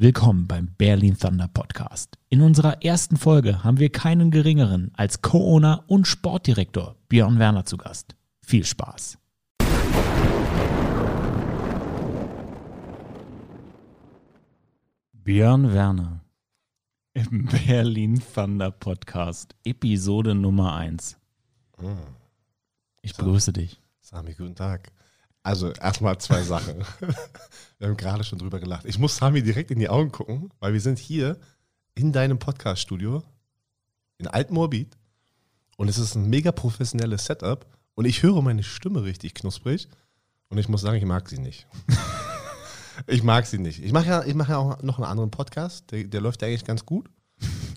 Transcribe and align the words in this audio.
Willkommen 0.00 0.46
beim 0.46 0.68
Berlin 0.78 1.18
Thunder 1.18 1.48
Podcast. 1.48 2.18
In 2.28 2.40
unserer 2.40 2.84
ersten 2.84 3.16
Folge 3.16 3.64
haben 3.64 3.80
wir 3.80 3.90
keinen 3.90 4.30
geringeren 4.30 4.92
als 4.94 5.22
Co-Owner 5.22 5.82
und 5.88 6.06
Sportdirektor 6.06 6.94
Björn 7.08 7.40
Werner 7.40 7.64
zu 7.64 7.76
Gast. 7.76 8.14
Viel 8.40 8.64
Spaß. 8.64 9.18
Björn 15.14 15.72
Werner 15.72 16.24
im 17.14 17.46
Berlin 17.66 18.22
Thunder 18.32 18.70
Podcast, 18.70 19.56
Episode 19.64 20.36
Nummer 20.36 20.76
1. 20.76 21.18
Ich 23.02 23.16
begrüße 23.16 23.52
dich. 23.52 23.82
Sami, 24.00 24.34
guten 24.34 24.54
Tag. 24.54 24.92
Also 25.48 25.72
erstmal 25.72 26.18
zwei 26.18 26.42
Sachen. 26.42 26.84
Wir 27.78 27.88
haben 27.88 27.96
gerade 27.96 28.22
schon 28.22 28.38
drüber 28.38 28.60
gelacht. 28.60 28.84
Ich 28.84 28.98
muss 28.98 29.16
Sami 29.16 29.42
direkt 29.42 29.70
in 29.70 29.78
die 29.78 29.88
Augen 29.88 30.12
gucken, 30.12 30.50
weil 30.60 30.74
wir 30.74 30.80
sind 30.82 30.98
hier 30.98 31.38
in 31.94 32.12
deinem 32.12 32.38
Podcast-Studio 32.38 33.22
in 34.18 34.26
Altmorbid 34.26 34.98
und 35.78 35.88
es 35.88 35.96
ist 35.96 36.16
ein 36.16 36.28
mega 36.28 36.52
professionelles 36.52 37.24
Setup 37.24 37.64
und 37.94 38.04
ich 38.04 38.22
höre 38.22 38.42
meine 38.42 38.62
Stimme 38.62 39.04
richtig 39.04 39.32
knusprig 39.32 39.88
und 40.50 40.58
ich 40.58 40.68
muss 40.68 40.82
sagen, 40.82 40.98
ich 40.98 41.06
mag 41.06 41.26
sie 41.30 41.38
nicht. 41.38 41.66
ich 43.06 43.22
mag 43.22 43.46
sie 43.46 43.58
nicht. 43.58 43.82
Ich 43.82 43.92
mache 43.92 44.06
ja, 44.06 44.24
ich 44.24 44.34
mache 44.34 44.52
ja 44.52 44.58
auch 44.58 44.82
noch 44.82 44.98
einen 44.98 45.06
anderen 45.06 45.30
Podcast, 45.30 45.90
der, 45.92 46.04
der 46.04 46.20
läuft 46.20 46.42
ja 46.42 46.48
eigentlich 46.48 46.66
ganz 46.66 46.84
gut. 46.84 47.08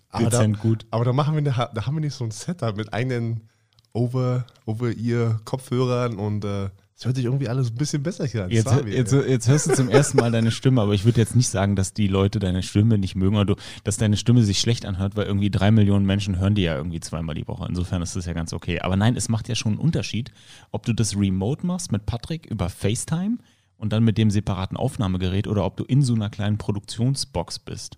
Aber 0.10 0.30
da, 0.30 0.46
gut. 0.46 0.86
aber 0.92 1.06
da 1.06 1.14
machen 1.14 1.36
wir, 1.36 1.42
da 1.42 1.86
haben 1.86 1.96
wir 1.96 2.02
nicht 2.02 2.16
so 2.16 2.26
ein 2.26 2.32
Setup 2.32 2.76
mit 2.76 2.92
eigenen 2.94 3.50
over, 3.94 4.46
over 4.66 4.92
ear 4.98 5.40
Kopfhörern 5.46 6.18
und 6.18 6.44
äh, 6.44 6.70
es 7.02 7.06
hört 7.06 7.16
sich 7.16 7.26
irgendwie 7.26 7.50
alles 7.50 7.72
ein 7.72 7.76
bisschen 7.78 8.04
besser 8.04 8.28
hier 8.28 8.44
an. 8.44 8.52
Jetzt, 8.52 8.72
jetzt, 8.86 9.12
jetzt 9.12 9.48
hörst 9.48 9.68
du 9.68 9.74
zum 9.74 9.90
ersten 9.90 10.18
Mal 10.18 10.32
deine 10.32 10.52
Stimme, 10.52 10.82
aber 10.82 10.94
ich 10.94 11.04
würde 11.04 11.20
jetzt 11.20 11.36
nicht 11.36 11.48
sagen, 11.48 11.76
dass 11.76 11.96
die 11.96 12.06
Leute 12.06 12.38
deine 12.38 12.62
Stimme 12.62 13.00
nicht 13.00 13.16
mögen 13.16 13.38
oder 13.38 13.56
du, 13.56 13.62
dass 13.84 13.98
deine 13.98 14.18
Stimme 14.18 14.44
sich 14.44 14.60
schlecht 14.60 14.86
anhört, 14.86 15.16
weil 15.16 15.26
irgendwie 15.26 15.50
drei 15.50 15.72
Millionen 15.72 16.06
Menschen 16.06 16.38
hören 16.38 16.54
die 16.54 16.62
ja 16.62 16.76
irgendwie 16.78 17.00
zweimal 17.00 17.34
die 17.34 17.48
Woche. 17.48 17.66
Insofern 17.68 18.04
ist 18.04 18.16
das 18.16 18.28
ja 18.28 18.34
ganz 18.34 18.54
okay. 18.54 18.82
Aber 18.82 18.98
nein, 18.98 19.16
es 19.16 19.30
macht 19.30 19.50
ja 19.50 19.56
schon 19.56 19.72
einen 19.72 19.82
Unterschied, 19.82 20.32
ob 20.70 20.86
du 20.86 20.94
das 20.94 21.18
remote 21.18 21.66
machst 21.66 21.92
mit 21.92 22.06
Patrick 22.06 22.46
über 22.46 22.70
FaceTime 22.70 23.40
und 23.78 23.92
dann 23.92 24.04
mit 24.04 24.20
dem 24.20 24.30
separaten 24.30 24.78
Aufnahmegerät 24.78 25.48
oder 25.48 25.66
ob 25.66 25.78
du 25.78 25.86
in 25.86 26.04
so 26.04 26.14
einer 26.14 26.30
kleinen 26.30 26.60
Produktionsbox 26.60 27.58
bist. 27.58 27.98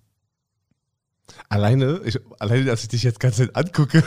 Alleine, 1.50 2.00
ich, 2.06 2.18
alleine, 2.40 2.64
dass 2.64 2.84
ich 2.84 2.88
dich 2.88 3.04
jetzt 3.04 3.20
ganz 3.20 3.42
angucke, 3.54 4.02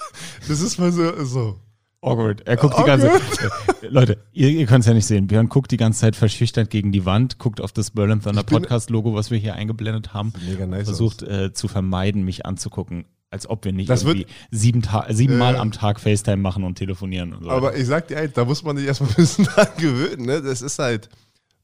das 0.48 0.62
ist 0.62 0.78
mal 0.78 0.90
so, 0.90 1.22
so. 1.26 1.60
Awkward. 2.00 2.46
Er 2.46 2.56
guckt 2.56 2.78
die 2.78 2.84
ganze 2.84 3.08
Äh, 3.08 3.86
Leute, 3.88 4.18
ihr, 4.32 4.48
ihr 4.50 4.66
könnt 4.66 4.80
es 4.80 4.86
ja 4.86 4.94
nicht 4.94 5.06
sehen. 5.06 5.26
Björn 5.26 5.48
guckt 5.48 5.70
die 5.70 5.76
ganze 5.76 6.00
Zeit 6.00 6.14
verschüchtert 6.16 6.70
gegen 6.70 6.92
die 6.92 7.04
Wand, 7.04 7.38
guckt 7.38 7.60
auf 7.60 7.72
das 7.72 7.90
Berlin 7.90 8.20
Thunder 8.22 8.40
Ich 8.40 8.46
bin- 8.46 8.60
Podcast-Logo, 8.62 9.14
was 9.14 9.30
wir 9.30 9.38
hier 9.38 9.54
eingeblendet 9.54 10.14
haben, 10.14 10.32
Mega 10.46 10.66
nice. 10.66 10.84
versucht 10.84 11.22
äh, 11.22 11.52
zu 11.52 11.66
vermeiden, 11.68 12.24
mich 12.24 12.46
anzugucken, 12.46 13.04
als 13.30 13.48
ob 13.50 13.64
wir 13.64 13.72
nicht 13.72 13.90
Das 13.90 14.04
irgendwie 14.04 14.26
sieben 14.50 14.82
Ta 14.82 15.06
siebenmal 15.10 15.56
Äh. 15.56 15.58
am 15.58 15.72
Tag 15.72 15.98
FaceTime 16.00 16.36
machen 16.38 16.62
und 16.64 16.76
telefonieren 16.76 17.32
und 17.34 17.44
so. 17.44 17.50
Aber 17.50 17.76
ich 17.76 17.86
sag 17.86 18.06
dir 18.08 18.18
eins, 18.18 18.32
da 18.34 18.44
muss 18.44 18.62
man 18.62 18.76
sich 18.76 18.86
erstmal 18.86 19.10
ein 19.10 19.16
bisschen 19.16 19.44
dran 19.54 19.68
gewöhnen. 19.78 20.24
Ne? 20.26 20.40
Das 20.40 20.62
ist 20.62 20.78
halt, 20.78 21.08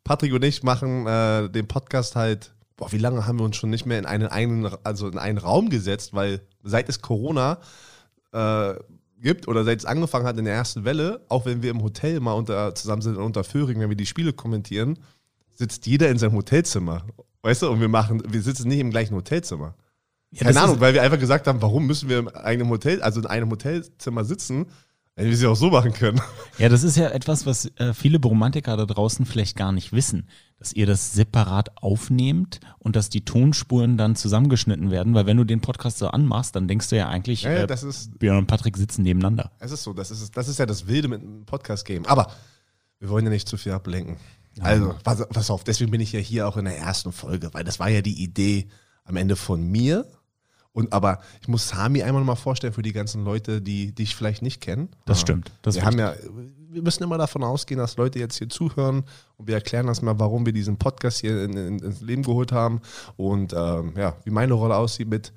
Patrick 0.03 0.33
und 0.33 0.45
ich 0.45 0.63
machen 0.65 1.07
äh, 1.07 1.49
den 1.49 1.67
Podcast 1.69 2.17
halt, 2.17 2.55
boah, 2.77 2.91
wie 2.93 2.99
lange 2.99 3.27
haben 3.27 3.39
wir 3.39 3.45
uns 3.45 3.57
schon 3.57 3.71
nicht 3.71 3.87
mehr 3.87 3.99
in 4.01 4.05
einen, 4.07 4.27
einen, 4.27 4.69
also 4.83 5.07
in 5.09 5.17
einen 5.19 5.39
Raum 5.39 5.71
gesetzt, 5.71 6.13
weil 6.13 6.41
seit 6.65 6.89
es 6.89 7.01
Corona 7.01 7.59
äh, 8.33 8.75
gibt 9.25 9.49
oder 9.49 9.65
seit 9.65 9.81
es 9.81 9.85
angefangen 9.85 10.27
hat 10.27 10.39
in 10.39 10.45
der 10.45 10.55
ersten 10.55 10.85
Welle, 10.85 11.25
auch 11.29 11.47
wenn 11.47 11.63
wir 11.63 11.71
im 11.71 11.83
Hotel 11.83 12.21
mal 12.21 12.35
unter, 12.35 12.75
zusammen 12.75 13.03
sind 13.03 13.17
unter 13.17 13.43
Föhring, 13.43 13.81
wenn 13.81 13.89
wir 13.89 13.97
die 13.97 14.07
Spiele 14.07 14.33
kommentieren, 14.33 14.99
sitzt 15.51 15.87
jeder 15.87 16.11
in 16.11 16.19
seinem 16.19 16.35
Hotelzimmer. 16.35 17.05
Weißt 17.43 17.63
du, 17.63 17.71
und 17.71 17.81
wir 17.81 17.89
machen, 17.89 18.23
wir 18.27 18.43
sitzen 18.43 18.69
nicht 18.69 18.79
im 18.79 18.91
gleichen 18.91 19.17
Hotelzimmer. 19.17 19.75
Ja, 20.31 20.47
Keine 20.47 20.61
Ahnung, 20.61 20.81
weil 20.81 20.95
wir 20.95 21.03
einfach 21.03 21.19
gesagt 21.19 21.47
haben, 21.47 21.63
warum 21.63 21.87
müssen 21.87 22.09
wir 22.09 22.19
in 22.19 22.29
einem 22.29 22.69
Hotel, 22.69 23.03
also 23.03 23.21
in 23.21 23.27
einem 23.27 23.51
Hotelzimmer 23.51 24.25
sitzen, 24.25 24.67
wenn 25.17 25.29
wir 25.29 25.37
sie 25.37 25.47
auch 25.47 25.57
so 25.57 25.71
machen 25.71 25.93
können. 25.93 26.21
Ja, 26.59 26.69
das 26.69 26.83
ist 26.83 26.97
ja 26.97 27.09
etwas, 27.09 27.47
was 27.47 27.67
äh, 27.77 27.95
viele 27.95 28.19
Bromantiker 28.19 28.77
da 28.77 28.85
draußen 28.85 29.27
vielleicht 29.27 29.57
gar 29.57 29.73
nicht 29.73 29.93
wissen, 29.93 30.29
dass 30.59 30.73
ihr 30.73 30.87
das 30.87 31.13
separat 31.13 31.83
aufnehmt 31.83 32.61
und 32.79 32.97
dass 32.97 33.11
die 33.11 33.25
Tonspuren 33.25 33.97
dann 33.97 34.17
zusammengeschnitten 34.17 34.91
werden, 34.91 35.15
weil 35.15 35.27
wenn 35.27 35.37
du 35.37 35.45
den 35.45 35.61
Podcast 35.61 35.99
so 35.99 36.09
anmachst, 36.09 36.57
dann 36.57 36.67
denkst 36.69 36.89
du 36.89 36.97
ja 36.97 37.09
eigentlich, 37.09 37.43
Ja, 37.43 37.53
ja, 37.53 37.63
äh, 37.63 37.67
das 37.67 37.83
ist, 37.83 38.19
Björn 38.19 38.39
und 38.39 38.47
Patrick 38.47 38.77
sitzen 38.77 39.03
nebeneinander. 39.03 39.53
es 39.59 39.71
ist 39.73 39.83
so, 39.85 39.93
das 39.93 40.11
ist, 40.11 40.37
das 40.37 40.49
ist 40.49 40.59
ja 40.59 40.67
das 40.67 40.87
Wilde 40.87 41.09
mit 41.09 41.23
einem 41.23 41.45
Podcast-Game. 41.45 42.07
Aber 42.07 42.33
wir 42.99 43.09
wollen 43.09 43.25
ja 43.25 43.31
nicht 43.31 43.49
zu 43.49 43.57
viel 43.57 43.73
ablenken. 43.73 44.17
Also, 44.61 44.95
pass, 45.03 45.27
pass 45.29 45.51
auf, 45.51 45.65
deswegen 45.65 45.91
bin 45.91 46.01
ich 46.01 46.13
ja 46.13 46.21
hier 46.21 46.47
auch 46.49 46.57
in 46.57 46.65
der 46.65 46.79
ersten 46.79 47.13
Folge, 47.13 47.53
weil 47.53 47.65
das 47.65 47.79
war 47.81 47.89
ja 47.89 48.03
die 48.03 48.23
Idee 48.23 48.69
am 49.05 49.17
Ende 49.17 49.37
von 49.37 49.63
mir. 49.63 50.07
Und 50.75 50.93
aber 50.93 51.21
ich 51.41 51.47
muss 51.47 51.69
Sami 51.69 52.03
einmal 52.03 52.25
mal 52.25 52.35
vorstellen 52.35 52.73
für 52.73 52.83
die 52.83 52.93
ganzen 52.93 53.25
Leute, 53.25 53.63
die 53.63 53.95
dich 53.95 54.17
vielleicht 54.17 54.43
nicht 54.43 54.61
kennen. 54.61 54.89
Das 55.07 55.21
stimmt. 55.21 55.53
Das 55.63 55.77
wir 55.77 55.85
haben 55.85 55.99
ja, 55.99 56.15
wir 56.69 56.83
müssen 56.83 57.05
immer 57.05 57.17
davon 57.17 57.45
ausgehen, 57.45 57.79
dass 57.79 57.97
Leute 57.97 58.19
jetzt 58.19 58.37
hier 58.37 58.49
zuhören 58.49 59.05
und 59.37 59.47
wir 59.47 59.55
erklären 59.55 59.87
das 59.87 60.03
mal, 60.03 60.19
warum 60.19 60.45
wir 60.45 60.53
diesen 60.53 60.77
Podcast 60.77 61.21
hier 61.21 61.45
in, 61.45 61.57
in, 61.57 61.79
ins 61.79 62.01
Leben 62.01 62.25
geholt 62.25 62.51
haben 62.51 62.81
und 63.17 63.53
ähm, 63.57 63.95
ja, 63.97 64.17
wie 64.25 64.31
meine 64.31 64.55
Rolle 64.55 64.77
aussieht 64.77 65.09
mit 65.09 65.33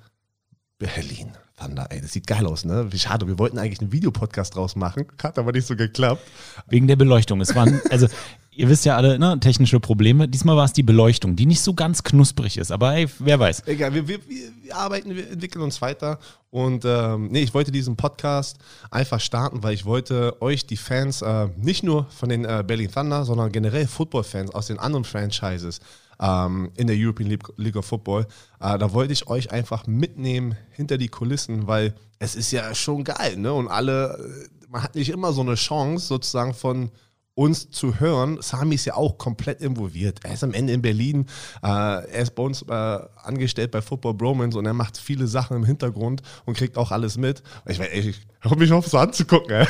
Berlin. 0.80 1.34
Thunder, 1.56 1.88
ey, 1.90 2.02
das 2.02 2.14
sieht 2.14 2.28
geil 2.28 2.46
aus, 2.46 2.66
ne? 2.66 2.92
Wie 2.92 3.00
schade, 3.00 3.28
wir 3.28 3.40
wollten 3.40 3.58
eigentlich 3.58 3.81
einen 3.81 3.92
Videopodcast 3.92 4.56
draus 4.56 4.76
machen, 4.76 5.06
hat 5.22 5.40
aber 5.40 5.52
nicht 5.52 5.68
so 5.68 5.76
geklappt. 5.76 6.22
Wegen 6.68 6.88
der 6.88 6.96
Beleuchtung. 6.96 7.42
Es 7.42 7.56
waren, 7.56 7.81
also 7.90 8.08
ihr 8.57 8.69
wisst 8.69 8.85
ja 8.85 8.97
alle, 8.97 9.19
ne, 9.19 9.40
technische 9.40 9.79
Probleme. 9.79 10.28
Diesmal 10.28 10.57
war 10.57 10.66
es 10.66 10.73
die 10.73 10.84
Beleuchtung, 10.84 11.35
die 11.35 11.45
nicht 11.45 11.62
so 11.62 11.73
ganz 11.73 12.03
knusprig 12.03 12.57
ist. 12.57 12.72
Aber 12.72 12.95
ey, 12.95 13.07
wer 13.19 13.40
weiß. 13.40 13.68
Egal, 13.68 13.94
wir, 13.94 14.07
wir, 14.07 14.19
wir 14.28 14.75
arbeiten, 14.75 15.16
wir 15.16 15.29
entwickeln 15.29 15.62
uns 15.62 15.81
weiter. 15.81 16.19
Und 16.50 16.84
ähm, 16.85 17.28
nee, 17.31 17.41
ich 17.41 17.53
wollte 17.53 17.72
diesen 17.72 17.96
Podcast 17.96 18.57
einfach 18.90 19.19
starten, 19.19 19.62
weil 19.62 19.73
ich 19.73 19.85
wollte 19.85 20.41
euch, 20.41 20.66
die 20.66 20.78
Fans, 20.78 21.22
äh, 21.22 21.47
nicht 21.57 21.84
nur 21.84 22.06
von 22.06 22.29
den 22.29 22.46
äh, 22.46 22.63
Berlin 22.66 22.91
Thunder, 22.91 23.25
sondern 23.25 23.51
generell 23.51 23.85
Football-Fans 23.85 24.53
aus 24.56 24.67
den 24.67 24.79
anderen 24.79 25.03
Franchises 25.03 25.79
ähm, 26.19 26.72
in 26.75 26.88
der 26.88 26.96
European 26.97 27.29
League, 27.29 27.47
League 27.57 27.75
of 27.75 27.85
Football, 27.85 28.25
äh, 28.59 28.78
da 28.78 28.91
wollte 28.94 29.13
ich 29.13 29.28
euch 29.28 29.51
einfach 29.51 29.85
mitnehmen 29.85 30.57
hinter 30.72 30.97
die 30.97 31.09
Kulissen, 31.09 31.67
weil 31.67 31.94
es 32.17 32.35
ist 32.35 32.51
ja 32.51 32.73
schon 32.73 33.03
geil, 33.03 33.38
ne? 33.38 33.53
Und 33.53 33.67
alle, 33.67 34.17
äh, 34.17 34.67
man 34.69 34.81
hat 34.81 34.96
nicht 34.96 35.09
immer 35.09 35.31
so 35.34 35.41
eine 35.41 35.56
Chance, 35.56 36.07
sozusagen 36.07 36.53
von 36.56 36.90
uns 37.38 37.70
zu 37.70 38.00
hören. 38.00 38.40
Sami 38.42 38.75
ist 38.75 38.86
ja 38.86 38.96
auch 38.96 39.20
komplett 39.20 39.62
involviert. 39.62 40.22
Er 40.24 40.34
ist 40.34 40.44
am 40.44 40.53
Ende 40.53 40.74
in 40.74 40.81
Berlin. 40.81 41.28
Äh, 41.62 41.68
er 41.68 42.22
ist 42.24 42.34
bei 42.34 42.42
uns 42.42 42.64
äh, 42.64 42.74
angestellt 42.74 43.70
bei 43.70 43.81
Football 43.84 44.16
Bromance 44.16 44.58
und 44.58 44.66
er 44.66 44.74
macht 44.74 44.98
viele 44.98 45.28
Sachen 45.28 45.56
im 45.56 45.64
Hintergrund 45.64 46.24
und 46.46 46.58
kriegt 46.58 46.78
auch 46.78 46.92
alles 46.92 47.16
mit. 47.18 47.44
Ich, 47.68 47.80
ich, 47.80 48.08
ich 48.08 48.20
hör 48.42 48.58
mich 48.58 48.72
auf, 48.72 48.88
so 48.88 48.97
anzugucken. 48.97 49.52
Ey. 49.52 49.68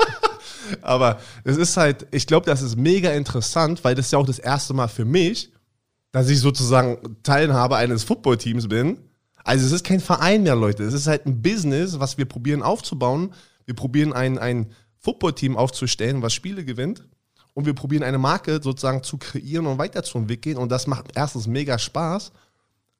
Aber 0.80 1.18
es 1.44 1.58
ist 1.58 1.76
halt, 1.76 2.06
ich 2.12 2.26
glaube, 2.26 2.46
das 2.46 2.62
ist 2.62 2.76
mega 2.76 3.10
interessant, 3.10 3.84
weil 3.84 3.94
das 3.94 4.06
ist 4.06 4.12
ja 4.12 4.18
auch 4.18 4.26
das 4.26 4.38
erste 4.38 4.72
Mal 4.72 4.88
für 4.88 5.04
mich, 5.04 5.52
dass 6.12 6.30
ich 6.30 6.40
sozusagen 6.40 7.18
Teilhaber 7.22 7.76
eines 7.76 8.04
Footballteams 8.04 8.68
bin. 8.68 8.98
Also 9.44 9.66
es 9.66 9.72
ist 9.72 9.84
kein 9.84 10.00
Verein 10.00 10.44
mehr, 10.44 10.56
Leute. 10.56 10.82
Es 10.82 10.94
ist 10.94 11.08
halt 11.08 11.26
ein 11.26 11.42
Business, 11.42 12.00
was 12.00 12.16
wir 12.16 12.24
probieren 12.24 12.62
aufzubauen. 12.62 13.34
Wir 13.66 13.74
probieren 13.74 14.14
ein, 14.14 14.38
ein 14.38 14.70
Footballteam 15.06 15.56
aufzustellen, 15.56 16.20
was 16.20 16.34
Spiele 16.34 16.64
gewinnt. 16.64 17.04
Und 17.54 17.64
wir 17.64 17.74
probieren 17.74 18.02
eine 18.02 18.18
Marke 18.18 18.60
sozusagen 18.60 19.04
zu 19.04 19.18
kreieren 19.18 19.66
und 19.66 19.78
weiterzuentwickeln. 19.78 20.56
Und 20.56 20.70
das 20.70 20.88
macht 20.88 21.12
erstens 21.14 21.46
mega 21.46 21.78
Spaß. 21.78 22.32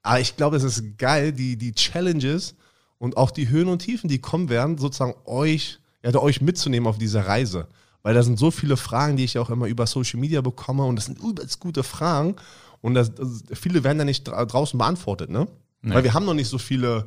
Aber 0.03 0.21
ich 0.21 0.37
glaube, 0.37 0.56
es 0.56 0.62
ist 0.62 0.99
geil, 0.99 1.33
die, 1.33 1.56
die 1.56 1.72
Challenges 1.72 2.55
und 2.99 3.17
auch 3.17 3.33
die 3.33 3.49
Höhen 3.49 3.69
und 3.69 3.81
Tiefen, 3.81 4.09
die 4.09 4.21
kommen 4.21 4.49
werden, 4.49 4.78
sozusagen 4.78 5.15
euch, 5.25 5.81
ja, 6.05 6.15
euch 6.15 6.41
mitzunehmen 6.41 6.87
auf 6.87 6.97
dieser 6.97 7.27
Reise. 7.27 7.67
Weil 8.03 8.15
da 8.15 8.23
sind 8.23 8.38
so 8.38 8.53
viele 8.53 8.77
Fragen, 8.77 9.17
die 9.17 9.25
ich 9.25 9.37
auch 9.37 9.50
immer 9.50 9.67
über 9.67 9.88
Social 9.88 10.21
Media 10.21 10.43
bekomme 10.43 10.84
und 10.84 10.94
das 10.94 11.06
sind 11.06 11.19
übelst 11.19 11.59
gute 11.59 11.83
Fragen 11.83 12.37
und 12.83 12.94
das, 12.94 13.12
das, 13.12 13.43
viele 13.53 13.83
werden 13.83 13.99
da 13.99 14.05
nicht 14.05 14.23
dra 14.23 14.44
draußen 14.44 14.78
beantwortet, 14.78 15.29
ne? 15.29 15.49
Weil 15.82 16.05
wir 16.05 16.14
haben 16.14 16.25
noch 16.25 16.35
nicht 16.35 16.49
so 16.49 16.58
viele 16.58 17.06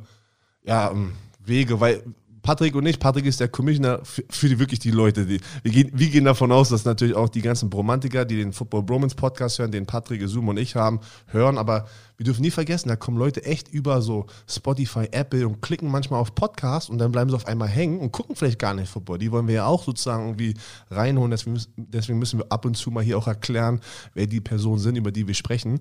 ja, 0.62 0.90
ähm, 0.90 1.12
Wege, 1.44 1.80
weil 1.80 2.02
Patrick 2.42 2.74
und 2.74 2.86
ich, 2.86 2.98
Patrick 2.98 3.26
ist 3.26 3.40
der 3.40 3.48
Commissioner 3.48 4.00
für, 4.04 4.24
für 4.30 4.48
die, 4.48 4.58
wirklich 4.58 4.78
die 4.80 4.90
Leute. 4.90 5.26
Die, 5.26 5.40
wir, 5.62 5.72
gehen, 5.72 5.90
wir 5.92 6.08
gehen 6.08 6.24
davon 6.24 6.52
aus, 6.52 6.70
dass 6.70 6.84
natürlich 6.84 7.14
auch 7.14 7.28
die 7.28 7.42
ganzen 7.42 7.68
Bromantiker, 7.70 8.24
die 8.24 8.36
den 8.36 8.52
Football 8.52 8.82
Bromance 8.82 9.14
Podcast 9.14 9.58
hören, 9.58 9.70
den 9.72 9.86
Patrick, 9.86 10.22
Zoom 10.26 10.48
und 10.48 10.56
ich 10.56 10.74
haben, 10.76 11.00
hören. 11.26 11.58
Aber 11.58 11.86
wir 12.16 12.24
dürfen 12.24 12.42
nie 12.42 12.50
vergessen, 12.50 12.88
da 12.88 12.96
kommen 12.96 13.16
Leute 13.18 13.44
echt 13.44 13.68
über 13.68 14.02
so 14.02 14.26
Spotify, 14.48 15.08
Apple 15.10 15.46
und 15.46 15.62
klicken 15.62 15.90
manchmal 15.90 16.20
auf 16.20 16.34
Podcast 16.34 16.90
und 16.90 16.98
dann 16.98 17.12
bleiben 17.12 17.30
sie 17.30 17.36
auf 17.36 17.46
einmal 17.46 17.68
hängen 17.68 17.98
und 17.98 18.12
gucken 18.12 18.36
vielleicht 18.36 18.58
gar 18.58 18.74
nicht 18.74 18.88
Football. 18.90 19.18
Die 19.18 19.32
wollen 19.32 19.46
wir 19.48 19.54
ja 19.54 19.66
auch 19.66 19.84
sozusagen 19.84 20.24
irgendwie 20.26 20.54
reinholen. 20.90 21.30
Deswegen, 21.30 22.18
müssen- 22.18 22.38
wir 22.38 22.52
ab 22.52 22.64
und 22.64 22.76
zu 22.76 22.90
mal 22.90 23.02
hier 23.02 23.18
auch 23.18 23.26
erklären, 23.26 23.80
wer 24.14 24.26
die 24.26 24.40
Personen 24.40 24.78
sind, 24.78 24.96
über 24.96 25.10
die 25.12 25.26
wir 25.26 25.34
sprechen. 25.34 25.80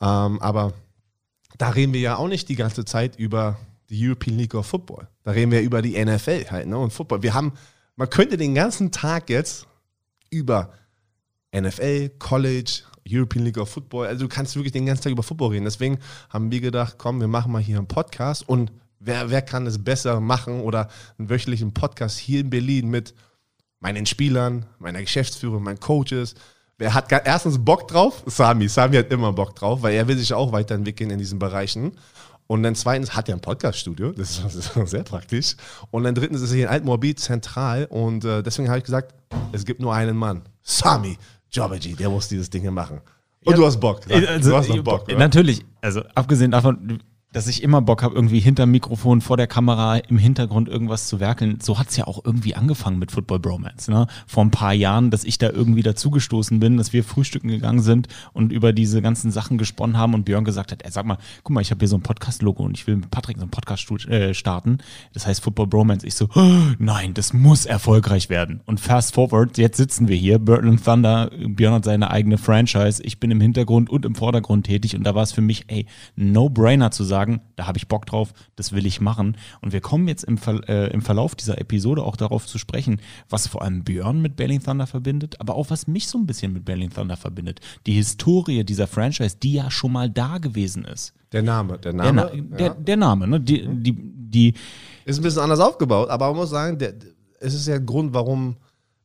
Ähm, 0.00 0.40
aber 0.40 0.72
da 1.58 1.70
reden 1.70 1.92
wir 1.92 2.00
ja 2.00 2.16
auch 2.16 2.28
nicht 2.28 2.48
die 2.48 2.56
ganze 2.56 2.84
Zeit 2.84 3.16
über 3.16 3.56
die 3.90 4.08
European 4.08 4.36
League 4.36 4.54
of 4.54 4.66
Football. 4.66 5.08
Da 5.22 5.32
reden 5.32 5.50
wir 5.52 5.60
über 5.60 5.82
die 5.82 6.02
NFL 6.02 6.46
halt, 6.50 6.66
ne? 6.66 6.78
Und 6.78 6.92
Football. 6.92 7.22
Wir 7.22 7.34
haben, 7.34 7.52
man 7.96 8.10
könnte 8.10 8.36
den 8.36 8.54
ganzen 8.54 8.90
Tag 8.90 9.30
jetzt 9.30 9.66
über 10.30 10.72
NFL, 11.54 12.10
College, 12.18 12.82
European 13.08 13.44
League 13.44 13.58
of 13.58 13.70
Football. 13.70 14.06
Also 14.06 14.24
du 14.24 14.28
kannst 14.28 14.56
wirklich 14.56 14.72
den 14.72 14.86
ganzen 14.86 15.04
Tag 15.04 15.12
über 15.12 15.22
Football 15.22 15.52
reden. 15.52 15.64
Deswegen 15.64 15.98
haben 16.28 16.50
wir 16.50 16.60
gedacht, 16.60 16.96
komm, 16.98 17.20
wir 17.20 17.28
machen 17.28 17.52
mal 17.52 17.62
hier 17.62 17.78
einen 17.78 17.86
Podcast 17.86 18.48
und 18.48 18.72
wer, 18.98 19.30
wer 19.30 19.42
kann 19.42 19.66
es 19.66 19.82
besser 19.82 20.20
machen 20.20 20.60
oder 20.60 20.88
einen 21.18 21.30
wöchentlichen 21.30 21.72
Podcast 21.72 22.18
hier 22.18 22.40
in 22.40 22.50
Berlin 22.50 22.88
mit 22.88 23.14
meinen 23.80 24.06
Spielern, 24.06 24.66
meiner 24.78 25.00
Geschäftsführung, 25.00 25.62
meinen 25.62 25.80
Coaches. 25.80 26.34
Wer 26.78 26.92
hat 26.92 27.10
erstens 27.10 27.64
Bock 27.64 27.88
drauf? 27.88 28.22
Sami. 28.26 28.68
Sami 28.68 28.96
hat 28.96 29.10
immer 29.10 29.32
Bock 29.32 29.54
drauf, 29.54 29.82
weil 29.82 29.94
er 29.94 30.08
will 30.08 30.18
sich 30.18 30.34
auch 30.34 30.52
weiterentwickeln 30.52 31.10
in 31.10 31.18
diesen 31.18 31.38
Bereichen. 31.38 31.92
Und 32.46 32.62
dann 32.62 32.74
zweitens 32.74 33.16
hat 33.16 33.28
er 33.28 33.34
ein 33.34 33.40
Podcaststudio, 33.40 34.12
das 34.12 34.38
ist, 34.38 34.72
sehr 34.88 35.02
praktisch. 35.02 35.56
Und 35.90 36.04
dann 36.04 36.14
drittens 36.14 36.42
ist 36.42 36.50
er 36.50 36.56
hier 36.56 36.64
in 36.66 36.70
Altmorbid 36.70 37.18
zentral 37.18 37.86
und 37.86 38.24
äh, 38.24 38.42
deswegen 38.42 38.68
habe 38.68 38.78
ich 38.78 38.84
gesagt, 38.84 39.14
es 39.52 39.64
gibt 39.64 39.80
nur 39.80 39.94
einen 39.94 40.16
Mann, 40.16 40.42
Sami 40.62 41.18
Jobaji, 41.50 41.94
der 41.94 42.08
muss 42.08 42.28
dieses 42.28 42.50
Ding 42.50 42.72
machen. 42.72 43.00
Und 43.44 43.52
ja, 43.52 43.56
du 43.56 43.66
hast 43.66 43.78
Bock. 43.78 44.00
Also, 44.10 44.50
du 44.50 44.56
hast 44.56 44.68
noch 44.68 44.82
Bock. 44.82 45.04
Oder? 45.08 45.18
Natürlich, 45.18 45.64
also 45.80 46.02
abgesehen 46.14 46.50
davon, 46.50 47.00
dass 47.32 47.48
ich 47.48 47.62
immer 47.62 47.82
Bock 47.82 48.02
habe, 48.02 48.14
irgendwie 48.14 48.40
hinterm 48.40 48.70
Mikrofon, 48.70 49.20
vor 49.20 49.36
der 49.36 49.46
Kamera, 49.46 49.96
im 49.96 50.16
Hintergrund 50.16 50.68
irgendwas 50.68 51.06
zu 51.06 51.20
werkeln. 51.20 51.58
So 51.60 51.78
hat 51.78 51.88
es 51.90 51.96
ja 51.96 52.06
auch 52.06 52.24
irgendwie 52.24 52.54
angefangen 52.54 52.98
mit 52.98 53.10
Football 53.10 53.40
Bromance. 53.40 53.90
Ne? 53.90 54.06
Vor 54.26 54.44
ein 54.44 54.50
paar 54.50 54.72
Jahren, 54.72 55.10
dass 55.10 55.24
ich 55.24 55.36
da 55.36 55.50
irgendwie 55.50 55.82
dazugestoßen 55.82 56.60
bin, 56.60 56.78
dass 56.78 56.92
wir 56.92 57.04
frühstücken 57.04 57.48
gegangen 57.48 57.82
sind 57.82 58.08
und 58.32 58.52
über 58.52 58.72
diese 58.72 59.02
ganzen 59.02 59.30
Sachen 59.30 59.58
gesponnen 59.58 59.98
haben 59.98 60.14
und 60.14 60.24
Björn 60.24 60.44
gesagt 60.44 60.72
hat, 60.72 60.82
er 60.82 60.90
sag 60.90 61.04
mal, 61.04 61.18
guck 61.42 61.54
mal, 61.54 61.60
ich 61.60 61.70
habe 61.70 61.80
hier 61.80 61.88
so 61.88 61.96
ein 61.96 62.02
Podcast-Logo 62.02 62.62
und 62.62 62.76
ich 62.78 62.86
will 62.86 62.96
mit 62.96 63.10
Patrick 63.10 63.36
so 63.36 63.42
einen 63.42 63.50
Podcast 63.50 63.90
äh, 64.08 64.32
starten. 64.32 64.78
Das 65.12 65.26
heißt 65.26 65.42
Football 65.42 65.66
Bromance. 65.66 66.06
Ich 66.06 66.14
so, 66.14 66.28
oh, 66.34 66.60
nein, 66.78 67.12
das 67.12 67.32
muss 67.32 67.66
erfolgreich 67.66 68.30
werden. 68.30 68.60
Und 68.64 68.80
fast 68.80 69.14
forward, 69.14 69.58
jetzt 69.58 69.76
sitzen 69.76 70.08
wir 70.08 70.16
hier, 70.16 70.38
Burton 70.38 70.82
Thunder, 70.82 71.30
Björn 71.36 71.74
hat 71.74 71.84
seine 71.84 72.10
eigene 72.10 72.38
Franchise, 72.38 73.02
ich 73.02 73.20
bin 73.20 73.30
im 73.30 73.40
Hintergrund 73.40 73.90
und 73.90 74.06
im 74.06 74.14
Vordergrund 74.14 74.66
tätig 74.66 74.96
und 74.96 75.04
da 75.04 75.14
war 75.14 75.22
es 75.22 75.32
für 75.32 75.42
mich, 75.42 75.64
ey, 75.68 75.86
no-brainer 76.14 76.90
zu 76.90 77.04
sagen, 77.04 77.25
sagen, 77.26 77.40
da 77.56 77.66
habe 77.66 77.78
ich 77.78 77.88
Bock 77.88 78.06
drauf, 78.06 78.32
das 78.54 78.72
will 78.72 78.86
ich 78.86 79.00
machen. 79.00 79.36
Und 79.60 79.72
wir 79.72 79.80
kommen 79.80 80.08
jetzt 80.08 80.24
im, 80.24 80.38
Ver 80.38 80.68
äh, 80.68 80.92
im 80.92 81.02
Verlauf 81.02 81.34
dieser 81.34 81.60
Episode 81.60 82.02
auch 82.02 82.16
darauf 82.16 82.46
zu 82.46 82.58
sprechen, 82.58 83.00
was 83.28 83.46
vor 83.46 83.62
allem 83.62 83.84
Björn 83.84 84.20
mit 84.20 84.36
Berlin 84.36 84.62
Thunder 84.62 84.86
verbindet, 84.86 85.40
aber 85.40 85.54
auch 85.54 85.70
was 85.70 85.86
mich 85.86 86.08
so 86.08 86.18
ein 86.18 86.26
bisschen 86.26 86.52
mit 86.52 86.64
Berlin 86.64 86.90
Thunder 86.90 87.16
verbindet. 87.16 87.60
Die 87.86 87.92
Historie 87.92 88.64
dieser 88.64 88.86
Franchise, 88.86 89.36
die 89.42 89.54
ja 89.54 89.70
schon 89.70 89.92
mal 89.92 90.08
da 90.08 90.38
gewesen 90.38 90.84
ist. 90.84 91.12
Der 91.32 91.42
Name, 91.42 91.78
der 91.78 91.92
Name. 91.92 92.30
Der, 92.30 92.42
Na 92.48 92.56
der, 92.56 92.74
der 92.74 92.96
Name, 92.96 93.26
ne? 93.26 93.40
Die, 93.40 93.66
die, 93.68 93.96
die 93.96 94.54
ist 95.04 95.18
ein 95.18 95.22
bisschen 95.22 95.42
anders 95.42 95.60
aufgebaut, 95.60 96.08
aber 96.08 96.28
man 96.28 96.36
muss 96.36 96.50
sagen, 96.50 96.78
der, 96.78 96.94
es 97.40 97.54
ist 97.54 97.66
ja 97.66 97.76
ein 97.76 97.86
Grund, 97.86 98.14
warum 98.14 98.56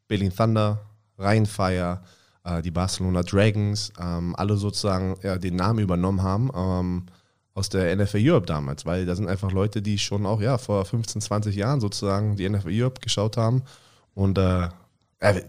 Berlin 0.08 0.32
Thunder, 0.36 0.80
Rheinfire, 1.18 2.02
äh, 2.44 2.62
die 2.62 2.72
Barcelona 2.72 3.24
Dragons, 3.24 3.92
ähm, 4.00 4.36
alle 4.36 4.58
sozusagen 4.58 5.16
ja, 5.24 5.38
den 5.38 5.56
Namen 5.56 5.80
übernommen 5.80 6.22
haben. 6.22 6.50
Ähm, 6.56 7.06
aus 7.54 7.70
der 7.70 7.96
NFL 7.96 8.20
Europe 8.22 8.46
damals, 8.46 8.86
weil 8.86 9.06
da 9.06 9.16
sind 9.16 9.28
einfach 9.28 9.52
Leute, 9.52 9.82
die 9.82 9.98
schon 9.98 10.26
auch 10.26 10.42
ja 10.42 10.58
vor 10.58 10.86
15, 10.86 11.22
20 11.22 11.56
Jahren 11.56 11.82
sozusagen 11.82 12.36
die 12.36 12.48
NFL 12.48 12.70
Europe 12.72 13.02
geschaut 13.02 13.38
haben. 13.38 13.64
Und 14.14 14.38
äh, 14.38 14.70
äh, 15.20 15.42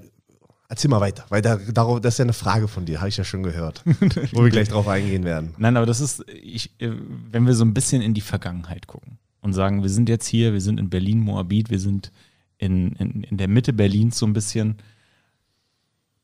erzähl 0.69 0.91
mal 0.91 1.01
weiter, 1.01 1.25
weil 1.29 1.43
da, 1.43 1.57
darauf, 1.57 2.01
das 2.01 2.15
ist 2.15 2.19
ja 2.19 2.25
eine 2.25 2.33
Frage 2.33 2.67
von 2.67 2.85
dir, 2.85 3.01
habe 3.01 3.09
ich 3.09 3.17
ja 3.17 3.25
schon 3.25 3.43
gehört, 3.43 3.83
wo 4.33 4.43
wir 4.43 4.51
gleich 4.51 4.69
drauf 4.69 4.89
eingehen 4.89 5.25
werden. 5.25 5.55
Nein, 5.59 5.77
aber 5.77 5.87
das 5.87 6.01
ist, 6.01 6.25
ich, 6.29 6.71
äh, 6.81 6.93
wenn 7.31 7.47
wir 7.47 7.55
so 7.55 7.65
ein 7.65 7.75
bisschen 7.75 8.03
in 8.03 8.15
die 8.15 8.21
Vergangenheit 8.21 8.87
gucken 8.87 9.19
und 9.41 9.53
sagen, 9.53 9.83
wir 9.83 9.91
sind 9.91 10.09
jetzt 10.09 10.27
hier, 10.27 10.53
wir 10.53 10.61
sind 10.61 10.81
in 10.81 10.91
Berlin, 10.91 11.21
Moabit, 11.21 11.71
wir 11.71 11.79
sind 11.79 12.11
in, 12.59 12.93
in, 12.93 13.23
in 13.25 13.37
der 13.37 13.49
Mitte 13.49 13.73
Berlins 13.73 14.19
so 14.19 14.27
ein 14.27 14.33
bisschen. 14.33 14.79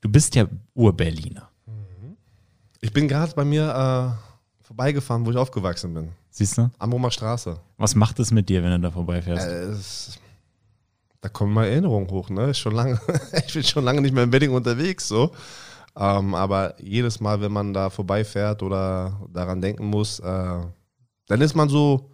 Du 0.00 0.08
bist 0.08 0.34
ja 0.36 0.46
Ur-Berliner. 0.74 1.48
Ich 2.80 2.92
bin 2.92 3.08
gerade 3.08 3.34
bei 3.34 3.44
mir 3.44 4.16
äh, 4.22 4.27
vorbeigefahren, 4.68 5.24
wo 5.24 5.30
ich 5.30 5.36
aufgewachsen 5.38 5.94
bin. 5.94 6.10
Siehst 6.28 6.58
du? 6.58 6.70
Amrumer 6.78 7.10
Straße. 7.10 7.58
Was 7.78 7.94
macht 7.94 8.20
es 8.20 8.30
mit 8.30 8.50
dir, 8.50 8.62
wenn 8.62 8.70
du 8.70 8.80
da 8.80 8.90
vorbeifährst? 8.90 9.48
Äh, 9.48 9.62
es, 9.70 10.18
da 11.22 11.30
kommen 11.30 11.54
mal 11.54 11.66
Erinnerungen 11.66 12.10
hoch, 12.10 12.28
ne? 12.28 12.52
Schon 12.52 12.74
lange, 12.74 13.00
ich 13.46 13.54
bin 13.54 13.64
schon 13.64 13.82
lange 13.82 14.02
nicht 14.02 14.14
mehr 14.14 14.24
im 14.24 14.32
Wedding 14.32 14.52
unterwegs, 14.52 15.08
so. 15.08 15.32
Ähm, 15.96 16.34
aber 16.34 16.74
jedes 16.82 17.18
Mal, 17.18 17.40
wenn 17.40 17.50
man 17.50 17.72
da 17.72 17.88
vorbeifährt 17.88 18.62
oder 18.62 19.18
daran 19.32 19.62
denken 19.62 19.86
muss, 19.86 20.20
äh, 20.20 20.60
dann 21.28 21.40
ist 21.40 21.54
man 21.54 21.70
so, 21.70 22.10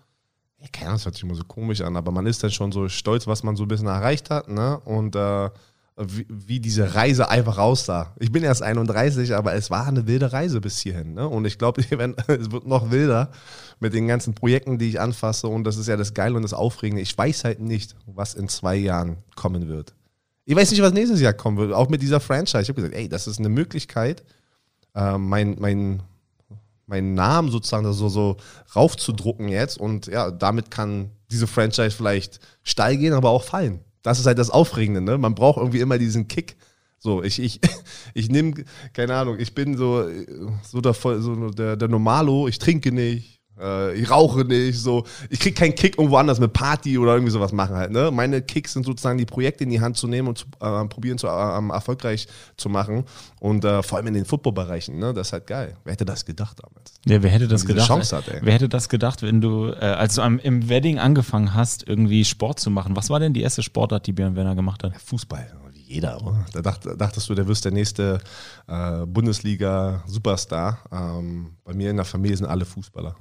ja, 0.58 0.68
keine 0.72 0.90
Ahnung, 0.90 0.98
das 0.98 1.06
hört 1.06 1.16
sich 1.16 1.24
immer 1.24 1.34
so 1.34 1.42
komisch 1.44 1.80
an, 1.80 1.96
aber 1.96 2.12
man 2.12 2.24
ist 2.26 2.40
dann 2.44 2.52
schon 2.52 2.70
so 2.70 2.88
stolz, 2.88 3.26
was 3.26 3.42
man 3.42 3.56
so 3.56 3.64
ein 3.64 3.68
bisschen 3.68 3.88
erreicht 3.88 4.30
hat, 4.30 4.48
ne? 4.48 4.78
Und 4.84 5.16
äh, 5.16 5.50
wie, 5.96 6.26
wie, 6.28 6.60
diese 6.60 6.94
Reise 6.94 7.28
einfach 7.28 7.58
aussah. 7.58 8.14
Ich 8.18 8.32
bin 8.32 8.42
erst 8.42 8.62
31, 8.62 9.34
aber 9.34 9.54
es 9.54 9.70
war 9.70 9.86
eine 9.86 10.06
wilde 10.06 10.32
Reise 10.32 10.60
bis 10.60 10.80
hierhin. 10.80 11.14
Ne? 11.14 11.28
Und 11.28 11.44
ich 11.44 11.58
glaube, 11.58 11.82
es 12.28 12.50
wird 12.50 12.66
noch 12.66 12.90
wilder 12.90 13.30
mit 13.78 13.94
den 13.94 14.08
ganzen 14.08 14.34
Projekten, 14.34 14.78
die 14.78 14.88
ich 14.88 15.00
anfasse. 15.00 15.46
Und 15.46 15.64
das 15.64 15.76
ist 15.76 15.86
ja 15.86 15.96
das 15.96 16.12
Geile 16.14 16.34
und 16.34 16.42
das 16.42 16.52
Aufregende. 16.52 17.02
Ich 17.02 17.16
weiß 17.16 17.44
halt 17.44 17.60
nicht, 17.60 17.94
was 18.06 18.34
in 18.34 18.48
zwei 18.48 18.76
Jahren 18.76 19.18
kommen 19.36 19.68
wird. 19.68 19.94
Ich 20.46 20.56
weiß 20.56 20.70
nicht, 20.72 20.82
was 20.82 20.92
nächstes 20.92 21.20
Jahr 21.20 21.32
kommen 21.32 21.56
wird, 21.56 21.72
auch 21.72 21.88
mit 21.88 22.02
dieser 22.02 22.20
Franchise. 22.20 22.62
Ich 22.62 22.68
habe 22.68 22.76
gesagt, 22.76 22.94
ey, 22.94 23.08
das 23.08 23.26
ist 23.26 23.38
eine 23.38 23.48
Möglichkeit, 23.48 24.24
äh, 24.94 25.16
mein, 25.16 25.56
mein, 25.58 26.02
meinen 26.86 27.14
Namen 27.14 27.50
sozusagen 27.50 27.90
so, 27.92 28.08
so 28.08 28.36
raufzudrucken 28.74 29.48
jetzt. 29.48 29.78
Und 29.78 30.08
ja, 30.08 30.30
damit 30.30 30.70
kann 30.70 31.10
diese 31.30 31.46
Franchise 31.46 31.92
vielleicht 31.92 32.40
steil 32.62 32.96
gehen, 32.96 33.14
aber 33.14 33.30
auch 33.30 33.44
fallen. 33.44 33.80
Das 34.04 34.20
ist 34.20 34.26
halt 34.26 34.38
das 34.38 34.50
Aufregende, 34.50 35.00
ne? 35.00 35.18
Man 35.18 35.34
braucht 35.34 35.58
irgendwie 35.58 35.80
immer 35.80 35.98
diesen 35.98 36.28
Kick. 36.28 36.56
So, 36.98 37.22
ich, 37.22 37.40
ich, 37.40 37.60
ich 38.14 38.28
nehme, 38.28 38.64
keine 38.92 39.16
Ahnung, 39.16 39.38
ich 39.40 39.54
bin 39.54 39.76
so, 39.76 40.08
so, 40.62 40.80
der, 40.80 40.94
so 40.94 41.50
der, 41.50 41.76
der 41.76 41.88
Normalo, 41.88 42.46
ich 42.46 42.60
trinke 42.60 42.92
nicht, 42.92 43.33
äh, 43.60 43.94
ich 43.94 44.10
rauche 44.10 44.44
nicht, 44.44 44.78
so. 44.78 45.04
Ich 45.30 45.40
kriege 45.40 45.54
keinen 45.54 45.74
Kick 45.74 45.98
irgendwo 45.98 46.16
anders 46.16 46.40
mit 46.40 46.52
Party 46.52 46.98
oder 46.98 47.12
irgendwie 47.14 47.32
sowas 47.32 47.52
machen 47.52 47.76
halt. 47.76 47.90
Ne? 47.90 48.10
Meine 48.10 48.42
Kicks 48.42 48.72
sind 48.72 48.84
sozusagen 48.84 49.18
die 49.18 49.26
Projekte 49.26 49.64
in 49.64 49.70
die 49.70 49.80
Hand 49.80 49.96
zu 49.96 50.06
nehmen 50.06 50.28
und 50.28 50.38
zu, 50.38 50.46
äh, 50.60 50.84
probieren 50.86 51.18
zu 51.18 51.26
äh, 51.26 51.30
erfolgreich 51.30 52.26
zu 52.56 52.68
machen. 52.68 53.04
Und 53.40 53.64
äh, 53.64 53.82
vor 53.82 53.98
allem 53.98 54.08
in 54.08 54.14
den 54.14 54.24
Footballbereichen, 54.24 54.98
ne? 54.98 55.12
Das 55.12 55.28
ist 55.28 55.32
halt 55.32 55.46
geil. 55.46 55.76
Wer 55.84 55.92
hätte 55.92 56.04
das 56.04 56.24
gedacht 56.24 56.58
damals? 56.62 56.94
Ja, 57.06 57.22
wer 57.22 57.30
hätte 57.30 57.48
das 57.48 57.66
gedacht? 57.66 57.86
Chance 57.86 58.16
hat, 58.16 58.28
ey. 58.28 58.40
Wer 58.42 58.54
hätte 58.54 58.68
das 58.68 58.88
gedacht, 58.88 59.22
wenn 59.22 59.40
du, 59.40 59.68
äh, 59.68 59.84
als 59.84 60.14
du 60.14 60.22
am, 60.22 60.38
im 60.38 60.68
Wedding 60.68 60.98
angefangen 60.98 61.54
hast, 61.54 61.86
irgendwie 61.86 62.24
Sport 62.24 62.60
zu 62.60 62.70
machen? 62.70 62.96
Was 62.96 63.10
war 63.10 63.20
denn 63.20 63.34
die 63.34 63.42
erste 63.42 63.62
Sportart, 63.62 64.06
die 64.06 64.12
Björn 64.12 64.36
Werner 64.36 64.54
gemacht 64.54 64.82
hat? 64.82 64.94
Fußball 65.00 65.46
jeder. 65.86 66.20
Oder? 66.22 66.46
Da 66.52 66.62
dacht, 66.62 66.86
dachtest 66.98 67.28
du, 67.28 67.34
der 67.34 67.46
wirst 67.46 67.64
der 67.64 67.72
nächste 67.72 68.18
äh, 68.66 69.06
Bundesliga-Superstar. 69.06 70.78
Ähm, 70.90 71.56
bei 71.64 71.74
mir 71.74 71.90
in 71.90 71.96
der 71.96 72.04
Familie 72.04 72.36
sind 72.36 72.46
alle 72.46 72.64
Fußballer. 72.64 73.14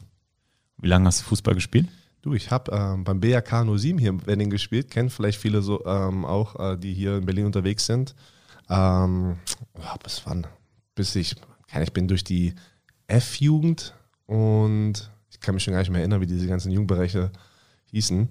Wie 0.83 0.89
lange 0.89 1.07
hast 1.07 1.21
du 1.21 1.23
Fußball 1.23 1.55
gespielt? 1.55 1.87
Du, 2.21 2.33
ich 2.33 2.51
habe 2.51 2.69
ähm, 2.75 3.05
beim 3.05 3.21
BRK 3.21 3.63
07 3.63 3.97
hier 3.97 4.09
in 4.09 4.17
Berlin 4.17 4.49
gespielt, 4.49 4.91
kennen 4.91 5.09
vielleicht 5.09 5.39
viele 5.39 5.61
so 5.61 5.85
ähm, 5.85 6.25
auch, 6.25 6.59
äh, 6.59 6.77
die 6.77 6.93
hier 6.93 7.19
in 7.19 7.25
Berlin 7.25 7.45
unterwegs 7.45 7.85
sind. 7.85 8.13
Ähm, 8.69 9.37
oh, 9.75 9.97
bis 10.03 10.23
wann? 10.25 10.45
Bis 10.93 11.15
ich, 11.15 11.37
ich 11.81 11.93
bin 11.93 12.09
durch 12.09 12.25
die 12.25 12.53
F-Jugend 13.07 13.93
und 14.25 15.09
ich 15.31 15.39
kann 15.39 15.55
mich 15.55 15.63
schon 15.63 15.71
gar 15.71 15.79
nicht 15.79 15.89
mehr 15.89 16.01
erinnern, 16.01 16.19
wie 16.19 16.27
diese 16.27 16.47
ganzen 16.47 16.69
Jugendbereiche 16.69 17.31
hießen. 17.85 18.27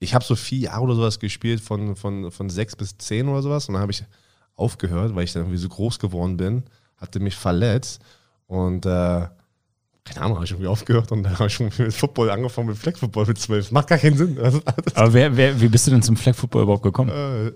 Ich 0.00 0.14
habe 0.14 0.24
so 0.24 0.34
vier 0.34 0.58
Jahre 0.58 0.82
oder 0.82 0.96
sowas 0.96 1.20
gespielt, 1.20 1.60
von, 1.60 1.94
von, 1.94 2.32
von 2.32 2.50
sechs 2.50 2.74
bis 2.74 2.98
zehn 2.98 3.28
oder 3.28 3.42
sowas. 3.42 3.68
Und 3.68 3.74
dann 3.74 3.82
habe 3.82 3.92
ich 3.92 4.02
aufgehört, 4.56 5.14
weil 5.14 5.22
ich 5.22 5.32
dann 5.32 5.42
irgendwie 5.42 5.58
so 5.58 5.68
groß 5.68 6.00
geworden 6.00 6.36
bin, 6.36 6.64
hatte 6.96 7.20
mich 7.20 7.36
verletzt 7.36 8.02
und 8.48 8.84
äh, 8.84 9.28
keine 10.08 10.24
Ahnung, 10.24 10.36
habe 10.36 10.44
ich 10.44 10.50
irgendwie 10.50 10.68
aufgehört 10.68 11.12
und 11.12 11.22
dann 11.22 11.34
habe 11.34 11.46
ich 11.46 11.54
schon 11.54 11.70
mit 11.76 11.92
Football 11.92 12.30
angefangen, 12.30 12.68
mit 12.68 12.78
Flag 12.78 12.96
Football 12.96 13.26
mit 13.26 13.38
zwölf. 13.38 13.70
Macht 13.70 13.88
gar 13.88 13.98
keinen 13.98 14.16
Sinn. 14.16 14.38
Aber 14.94 15.12
wer, 15.12 15.36
wer, 15.36 15.60
wie 15.60 15.68
bist 15.68 15.86
du 15.86 15.90
denn 15.90 16.02
zum 16.02 16.16
Flag 16.16 16.34
Football 16.34 16.62
überhaupt 16.62 16.82
gekommen? 16.82 17.10
Äh, 17.10 17.52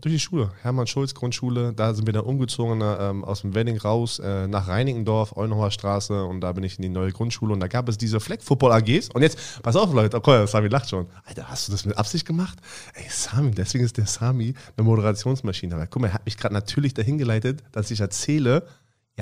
durch 0.00 0.14
die 0.14 0.20
Schule, 0.20 0.52
Hermann 0.62 0.86
Schulz 0.86 1.14
Grundschule. 1.14 1.72
Da 1.72 1.92
sind 1.92 2.06
wir 2.06 2.12
dann 2.12 2.24
umgezogen 2.24 2.82
ähm, 2.82 3.24
aus 3.24 3.40
dem 3.40 3.54
Wedding 3.54 3.78
raus 3.78 4.18
äh, 4.20 4.46
nach 4.46 4.68
Reinickendorf, 4.68 5.36
Ollenhofer 5.36 5.70
Straße 5.70 6.24
und 6.24 6.40
da 6.40 6.52
bin 6.52 6.62
ich 6.64 6.78
in 6.78 6.82
die 6.82 6.88
neue 6.88 7.10
Grundschule 7.10 7.52
und 7.52 7.60
da 7.60 7.66
gab 7.66 7.88
es 7.88 7.98
diese 7.98 8.20
Flag 8.20 8.40
Football 8.42 8.72
AGs. 8.72 9.08
Und 9.10 9.22
jetzt, 9.22 9.62
pass 9.62 9.76
auf, 9.76 9.92
Leute, 9.92 10.16
okay, 10.16 10.46
Sami 10.46 10.68
lacht 10.68 10.88
schon. 10.88 11.06
Alter, 11.24 11.48
hast 11.48 11.68
du 11.68 11.72
das 11.72 11.84
mit 11.84 11.96
Absicht 11.96 12.26
gemacht? 12.26 12.58
Ey, 12.94 13.06
Sami, 13.08 13.50
deswegen 13.50 13.84
ist 13.84 13.96
der 13.96 14.06
Sami 14.06 14.54
eine 14.76 14.86
Moderationsmaschine. 14.86 15.74
Aber 15.74 15.86
guck 15.86 16.02
mal, 16.02 16.08
er 16.08 16.14
hat 16.14 16.24
mich 16.24 16.36
gerade 16.36 16.54
natürlich 16.54 16.94
dahin 16.94 17.18
geleitet, 17.18 17.62
dass 17.72 17.90
ich 17.90 18.00
erzähle, 18.00 18.66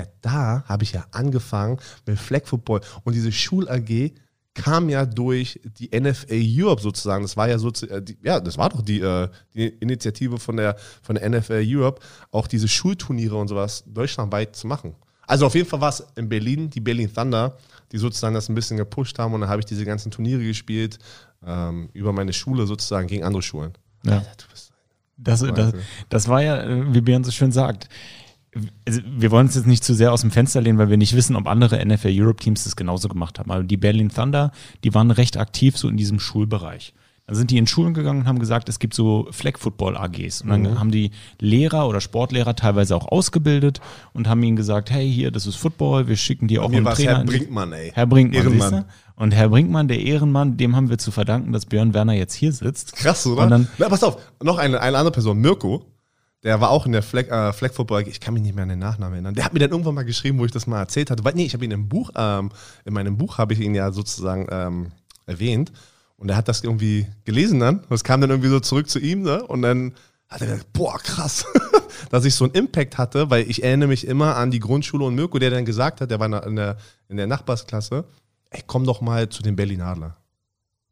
ja, 0.01 0.07
da 0.21 0.63
habe 0.67 0.83
ich 0.83 0.93
ja 0.93 1.05
angefangen 1.11 1.79
mit 2.05 2.19
Flag 2.19 2.45
Football 2.45 2.81
und 3.03 3.13
diese 3.13 3.31
Schul-AG 3.31 4.11
kam 4.53 4.89
ja 4.89 5.05
durch 5.05 5.59
die 5.79 5.89
NFA 5.97 6.35
Europe 6.35 6.81
sozusagen. 6.81 7.23
Das 7.23 7.37
war 7.37 7.47
ja 7.47 7.57
so, 7.57 7.69
äh, 7.69 8.03
ja, 8.21 8.39
das 8.39 8.57
war 8.57 8.69
doch 8.69 8.81
die, 8.81 8.99
äh, 8.99 9.29
die 9.53 9.67
Initiative 9.67 10.39
von 10.39 10.57
der, 10.57 10.75
von 11.01 11.15
der 11.15 11.29
NFL 11.29 11.63
Europe, 11.65 12.01
auch 12.31 12.47
diese 12.47 12.67
Schulturniere 12.67 13.35
und 13.35 13.47
sowas 13.47 13.83
deutschlandweit 13.87 14.55
zu 14.55 14.67
machen. 14.67 14.95
Also 15.25 15.45
auf 15.45 15.55
jeden 15.55 15.69
Fall 15.69 15.79
war 15.79 15.89
es 15.89 16.05
in 16.15 16.27
Berlin, 16.27 16.69
die 16.69 16.81
Berlin 16.81 17.13
Thunder, 17.13 17.57
die 17.91 17.97
sozusagen 17.97 18.33
das 18.33 18.49
ein 18.49 18.55
bisschen 18.55 18.75
gepusht 18.75 19.17
haben 19.19 19.33
und 19.33 19.41
dann 19.41 19.49
habe 19.49 19.61
ich 19.61 19.65
diese 19.65 19.85
ganzen 19.85 20.11
Turniere 20.11 20.43
gespielt, 20.43 20.99
ähm, 21.45 21.89
über 21.93 22.11
meine 22.11 22.33
Schule 22.33 22.67
sozusagen 22.67 23.07
gegen 23.07 23.23
andere 23.23 23.41
Schulen. 23.41 23.71
Ja. 24.03 24.17
Alter, 24.17 24.47
das, 25.17 25.41
das, 25.41 25.73
das 26.09 26.27
war 26.27 26.41
ja, 26.41 26.63
äh, 26.63 26.93
wie 26.93 27.01
Björn 27.01 27.23
so 27.23 27.31
schön 27.31 27.51
sagt, 27.51 27.87
also 28.87 28.99
wir 29.17 29.31
wollen 29.31 29.47
uns 29.47 29.55
jetzt 29.55 29.67
nicht 29.67 29.83
zu 29.83 29.93
sehr 29.93 30.11
aus 30.11 30.21
dem 30.21 30.31
Fenster 30.31 30.59
lehnen, 30.61 30.77
weil 30.77 30.89
wir 30.89 30.97
nicht 30.97 31.15
wissen, 31.15 31.35
ob 31.35 31.47
andere 31.47 31.85
NFL 31.85 32.09
Europe 32.11 32.41
Teams 32.43 32.63
das 32.65 32.75
genauso 32.75 33.07
gemacht 33.07 33.39
haben. 33.39 33.49
Aber 33.51 33.63
die 33.63 33.77
Berlin 33.77 34.09
Thunder, 34.09 34.51
die 34.83 34.93
waren 34.93 35.11
recht 35.11 35.37
aktiv 35.37 35.77
so 35.77 35.87
in 35.87 35.97
diesem 35.97 36.19
Schulbereich. 36.19 36.93
Dann 37.27 37.35
sind 37.37 37.51
die 37.51 37.57
in 37.57 37.67
Schulen 37.67 37.93
gegangen 37.93 38.21
und 38.21 38.27
haben 38.27 38.39
gesagt, 38.39 38.67
es 38.67 38.79
gibt 38.79 38.93
so 38.93 39.27
Flag 39.31 39.57
Football 39.57 39.95
AGs. 39.95 40.41
Und 40.41 40.49
dann 40.49 40.61
Mhm. 40.63 40.79
haben 40.79 40.91
die 40.91 41.11
Lehrer 41.39 41.87
oder 41.87 42.01
Sportlehrer 42.01 42.55
teilweise 42.57 42.93
auch 42.95 43.07
ausgebildet 43.07 43.79
und 44.11 44.27
haben 44.27 44.43
ihnen 44.43 44.57
gesagt, 44.57 44.91
hey, 44.91 45.09
hier, 45.09 45.31
das 45.31 45.45
ist 45.45 45.55
Football, 45.55 46.07
wir 46.09 46.17
schicken 46.17 46.47
dir 46.49 46.61
auch 46.63 46.71
einen 46.73 46.83
Trainer. 46.83 47.11
Herr 47.11 47.21
in 47.21 47.27
die- 47.27 47.37
Brinkmann, 47.37 47.71
ey. 47.71 47.91
Herr 47.93 48.05
Brinkmann, 48.07 48.43
Ehrenmann. 48.43 48.85
Und 49.15 49.31
Herr 49.33 49.47
Brinkmann, 49.49 49.87
der 49.87 50.01
Ehrenmann, 50.01 50.57
dem 50.57 50.75
haben 50.75 50.89
wir 50.89 50.97
zu 50.97 51.11
verdanken, 51.11 51.53
dass 51.53 51.67
Björn 51.67 51.93
Werner 51.93 52.13
jetzt 52.13 52.33
hier 52.33 52.51
sitzt. 52.51 52.95
Krass, 52.97 53.25
oder? 53.25 53.43
Und 53.43 53.49
dann- 53.51 53.67
Na, 53.77 53.87
pass 53.87 54.03
auf, 54.03 54.17
noch 54.43 54.57
eine, 54.57 54.81
eine 54.81 54.97
andere 54.97 55.13
Person, 55.13 55.37
Mirko, 55.39 55.85
der 56.43 56.59
war 56.59 56.71
auch 56.71 56.85
in 56.85 56.91
der 56.91 57.03
Flag, 57.03 57.27
äh, 57.27 57.53
Flag 57.53 57.73
Football, 57.73 58.07
ich 58.07 58.19
kann 58.19 58.33
mich 58.33 58.41
nicht 58.41 58.55
mehr 58.55 58.63
an 58.63 58.69
den 58.69 58.79
Nachnamen 58.79 59.13
erinnern. 59.13 59.35
Der 59.35 59.45
hat 59.45 59.53
mir 59.53 59.59
dann 59.59 59.71
irgendwann 59.71 59.93
mal 59.93 60.05
geschrieben, 60.05 60.39
wo 60.39 60.45
ich 60.45 60.51
das 60.51 60.65
mal 60.65 60.79
erzählt 60.79 61.11
hatte. 61.11 61.23
Weil, 61.23 61.33
nee, 61.33 61.45
ich 61.45 61.53
habe 61.53 61.63
ihn 61.63 61.71
im 61.71 61.87
Buch, 61.87 62.09
ähm, 62.15 62.49
in 62.83 62.93
meinem 62.93 63.17
Buch 63.17 63.37
habe 63.37 63.53
ich 63.53 63.59
ihn 63.59 63.75
ja 63.75 63.91
sozusagen 63.91 64.47
ähm, 64.49 64.91
erwähnt. 65.27 65.71
Und 66.17 66.29
er 66.29 66.35
hat 66.35 66.47
das 66.47 66.63
irgendwie 66.63 67.07
gelesen 67.25 67.59
dann. 67.59 67.83
Das 67.89 68.03
kam 68.03 68.21
dann 68.21 68.29
irgendwie 68.29 68.49
so 68.49 68.59
zurück 68.59 68.89
zu 68.89 68.99
ihm, 68.99 69.21
ne? 69.23 69.43
Und 69.45 69.61
dann 69.61 69.93
hat 70.29 70.41
er 70.41 70.47
gesagt, 70.47 70.73
boah, 70.73 70.97
krass, 70.97 71.45
dass 72.09 72.25
ich 72.25 72.33
so 72.33 72.45
einen 72.45 72.53
Impact 72.53 72.97
hatte, 72.97 73.29
weil 73.29 73.49
ich 73.49 73.63
erinnere 73.63 73.89
mich 73.89 74.07
immer 74.07 74.37
an 74.37 74.49
die 74.49 74.59
Grundschule 74.59 75.05
und 75.05 75.15
Mirko, 75.15 75.39
der 75.39 75.49
dann 75.49 75.65
gesagt 75.65 76.01
hat, 76.01 76.09
der 76.09 76.19
war 76.19 76.45
in 76.45 76.55
der, 76.55 76.77
in 77.09 77.17
der 77.17 77.27
Nachbarsklasse, 77.27 78.05
ey, 78.49 78.63
komm 78.65 78.85
doch 78.85 79.01
mal 79.01 79.29
zu 79.29 79.43
den 79.43 79.55
Berlin 79.55 79.81
Adler. 79.81 80.15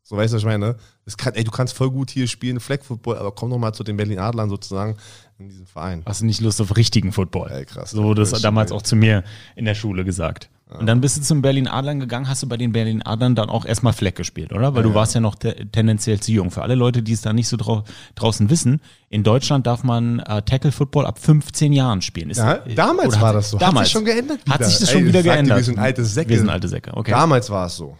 So 0.03 0.17
weißt 0.17 0.33
du, 0.33 0.37
was 0.37 0.41
ich 0.41 0.47
meine? 0.47 0.75
Kann, 1.17 1.35
ey, 1.35 1.43
du 1.43 1.51
kannst 1.51 1.75
voll 1.75 1.91
gut 1.91 2.09
hier 2.09 2.27
spielen, 2.27 2.59
Flag 2.59 2.81
Football, 2.81 3.17
aber 3.17 3.31
komm 3.31 3.51
doch 3.51 3.59
mal 3.59 3.73
zu 3.73 3.83
den 3.83 3.95
Berlin 3.95 4.19
Adlern 4.19 4.49
sozusagen 4.49 4.97
in 5.39 5.49
diesem 5.49 5.65
Verein. 5.65 6.03
Hast 6.05 6.21
du 6.21 6.25
nicht 6.25 6.41
Lust 6.41 6.59
auf 6.61 6.75
richtigen 6.75 7.11
Football? 7.11 7.49
Ey, 7.51 7.65
krass. 7.65 7.91
So 7.91 8.03
wurde 8.03 8.21
ist 8.23 8.43
damals 8.43 8.71
auch 8.71 8.81
zu 8.81 8.95
mir 8.95 9.23
in 9.55 9.65
der 9.65 9.75
Schule 9.75 10.03
gesagt. 10.03 10.49
Und 10.77 10.85
dann 10.85 11.01
bist 11.01 11.17
du 11.17 11.21
zum 11.21 11.41
Berlin 11.41 11.67
Adlern 11.67 11.99
gegangen, 11.99 12.27
hast 12.29 12.43
du 12.43 12.47
bei 12.47 12.55
den 12.55 12.71
Berlin 12.71 13.01
Adlern 13.01 13.33
dann 13.33 13.49
auch 13.49 13.65
erstmal 13.65 13.91
Fleck 13.91 14.15
gespielt, 14.15 14.53
oder? 14.53 14.75
Weil 14.75 14.83
du 14.83 14.93
warst 14.93 15.15
ja 15.15 15.19
noch 15.19 15.33
te 15.33 15.65
tendenziell 15.71 16.19
zu 16.19 16.31
jung. 16.31 16.51
Für 16.51 16.61
alle 16.61 16.75
Leute, 16.75 17.01
die 17.01 17.13
es 17.13 17.21
da 17.21 17.33
nicht 17.33 17.47
so 17.47 17.57
drau 17.57 17.85
draußen 18.13 18.51
wissen, 18.51 18.79
in 19.09 19.23
Deutschland 19.23 19.65
darf 19.65 19.83
man 19.83 20.19
äh, 20.19 20.43
Tackle 20.43 20.71
Football 20.71 21.07
ab 21.07 21.17
15 21.17 21.73
Jahren 21.73 22.03
spielen. 22.03 22.29
Ist, 22.29 22.37
Ja, 22.37 22.59
damals 22.75 23.19
war 23.19 23.29
hat- 23.29 23.35
das 23.37 23.49
so. 23.49 23.57
Hat 23.57 23.63
Damals. 23.67 23.87
sich 23.87 23.93
schon 23.93 24.05
geändert 24.05 24.41
Hat 24.47 24.59
wieder. 24.59 24.69
sich 24.69 24.77
das 24.77 24.89
Ey, 24.89 24.93
schon 24.97 25.05
wieder 25.07 25.19
ich 25.21 25.25
sag 25.25 25.31
dir, 25.31 25.37
geändert. 25.37 25.57
wir 25.57 25.63
sind 25.63 25.79
alte 25.79 26.05
Säcke. 26.05 26.29
Wir 26.29 26.37
sind 26.37 26.49
alte 26.49 26.67
Säcke, 26.67 26.95
okay. 26.95 27.11
Damals 27.11 27.49
war 27.49 27.65
es 27.65 27.75
so, 27.75 27.97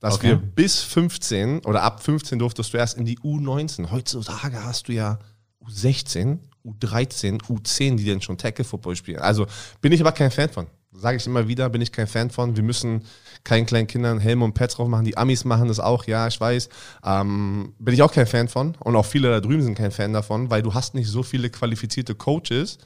dass 0.00 0.16
Okay. 0.16 0.28
wir 0.28 0.36
bis 0.36 0.80
15 0.82 1.60
oder 1.64 1.82
ab 1.82 2.02
15 2.02 2.38
durftest 2.38 2.74
du 2.74 2.76
erst 2.76 2.98
in 2.98 3.06
die 3.06 3.18
U19. 3.20 3.90
Heutzutage 3.90 4.62
hast 4.62 4.88
du 4.88 4.92
ja 4.92 5.18
U16, 5.66 6.38
U13, 6.64 7.40
U10, 7.42 7.96
die 7.96 8.06
dann 8.06 8.20
schon 8.20 8.36
Tackle 8.38 8.64
Football 8.64 8.96
spielen. 8.96 9.18
Also 9.20 9.46
bin 9.80 9.92
ich 9.92 10.00
aber 10.00 10.12
kein 10.12 10.30
Fan 10.30 10.48
von. 10.50 10.66
Sage 10.92 11.18
ich 11.18 11.26
immer 11.26 11.46
wieder, 11.46 11.68
bin 11.68 11.80
ich 11.82 11.92
kein 11.92 12.08
Fan 12.08 12.30
von. 12.30 12.56
Wir 12.56 12.64
müssen 12.64 13.04
keinen 13.44 13.64
kleinen 13.64 13.86
Kindern 13.86 14.18
Helme 14.18 14.44
und 14.44 14.54
Pads 14.54 14.74
drauf 14.74 14.88
machen. 14.88 15.04
Die 15.04 15.16
Amis 15.16 15.44
machen 15.44 15.68
das 15.68 15.78
auch, 15.78 16.04
ja, 16.06 16.26
ich 16.26 16.40
weiß. 16.40 16.68
Ähm, 17.04 17.74
bin 17.78 17.94
ich 17.94 18.02
auch 18.02 18.12
kein 18.12 18.26
Fan 18.26 18.48
von. 18.48 18.74
Und 18.80 18.96
auch 18.96 19.06
viele 19.06 19.30
da 19.30 19.40
drüben 19.40 19.62
sind 19.62 19.76
kein 19.76 19.92
Fan 19.92 20.12
davon, 20.12 20.50
weil 20.50 20.62
du 20.62 20.74
hast 20.74 20.94
nicht 20.94 21.08
so 21.08 21.22
viele 21.22 21.48
qualifizierte 21.48 22.14
Coaches 22.16 22.78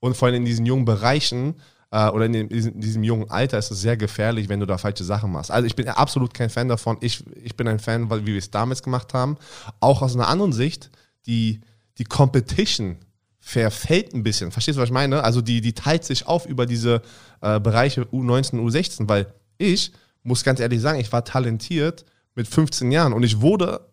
und 0.00 0.16
vor 0.16 0.26
allem 0.26 0.38
in 0.38 0.44
diesen 0.44 0.66
jungen 0.66 0.84
Bereichen 0.84 1.54
äh, 1.92 2.08
oder 2.08 2.26
in, 2.26 2.32
dem, 2.32 2.48
in 2.48 2.56
diesem- 2.56 2.80
diesem 2.80 3.04
jungen 3.04 3.30
Alter 3.30 3.56
ist 3.58 3.70
es 3.70 3.80
sehr 3.80 3.96
gefährlich, 3.96 4.48
wenn 4.48 4.58
du 4.60 4.66
da 4.66 4.76
falsche 4.76 5.04
Sachen 5.04 5.30
machst. 5.30 5.52
Also 5.52 5.66
ich 5.66 5.76
bin 5.76 5.88
absolut 5.88 6.34
kein 6.34 6.50
Fan 6.50 6.68
davon. 6.68 6.96
Ich, 7.00 7.22
ich 7.40 7.56
bin 7.56 7.68
ein 7.68 7.78
Fan, 7.78 8.10
weil 8.10 8.22
wie 8.26 8.32
wir 8.32 8.38
es 8.38 8.50
damals 8.50 8.82
gemacht 8.82 9.14
haben. 9.14 9.36
Auch 9.78 10.02
aus 10.02 10.16
einer 10.16 10.26
anderen 10.28 10.52
Sicht, 10.52 10.90
die, 11.26 11.60
die 11.98 12.04
Competition 12.04 12.96
verfällt 13.44 14.14
ein 14.14 14.22
bisschen. 14.22 14.50
Verstehst 14.50 14.78
du, 14.78 14.80
was 14.80 14.88
ich 14.88 14.92
meine? 14.92 15.22
Also 15.22 15.42
die, 15.42 15.60
die 15.60 15.74
teilt 15.74 16.02
sich 16.02 16.26
auf 16.26 16.46
über 16.46 16.64
diese 16.64 17.02
äh, 17.42 17.60
Bereiche 17.60 18.02
U19, 18.04 18.54
U16, 18.54 19.06
weil 19.06 19.26
ich 19.58 19.92
muss 20.22 20.44
ganz 20.44 20.60
ehrlich 20.60 20.80
sagen, 20.80 20.98
ich 20.98 21.12
war 21.12 21.26
talentiert 21.26 22.06
mit 22.34 22.48
15 22.48 22.90
Jahren 22.90 23.12
und 23.12 23.22
ich 23.22 23.42
wurde 23.42 23.86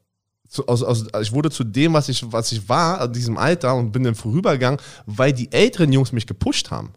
zu, 0.48 0.68
aus, 0.68 0.82
aus, 0.84 1.06
ich 1.22 1.34
wurde 1.34 1.52
zu 1.52 1.66
dem, 1.66 1.92
was 1.92 2.08
ich, 2.08 2.32
was 2.32 2.54
ich 2.54 2.70
war, 2.70 3.04
in 3.04 3.14
diesem 3.14 3.38
Alter 3.38 3.76
und 3.76 3.92
bin 3.92 4.04
dann 4.04 4.16
vorübergegangen, 4.16 4.80
weil 5.06 5.34
die 5.34 5.52
älteren 5.52 5.92
Jungs 5.92 6.14
mich 6.14 6.28
gepusht 6.28 6.72
haben. 6.72 6.94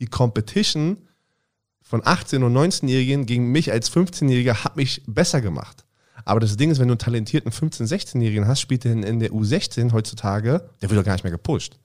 Die 0.00 0.06
Competition 0.06 0.98
von 1.80 2.02
18- 2.02 2.42
und 2.42 2.54
19-Jährigen 2.54 3.24
gegen 3.24 3.52
mich 3.52 3.70
als 3.70 3.90
15-Jähriger 3.92 4.64
hat 4.64 4.76
mich 4.76 5.02
besser 5.06 5.40
gemacht. 5.40 5.84
Aber 6.24 6.40
das 6.40 6.56
Ding 6.56 6.70
ist, 6.70 6.78
wenn 6.78 6.88
du 6.88 6.92
einen 6.92 6.98
talentierten 6.98 7.52
15-, 7.52 7.88
16-Jährigen 7.88 8.46
hast, 8.46 8.60
spielt 8.60 8.84
der 8.84 8.92
in, 8.92 9.02
in 9.02 9.20
der 9.20 9.30
U16 9.30 9.92
heutzutage, 9.92 10.68
der 10.82 10.90
wird 10.90 11.00
doch 11.00 11.04
gar 11.04 11.12
nicht 11.14 11.24
mehr 11.24 11.30
gepusht. 11.30 11.78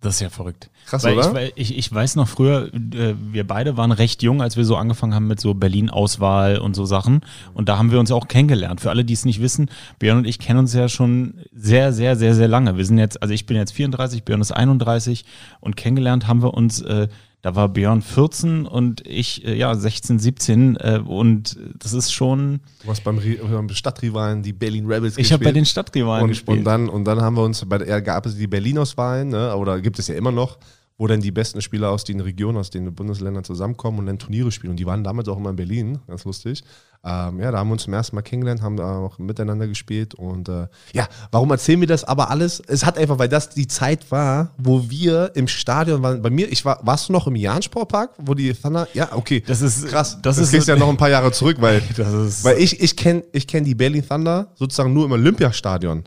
Das 0.00 0.14
ist 0.14 0.20
ja 0.20 0.30
verrückt. 0.30 0.70
Krass, 0.86 1.04
Weil 1.04 1.18
oder? 1.18 1.42
Ich, 1.42 1.52
ich, 1.56 1.76
ich 1.76 1.92
weiß 1.92 2.16
noch 2.16 2.26
früher, 2.26 2.72
äh, 2.72 3.14
wir 3.32 3.46
beide 3.46 3.76
waren 3.76 3.92
recht 3.92 4.22
jung, 4.22 4.40
als 4.40 4.56
wir 4.56 4.64
so 4.64 4.76
angefangen 4.76 5.14
haben 5.14 5.26
mit 5.26 5.40
so 5.40 5.52
Berlin-Auswahl 5.52 6.56
und 6.56 6.74
so 6.74 6.86
Sachen. 6.86 7.20
Und 7.52 7.68
da 7.68 7.76
haben 7.76 7.90
wir 7.90 8.00
uns 8.00 8.10
auch 8.10 8.26
kennengelernt. 8.26 8.80
Für 8.80 8.88
alle, 8.88 9.04
die 9.04 9.12
es 9.12 9.26
nicht 9.26 9.42
wissen, 9.42 9.68
Björn 9.98 10.18
und 10.18 10.26
ich 10.26 10.38
kennen 10.38 10.58
uns 10.58 10.72
ja 10.72 10.88
schon 10.88 11.34
sehr, 11.52 11.92
sehr, 11.92 12.16
sehr, 12.16 12.34
sehr 12.34 12.48
lange. 12.48 12.78
Wir 12.78 12.86
sind 12.86 12.96
jetzt, 12.96 13.20
also 13.20 13.34
ich 13.34 13.44
bin 13.44 13.58
jetzt 13.58 13.72
34, 13.72 14.24
Björn 14.24 14.40
ist 14.40 14.52
31 14.52 15.26
und 15.60 15.76
kennengelernt 15.76 16.26
haben 16.26 16.42
wir 16.42 16.54
uns, 16.54 16.80
äh, 16.80 17.08
da 17.42 17.54
war 17.54 17.68
Björn 17.68 18.02
14 18.02 18.66
und 18.66 19.06
ich, 19.06 19.44
äh, 19.46 19.54
ja, 19.54 19.74
16, 19.74 20.18
17. 20.18 20.76
Äh, 20.76 21.00
und 21.04 21.58
das 21.78 21.92
ist 21.94 22.12
schon, 22.12 22.60
Du 22.82 22.90
hast 22.90 23.02
beim, 23.02 23.18
beim 23.18 23.68
Stadtrivalen 23.70 24.42
die 24.42 24.52
Berlin 24.52 24.86
Rebels 24.86 25.16
ich 25.16 25.32
habe 25.32 25.44
bei 25.44 25.52
den 25.52 25.64
Stadtrivalen 25.64 26.24
und, 26.24 26.28
gespielt. 26.30 26.58
und, 26.58 26.64
dann, 26.64 26.88
und 26.88 27.04
dann 27.04 27.20
haben 27.22 27.36
wir 27.36 27.42
uns, 27.42 27.64
bei 27.64 27.78
der, 27.78 28.02
gab 28.02 28.26
es 28.26 28.36
die 28.36 28.46
Berlin-Auswahlen, 28.46 29.28
ne, 29.28 29.56
oder 29.56 29.80
gibt 29.80 29.98
es 29.98 30.08
ja 30.08 30.14
immer 30.16 30.32
noch, 30.32 30.58
wo 31.00 31.06
dann 31.06 31.22
die 31.22 31.30
besten 31.30 31.62
Spieler 31.62 31.90
aus 31.90 32.04
den 32.04 32.20
Regionen, 32.20 32.58
aus 32.58 32.68
den 32.68 32.94
Bundesländern 32.94 33.42
zusammenkommen 33.42 34.00
und 34.00 34.06
dann 34.06 34.18
Turniere 34.18 34.52
spielen. 34.52 34.72
Und 34.72 34.76
die 34.76 34.84
waren 34.84 35.02
damals 35.02 35.28
auch 35.28 35.38
immer 35.38 35.48
in 35.48 35.56
Berlin, 35.56 35.98
ganz 36.06 36.26
lustig. 36.26 36.62
Ähm, 37.02 37.40
ja, 37.40 37.50
da 37.50 37.56
haben 37.58 37.68
wir 37.68 37.72
uns 37.72 37.84
zum 37.84 37.94
ersten 37.94 38.14
Mal 38.16 38.20
kennengelernt, 38.20 38.60
haben 38.60 38.76
da 38.76 38.98
auch 38.98 39.18
miteinander 39.18 39.66
gespielt. 39.66 40.14
Und 40.14 40.50
äh, 40.50 40.66
ja, 40.92 41.08
warum 41.32 41.50
erzählen 41.52 41.80
wir 41.80 41.86
das 41.86 42.04
aber 42.04 42.28
alles? 42.30 42.60
Es 42.66 42.84
hat 42.84 42.98
einfach, 42.98 43.18
weil 43.18 43.30
das 43.30 43.48
die 43.48 43.66
Zeit 43.66 44.10
war, 44.10 44.52
wo 44.58 44.90
wir 44.90 45.30
im 45.36 45.48
Stadion 45.48 46.02
waren. 46.02 46.20
Bei 46.20 46.28
mir, 46.28 46.52
ich 46.52 46.66
war, 46.66 46.80
warst 46.82 47.08
du 47.08 47.14
noch 47.14 47.26
im 47.26 47.34
Jahn-Sportpark, 47.34 48.10
wo 48.18 48.34
die 48.34 48.52
Thunder, 48.52 48.86
ja, 48.92 49.08
okay. 49.16 49.42
Das 49.46 49.62
ist- 49.62 49.86
krass. 49.88 50.18
das 50.20 50.36
das 50.36 50.52
ist 50.52 50.68
ja 50.68 50.76
noch 50.76 50.90
ein 50.90 50.98
paar 50.98 51.08
Jahre 51.08 51.32
zurück, 51.32 51.56
weil 51.60 51.80
weil 52.42 52.58
ich, 52.58 52.78
ich 52.78 52.94
kenne 52.94 53.24
ich 53.32 53.46
kenn 53.46 53.64
die 53.64 53.74
Berlin 53.74 54.06
Thunder 54.06 54.52
sozusagen 54.54 54.92
nur 54.92 55.06
im 55.06 55.12
Olympiastadion. 55.12 56.04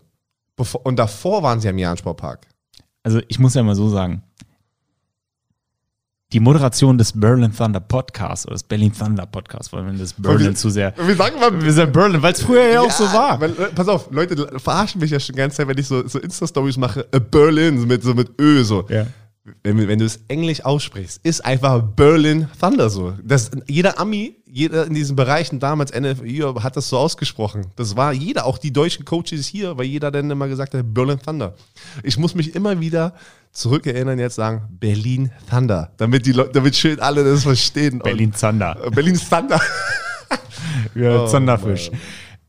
Bevor, 0.56 0.86
und 0.86 0.98
davor 1.00 1.42
waren 1.42 1.60
sie 1.60 1.68
am 1.68 1.80
Jahn-Sportpark. 1.80 2.46
also 3.02 3.20
ich 3.28 3.40
muss 3.40 3.56
ja 3.56 3.64
mal 3.64 3.74
so 3.76 3.90
sagen, 3.90 4.22
die 6.34 6.40
Moderation 6.40 6.98
des 6.98 7.13
Berlin 7.13 7.52
Thunder 7.56 7.80
Podcasts 7.80 8.46
oder 8.48 8.56
des 8.56 8.63
Berlin 8.63 8.92
Thunder 8.92 9.25
Podcasts, 9.25 9.72
weil 9.72 9.86
wenn 9.86 9.98
das 9.98 10.13
Berlin 10.13 10.48
wir- 10.48 10.56
zu 10.56 10.70
sehr. 10.70 10.94
Wir 10.98 11.16
sagen 11.16 11.40
mal, 11.40 11.62
Wir 11.63 11.72
sind 11.72 11.94
Berlin, 11.94 12.22
weil 12.22 12.34
es 12.34 12.42
früher 12.42 12.68
ja, 12.72 12.82
auch 12.82 12.92
so 12.92 13.04
war. 13.06 13.40
Weil, 13.40 13.52
äh, 13.52 13.68
pass 13.75 13.88
auf, 13.88 14.10
Leute 14.12 14.48
verarschen 14.60 15.00
mich 15.00 15.12
ja 15.12 15.20
schon 15.20 15.36
die 15.36 15.40
ganze 15.40 15.58
Zeit, 15.58 15.68
wenn 15.68 15.78
ich 15.78 15.88
so, 15.88 16.08
so 16.08 16.20
Insta-Stories 16.20 16.78
mache. 16.78 17.06
äh, 17.12 17.20
Berlin, 17.20 17.80
so 17.80 17.86
mit, 17.86 18.04
so 18.04 18.13
mit 18.13 18.32
Ö, 18.42 18.63
so. 18.63 18.86
Ja. 18.90 19.06
Wenn, 19.62 19.88
wenn 19.90 20.00
du 20.00 20.06
es 20.06 20.22
Englisch 20.30 20.64
aussprichst, 20.64 21.20
ist 21.24 21.44
einfach 21.44 21.82
Berlin 21.82 22.48
Thunder 22.62 22.90
so. 22.90 23.14
Das, 23.22 23.52
jeder 23.68 24.00
Ami, 24.00 24.38
jeder 24.46 24.88
in 24.88 24.94
diesen 24.94 25.18
Bereichen 25.18 25.60
damals, 25.60 25.92
NFL, 25.92 26.62
hat 26.64 26.78
das 26.78 26.88
so 26.88 26.98
ausgesprochen. 26.98 27.68
Das 27.76 27.98
war 27.98 28.14
jeder, 28.14 28.46
auch 28.46 28.58
die 28.58 28.72
deutschen 28.72 29.04
Coaches 29.04 29.46
hier, 29.48 29.78
weil 29.78 29.86
jeder 29.86 30.12
dann 30.12 30.32
immer 30.32 30.48
gesagt 30.48 30.74
hat, 30.74 30.94
Berlin 30.94 31.20
Thunder. 31.20 31.56
Ich 32.04 32.18
muss 32.18 32.36
mich 32.36 32.56
immer 32.56 32.80
wieder 32.80 33.16
zurückerinnern, 33.52 34.18
jetzt 34.18 34.36
sagen, 34.36 34.64
Berlin 34.80 35.30
Thunder. 35.50 35.92
Damit 35.98 36.26
die 36.26 36.32
Leute, 36.32 36.52
damit 36.54 36.76
schön 36.78 37.02
alle 37.02 37.26
das 37.26 37.44
verstehen. 37.44 38.00
Berlin 38.00 38.32
Thunder. 38.32 38.78
Und, 38.82 38.94
äh, 38.94 38.96
Berlin 38.96 39.20
Thunder. 39.20 39.60
Ja, 40.96 41.24
Oh, 41.24 41.28
Thunderfisch. 41.30 41.92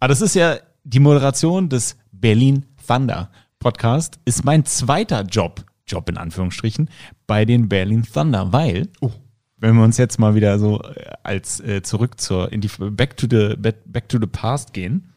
Aber 0.00 0.08
das 0.08 0.20
ist 0.20 0.34
ja 0.34 0.56
die 0.84 1.00
Moderation 1.00 1.68
des 1.68 1.96
Berlin 2.12 2.64
Thunder 2.86 3.30
Podcast, 3.58 4.18
ist 4.24 4.44
mein 4.44 4.64
zweiter 4.64 5.22
Job, 5.22 5.64
Job 5.86 6.08
in 6.08 6.16
Anführungsstrichen, 6.16 6.88
bei 7.26 7.44
den 7.44 7.68
Berlin 7.68 8.02
Thunder, 8.10 8.52
weil, 8.52 8.88
Oh. 9.00 9.10
wenn 9.58 9.76
wir 9.76 9.84
uns 9.84 9.96
jetzt 9.98 10.18
mal 10.18 10.34
wieder 10.34 10.58
so 10.58 10.82
äh, 10.82 11.12
als 11.22 11.60
äh, 11.60 11.82
zurück 11.82 12.20
zur, 12.20 12.52
in 12.52 12.60
die, 12.60 12.68
back 12.78 13.16
to 13.16 13.26
the, 13.30 13.54
back, 13.56 14.08
to 14.08 14.18
the 14.20 14.26
past 14.26 14.72
gehen, 14.72 15.12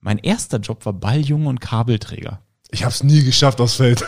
mein 0.00 0.18
erster 0.18 0.58
Job 0.58 0.84
war 0.86 0.92
Balljunge 0.92 1.48
und 1.48 1.60
Kabelträger. 1.60 2.40
Ich 2.70 2.82
habe 2.84 2.92
es 2.92 3.02
nie 3.02 3.24
geschafft 3.24 3.60
aufs 3.60 3.74
Feld. 3.76 4.04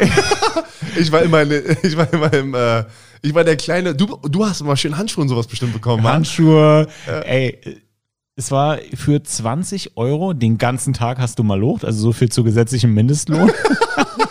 ich 0.98 1.10
war 1.12 1.22
immer, 1.22 1.42
ich 1.42 1.96
war 1.96 2.12
immer 2.12 2.32
im, 2.32 2.54
äh, 2.54 2.84
ich 3.22 3.34
war 3.34 3.44
der 3.44 3.56
kleine. 3.56 3.94
Du, 3.94 4.06
du 4.16 4.46
hast 4.46 4.60
immer 4.60 4.76
schön 4.76 4.96
Handschuhe 4.96 5.22
und 5.22 5.28
sowas 5.28 5.46
bestimmt 5.46 5.72
bekommen, 5.72 6.02
Mann. 6.02 6.14
Handschuhe, 6.14 6.86
ey, 7.24 7.58
es 8.36 8.52
war 8.52 8.78
für 8.94 9.20
20 9.22 9.96
Euro 9.96 10.32
den 10.32 10.58
ganzen 10.58 10.92
Tag 10.92 11.18
hast 11.18 11.38
du 11.40 11.42
mal 11.42 11.58
locht, 11.58 11.84
also 11.84 12.00
so 12.00 12.12
viel 12.12 12.28
zu 12.30 12.44
gesetzlichem 12.44 12.94
Mindestlohn. 12.94 13.50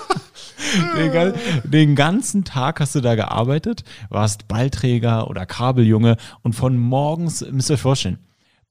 den, 0.95 1.33
den 1.63 1.95
ganzen 1.95 2.43
Tag 2.43 2.79
hast 2.79 2.95
du 2.95 3.01
da 3.01 3.15
gearbeitet, 3.15 3.83
warst 4.09 4.47
Ballträger 4.47 5.29
oder 5.29 5.45
Kabeljunge 5.45 6.17
und 6.43 6.53
von 6.53 6.77
morgens, 6.77 7.45
müsst 7.51 7.69
ihr 7.69 7.75
euch 7.75 7.81
vorstellen, 7.81 8.19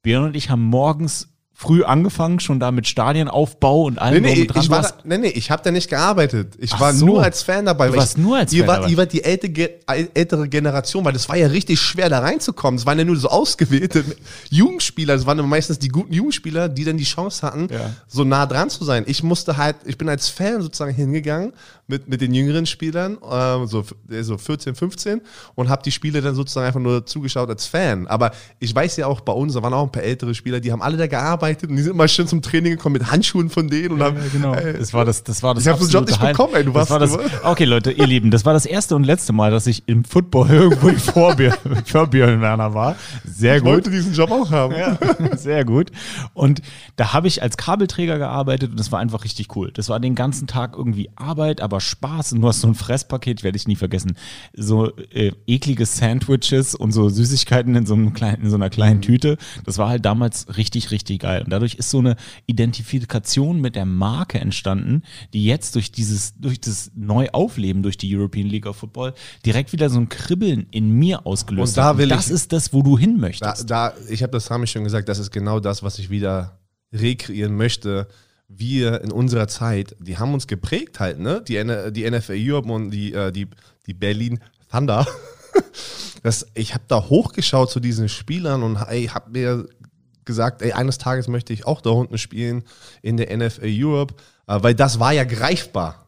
Björn 0.03 0.25
und 0.25 0.37
ich 0.37 0.51
haben 0.51 0.63
morgens 0.63 1.29
früh 1.59 1.85
angefangen, 1.85 2.39
schon 2.39 2.61
da 2.61 2.71
mit 2.71 2.87
Stadienaufbau 2.87 3.85
und 3.85 3.99
allem 3.99 4.23
Nee, 4.23 4.35
nee, 4.35 4.47
dran 4.47 4.63
ich 4.63 4.69
war 4.69 4.83
da, 4.83 4.91
nee, 5.05 5.17
nee, 5.17 5.29
ich 5.29 5.51
habe 5.51 5.63
da 5.65 5.71
nicht 5.71 5.89
gearbeitet. 5.89 6.53
Ich 6.59 6.75
Ach 6.75 6.81
war 6.81 6.93
so. 6.93 7.07
nur 7.07 7.23
als 7.23 7.43
Fan 7.43 7.65
dabei. 7.65 7.89
Du 7.89 7.97
warst 7.97 8.19
ich, 8.19 8.23
nur 8.23 8.37
als 8.37 8.55
Fan 8.55 8.67
war, 8.67 8.77
dabei. 8.77 8.91
Ihr 8.91 8.97
war 8.99 9.07
die 9.07 9.25
ältere, 9.25 9.71
ältere 10.13 10.51
Generation, 10.51 11.03
weil 11.07 11.15
das 11.15 11.31
war 11.31 11.37
ja 11.37 11.47
richtig 11.47 11.81
schwer, 11.81 12.11
da 12.11 12.19
reinzukommen. 12.19 12.79
Es 12.79 12.85
waren 12.85 12.99
ja 12.99 13.07
nur 13.07 13.17
so 13.17 13.29
ausgewählte 13.31 14.05
Jugendspieler. 14.51 15.15
Es 15.15 15.25
waren 15.25 15.49
meistens 15.49 15.79
die 15.79 15.89
guten 15.89 16.13
Jugendspieler, 16.13 16.69
die 16.69 16.85
dann 16.85 16.99
die 16.99 17.05
Chance 17.05 17.47
hatten, 17.47 17.69
Ja. 17.73 17.91
so 18.07 18.25
nah 18.25 18.45
dran 18.45 18.69
zu 18.69 18.85
sein. 18.85 19.05
Ich 19.07 19.23
musste 19.23 19.57
halt, 19.57 19.77
ich 19.87 19.97
bin 19.97 20.11
als 20.11 20.29
Fan 20.29 20.61
sozusagen 20.61 20.95
hingegangen 20.95 21.55
mit, 21.88 22.09
mit 22.09 22.21
den 22.21 22.35
jüngeren 22.35 22.66
Spielern, 22.66 23.19
ähm, 23.31 23.66
so, 23.66 23.85
äh, 24.11 24.23
so 24.23 24.37
14, 24.38 24.75
15 24.75 25.21
und 25.55 25.69
habe 25.69 25.83
die 25.85 25.93
Spiele 25.93 26.21
dann 26.21 26.35
sozusagen 26.35 26.66
einfach 26.66 26.81
nur 26.81 27.07
zugeschaut 27.07 27.49
als 27.49 27.66
Fan. 27.66 28.07
Aber 28.09 28.33
ich 28.59 28.75
weiß 28.75 28.97
ja 28.97 29.07
auch 29.07 29.21
bei 29.21 29.33
uns, 29.33 29.55
da 29.55 29.62
waren 29.62 29.73
auch 29.73 29.85
ein 29.85 29.93
paar 29.93 30.02
ältere 30.02 30.35
Spieler, 30.35 30.61
die 30.61 30.73
haben 30.73 30.83
alle 30.83 30.97
da 30.97 31.07
gearbeitet 31.07 31.71
und 31.71 31.76
die 31.76 31.83
sind 31.83 31.93
immer 31.93 32.09
schön 32.09 32.26
zum 32.26 32.43
Training 32.43 32.73
gekommen 32.73 32.95
mit 32.95 33.11
Handschuhen 33.11 33.50
von 33.50 33.69
denen 33.69 33.93
und 33.93 34.02
haben, 34.02 34.16
Ja, 34.16 34.23
genau. 34.33 34.55
äh, 34.55 34.78
Das 34.78 34.93
war 34.95 35.05
das, 35.05 35.23
das 35.23 35.43
war 35.43 35.55
das. 35.55 35.64
Ich 35.64 35.69
hab 35.71 35.78
den 35.78 35.88
Job 35.88 36.07
nicht 36.07 36.21
bekommen, 36.21 36.55
ey, 36.55 36.64
du 36.64 36.73
das 36.73 36.90
warst- 36.90 37.12
war 37.12 37.21
das, 37.21 37.45
Okay, 37.45 37.64
Leute, 37.64 37.93
ihr 37.93 38.07
Lieben, 38.07 38.31
das 38.31 38.45
war 38.45 38.52
das 38.52 38.66
erste 38.66 38.97
und 38.97 39.05
letzte 39.05 39.33
Mal, 39.33 39.50
dass 39.50 39.66
ich 39.66 39.85
im 39.87 40.05
Football 40.05 40.50
irgendwo 40.50 40.90
vor, 40.99 41.37
vor 41.85 42.07
Björn 42.09 42.40
Werner 42.40 42.75
war. 42.75 42.97
Sehr 43.25 43.57
ich 43.59 43.62
gut. 43.62 43.71
wollte 43.73 43.90
diesen 43.90 44.12
Job 44.12 44.31
auch 44.31 44.50
haben. 44.50 44.75
Ja, 44.75 44.99
sehr 45.37 45.64
gut. 45.64 45.90
Und 46.35 46.62
da 46.97 47.12
habe 47.12 47.28
ich 47.28 47.43
als 47.43 47.57
Kabelträger 47.57 48.19
gearbeitet 48.19 48.71
und 48.71 48.81
das 48.81 48.90
war 48.93 48.99
einfach 48.99 49.25
richtig 49.25 49.55
cool. 49.57 49.71
Das 49.73 49.88
war 49.88 50.00
den 50.00 50.14
ganzen 50.14 50.47
Tag 50.47 50.75
irgendwie 50.76 51.11
Arbeit, 51.16 51.61
aber 51.61 51.75
Spaß. 51.80 52.33
Und 52.33 52.40
du 52.42 52.49
hast 52.49 52.61
so 52.61 52.68
ein 52.68 52.75
Fresspaket, 52.75 53.42
werde 53.42 53.56
ich 53.56 53.66
nie 53.68 53.76
vergessen. 53.76 54.16
So 54.54 54.97
äh, 55.11 55.33
eklige 55.47 55.87
Sandwiches 55.87 56.75
und 56.75 56.92
so 56.92 57.09
Süßigkeiten 57.09 57.75
in 57.75 57.87
so, 57.87 57.95
einem 57.95 58.12
kleinen, 58.12 58.42
in 58.45 58.50
so 58.50 58.56
einer 58.56 58.71
kleinen 58.71 59.02
Tüte. 59.02 59.37
Das 59.64 59.78
war 59.78 59.88
halt 59.88 60.04
damals 60.04 60.56
richtig, 60.56 60.90
richtig 60.90 61.21
geil. 61.21 61.42
Und 61.42 61.50
dadurch 61.50 61.75
ist 61.75 61.90
so 61.90 61.99
eine 61.99 62.16
Identifikation 62.47 63.61
mit 63.61 63.76
der 63.76 63.87
Marke 63.87 64.38
entstanden, 64.40 65.02
die 65.33 65.45
jetzt 65.45 65.75
durch 65.75 65.92
dieses, 65.92 66.35
durch 66.38 66.61
das 66.61 66.90
Neuaufleben 66.95 67.83
durch 67.83 67.97
die 67.97 68.14
European 68.16 68.47
League 68.49 68.66
of 68.66 68.76
Football 68.76 69.14
direkt 69.45 69.73
wieder 69.73 69.88
so 69.90 69.99
ein 69.99 70.09
Kribbeln 70.09 70.66
in 70.71 70.90
mir 70.90 71.26
ausgelöst 71.26 71.73
Und 71.73 71.76
da 71.78 71.88
hat. 71.90 71.99
will 71.99 72.09
das 72.09 72.26
ich- 72.26 72.33
ist 72.33 72.52
das, 72.52 72.73
wo 72.73 72.83
du 72.83 72.99
hin 72.99 73.14
Da, 73.16 73.21
möchtest. 73.21 73.71
da, 73.71 73.92
ich 74.09 74.23
habe 74.23 74.33
das 74.33 74.50
Rami 74.50 74.66
schon 74.66 74.85
gesagt, 74.85 75.09
das 75.09 75.18
ist 75.18 75.30
genau 75.30 75.61
das, 75.61 75.83
was 75.83 75.99
ich 75.99 76.11
wieder 76.11 76.59
rekreieren 76.92 77.54
möchte. 77.56 78.09
Wir 78.49 79.03
in 79.03 79.11
unserer 79.11 79.49
Zeit, 79.49 79.97
die 79.99 80.19
haben 80.19 80.33
uns 80.33 80.47
geprägt 80.47 81.00
halt, 81.00 81.19
ne? 81.19 81.43
Die, 81.47 81.55
die 81.93 82.09
NFL 82.11 82.37
Europe 82.37 82.71
und 82.71 82.91
die, 82.91 83.12
äh, 83.12 83.33
die, 83.33 83.49
die 83.87 83.95
Berlin 83.95 84.41
Thunder. 84.71 85.07
Das, 86.23 86.45
ich 86.55 86.75
habe 86.75 86.83
da 86.88 87.09
hochgeschaut 87.09 87.71
zu 87.71 87.79
diesen 87.79 88.09
Spielern 88.09 88.65
und 88.65 88.75
ey, 88.88 89.07
habe 89.07 89.31
mir 89.31 89.69
gesagt, 90.25 90.61
ey, 90.61 90.73
eines 90.73 90.99
Tages 90.99 91.29
möchte 91.29 91.53
ich 91.53 91.67
auch 91.67 91.81
da 91.81 91.91
unten 91.91 92.19
spielen 92.19 92.65
in 93.00 93.17
der 93.17 93.35
NFL 93.35 93.69
Europe, 93.69 94.15
äh, 94.49 94.59
weil 94.61 94.75
das 94.75 94.99
war 94.99 95.12
ja 95.12 95.23
greifbar. 95.23 96.07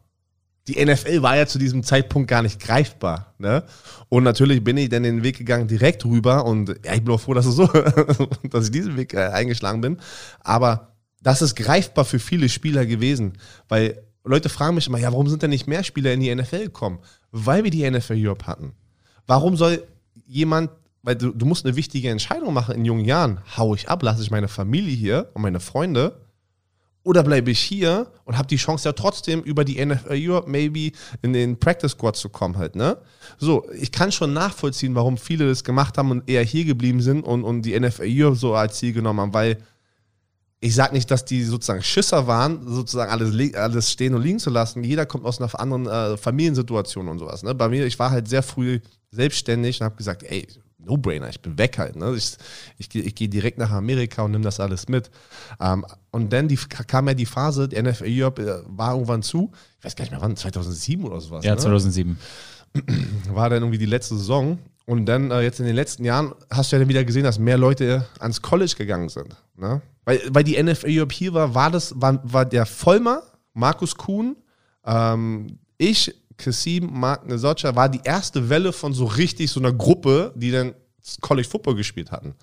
Die 0.66 0.84
NFL 0.84 1.22
war 1.22 1.36
ja 1.36 1.46
zu 1.46 1.58
diesem 1.58 1.82
Zeitpunkt 1.82 2.28
gar 2.28 2.42
nicht 2.42 2.60
greifbar. 2.60 3.32
Ne? 3.38 3.64
Und 4.10 4.24
natürlich 4.24 4.62
bin 4.62 4.76
ich 4.76 4.90
dann 4.90 5.04
den 5.04 5.22
Weg 5.22 5.38
gegangen 5.38 5.66
direkt 5.66 6.04
rüber 6.04 6.44
und 6.44 6.68
ja, 6.84 6.94
ich 6.94 7.02
bin 7.02 7.14
auch 7.14 7.20
froh, 7.20 7.32
dass, 7.32 7.46
es 7.46 7.54
so, 7.54 7.66
dass 8.50 8.64
ich 8.64 8.70
diesen 8.70 8.96
Weg 8.96 9.14
äh, 9.14 9.28
eingeschlagen 9.28 9.80
bin. 9.80 9.98
Aber 10.40 10.87
das 11.20 11.42
ist 11.42 11.56
greifbar 11.56 12.04
für 12.04 12.18
viele 12.18 12.48
Spieler 12.48 12.86
gewesen, 12.86 13.34
weil 13.68 14.02
Leute 14.24 14.48
fragen 14.48 14.74
mich 14.74 14.86
immer, 14.86 14.98
ja, 14.98 15.10
warum 15.10 15.28
sind 15.28 15.42
denn 15.42 15.50
nicht 15.50 15.66
mehr 15.66 15.82
Spieler 15.82 16.12
in 16.12 16.20
die 16.20 16.34
NFL 16.34 16.64
gekommen? 16.64 16.98
Weil 17.30 17.64
wir 17.64 17.70
die 17.70 17.88
NFL 17.88 18.14
Europe 18.16 18.46
hatten. 18.46 18.72
Warum 19.26 19.56
soll 19.56 19.82
jemand, 20.26 20.70
weil 21.02 21.16
du, 21.16 21.32
du 21.32 21.46
musst 21.46 21.64
eine 21.64 21.76
wichtige 21.76 22.10
Entscheidung 22.10 22.52
machen 22.52 22.74
in 22.74 22.84
jungen 22.84 23.04
Jahren, 23.04 23.40
hau 23.56 23.74
ich 23.74 23.88
ab, 23.88 24.02
lasse 24.02 24.22
ich 24.22 24.30
meine 24.30 24.48
Familie 24.48 24.94
hier 24.94 25.30
und 25.34 25.42
meine 25.42 25.60
Freunde 25.60 26.20
oder 27.04 27.22
bleibe 27.22 27.50
ich 27.50 27.60
hier 27.60 28.12
und 28.24 28.36
habe 28.36 28.48
die 28.48 28.56
Chance 28.56 28.88
ja 28.88 28.92
trotzdem 28.92 29.40
über 29.40 29.64
die 29.64 29.82
NFL 29.84 30.10
Europe 30.10 30.50
maybe 30.50 30.92
in 31.22 31.32
den 31.32 31.58
Practice 31.58 31.92
Squad 31.92 32.16
zu 32.16 32.28
kommen 32.28 32.58
halt, 32.58 32.76
ne? 32.76 32.98
So, 33.38 33.66
ich 33.72 33.92
kann 33.92 34.12
schon 34.12 34.34
nachvollziehen, 34.34 34.94
warum 34.94 35.16
viele 35.16 35.48
das 35.48 35.64
gemacht 35.64 35.96
haben 35.96 36.10
und 36.10 36.28
eher 36.28 36.42
hier 36.42 36.66
geblieben 36.66 37.00
sind 37.00 37.22
und, 37.22 37.44
und 37.44 37.62
die 37.62 37.78
NFL 37.78 38.04
Europe 38.06 38.36
so 38.36 38.54
als 38.54 38.76
Ziel 38.76 38.92
genommen 38.92 39.20
haben, 39.20 39.32
weil 39.32 39.56
ich 40.60 40.74
sag 40.74 40.92
nicht, 40.92 41.10
dass 41.10 41.24
die 41.24 41.44
sozusagen 41.44 41.82
Schisser 41.82 42.26
waren, 42.26 42.66
sozusagen 42.66 43.12
alles, 43.12 43.54
alles 43.54 43.92
stehen 43.92 44.14
und 44.14 44.22
liegen 44.22 44.38
zu 44.38 44.50
lassen. 44.50 44.82
Jeder 44.82 45.06
kommt 45.06 45.24
aus 45.24 45.40
einer 45.40 45.58
anderen 45.58 45.86
äh, 45.86 46.16
Familiensituation 46.16 47.08
und 47.08 47.18
sowas. 47.18 47.42
Ne? 47.42 47.54
Bei 47.54 47.68
mir, 47.68 47.86
ich 47.86 47.98
war 47.98 48.10
halt 48.10 48.28
sehr 48.28 48.42
früh 48.42 48.80
selbstständig 49.10 49.80
und 49.80 49.84
habe 49.84 49.96
gesagt, 49.96 50.24
ey, 50.24 50.46
No-Brainer, 50.78 51.28
ich 51.28 51.40
bin 51.40 51.58
weg 51.58 51.78
halt. 51.78 51.96
Ne? 51.96 52.14
Ich, 52.16 52.36
ich, 52.78 52.92
ich 52.94 53.14
gehe 53.14 53.28
direkt 53.28 53.58
nach 53.58 53.70
Amerika 53.70 54.22
und 54.22 54.32
nehme 54.32 54.44
das 54.44 54.58
alles 54.58 54.88
mit. 54.88 55.10
Ähm, 55.60 55.86
und 56.10 56.32
dann 56.32 56.48
die, 56.48 56.56
kam 56.56 57.06
ja 57.06 57.14
die 57.14 57.26
Phase, 57.26 57.68
die 57.68 57.80
NFL 57.80 58.06
Europe 58.08 58.42
äh, 58.42 58.62
war 58.66 58.94
irgendwann 58.94 59.22
zu. 59.22 59.52
Ich 59.78 59.84
weiß 59.84 59.94
gar 59.94 60.04
nicht 60.04 60.12
mehr 60.12 60.22
wann, 60.22 60.36
2007 60.36 61.04
oder 61.04 61.20
sowas. 61.20 61.44
Ja, 61.44 61.54
ne? 61.54 61.60
2007. 61.60 62.18
war 63.32 63.50
dann 63.50 63.62
irgendwie 63.62 63.78
die 63.78 63.86
letzte 63.86 64.16
Saison. 64.16 64.58
Und 64.88 65.04
dann 65.04 65.30
äh, 65.30 65.42
jetzt 65.42 65.60
in 65.60 65.66
den 65.66 65.74
letzten 65.74 66.02
Jahren 66.02 66.32
hast 66.50 66.72
du 66.72 66.76
ja 66.76 66.80
dann 66.80 66.88
wieder 66.88 67.04
gesehen, 67.04 67.24
dass 67.24 67.38
mehr 67.38 67.58
Leute 67.58 68.06
ans 68.20 68.40
College 68.40 68.72
gegangen 68.74 69.10
sind. 69.10 69.36
Ne? 69.54 69.82
Weil, 70.06 70.22
weil 70.30 70.44
die 70.44 70.62
NFL 70.62 70.86
Europe 70.88 71.14
hier 71.14 71.34
war, 71.34 71.54
war 71.54 71.70
das, 71.70 71.92
war, 72.00 72.18
war 72.24 72.46
der 72.46 72.64
Vollmer, 72.64 73.20
Markus 73.52 73.94
Kuhn, 73.94 74.34
ähm, 74.86 75.58
ich, 75.76 76.14
Kassim, 76.38 76.88
Mark 76.90 77.26
Nesocha, 77.28 77.76
war 77.76 77.90
die 77.90 78.00
erste 78.02 78.48
Welle 78.48 78.72
von 78.72 78.94
so 78.94 79.04
richtig 79.04 79.50
so 79.50 79.60
einer 79.60 79.74
Gruppe, 79.74 80.32
die 80.34 80.50
dann 80.50 80.72
College 81.20 81.46
Football 81.46 81.74
gespielt 81.74 82.10
hatten. 82.10 82.34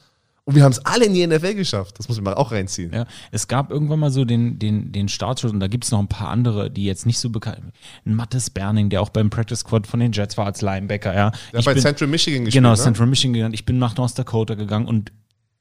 Und 0.47 0.53
wir 0.55 0.63
haben 0.63 0.71
es 0.71 0.85
alle 0.85 1.05
in 1.05 1.13
die 1.15 1.25
NFL 1.25 1.55
geschafft. 1.55 1.97
Das 1.97 2.07
muss 2.07 2.21
man 2.21 2.35
auch 2.35 2.51
reinziehen. 2.51 2.93
Ja, 2.93 3.07
es 3.31 3.47
gab 3.47 3.71
irgendwann 3.71 3.99
mal 3.99 4.11
so 4.11 4.25
den, 4.25 4.59
den, 4.59 4.91
den 4.91 5.09
Startschuss 5.09 5.51
und 5.51 5.59
da 5.59 5.67
gibt 5.67 5.85
es 5.85 5.91
noch 5.91 5.99
ein 5.99 6.07
paar 6.07 6.29
andere, 6.29 6.69
die 6.69 6.85
jetzt 6.85 7.07
nicht 7.07 7.17
so 7.17 7.31
bekannt 7.31 7.73
Ein 8.05 8.13
Mattes 8.13 8.51
Berning, 8.51 8.89
der 8.91 9.01
auch 9.01 9.09
beim 9.09 9.31
Practice 9.31 9.61
Squad 9.61 9.87
von 9.87 9.99
den 9.99 10.11
Jets 10.11 10.37
war 10.37 10.45
als 10.45 10.61
Linebacker. 10.61 11.15
Ja. 11.15 11.31
Der 11.31 11.39
Ich 11.51 11.57
hat 11.59 11.65
bei 11.65 11.73
bin- 11.73 11.81
Central 11.81 12.07
Michigan 12.09 12.45
gespielt. 12.45 12.61
Genau, 12.63 12.75
ne? 12.75 12.77
Central 12.77 13.07
Michigan 13.07 13.33
gegangen. 13.33 13.53
Ich 13.55 13.65
bin 13.65 13.79
nach 13.79 13.97
North 13.97 14.17
Dakota 14.19 14.53
gegangen 14.53 14.85
und 14.85 15.11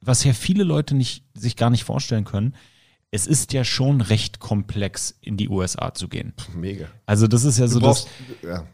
was 0.02 0.22
ja 0.22 0.34
viele 0.34 0.64
Leute 0.64 0.94
nicht, 0.94 1.24
sich 1.32 1.56
gar 1.56 1.70
nicht 1.70 1.84
vorstellen 1.84 2.24
können, 2.26 2.54
es 3.10 3.26
ist 3.26 3.54
ja 3.54 3.64
schon 3.64 4.02
recht 4.02 4.38
komplex, 4.38 5.16
in 5.22 5.38
die 5.38 5.48
USA 5.48 5.94
zu 5.94 6.08
gehen. 6.08 6.34
Mega. 6.54 6.86
Also 7.06 7.26
das 7.26 7.44
ist 7.44 7.58
ja 7.58 7.68
so 7.68 7.78
Du 7.80 7.86
das, 7.86 8.04
brauchst, 8.04 8.08
ja. 8.42 8.64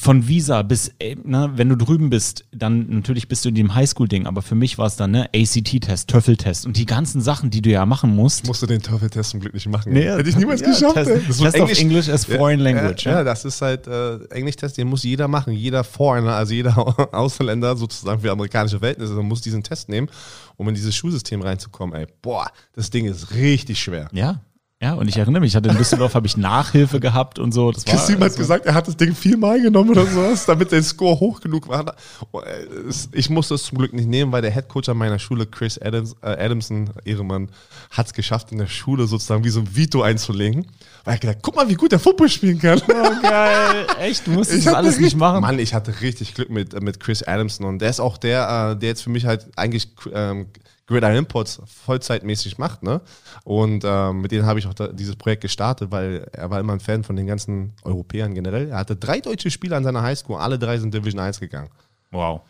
Von 0.00 0.26
Visa 0.26 0.62
bis, 0.62 0.92
äh, 0.98 1.14
ne, 1.22 1.50
wenn 1.56 1.68
du 1.68 1.76
drüben 1.76 2.08
bist, 2.08 2.46
dann 2.52 2.88
natürlich 2.88 3.28
bist 3.28 3.44
du 3.44 3.50
in 3.50 3.54
dem 3.54 3.74
Highschool-Ding, 3.74 4.26
aber 4.26 4.40
für 4.40 4.54
mich 4.54 4.78
war 4.78 4.86
es 4.86 4.96
dann, 4.96 5.10
ne, 5.10 5.28
ACT-Test, 5.34 6.08
Töffeltest 6.08 6.64
und 6.64 6.78
die 6.78 6.86
ganzen 6.86 7.20
Sachen, 7.20 7.50
die 7.50 7.60
du 7.60 7.68
ja 7.68 7.84
machen 7.84 8.16
musst. 8.16 8.46
musste 8.46 8.66
den 8.66 8.80
TOEFL-Test 8.80 9.30
zum 9.30 9.40
Glück 9.40 9.52
nicht 9.52 9.68
machen. 9.68 9.92
Nee, 9.92 10.04
Hätte 10.04 10.30
ich 10.30 10.36
niemals 10.36 10.62
ja, 10.62 10.68
geschafft. 10.70 10.94
Test-. 10.94 11.28
Das 11.28 11.52
Test 11.52 11.80
English 11.80 12.08
as 12.08 12.24
foreign 12.24 12.60
language, 12.60 13.04
Ja, 13.04 13.10
ja. 13.10 13.18
ja, 13.18 13.24
das 13.24 13.44
ist 13.44 13.60
halt 13.60 13.86
äh, 13.86 14.16
Englisch-Test, 14.30 14.78
den 14.78 14.88
muss 14.88 15.02
jeder 15.02 15.28
machen. 15.28 15.52
Jeder 15.52 15.84
Foreigner, 15.84 16.32
also 16.34 16.54
jeder 16.54 16.74
Ausländer 17.14 17.76
sozusagen 17.76 18.20
für 18.22 18.32
amerikanische 18.32 18.78
Verhältnisse, 18.78 19.12
muss 19.16 19.42
diesen 19.42 19.62
Test 19.62 19.90
nehmen, 19.90 20.08
um 20.56 20.66
in 20.68 20.74
dieses 20.74 20.96
Schulsystem 20.96 21.42
reinzukommen. 21.42 21.94
Ey, 21.94 22.06
boah, 22.22 22.50
das 22.72 22.88
Ding 22.88 23.04
ist 23.04 23.34
richtig 23.34 23.78
schwer. 23.78 24.08
Ja. 24.12 24.40
Ja, 24.80 24.94
und 24.94 25.08
ich 25.08 25.16
erinnere 25.16 25.40
mich, 25.40 25.50
ich 25.50 25.56
hatte 25.56 25.70
in 25.70 25.76
Düsseldorf 25.76 26.14
habe 26.14 26.28
ich 26.28 26.36
Nachhilfe 26.36 27.00
gehabt 27.00 27.40
und 27.40 27.50
so. 27.52 27.72
Das 27.72 27.84
war, 27.88 27.94
hat 27.94 28.22
also- 28.22 28.38
gesagt, 28.38 28.64
er 28.64 28.74
hat 28.74 28.86
das 28.86 28.96
Ding 28.96 29.12
viermal 29.12 29.60
genommen 29.60 29.90
oder 29.90 30.06
sowas, 30.06 30.46
damit 30.46 30.70
der 30.70 30.84
Score 30.84 31.18
hoch 31.18 31.40
genug 31.40 31.66
war. 31.66 31.96
Oh, 32.30 32.38
äh, 32.42 32.64
Ich 33.10 33.28
musste 33.28 33.54
es 33.56 33.64
zum 33.64 33.78
Glück 33.78 33.92
nicht 33.92 34.08
nehmen, 34.08 34.30
weil 34.30 34.40
der 34.40 34.52
Headcoach 34.52 34.88
an 34.88 34.96
meiner 34.96 35.18
Schule, 35.18 35.46
Chris 35.46 35.78
Adams, 35.78 36.14
äh, 36.22 36.28
Adamson, 36.28 36.90
Ehremann, 37.04 37.48
hat 37.90 38.06
es 38.06 38.12
geschafft, 38.12 38.52
in 38.52 38.58
der 38.58 38.68
Schule 38.68 39.08
sozusagen 39.08 39.42
wie 39.42 39.48
so 39.48 39.58
ein 39.58 39.76
Veto 39.76 40.02
einzulegen. 40.02 40.64
Weil 41.02 41.12
er 41.12 41.14
hat 41.14 41.20
gesagt, 41.22 41.40
guck 41.42 41.56
mal, 41.56 41.68
wie 41.68 41.74
gut 41.74 41.90
der 41.90 41.98
Football 41.98 42.28
spielen 42.28 42.60
kann. 42.60 42.80
Oh, 42.88 43.20
geil. 43.22 43.84
Echt? 44.00 44.28
Du 44.28 44.30
musstest 44.30 44.64
das 44.68 44.74
alles 44.74 44.94
nicht 44.98 45.06
richtig- 45.06 45.18
machen? 45.18 45.40
Mann, 45.40 45.58
ich 45.58 45.74
hatte 45.74 46.00
richtig 46.02 46.34
Glück 46.34 46.50
mit, 46.50 46.72
äh, 46.74 46.80
mit 46.80 47.00
Chris 47.00 47.24
Adamson 47.24 47.66
und 47.66 47.80
der 47.80 47.90
ist 47.90 47.98
auch 47.98 48.16
der, 48.16 48.74
äh, 48.76 48.78
der 48.78 48.90
jetzt 48.90 49.02
für 49.02 49.10
mich 49.10 49.26
halt 49.26 49.48
eigentlich 49.56 49.88
ähm, 50.14 50.46
Gridiron 50.88 51.16
Imports 51.16 51.60
vollzeitmäßig 51.66 52.58
macht, 52.58 52.82
ne? 52.82 53.02
Und 53.44 53.84
ähm, 53.86 54.22
mit 54.22 54.32
denen 54.32 54.46
habe 54.46 54.58
ich 54.58 54.66
auch 54.66 54.74
da, 54.74 54.88
dieses 54.88 55.16
Projekt 55.16 55.42
gestartet, 55.42 55.90
weil 55.92 56.26
er 56.32 56.50
war 56.50 56.58
immer 56.58 56.72
ein 56.72 56.80
Fan 56.80 57.04
von 57.04 57.14
den 57.14 57.26
ganzen 57.26 57.74
Europäern 57.84 58.34
generell. 58.34 58.70
Er 58.70 58.78
hatte 58.78 58.96
drei 58.96 59.20
deutsche 59.20 59.50
Spieler 59.50 59.76
an 59.76 59.84
seiner 59.84 60.02
Highschool, 60.02 60.38
alle 60.38 60.58
drei 60.58 60.78
sind 60.78 60.92
Division 60.92 61.20
1 61.20 61.40
gegangen. 61.40 61.68
Wow. 62.10 62.40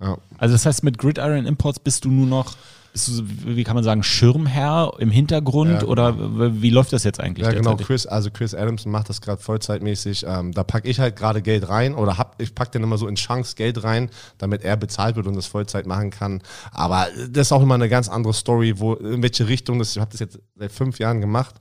Ja. 0.00 0.18
Also 0.38 0.54
das 0.54 0.66
heißt, 0.66 0.82
mit 0.82 0.98
Gridiron 0.98 1.46
Imports 1.46 1.78
bist 1.78 2.04
du 2.04 2.10
nur 2.10 2.26
noch, 2.26 2.56
bist 2.94 3.08
du, 3.08 3.22
wie 3.44 3.64
kann 3.64 3.74
man 3.74 3.82
sagen, 3.82 4.02
Schirmherr 4.04 4.92
im 4.98 5.10
Hintergrund 5.10 5.72
Ja, 5.72 5.78
genau. 5.80 5.90
oder 5.90 6.16
w- 6.16 6.62
wie 6.62 6.70
läuft 6.70 6.92
das 6.92 7.02
jetzt 7.02 7.18
eigentlich? 7.20 7.44
Ja, 7.44 7.52
genau. 7.52 7.74
Chris, 7.76 8.06
also 8.06 8.30
Chris 8.30 8.54
Adamson 8.54 8.90
macht 8.92 9.08
das 9.08 9.20
gerade 9.20 9.42
vollzeitmäßig. 9.42 10.24
Ähm, 10.28 10.52
da 10.52 10.62
packe 10.62 10.88
ich 10.88 11.00
halt 11.00 11.16
gerade 11.16 11.42
Geld 11.42 11.68
rein 11.68 11.94
oder 11.96 12.16
hab, 12.18 12.40
ich 12.40 12.54
packe 12.54 12.70
dann 12.70 12.84
immer 12.84 12.96
so 12.96 13.08
in 13.08 13.16
Chunks 13.16 13.56
Geld 13.56 13.82
rein, 13.82 14.10
damit 14.38 14.62
er 14.64 14.76
bezahlt 14.76 15.16
wird 15.16 15.26
und 15.26 15.34
das 15.34 15.46
Vollzeit 15.46 15.86
machen 15.86 16.10
kann. 16.10 16.40
Aber 16.70 17.08
das 17.30 17.48
ist 17.48 17.52
auch 17.52 17.62
immer 17.62 17.74
eine 17.74 17.88
ganz 17.88 18.08
andere 18.08 18.32
Story, 18.32 18.74
wo 18.78 18.94
in 18.94 19.22
welche 19.22 19.48
Richtung 19.48 19.80
das. 19.80 19.90
Ich 19.96 20.00
habe 20.00 20.12
das 20.12 20.20
jetzt 20.20 20.38
seit 20.56 20.70
fünf 20.70 21.00
Jahren 21.00 21.20
gemacht, 21.20 21.56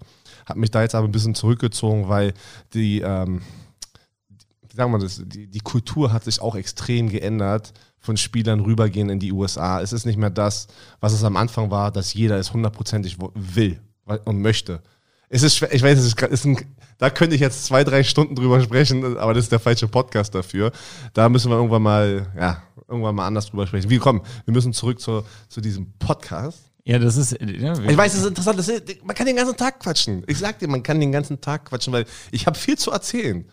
habe 0.48 0.60
mich 0.60 0.70
da 0.70 0.84
jetzt 0.84 0.94
aber 0.94 1.08
ein 1.08 1.12
bisschen 1.12 1.34
zurückgezogen, 1.34 2.10
weil 2.10 2.34
die 2.76 3.02
ähm, 3.02 3.42
sagen 4.74 4.92
wir 4.92 5.00
das, 5.00 5.22
die, 5.24 5.48
die 5.48 5.60
Kultur 5.60 6.12
hat 6.12 6.24
sich 6.24 6.42
auch 6.42 6.56
extrem 6.56 7.10
geändert 7.10 7.74
von 8.00 8.18
Spielern 8.18 8.60
rübergehen 8.60 9.10
in 9.10 9.20
die 9.20 9.32
USA. 9.32 9.80
Es 9.82 9.94
ist 9.94 10.06
nicht 10.06 10.18
mehr 10.18 10.30
das, 10.30 10.68
was 11.00 11.14
es 11.14 11.24
am 11.24 11.38
Anfang 11.38 11.72
war, 11.72 11.92
dass 11.92 12.14
jeder 12.14 12.38
es 12.38 12.54
hundertprozentig 12.54 13.18
will 13.36 13.80
und 14.26 14.42
möchte. 14.42 14.82
Es 15.30 15.42
ist 15.42 15.56
schwer, 15.56 15.74
ich 15.74 15.82
weiß, 15.82 15.98
es 15.98 16.06
ist, 16.06 16.22
ist 16.22 16.46
ein, 16.46 16.58
da 16.98 17.10
könnte 17.10 17.36
ich 17.36 17.42
jetzt 17.42 17.66
zwei, 17.66 17.84
drei 17.84 18.04
Stunden 18.04 18.36
drüber 18.36 18.62
sprechen, 18.62 19.18
aber 19.18 19.34
das 19.34 19.46
ist 19.46 19.52
der 19.52 19.60
falsche 19.60 19.88
Podcast 19.88 20.36
dafür. 20.36 20.72
Da 21.14 21.30
müssen 21.30 21.50
wir 21.50 21.56
irgendwann 21.56 21.82
mal, 21.82 22.28
ja, 22.38 22.62
irgendwann 22.88 23.16
mal 23.16 23.28
anders 23.28 23.48
drüber 23.48 23.66
sprechen. 23.66 23.90
Wie 23.90 23.98
komm, 23.98 24.22
wir 24.46 24.54
müssen 24.54 24.74
zurück 24.74 25.00
zu, 25.00 25.24
zu 25.48 25.62
diesem 25.62 25.94
Podcast. 25.98 26.72
Ja, 26.84 27.00
das 27.00 27.16
ist. 27.16 27.32
Ja, 27.40 27.74
ich 27.80 27.98
weiß, 27.98 28.12
das 28.12 28.22
ist 28.22 28.28
interessant. 28.28 28.60
Das 28.60 28.68
ist, 28.68 29.06
man 29.06 29.16
kann 29.16 29.26
den 29.26 29.38
ganzen 29.38 29.56
Tag 29.56 29.80
quatschen. 29.80 30.24
Ich 30.28 30.38
sag 30.38 30.60
dir, 30.60 30.68
man 30.68 30.84
kann 30.84 31.00
den 31.00 31.14
ganzen 31.14 31.40
Tag 31.40 31.66
quatschen, 31.66 31.94
weil 31.94 32.06
ich 32.32 32.46
habe 32.46 32.58
viel 32.58 32.78
zu 32.78 32.92
erzählen. 32.92 33.46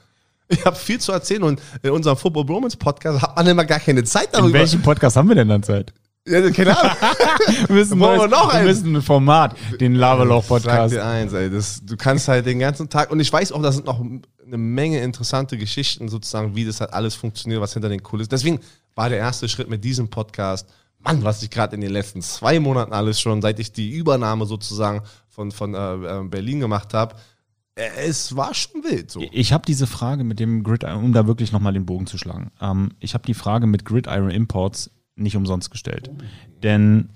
Ich 0.51 0.65
habe 0.65 0.77
viel 0.77 1.01
zu 1.01 1.13
erzählen 1.13 1.45
und 1.45 1.63
in 1.83 1.91
unserem 1.91 2.17
Football 2.17 2.45
Bromance 2.45 2.77
Podcast 2.77 3.23
hat 3.23 3.37
man 3.37 3.47
immer 3.47 3.65
gar 3.65 3.79
keine 3.79 4.03
Zeit 4.03 4.31
darüber. 4.33 4.49
In 4.49 4.55
welchem 4.55 4.83
Podcast 4.83 5.17
haben 5.17 5.29
wir 5.29 5.37
denn 5.37 5.49
dann 5.49 5.63
Zeit? 5.63 5.93
Ja, 6.27 6.51
keine 6.51 6.79
Ahnung. 6.79 6.97
wir 7.69 7.77
müssen, 7.77 7.99
wir 8.01 8.29
noch 8.29 8.53
wir 8.53 8.63
müssen 8.63 8.97
ein 8.97 9.03
Format, 9.03 9.57
den 9.81 9.95
Laberloch-Podcast. 9.95 10.93
Sag 10.93 11.03
dir 11.03 11.05
eins, 11.05 11.33
ey, 11.33 11.51
das, 11.51 11.81
du 11.85 11.97
kannst 11.97 12.29
halt 12.29 12.47
den 12.47 12.59
ganzen 12.59 12.89
Tag, 12.89 13.11
und 13.11 13.21
ich 13.21 13.33
weiß 13.33 13.53
auch, 13.53 13.63
da 13.63 13.71
sind 13.71 13.87
noch 13.87 14.01
eine 14.01 14.59
Menge 14.59 15.01
interessante 15.01 15.57
Geschichten 15.57 16.09
sozusagen, 16.09 16.57
wie 16.57 16.65
das 16.65 16.81
halt 16.81 16.93
alles 16.93 17.15
funktioniert, 17.15 17.61
was 17.61 17.73
hinter 17.73 17.89
den 17.89 18.03
Kulissen. 18.03 18.31
Deswegen 18.31 18.61
war 18.97 19.09
der 19.09 19.19
erste 19.19 19.49
Schritt 19.49 19.71
mit 19.71 19.85
diesem 19.85 20.09
Podcast, 20.09 20.69
Mann, 20.99 21.25
was 21.25 21.43
ich 21.43 21.49
gerade 21.49 21.77
in 21.77 21.81
den 21.81 21.93
letzten 21.93 22.21
zwei 22.21 22.61
Monaten 22.61 22.93
alles 22.93 23.21
schon, 23.21 23.41
seit 23.41 23.59
ich 23.59 23.73
die 23.73 23.91
Übernahme 23.91 24.45
sozusagen 24.45 25.03
von, 25.29 25.51
von 25.53 25.75
äh, 25.75 25.95
äh 25.95 26.25
Berlin 26.25 26.61
gemacht 26.61 26.93
habe, 26.93 27.15
es 27.75 28.37
war 28.37 28.55
schon 28.55 28.83
wild. 28.85 29.11
So. 29.11 29.23
Ich 29.33 29.53
habe 29.53 29.65
diese 29.67 29.87
Frage 29.87 30.25
mit 30.25 30.41
dem 30.41 30.63
Gridiron, 30.63 31.05
um 31.05 31.13
da 31.13 31.27
wirklich 31.27 31.53
nochmal 31.53 31.73
den 31.73 31.87
Bogen 31.87 32.07
zu 32.07 32.19
schlagen. 32.19 32.51
Ähm, 32.61 32.91
ich 32.99 33.15
habe 33.15 33.25
die 33.27 33.35
Frage 33.35 33.67
mit 33.67 33.85
Gridiron 33.85 34.31
Imports 34.31 34.91
nicht 35.17 35.37
umsonst 35.37 35.71
gestellt. 35.71 36.11
Oh. 36.13 36.23
Denn 36.63 37.11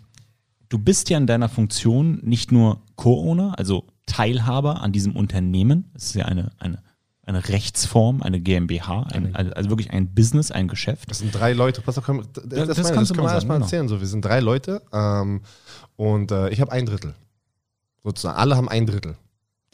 du 0.69 0.79
bist 0.79 1.11
ja 1.11 1.19
in 1.19 1.27
deiner 1.27 1.49
Funktion 1.49 2.21
nicht 2.23 2.53
nur 2.53 2.83
Co-Owner, 2.97 3.59
also 3.59 3.85
Teilhaber 4.07 4.83
an 4.83 4.93
diesem 4.93 5.17
Unternehmen. 5.17 5.91
Es 5.95 6.07
ist 6.07 6.15
ja 6.15 6.27
eine, 6.27 6.51
eine, 6.59 6.83
eine 7.23 7.49
Rechtsform, 7.49 8.23
eine 8.23 8.41
GmbH, 8.41 9.05
ein, 9.13 9.35
also 9.35 9.71
wirklich 9.71 9.91
ein 9.91 10.15
Business, 10.15 10.51
ein 10.51 10.69
Geschäft. 10.69 11.11
Das 11.11 11.19
sind 11.19 11.35
drei 11.35 11.53
Leute. 11.53 11.81
Pass 11.81 11.99
auf, 11.99 12.07
das, 12.07 12.27
das, 12.33 12.45
das, 12.45 12.77
das 12.77 12.93
kannst 12.93 13.11
das 13.11 13.17
können 13.17 13.29
wir 13.29 13.33
erstmal 13.33 13.59
genau. 13.59 13.67
erzählen. 13.67 13.89
So, 13.89 14.01
wir 14.01 14.07
sind 14.07 14.25
drei 14.25 14.41
Leute 14.41 14.83
ähm, 14.93 15.41
und 15.97 16.31
äh, 16.31 16.51
ich 16.51 16.61
habe 16.61 16.73
ein 16.73 16.87
Drittel. 16.87 17.15
Sozusagen. 18.03 18.37
Alle 18.37 18.57
haben 18.57 18.69
ein 18.69 18.85
Drittel. 18.85 19.17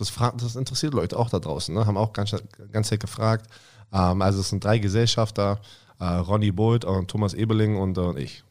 Das, 0.01 0.13
das 0.39 0.57
interessiert 0.57 0.95
Leute 0.95 1.19
auch 1.19 1.31
da 1.31 1.39
draußen, 1.39 1.75
ne? 1.75 1.87
haben 1.87 1.97
auch 1.97 2.13
ganz, 2.13 2.35
ganz 2.73 2.89
Zeit 2.89 3.01
gefragt. 3.01 3.47
Ähm, 3.93 4.23
also 4.23 4.41
es 4.41 4.49
sind 4.49 4.65
drei 4.65 4.79
Gesellschafter, 4.79 5.61
äh, 5.99 6.05
Ronny 6.05 6.53
Bolt 6.53 6.85
und 6.85 7.09
Thomas 7.09 7.35
Ebeling 7.35 7.77
und, 7.77 7.99
äh, 7.99 8.01
und 8.01 8.19
ich. 8.19 8.43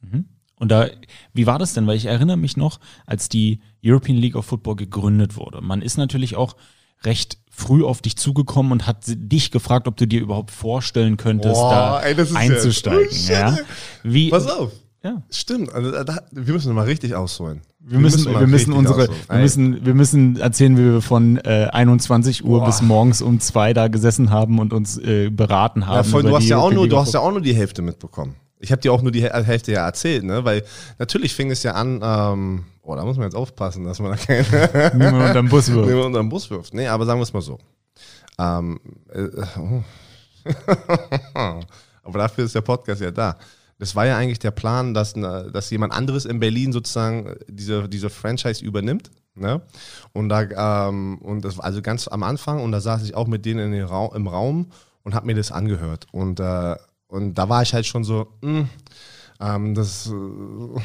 Mhm. 0.00 0.26
Und 0.56 0.70
da, 0.70 0.88
wie 1.32 1.46
war 1.46 1.58
das 1.58 1.74
denn? 1.74 1.86
Weil 1.86 1.96
ich 1.96 2.06
erinnere 2.06 2.36
mich 2.36 2.56
noch, 2.56 2.78
als 3.06 3.28
die 3.28 3.60
European 3.84 4.16
League 4.16 4.36
of 4.36 4.46
Football 4.46 4.76
gegründet 4.76 5.36
wurde. 5.36 5.60
Man 5.60 5.82
ist 5.82 5.96
natürlich 5.96 6.36
auch 6.36 6.56
recht 7.02 7.38
früh 7.50 7.84
auf 7.84 8.02
dich 8.02 8.16
zugekommen 8.16 8.72
und 8.72 8.86
hat 8.86 9.04
dich 9.06 9.50
gefragt, 9.50 9.88
ob 9.88 9.96
du 9.96 10.06
dir 10.06 10.20
überhaupt 10.20 10.50
vorstellen 10.50 11.16
könntest, 11.16 11.54
Boah, 11.54 11.70
da 11.70 12.02
ey, 12.02 12.16
einzusteigen. 12.34 13.08
Ja, 13.26 13.50
ja. 13.50 13.58
Wie, 14.02 14.30
Pass 14.30 14.46
auf. 14.46 14.72
Ja. 15.04 15.22
Stimmt. 15.30 15.72
Also, 15.72 15.90
da, 16.02 16.22
wir 16.32 16.54
müssen 16.54 16.74
mal 16.74 16.86
richtig 16.86 17.14
ausholen. 17.14 17.60
Wir 17.78 17.98
müssen, 17.98 18.24
wir 18.24 18.46
müssen 18.46 18.72
unsere, 18.72 19.08
wir 19.28 19.38
müssen, 19.38 19.84
wir 19.84 19.92
müssen 19.92 20.38
erzählen, 20.38 20.78
wie 20.78 20.84
wir 20.84 21.02
von 21.02 21.36
äh, 21.44 21.68
21 21.70 22.42
Uhr 22.42 22.60
Boah. 22.60 22.66
bis 22.66 22.80
morgens 22.80 23.20
um 23.20 23.38
zwei 23.40 23.74
da 23.74 23.88
gesessen 23.88 24.30
haben 24.30 24.58
und 24.58 24.72
uns 24.72 24.96
äh, 24.96 25.28
beraten 25.28 25.86
haben. 25.86 25.96
Ja, 25.96 26.02
voll, 26.04 26.22
du 26.22 26.34
hast 26.34 26.48
ja 26.48 26.56
auch 26.56 26.72
nur, 26.72 26.88
du 26.88 26.96
hast 26.96 27.12
ja 27.12 27.20
auch 27.20 27.30
nur 27.30 27.42
die 27.42 27.54
Hälfte 27.54 27.82
mitbekommen. 27.82 28.36
Ich 28.58 28.72
habe 28.72 28.80
dir 28.80 28.94
auch 28.94 29.02
nur 29.02 29.12
die 29.12 29.22
Hälfte 29.22 29.72
ja 29.72 29.84
erzählt, 29.84 30.24
ne? 30.24 30.42
Weil 30.46 30.64
natürlich 30.98 31.34
fing 31.34 31.50
es 31.50 31.62
ja 31.62 31.72
an, 31.72 32.00
ähm, 32.02 32.64
oh, 32.80 32.94
da 32.96 33.04
muss 33.04 33.18
man 33.18 33.26
jetzt 33.26 33.36
aufpassen, 33.36 33.84
dass 33.84 34.00
man 34.00 34.12
da 34.12 34.16
keine 34.16 34.42
niemand 34.94 35.16
unter 35.16 35.34
den 35.34 35.48
Bus 35.50 35.70
wirft. 35.70 35.86
Niemand 35.86 36.06
unter 36.06 36.20
den 36.20 36.28
Bus 36.30 36.48
wirft. 36.48 36.72
Nee, 36.72 36.86
aber 36.86 37.04
sagen 37.04 37.20
wir 37.20 37.24
es 37.24 37.32
mal 37.34 37.42
so. 37.42 37.58
Ähm, 38.38 38.80
äh, 39.12 39.28
oh. 39.58 39.82
aber 42.02 42.18
dafür 42.18 42.46
ist 42.46 42.54
der 42.54 42.62
Podcast 42.62 43.02
ja 43.02 43.10
da. 43.10 43.36
Das 43.84 43.94
war 43.94 44.06
ja 44.06 44.16
eigentlich 44.16 44.38
der 44.38 44.50
Plan, 44.50 44.94
dass, 44.94 45.12
dass 45.12 45.68
jemand 45.68 45.92
anderes 45.92 46.24
in 46.24 46.40
Berlin 46.40 46.72
sozusagen 46.72 47.36
diese, 47.48 47.86
diese 47.86 48.08
Franchise 48.08 48.64
übernimmt. 48.64 49.10
Ne? 49.34 49.60
Und 50.14 50.30
da, 50.30 50.88
ähm, 50.88 51.18
und 51.18 51.44
das 51.44 51.58
war 51.58 51.66
also 51.66 51.82
ganz 51.82 52.08
am 52.08 52.22
Anfang, 52.22 52.62
und 52.62 52.72
da 52.72 52.80
saß 52.80 53.02
ich 53.02 53.14
auch 53.14 53.26
mit 53.26 53.44
denen 53.44 53.78
Ra 53.84 54.08
im 54.14 54.26
Raum 54.26 54.70
und 55.02 55.14
habe 55.14 55.26
mir 55.26 55.34
das 55.34 55.52
angehört. 55.52 56.06
Und, 56.12 56.40
äh, 56.40 56.76
und 57.08 57.34
da 57.34 57.50
war 57.50 57.60
ich 57.60 57.74
halt 57.74 57.84
schon 57.84 58.04
so, 58.04 58.32
mh, 58.40 58.60
hm, 58.60 58.68
ähm, 59.40 59.74
das. 59.74 60.06
Äh, 60.06 60.80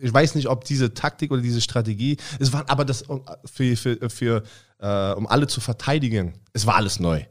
ich 0.00 0.14
weiß 0.14 0.36
nicht, 0.36 0.48
ob 0.48 0.64
diese 0.64 0.94
Taktik 0.94 1.32
oder 1.32 1.42
diese 1.42 1.60
Strategie, 1.60 2.16
es 2.38 2.50
war 2.54 2.64
aber 2.68 2.86
das 2.86 3.04
für, 3.44 3.76
für, 3.76 4.08
für 4.08 4.42
äh, 4.78 5.12
um 5.12 5.26
alle 5.26 5.48
zu 5.48 5.60
verteidigen, 5.60 6.32
es 6.54 6.64
war 6.64 6.76
alles 6.76 6.98
neu. 6.98 7.24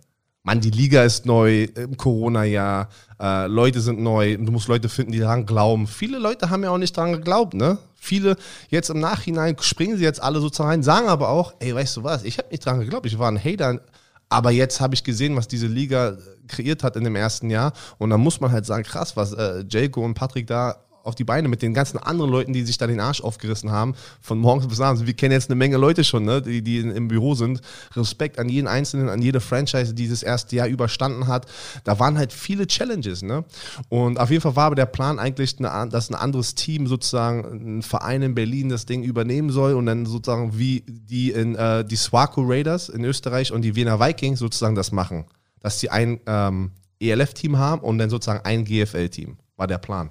Mann, 0.46 0.60
die 0.60 0.72
Liga 0.72 1.06
ist 1.06 1.26
neu 1.26 1.64
im 1.64 1.96
Corona-Jahr, 1.96 2.90
äh, 3.18 3.48
Leute 3.48 3.80
sind 3.80 4.02
neu, 4.02 4.36
du 4.36 4.52
musst 4.52 4.68
Leute 4.68 4.90
finden, 4.90 5.14
die 5.14 5.20
daran 5.20 5.46
glauben. 5.46 5.88
Viele 5.88 6.20
Leute 6.20 6.50
haben 6.50 6.64
ja 6.64 6.70
auch 6.70 6.78
nicht 6.78 6.98
daran 6.98 7.14
geglaubt, 7.14 7.54
ne? 7.54 7.78
Viele 7.96 8.36
jetzt 8.68 8.90
im 8.90 9.00
Nachhinein 9.00 9.56
springen 9.62 9.96
sie 9.96 10.04
jetzt 10.04 10.22
alle 10.22 10.42
sozusagen 10.42 10.70
rein, 10.70 10.84
sagen 10.84 11.08
aber 11.08 11.30
auch, 11.30 11.54
ey, 11.60 11.74
weißt 11.74 11.96
du 11.96 12.04
was, 12.04 12.26
ich 12.26 12.40
habe 12.40 12.50
nicht 12.52 12.68
daran 12.68 12.82
geglaubt, 12.82 13.06
ich 13.06 13.18
war 13.18 13.32
ein 13.32 13.42
Hater, 13.42 13.80
aber 14.28 14.52
jetzt 14.52 14.82
habe 14.82 14.96
ich 14.96 15.06
gesehen, 15.06 15.38
was 15.38 15.48
diese 15.48 15.68
Liga 15.68 16.18
kreiert 16.50 16.84
hat 16.84 16.98
in 16.98 17.06
dem 17.06 17.16
ersten 17.16 17.50
Jahr 17.50 17.72
und 17.98 18.10
da 18.10 18.18
muss 18.18 18.42
man 18.42 18.52
halt 18.52 18.66
sagen, 18.66 18.84
krass, 18.84 19.16
was 19.16 19.32
äh, 19.32 19.64
Jelko 19.70 20.04
und 20.04 20.14
Patrick 20.14 20.48
da 20.48 20.76
auf 21.04 21.16
die 21.16 21.26
Beine 21.26 21.50
mit 21.50 21.62
den 21.62 21.74
ganzen 21.74 21.98
anderen 21.98 22.32
Leuten, 22.32 22.54
die 22.54 22.64
sich 22.64 22.78
da 22.78 22.88
den 22.88 23.00
Arsch 23.00 23.22
aufgerissen 23.22 23.72
haben, 23.72 23.94
von 24.22 24.40
morgens 24.40 24.68
bis 24.68 24.80
abends. 24.80 25.06
Wir 25.06 25.14
kennen 25.14 25.34
jetzt 25.34 25.50
eine 25.50 25.56
Menge 25.56 25.78
Leute 25.78 26.04
schon, 26.04 26.24
ne, 26.24 26.42
die, 26.42 26.62
die 26.62 26.80
im 26.80 27.10
Büro 27.10 27.36
sind. 27.36 27.62
Respekt 27.96 28.40
an 28.40 28.50
jeden 28.50 28.68
Einzelnen, 28.68 29.10
an 29.10 29.22
jede 29.22 29.42
Franchise, 29.42 29.94
die 29.94 30.08
das 30.08 30.24
erste 30.24 30.56
Jahr 30.56 30.68
überstanden 30.68 31.28
hat. 31.28 31.46
Da 31.84 32.00
waren 32.00 32.18
halt 32.18 32.32
viele 32.32 32.68
Challenges. 32.68 33.22
Ne? 33.22 33.44
Und 33.90 34.20
auf 34.20 34.32
jeden 34.32 34.42
Fall 34.42 34.56
war 34.56 34.68
aber 34.68 34.76
der 34.76 34.86
Plan 34.86 35.20
eigentlich, 35.20 35.58
eine, 35.60 35.90
dass 35.90 36.10
ein 36.10 36.16
anderes 36.16 36.56
Team 36.56 36.88
sozusagen, 36.88 37.80
ein 37.80 37.82
Verein 37.84 38.22
in 38.22 38.34
Berlin 38.34 38.70
das 38.70 38.86
Ding 38.86 39.04
übernehmen 39.04 39.50
soll 39.50 39.74
und 39.74 39.86
dann 39.86 40.06
sozusagen 40.06 40.58
wie 40.58 40.84
die 40.88 41.32
in 41.32 41.56
äh, 41.56 41.84
die 41.84 41.98
Swaco 41.98 42.42
Raiders 42.44 42.90
in 42.90 43.04
Österreich 43.04 43.52
und 43.52 43.62
die 43.62 43.76
Wiener 43.76 44.00
Vikings 44.00 44.40
sozusagen 44.40 44.76
das 44.76 44.92
machen. 44.92 45.26
Dass 45.60 45.80
sie 45.80 45.90
ein 45.90 46.22
ähm, 46.28 46.72
ELF-Team 47.00 47.58
haben 47.58 47.82
und 47.82 47.98
dann 47.98 48.10
sozusagen 48.10 48.46
ein 48.46 48.64
GFL-Team. 48.64 49.38
War 49.56 49.68
der 49.68 49.78
Plan. 49.78 50.10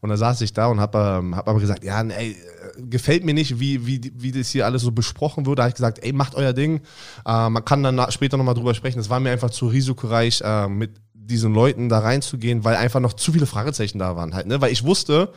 Und 0.00 0.10
da 0.10 0.16
saß 0.16 0.40
ich 0.40 0.52
da 0.52 0.66
und 0.66 0.80
habe 0.80 1.18
ähm, 1.20 1.36
hab 1.36 1.48
aber 1.48 1.60
gesagt, 1.60 1.84
ja, 1.84 2.02
ey, 2.02 2.36
gefällt 2.78 3.24
mir 3.24 3.34
nicht, 3.34 3.60
wie, 3.60 3.86
wie, 3.86 4.12
wie 4.16 4.32
das 4.32 4.48
hier 4.48 4.66
alles 4.66 4.82
so 4.82 4.90
besprochen 4.90 5.46
wird. 5.46 5.58
Da 5.58 5.64
habe 5.64 5.70
ich 5.70 5.76
gesagt, 5.76 6.00
ey, 6.02 6.12
macht 6.12 6.34
euer 6.34 6.52
Ding. 6.52 6.80
Äh, 7.24 7.48
man 7.48 7.64
kann 7.64 7.82
dann 7.82 8.10
später 8.10 8.36
nochmal 8.36 8.54
drüber 8.54 8.74
sprechen. 8.74 8.98
Es 8.98 9.10
war 9.10 9.20
mir 9.20 9.30
einfach 9.30 9.50
zu 9.50 9.68
risikoreich, 9.68 10.40
äh, 10.42 10.68
mit 10.68 11.00
diesen 11.14 11.54
Leuten 11.54 11.88
da 11.88 12.00
reinzugehen, 12.00 12.64
weil 12.64 12.74
einfach 12.74 12.98
noch 12.98 13.12
zu 13.12 13.32
viele 13.32 13.46
Fragezeichen 13.46 13.98
da 13.98 14.16
waren 14.16 14.34
halt. 14.34 14.46
Ne? 14.46 14.60
Weil 14.60 14.72
ich 14.72 14.84
wusste, 14.84 15.32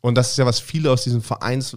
und 0.00 0.14
das 0.14 0.30
ist 0.30 0.38
ja, 0.38 0.46
was 0.46 0.60
viele 0.60 0.92
aus 0.92 1.02
diesem 1.02 1.22
Vereins 1.22 1.76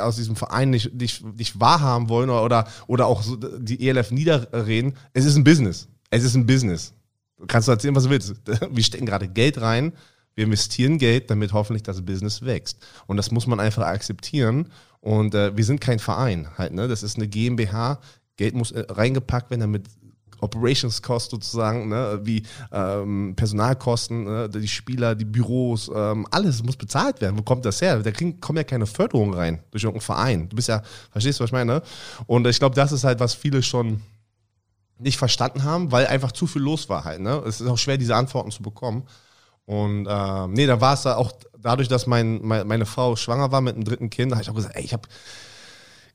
aus 0.00 0.16
diesem 0.16 0.34
Verein 0.34 0.70
nicht, 0.70 0.92
nicht, 0.94 1.24
nicht 1.36 1.60
wahrhaben 1.60 2.08
wollen 2.08 2.30
oder, 2.30 2.44
oder, 2.44 2.68
oder 2.88 3.06
auch 3.06 3.22
so 3.22 3.36
die 3.36 3.86
ELF 3.86 4.10
niederreden. 4.10 4.96
Es 5.12 5.24
ist 5.24 5.36
ein 5.36 5.44
Business. 5.44 5.86
Es 6.10 6.24
ist 6.24 6.34
ein 6.34 6.46
Business. 6.46 6.93
Du 7.36 7.46
kannst 7.46 7.68
erzählen, 7.68 7.94
was 7.94 8.04
du 8.04 8.10
willst. 8.10 8.34
Wir 8.70 8.84
stecken 8.84 9.06
gerade 9.06 9.28
Geld 9.28 9.60
rein 9.60 9.92
wir 10.34 10.44
investieren 10.44 10.98
Geld, 10.98 11.30
damit 11.30 11.52
hoffentlich 11.52 11.82
das 11.82 12.02
Business 12.02 12.42
wächst. 12.42 12.78
Und 13.06 13.16
das 13.16 13.30
muss 13.30 13.46
man 13.46 13.60
einfach 13.60 13.86
akzeptieren. 13.86 14.70
Und 15.00 15.34
äh, 15.34 15.56
wir 15.56 15.64
sind 15.64 15.80
kein 15.80 15.98
Verein 15.98 16.48
halt, 16.56 16.72
ne? 16.72 16.88
Das 16.88 17.02
ist 17.02 17.16
eine 17.16 17.28
GmbH. 17.28 18.00
Geld 18.36 18.54
muss 18.54 18.72
äh, 18.72 18.84
reingepackt 18.88 19.50
werden, 19.50 19.60
damit 19.60 19.86
Operations 20.40 21.00
Cost 21.00 21.30
sozusagen, 21.30 21.88
ne, 21.88 22.20
wie 22.24 22.42
ähm, 22.72 23.34
Personalkosten, 23.36 24.24
ne, 24.24 24.48
die 24.48 24.68
Spieler, 24.68 25.14
die 25.14 25.24
Büros, 25.24 25.90
ähm, 25.94 26.26
alles 26.30 26.62
muss 26.62 26.76
bezahlt 26.76 27.20
werden. 27.20 27.38
Wo 27.38 27.42
kommt 27.42 27.64
das 27.64 27.80
her? 27.80 28.00
Da 28.00 28.10
kriegen, 28.10 28.40
kommen 28.40 28.58
ja 28.58 28.64
keine 28.64 28.86
Förderung 28.86 29.32
rein 29.32 29.60
durch 29.70 29.84
irgendeinen 29.84 30.04
Verein. 30.04 30.48
Du 30.48 30.56
bist 30.56 30.68
ja, 30.68 30.82
verstehst 31.12 31.38
du, 31.38 31.44
was 31.44 31.48
ich 31.48 31.52
meine? 31.52 31.82
Und 32.26 32.46
ich 32.46 32.58
glaube, 32.58 32.74
das 32.74 32.92
ist 32.92 33.04
halt, 33.04 33.20
was 33.20 33.34
viele 33.34 33.62
schon 33.62 34.02
nicht 35.04 35.18
verstanden 35.18 35.62
haben, 35.62 35.92
weil 35.92 36.06
einfach 36.06 36.32
zu 36.32 36.46
viel 36.46 36.62
los 36.62 36.88
war 36.88 37.04
halt. 37.04 37.20
Ne? 37.20 37.42
Es 37.46 37.60
ist 37.60 37.68
auch 37.68 37.78
schwer, 37.78 37.98
diese 37.98 38.16
Antworten 38.16 38.50
zu 38.50 38.62
bekommen. 38.62 39.04
Und 39.66 40.06
äh, 40.06 40.46
nee, 40.48 40.66
da 40.66 40.80
war 40.80 40.94
es 40.94 41.02
da 41.02 41.16
auch 41.16 41.32
dadurch, 41.58 41.88
dass 41.88 42.06
mein, 42.06 42.40
mein, 42.42 42.66
meine 42.66 42.86
Frau 42.86 43.16
schwanger 43.16 43.52
war 43.52 43.60
mit 43.60 43.74
einem 43.74 43.84
dritten 43.84 44.10
Kind, 44.10 44.32
da 44.32 44.36
habe 44.36 44.42
ich 44.42 44.50
auch 44.50 44.54
gesagt, 44.54 44.76
ey, 44.76 44.84
ich 44.84 44.92
habe 44.92 45.08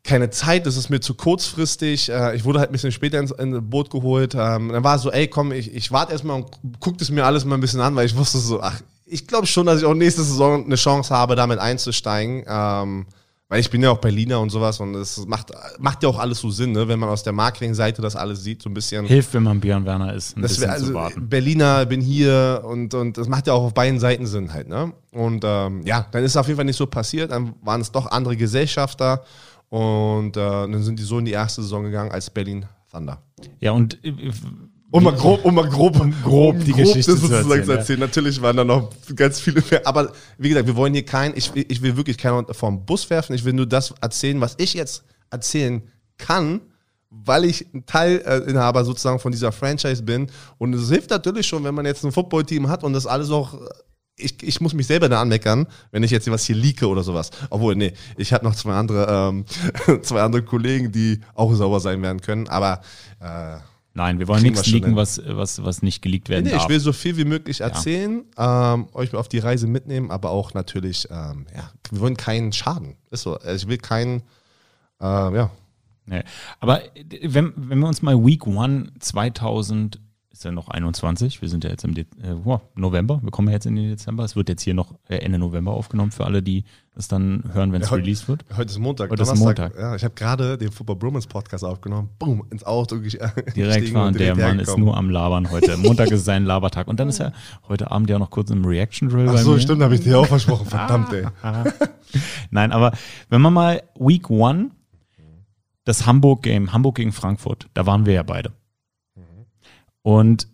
keine 0.03 0.29
Zeit, 0.29 0.65
das 0.65 0.77
ist 0.77 0.89
mir 0.89 0.99
zu 1.01 1.13
kurzfristig. 1.13 2.09
Äh, 2.09 2.35
ich 2.35 2.45
wurde 2.45 2.59
halt 2.59 2.69
ein 2.69 2.73
bisschen 2.73 2.91
später 2.91 3.19
ins, 3.19 3.31
ins 3.31 3.57
Boot 3.61 3.89
geholt. 3.89 4.33
Ähm, 4.35 4.69
dann 4.69 4.83
war 4.83 4.95
es 4.95 5.01
so, 5.01 5.11
ey, 5.11 5.27
komm, 5.27 5.51
ich, 5.51 5.73
ich 5.73 5.91
warte 5.91 6.13
erstmal 6.13 6.37
und 6.37 6.79
gucke 6.79 6.97
es 7.01 7.09
mir 7.09 7.25
alles 7.25 7.45
mal 7.45 7.55
ein 7.55 7.61
bisschen 7.61 7.81
an, 7.81 7.95
weil 7.95 8.05
ich 8.05 8.15
wusste 8.15 8.37
so, 8.37 8.61
ach, 8.61 8.79
ich 9.05 9.27
glaube 9.27 9.47
schon, 9.47 9.65
dass 9.65 9.79
ich 9.79 9.85
auch 9.85 9.93
nächste 9.93 10.23
Saison 10.23 10.65
eine 10.65 10.75
Chance 10.75 11.13
habe, 11.13 11.35
damit 11.35 11.59
einzusteigen. 11.59 12.43
Ähm, 12.47 13.07
Weil 13.51 13.61
ich 13.61 13.71
bin 13.71 13.81
ja 13.81 13.89
auch 13.89 13.97
Berliner 13.97 14.39
und 14.39 14.51
sowas 14.51 14.79
und 14.79 14.93
es 14.93 15.25
macht, 15.25 15.51
macht 15.79 16.03
ja 16.03 16.09
auch 16.09 16.19
alles 16.19 16.39
so 16.39 16.51
Sinn, 16.51 16.71
ne? 16.71 16.87
wenn 16.87 16.99
man 16.99 17.09
aus 17.09 17.23
der 17.23 17.33
Marketingseite 17.33 17.99
das 17.99 18.15
alles 18.15 18.43
sieht, 18.43 18.61
so 18.61 18.69
ein 18.69 18.75
bisschen. 18.75 19.07
Hilft, 19.07 19.33
wenn 19.33 19.41
man 19.41 19.59
Björn 19.59 19.85
Werner 19.85 20.13
ist, 20.13 20.37
ein 20.37 20.43
das 20.43 20.53
bisschen 20.53 20.69
also, 20.69 20.85
zu 20.85 20.93
warten. 20.93 21.27
Berliner, 21.27 21.87
bin 21.87 21.99
hier 21.99 22.61
und, 22.63 22.93
und 22.93 23.17
das 23.17 23.27
macht 23.27 23.47
ja 23.47 23.53
auch 23.53 23.63
auf 23.63 23.73
beiden 23.73 23.99
Seiten 23.99 24.27
Sinn 24.27 24.53
halt. 24.53 24.69
Ne? 24.69 24.93
Und 25.11 25.43
ähm, 25.43 25.81
ja, 25.83 26.05
dann 26.11 26.23
ist 26.23 26.33
es 26.33 26.37
auf 26.37 26.45
jeden 26.45 26.57
Fall 26.57 26.65
nicht 26.65 26.77
so 26.77 26.85
passiert, 26.85 27.31
dann 27.31 27.55
waren 27.63 27.81
es 27.81 27.91
doch 27.91 28.11
andere 28.11 28.37
Gesellschafter 28.37 29.23
und 29.69 30.37
äh, 30.37 30.39
dann 30.39 30.83
sind 30.83 30.99
die 30.99 31.03
so 31.03 31.17
in 31.17 31.25
die 31.25 31.31
erste 31.31 31.63
Saison 31.63 31.83
gegangen 31.83 32.11
als 32.11 32.29
Berlin 32.29 32.67
Thunder. 32.91 33.19
Ja, 33.59 33.71
und 33.71 34.03
äh, 34.05 34.31
um 34.91 35.03
mal 35.03 35.13
grob, 35.13 35.45
um 35.45 35.55
mal 35.55 35.67
grob, 35.69 35.99
um 35.99 36.13
grob 36.23 36.63
die 36.63 36.71
grob 36.71 36.77
Geschichte 36.77 37.11
das 37.11 37.21
sozusagen 37.21 37.45
zu 37.45 37.53
erzählen. 37.53 37.77
erzählen. 37.77 37.99
Natürlich 37.99 38.41
waren 38.41 38.57
da 38.57 38.63
noch 38.63 38.89
ganz 39.15 39.39
viele 39.39 39.63
mehr. 39.69 39.85
Aber 39.85 40.11
wie 40.37 40.49
gesagt, 40.49 40.67
wir 40.67 40.75
wollen 40.75 40.93
hier 40.93 41.05
kein, 41.05 41.35
ich, 41.35 41.51
ich 41.55 41.81
will 41.81 41.95
wirklich 41.95 42.17
keinen 42.17 42.45
vom 42.53 42.85
Bus 42.85 43.09
werfen. 43.09 43.35
Ich 43.35 43.45
will 43.45 43.53
nur 43.53 43.67
das 43.67 43.93
erzählen, 44.01 44.41
was 44.41 44.55
ich 44.57 44.73
jetzt 44.73 45.03
erzählen 45.29 45.83
kann, 46.17 46.61
weil 47.09 47.45
ich 47.45 47.67
ein 47.73 47.85
Teilinhaber 47.85 48.83
sozusagen 48.83 49.19
von 49.19 49.31
dieser 49.31 49.51
Franchise 49.51 50.01
bin. 50.01 50.29
Und 50.57 50.73
es 50.73 50.89
hilft 50.89 51.11
natürlich 51.11 51.47
schon, 51.47 51.63
wenn 51.63 51.75
man 51.75 51.85
jetzt 51.85 52.03
ein 52.03 52.11
Footballteam 52.11 52.67
hat 52.67 52.83
und 52.83 52.93
das 52.93 53.05
alles 53.05 53.29
auch 53.29 53.59
ich, 54.21 54.43
ich 54.43 54.59
muss 54.59 54.73
mich 54.73 54.85
selber 54.85 55.07
da 55.07 55.21
anmeckern, 55.21 55.65
wenn 55.91 56.03
ich 56.03 56.11
jetzt 56.11 56.29
was 56.29 56.43
hier 56.43 56.55
leake 56.55 56.87
oder 56.87 57.03
sowas. 57.03 57.31
Obwohl, 57.49 57.75
nee, 57.75 57.93
ich 58.17 58.33
habe 58.33 58.45
noch 58.45 58.53
zwei 58.53 58.73
andere, 58.73 59.07
ähm, 59.09 59.45
zwei 60.03 60.21
andere 60.21 60.43
Kollegen, 60.43 60.91
die 60.91 61.21
auch 61.35 61.53
sauber 61.53 61.79
sein 61.79 62.01
werden 62.01 62.19
können. 62.19 62.49
Aber 62.49 62.81
äh, 63.21 63.59
Nein, 63.99 64.17
wir 64.17 64.29
wollen 64.29 64.43
nichts 64.43 64.65
leaken, 64.67 64.95
was, 64.95 65.21
was, 65.25 65.61
was 65.61 65.81
nicht 65.81 66.01
geleakt 66.01 66.29
werden 66.29 66.45
nee, 66.45 66.51
darf. 66.51 66.63
Ich 66.63 66.69
will 66.69 66.79
so 66.79 66.93
viel 66.93 67.17
wie 67.17 67.25
möglich 67.25 67.59
erzählen, 67.59 68.23
ja. 68.37 68.75
ähm, 68.75 68.87
euch 68.93 69.13
auf 69.13 69.27
die 69.27 69.39
Reise 69.39 69.67
mitnehmen, 69.67 70.09
aber 70.09 70.29
auch 70.29 70.53
natürlich, 70.53 71.09
ähm, 71.11 71.47
ja, 71.53 71.69
wir 71.91 71.99
wollen 71.99 72.15
keinen 72.15 72.53
Schaden. 72.53 72.95
Ist 73.11 73.23
so. 73.23 73.35
Also 73.35 73.65
ich 73.65 73.67
will 73.67 73.77
keinen, 73.77 74.21
äh, 75.01 75.03
ja. 75.03 75.51
Nee. 76.05 76.23
Aber 76.61 76.81
wenn, 77.23 77.51
wenn 77.57 77.79
wir 77.79 77.87
uns 77.87 78.01
mal 78.01 78.15
Week 78.25 78.47
1 78.47 78.91
2000 78.99 79.99
ist 80.39 80.45
ja 80.45 80.51
noch 80.51 80.69
21. 80.69 81.41
Wir 81.41 81.49
sind 81.49 81.65
ja 81.65 81.69
jetzt 81.69 81.83
im 81.83 81.93
De 81.93 82.05
äh, 82.23 82.33
November. 82.75 83.19
Wir 83.21 83.29
kommen 83.29 83.49
ja 83.49 83.55
jetzt 83.55 83.65
in 83.65 83.75
den 83.75 83.89
Dezember. 83.89 84.23
Es 84.23 84.37
wird 84.37 84.47
jetzt 84.47 84.61
hier 84.61 84.73
noch 84.73 84.95
äh, 85.09 85.17
Ende 85.17 85.37
November 85.37 85.73
aufgenommen 85.73 86.11
für 86.11 86.23
alle, 86.23 86.41
die 86.41 86.63
es 86.95 87.09
dann 87.09 87.43
hören, 87.51 87.73
wenn 87.73 87.81
es 87.81 87.89
ja, 87.89 87.97
released 87.97 88.29
wird. 88.29 88.45
Heute 88.55 88.71
ist 88.71 88.79
Montag. 88.79 89.11
Heute 89.11 89.23
ist 89.23 89.35
Montag. 89.35 89.77
Ja, 89.77 89.95
ich 89.95 90.03
habe 90.05 90.13
gerade 90.15 90.57
den 90.57 90.71
Football 90.71 90.95
Bromance 90.95 91.27
Podcast 91.27 91.65
aufgenommen. 91.65 92.11
Boom, 92.19 92.45
ins 92.51 92.63
Auto 92.63 92.95
Direkt 92.99 93.89
fahren. 93.89 94.13
Der 94.13 94.33
Mann 94.37 94.59
ist 94.59 94.77
nur 94.77 94.95
am 94.95 95.09
Labern 95.09 95.51
heute. 95.51 95.75
Montag 95.75 96.09
ist 96.09 96.23
sein 96.23 96.45
Labertag. 96.45 96.87
Und 96.87 97.01
dann 97.01 97.09
ist 97.09 97.19
er 97.19 97.33
heute 97.67 97.91
Abend 97.91 98.09
ja 98.09 98.17
noch 98.17 98.29
kurz 98.29 98.49
im 98.49 98.63
Reaction 98.63 99.09
Drill. 99.09 99.27
Ach 99.27 99.37
so, 99.39 99.51
mir. 99.51 99.59
stimmt, 99.59 99.83
habe 99.83 99.95
ich 99.95 100.01
dir 100.01 100.19
auch 100.19 100.27
versprochen. 100.27 100.67
Verdammt, 100.67 101.11
ey. 101.11 101.25
Nein, 102.49 102.71
aber 102.71 102.93
wenn 103.27 103.41
man 103.41 103.51
mal 103.53 103.83
Week 103.99 104.29
One, 104.29 104.71
das 105.83 106.05
Hamburg-Game, 106.05 106.71
Hamburg 106.71 106.95
gegen 106.95 107.11
Frankfurt, 107.11 107.67
da 107.73 107.85
waren 107.85 108.05
wir 108.05 108.13
ja 108.13 108.23
beide. 108.23 108.53
Und 110.01 110.47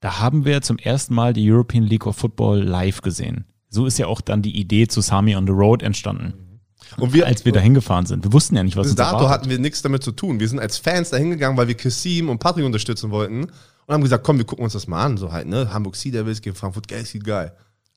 da 0.00 0.20
haben 0.20 0.44
wir 0.44 0.62
zum 0.62 0.78
ersten 0.78 1.14
Mal 1.14 1.32
die 1.32 1.50
European 1.50 1.84
League 1.84 2.06
of 2.06 2.16
Football 2.16 2.60
live 2.62 3.02
gesehen. 3.02 3.46
So 3.68 3.86
ist 3.86 3.98
ja 3.98 4.06
auch 4.06 4.20
dann 4.20 4.42
die 4.42 4.56
Idee 4.56 4.86
zu 4.86 5.00
Sami 5.00 5.36
on 5.36 5.46
the 5.46 5.52
Road 5.52 5.82
entstanden. 5.82 6.60
Und 6.96 7.12
wir, 7.12 7.26
als 7.26 7.44
wir 7.44 7.52
da 7.52 7.60
hingefahren 7.60 8.06
sind. 8.06 8.24
Wir 8.24 8.32
wussten 8.32 8.56
ja 8.56 8.62
nicht, 8.62 8.76
was 8.76 8.84
bis 8.84 8.92
uns 8.92 8.96
dato 8.96 9.16
erwartet. 9.16 9.30
hatten 9.30 9.50
wir 9.50 9.58
nichts 9.58 9.82
damit 9.82 10.02
zu 10.02 10.12
tun. 10.12 10.40
Wir 10.40 10.48
sind 10.48 10.58
als 10.58 10.78
Fans 10.78 11.10
da 11.10 11.16
hingegangen, 11.16 11.56
weil 11.58 11.68
wir 11.68 11.76
Kassim 11.76 12.30
und 12.30 12.38
Patrick 12.38 12.64
unterstützen 12.64 13.10
wollten 13.10 13.44
und 13.44 13.94
haben 13.94 14.02
gesagt, 14.02 14.24
komm, 14.24 14.38
wir 14.38 14.46
gucken 14.46 14.64
uns 14.64 14.72
das 14.72 14.86
mal 14.86 15.04
an. 15.04 15.16
So 15.18 15.32
halt, 15.32 15.48
ne? 15.48 15.72
Hamburg 15.72 15.96
Sea 15.96 16.12
Devils 16.12 16.40
gegen 16.40 16.56
Frankfurt 16.56 16.88
Geil, 16.88 17.04
sieht 17.04 17.24
geil. 17.24 17.52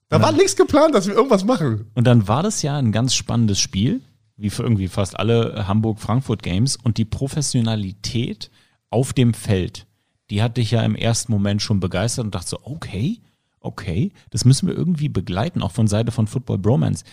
Da 0.10 0.22
war 0.22 0.34
nichts 0.34 0.58
geplant, 0.58 0.94
dass 0.94 1.08
wir 1.08 1.14
irgendwas 1.14 1.46
machen. 1.46 1.90
Und 1.94 2.06
dann 2.06 2.28
war 2.28 2.44
das 2.44 2.62
ja 2.64 2.76
ein 2.76 2.92
ganz 2.92 3.14
spannendes 3.14 3.62
Spiel, 3.62 4.02
wie 4.36 4.50
für 4.50 4.64
irgendwie 4.64 4.90
fast 4.90 5.18
alle 5.18 5.70
Hamburg-Frankfurt 5.70 6.44
Games 6.44 6.76
und 6.76 6.98
die 6.98 7.06
Professionalität 7.06 8.52
auf 8.90 9.14
dem 9.14 9.34
Feld 9.34 9.88
die 10.32 10.42
hat 10.42 10.58
dich 10.58 10.72
ja 10.72 10.82
im 10.82 10.96
ersten 10.96 11.32
Moment 11.32 11.62
schon 11.62 11.80
begeistert 11.80 12.26
und 12.26 12.34
dachte 12.34 12.50
so, 12.50 12.60
okay, 12.64 13.20
okay, 13.60 14.12
das 14.32 14.46
müssen 14.46 14.68
wir 14.68 14.76
irgendwie 14.76 15.10
begleiten, 15.10 15.62
auch 15.62 15.72
von 15.72 15.88
Seite 15.88 16.12
von 16.12 16.26
Football 16.26 16.58
Bromance. 16.58 17.04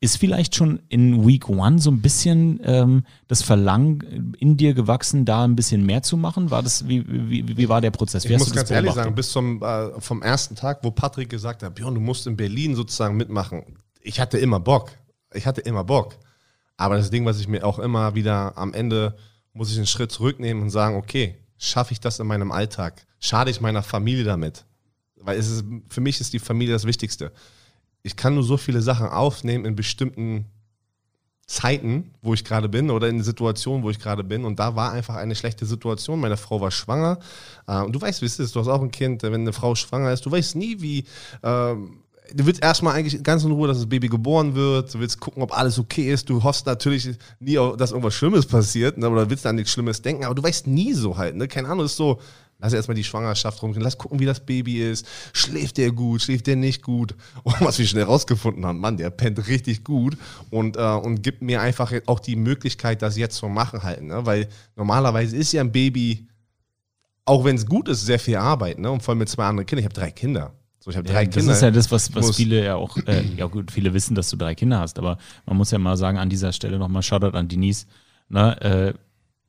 Ist 0.00 0.16
vielleicht 0.16 0.56
schon 0.56 0.80
in 0.88 1.24
Week 1.24 1.48
One 1.48 1.78
so 1.78 1.90
ein 1.92 2.02
bisschen 2.02 2.58
ähm, 2.64 3.04
das 3.28 3.42
Verlangen 3.42 4.34
in 4.40 4.56
dir 4.56 4.74
gewachsen, 4.74 5.24
da 5.24 5.44
ein 5.44 5.54
bisschen 5.54 5.86
mehr 5.86 6.02
zu 6.02 6.16
machen? 6.16 6.50
War 6.50 6.60
das, 6.60 6.88
wie, 6.88 7.04
wie, 7.06 7.56
wie 7.56 7.68
war 7.68 7.80
der 7.80 7.92
Prozess? 7.92 8.28
Wie 8.28 8.32
ich 8.32 8.38
muss 8.38 8.52
ganz 8.52 8.72
ehrlich 8.72 8.94
sagen, 8.94 9.14
bis 9.14 9.30
zum 9.30 9.62
äh, 9.62 10.00
vom 10.00 10.22
ersten 10.22 10.56
Tag, 10.56 10.80
wo 10.82 10.90
Patrick 10.90 11.30
gesagt 11.30 11.62
hat, 11.62 11.76
Björn, 11.76 11.94
du 11.94 12.00
musst 12.00 12.26
in 12.26 12.36
Berlin 12.36 12.74
sozusagen 12.74 13.16
mitmachen. 13.16 13.62
Ich 14.00 14.18
hatte 14.18 14.38
immer 14.38 14.58
Bock. 14.58 14.90
Ich 15.32 15.46
hatte 15.46 15.60
immer 15.60 15.84
Bock. 15.84 16.16
Aber 16.76 16.96
das 16.96 17.10
Ding, 17.10 17.24
was 17.24 17.38
ich 17.38 17.46
mir 17.46 17.64
auch 17.64 17.78
immer 17.78 18.16
wieder 18.16 18.58
am 18.58 18.74
Ende 18.74 19.14
muss 19.52 19.70
ich 19.70 19.76
einen 19.76 19.86
Schritt 19.86 20.10
zurücknehmen 20.10 20.62
und 20.64 20.70
sagen, 20.70 20.96
okay, 20.96 21.36
schaffe 21.62 21.92
ich 21.92 22.00
das 22.00 22.18
in 22.18 22.26
meinem 22.26 22.52
Alltag? 22.52 23.06
Schade 23.20 23.50
ich 23.50 23.60
meiner 23.60 23.82
Familie 23.82 24.24
damit? 24.24 24.64
Weil 25.16 25.38
es 25.38 25.48
ist, 25.48 25.64
für 25.88 26.00
mich 26.00 26.20
ist 26.20 26.32
die 26.32 26.40
Familie 26.40 26.74
das 26.74 26.84
Wichtigste. 26.84 27.32
Ich 28.02 28.16
kann 28.16 28.34
nur 28.34 28.42
so 28.42 28.56
viele 28.56 28.82
Sachen 28.82 29.06
aufnehmen 29.06 29.64
in 29.64 29.76
bestimmten 29.76 30.46
Zeiten, 31.46 32.14
wo 32.20 32.34
ich 32.34 32.44
gerade 32.44 32.68
bin 32.68 32.90
oder 32.90 33.08
in 33.08 33.22
Situationen, 33.22 33.84
wo 33.84 33.90
ich 33.90 34.00
gerade 34.00 34.24
bin. 34.24 34.44
Und 34.44 34.58
da 34.58 34.74
war 34.74 34.92
einfach 34.92 35.16
eine 35.16 35.36
schlechte 35.36 35.64
Situation. 35.64 36.18
Meine 36.18 36.36
Frau 36.36 36.60
war 36.60 36.70
schwanger. 36.70 37.20
Äh, 37.68 37.82
und 37.82 37.92
du 37.92 38.00
weißt, 38.00 38.22
wie 38.22 38.26
es 38.26 38.38
ist. 38.38 38.56
Du 38.56 38.60
hast 38.60 38.68
auch 38.68 38.82
ein 38.82 38.90
Kind. 38.90 39.22
Wenn 39.22 39.34
eine 39.34 39.52
Frau 39.52 39.74
schwanger 39.74 40.12
ist, 40.12 40.26
du 40.26 40.30
weißt 40.30 40.56
nie, 40.56 40.80
wie. 40.80 41.04
Ähm, 41.42 42.02
du 42.34 42.46
willst 42.46 42.62
erstmal 42.62 42.94
eigentlich 42.94 43.22
ganz 43.22 43.44
in 43.44 43.52
Ruhe, 43.52 43.68
dass 43.68 43.78
das 43.78 43.88
Baby 43.88 44.08
geboren 44.08 44.54
wird. 44.54 44.92
Du 44.92 45.00
willst 45.00 45.20
gucken, 45.20 45.42
ob 45.42 45.56
alles 45.56 45.78
okay 45.78 46.12
ist. 46.12 46.28
Du 46.28 46.42
hoffst 46.42 46.66
natürlich 46.66 47.10
nie, 47.40 47.54
dass 47.76 47.90
irgendwas 47.90 48.14
Schlimmes 48.14 48.46
passiert 48.46 48.98
ne? 48.98 49.08
oder 49.08 49.28
willst 49.28 49.46
an 49.46 49.56
nichts 49.56 49.72
Schlimmes 49.72 50.02
denken. 50.02 50.24
Aber 50.24 50.34
du 50.34 50.42
weißt 50.42 50.66
nie 50.66 50.92
so 50.92 51.16
halt. 51.16 51.36
Ne? 51.36 51.48
Keine 51.48 51.68
Ahnung, 51.68 51.86
ist 51.86 51.96
so, 51.96 52.20
lass 52.58 52.72
erstmal 52.72 52.94
die 52.94 53.04
Schwangerschaft 53.04 53.62
rumgehen. 53.62 53.82
Lass 53.82 53.98
gucken, 53.98 54.18
wie 54.18 54.24
das 54.24 54.40
Baby 54.40 54.82
ist. 54.82 55.06
Schläft 55.32 55.76
der 55.78 55.92
gut? 55.92 56.22
Schläft 56.22 56.46
der 56.46 56.56
nicht 56.56 56.82
gut? 56.82 57.14
Und 57.42 57.54
was 57.60 57.78
wir 57.78 57.86
schnell 57.86 58.04
rausgefunden 58.04 58.64
haben, 58.64 58.78
Mann, 58.78 58.96
der 58.96 59.10
pennt 59.10 59.46
richtig 59.48 59.84
gut 59.84 60.16
und, 60.50 60.76
äh, 60.76 60.80
und 60.80 61.22
gibt 61.22 61.42
mir 61.42 61.60
einfach 61.60 61.92
auch 62.06 62.20
die 62.20 62.36
Möglichkeit, 62.36 63.02
das 63.02 63.16
jetzt 63.16 63.36
zu 63.36 63.48
machen 63.48 63.82
halt. 63.82 64.02
Ne? 64.02 64.24
Weil 64.24 64.48
normalerweise 64.76 65.36
ist 65.36 65.52
ja 65.52 65.60
ein 65.60 65.72
Baby, 65.72 66.28
auch 67.24 67.44
wenn 67.44 67.56
es 67.56 67.66
gut 67.66 67.88
ist, 67.88 68.06
sehr 68.06 68.18
viel 68.18 68.36
Arbeit. 68.36 68.78
Ne? 68.78 68.90
Und 68.90 69.02
vor 69.02 69.12
allem 69.12 69.18
mit 69.18 69.28
zwei 69.28 69.44
anderen 69.44 69.66
Kindern. 69.66 69.80
Ich 69.80 69.86
habe 69.86 70.00
drei 70.00 70.10
Kinder. 70.10 70.54
So, 70.82 70.90
ich 70.90 70.96
habe 70.96 71.06
drei 71.06 71.22
ja, 71.22 71.28
Kinder. 71.28 71.46
Das 71.46 71.56
ist 71.58 71.62
ja 71.62 71.70
das, 71.70 71.92
was, 71.92 72.12
was 72.12 72.34
viele 72.34 72.64
ja 72.64 72.74
auch, 72.74 72.96
äh, 73.06 73.22
ja 73.36 73.46
gut, 73.46 73.70
viele 73.70 73.94
wissen, 73.94 74.16
dass 74.16 74.28
du 74.30 74.36
drei 74.36 74.56
Kinder 74.56 74.80
hast, 74.80 74.98
aber 74.98 75.16
man 75.46 75.56
muss 75.56 75.70
ja 75.70 75.78
mal 75.78 75.96
sagen, 75.96 76.18
an 76.18 76.28
dieser 76.28 76.52
Stelle 76.52 76.76
nochmal 76.76 77.04
Shoutout 77.04 77.36
an 77.36 77.46
Denise, 77.46 77.86
ne, 78.28 78.60
äh, 78.60 78.94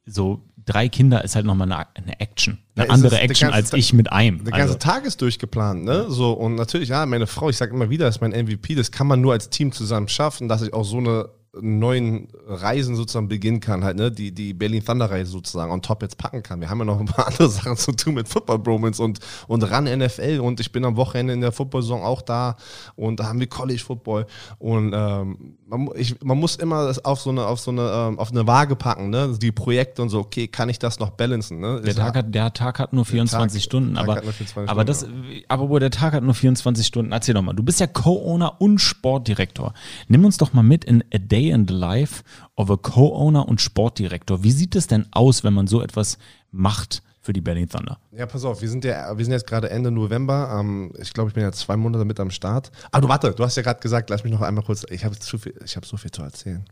so 0.06 0.44
drei 0.64 0.90
Kinder 0.90 1.24
ist 1.24 1.36
halt 1.36 1.48
nochmal 1.48 1.72
eine, 1.72 1.88
eine 1.96 2.20
Action. 2.20 2.60
Eine 2.76 2.86
ja, 2.86 2.94
andere 2.94 3.20
Action 3.20 3.50
als 3.50 3.74
ich 3.74 3.94
mit 3.94 4.12
einem. 4.12 4.44
Der 4.44 4.52
ganze 4.52 4.76
also. 4.76 4.78
Tag 4.78 5.06
ist 5.06 5.22
durchgeplant, 5.22 5.84
ne? 5.84 6.06
So, 6.10 6.34
und 6.34 6.54
natürlich, 6.54 6.90
ja, 6.90 7.04
meine 7.08 7.26
Frau, 7.26 7.50
ich 7.50 7.58
sage 7.58 7.74
immer 7.74 7.90
wieder, 7.90 8.08
ist 8.08 8.22
mein 8.22 8.32
MVP, 8.32 8.76
das 8.76 8.92
kann 8.92 9.08
man 9.08 9.20
nur 9.20 9.34
als 9.34 9.50
Team 9.50 9.72
zusammen 9.72 10.10
schaffen, 10.10 10.48
dass 10.48 10.62
ich 10.62 10.72
auch 10.72 10.86
so 10.86 11.00
eine 11.00 11.30
neuen 11.62 12.30
Reisen 12.48 12.96
sozusagen 12.96 13.28
beginnen 13.28 13.60
kann, 13.60 13.84
halt, 13.84 13.96
ne, 13.96 14.12
die, 14.12 14.32
die 14.32 14.54
Berlin 14.54 14.84
Thunder 14.84 15.12
Reise 15.12 15.32
sozusagen 15.32 15.72
on 15.72 15.84
top 15.84 16.02
jetzt 16.02 16.18
packen 16.18 16.42
kann. 16.42 16.60
Wir 16.62 16.70
haben 16.70 16.80
ja 16.80 16.86
noch 16.86 17.00
ein 17.00 17.06
paar 17.06 17.28
andere 17.28 17.48
Sachen 17.48 17.78
zu 17.78 17.92
tun 17.92 18.16
mit 18.16 18.28
Football 18.28 18.60
Bromance 18.60 19.02
und, 19.02 19.20
und 19.48 19.62
ran 19.70 19.84
NFL 19.84 20.40
und 20.42 20.60
ich 20.60 20.72
bin 20.72 20.84
am 20.84 20.96
Wochenende 20.96 21.34
in 21.34 21.42
der 21.42 21.52
Football-Saison 21.52 22.04
auch 22.04 22.24
da 22.24 22.56
und 22.96 23.20
da 23.20 23.28
haben 23.28 23.40
wir 23.40 23.48
College 23.48 23.82
Football 23.86 24.26
und 24.58 24.94
ähm, 24.96 25.58
man, 25.68 25.90
ich, 25.96 26.20
man 26.24 26.40
muss 26.40 26.56
immer 26.56 26.88
das 26.88 27.06
auf 27.06 27.22
so 27.22 27.30
eine, 27.30 27.46
auf 27.46 27.60
so 27.60 27.70
eine, 27.70 27.82
ähm, 27.82 28.18
auf 28.18 28.32
eine 28.32 28.48
Waage 28.48 28.76
packen, 28.76 29.12
ne, 29.12 29.38
die 29.40 29.52
Projekte 29.52 30.02
und 30.02 30.10
so, 30.10 30.20
okay, 30.20 30.48
kann 30.48 30.70
ich 30.70 30.80
das 30.80 31.00
noch 31.00 31.12
balancen, 31.12 31.60
ne? 31.60 31.82
Der 31.82 31.94
Tag, 31.94 32.16
hat, 32.16 32.34
der 32.34 32.52
Tag 32.54 32.80
hat 32.80 32.94
nur 32.94 33.06
24 33.06 33.62
Tag, 33.62 33.66
Stunden, 33.66 33.94
Tag 33.94 34.04
aber, 34.04 34.22
24 34.22 34.70
aber 34.70 34.86
das, 34.86 35.06
aber 35.50 35.70
wo 35.70 35.78
der 35.78 35.92
Tag 35.92 36.14
hat 36.14 36.24
nur 36.24 36.34
24 36.34 36.88
Stunden, 36.88 37.12
erzähl 37.12 37.36
doch 37.36 37.44
mal, 37.44 37.54
du 37.54 37.62
bist 37.62 37.80
ja 37.80 37.86
Co-Owner 37.86 38.60
und 38.60 38.80
Sportdirektor. 38.80 39.74
Nimm 40.08 40.26
uns 40.26 40.38
doch 40.38 40.54
mal 40.54 40.64
mit 40.64 40.84
in 40.84 41.04
A 41.14 41.20
Day 41.20 41.43
Day 41.44 41.52
in 41.52 41.68
the 41.68 41.74
Life 41.74 42.24
of 42.56 42.70
a 42.70 42.78
Co-Owner 42.78 43.48
und 43.48 43.62
Sportdirektor. 43.62 44.44
Wie 44.44 44.52
sieht 44.52 44.76
es 44.76 44.88
denn 44.88 45.08
aus, 45.12 45.44
wenn 45.44 45.54
man 45.54 45.68
so 45.68 45.82
etwas 45.82 46.18
macht 46.52 47.04
für 47.22 47.34
die 47.34 47.42
Berlin 47.42 47.70
Thunder? 47.70 48.00
Ja, 48.12 48.26
pass 48.26 48.44
auf, 48.44 48.62
wir 48.62 48.70
sind, 48.70 48.86
ja, 48.86 49.18
wir 49.18 49.26
sind 49.26 49.34
jetzt 49.34 49.48
gerade 49.48 49.70
Ende 49.70 49.92
November. 49.92 50.58
Ähm, 50.60 50.92
ich 51.00 51.14
glaube, 51.14 51.30
ich 51.30 51.34
bin 51.34 51.44
ja 51.44 51.52
zwei 51.52 51.78
Monate 51.78 52.06
mit 52.06 52.20
am 52.20 52.32
Start. 52.32 52.72
Ah, 52.92 53.02
du 53.02 53.08
warte, 53.08 53.32
du 53.32 53.44
hast 53.44 53.58
ja 53.58 53.64
gerade 53.64 53.80
gesagt, 53.80 54.10
lass 54.10 54.24
mich 54.24 54.34
noch 54.34 54.42
einmal 54.42 54.64
kurz, 54.64 54.86
ich 54.90 55.04
habe 55.04 55.16
hab 55.16 55.86
so 55.86 55.98
viel 55.98 56.12
zu 56.12 56.22
erzählen. 56.22 56.64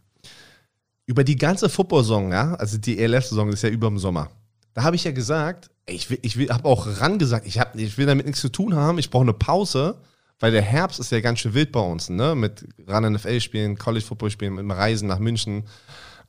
Über 1.05 1.23
die 1.23 1.35
ganze 1.35 1.67
Football-Saison, 1.67 2.31
ja, 2.31 2.53
also 2.55 2.77
die 2.77 2.99
ELF-Saison 2.99 3.49
ist 3.49 3.63
ja 3.63 3.69
über 3.69 3.87
dem 3.87 3.97
Sommer. 3.97 4.29
Da 4.73 4.83
habe 4.83 4.95
ich 4.95 5.03
ja 5.03 5.11
gesagt, 5.11 5.69
ich, 5.85 6.09
will, 6.09 6.19
ich 6.21 6.37
will, 6.37 6.49
habe 6.49 6.65
auch 6.65 6.87
ran 7.01 7.19
gesagt, 7.19 7.45
ich, 7.45 7.59
hab, 7.59 7.75
ich 7.75 7.97
will 7.97 8.05
damit 8.05 8.25
nichts 8.25 8.39
zu 8.39 8.49
tun 8.49 8.75
haben, 8.75 8.97
ich 8.97 9.09
brauche 9.09 9.23
eine 9.23 9.33
Pause 9.33 9.97
weil 10.41 10.51
der 10.51 10.63
Herbst 10.63 10.99
ist 10.99 11.11
ja 11.11 11.21
ganz 11.21 11.39
schön 11.39 11.53
wild 11.53 11.71
bei 11.71 11.79
uns, 11.79 12.09
ne? 12.09 12.35
Mit 12.35 12.67
Run 12.89 13.13
NFL 13.13 13.39
spielen, 13.39 13.77
College 13.77 14.03
Football 14.03 14.31
spielen, 14.31 14.55
mit 14.55 14.63
dem 14.63 14.71
Reisen 14.71 15.07
nach 15.07 15.19
München. 15.19 15.63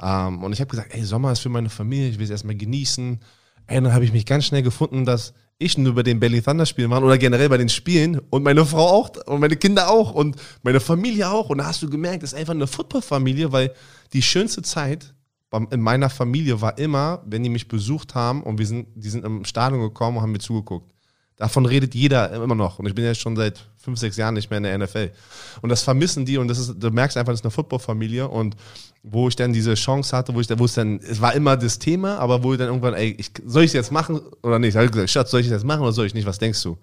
Ähm, 0.01 0.45
und 0.45 0.53
ich 0.53 0.61
habe 0.61 0.71
gesagt, 0.71 0.95
ey, 0.95 1.03
Sommer 1.03 1.33
ist 1.33 1.41
für 1.41 1.49
meine 1.49 1.71
Familie, 1.71 2.11
ich 2.11 2.19
will 2.19 2.25
es 2.25 2.31
erstmal 2.31 2.55
genießen. 2.55 3.19
Ey, 3.67 3.81
dann 3.81 3.93
habe 3.93 4.05
ich 4.05 4.13
mich 4.13 4.27
ganz 4.27 4.45
schnell 4.45 4.63
gefunden, 4.63 5.07
dass 5.07 5.33
ich 5.59 5.79
nur 5.79 5.95
bei 5.95 6.03
den 6.03 6.21
Berlin 6.21 6.45
Thunder 6.45 6.67
Spielen 6.67 6.91
waren 6.91 7.05
oder 7.05 7.17
generell 7.17 7.49
bei 7.49 7.57
den 7.57 7.69
Spielen 7.69 8.19
und 8.31 8.43
meine 8.43 8.67
Frau 8.67 8.87
auch 8.87 9.11
und 9.27 9.41
meine 9.41 9.57
Kinder 9.57 9.89
auch 9.89 10.13
und 10.13 10.37
meine 10.63 10.81
Familie 10.81 11.31
auch. 11.31 11.49
Und 11.49 11.59
da 11.59 11.67
hast 11.67 11.83
du 11.83 11.89
gemerkt, 11.89 12.23
es 12.23 12.33
ist 12.33 12.39
einfach 12.39 12.55
eine 12.55 12.67
Football-Familie, 12.67 13.53
weil 13.53 13.73
die 14.13 14.23
schönste 14.23 14.63
Zeit 14.63 15.15
in 15.71 15.81
meiner 15.81 16.11
Familie 16.11 16.61
war 16.61 16.79
immer, 16.79 17.23
wenn 17.27 17.43
die 17.43 17.51
mich 17.51 17.69
besucht 17.69 18.15
haben 18.15 18.43
und 18.43 18.59
wir 18.59 18.67
sind, 18.67 18.89
die 18.95 19.11
sind 19.11 19.25
im 19.25 19.45
Stadion 19.45 19.81
gekommen 19.81 20.17
und 20.17 20.23
haben 20.23 20.33
mir 20.33 20.39
zugeguckt. 20.39 20.92
Davon 21.43 21.67
redet 21.67 21.93
jeder 21.97 22.31
immer 22.31 22.55
noch. 22.55 22.79
Und 22.79 22.87
ich 22.87 22.95
bin 22.95 23.05
ja 23.05 23.17
schon 23.17 23.35
seit 23.35 23.67
fünf, 23.77 23.99
sechs 23.99 24.17
Jahren 24.17 24.35
nicht 24.35 24.49
mehr 24.49 24.59
in 24.59 24.63
der 24.63 24.79
NFL. 24.79 25.11
Und 25.61 25.71
das 25.71 25.83
vermissen 25.83 26.25
die 26.25 26.39
und 26.39 26.47
das 26.47 26.61
ist, 26.61 26.77
du 26.79 26.91
merkst 26.93 27.17
einfach, 27.17 27.33
das 27.33 27.41
ist 27.41 27.45
eine 27.45 27.51
Footballfamilie 27.51 28.29
und 28.29 28.55
wo 29.03 29.27
ich 29.27 29.35
dann 29.35 29.53
diese 29.53 29.75
Chance 29.75 30.17
hatte, 30.17 30.33
wo 30.37 30.41
ich 30.41 30.47
dann, 30.47 30.61
wo 30.61 30.67
es 30.67 30.75
dann, 30.75 31.01
es 31.01 31.21
war 31.21 31.35
immer 31.35 31.57
das 31.57 31.81
Thema, 31.81 32.17
aber 32.19 32.45
wo 32.45 32.53
ich 32.53 32.61
dann 32.61 32.69
irgendwann, 32.69 32.95
ey, 32.95 33.17
ich, 33.19 33.33
soll 33.45 33.65
ich 33.65 33.71
es 33.71 33.73
jetzt 33.73 33.91
machen 33.91 34.21
oder 34.45 34.61
nicht? 34.61 34.69
Ich 34.69 34.77
habe 34.77 34.89
gesagt, 34.89 35.11
Schatz, 35.11 35.33
soll 35.33 35.41
ich 35.41 35.47
es 35.47 35.53
jetzt 35.53 35.65
machen 35.65 35.83
oder 35.83 35.91
soll 35.91 36.07
ich 36.07 36.15
nicht? 36.15 36.27
Was 36.27 36.39
denkst 36.39 36.63
du? 36.63 36.79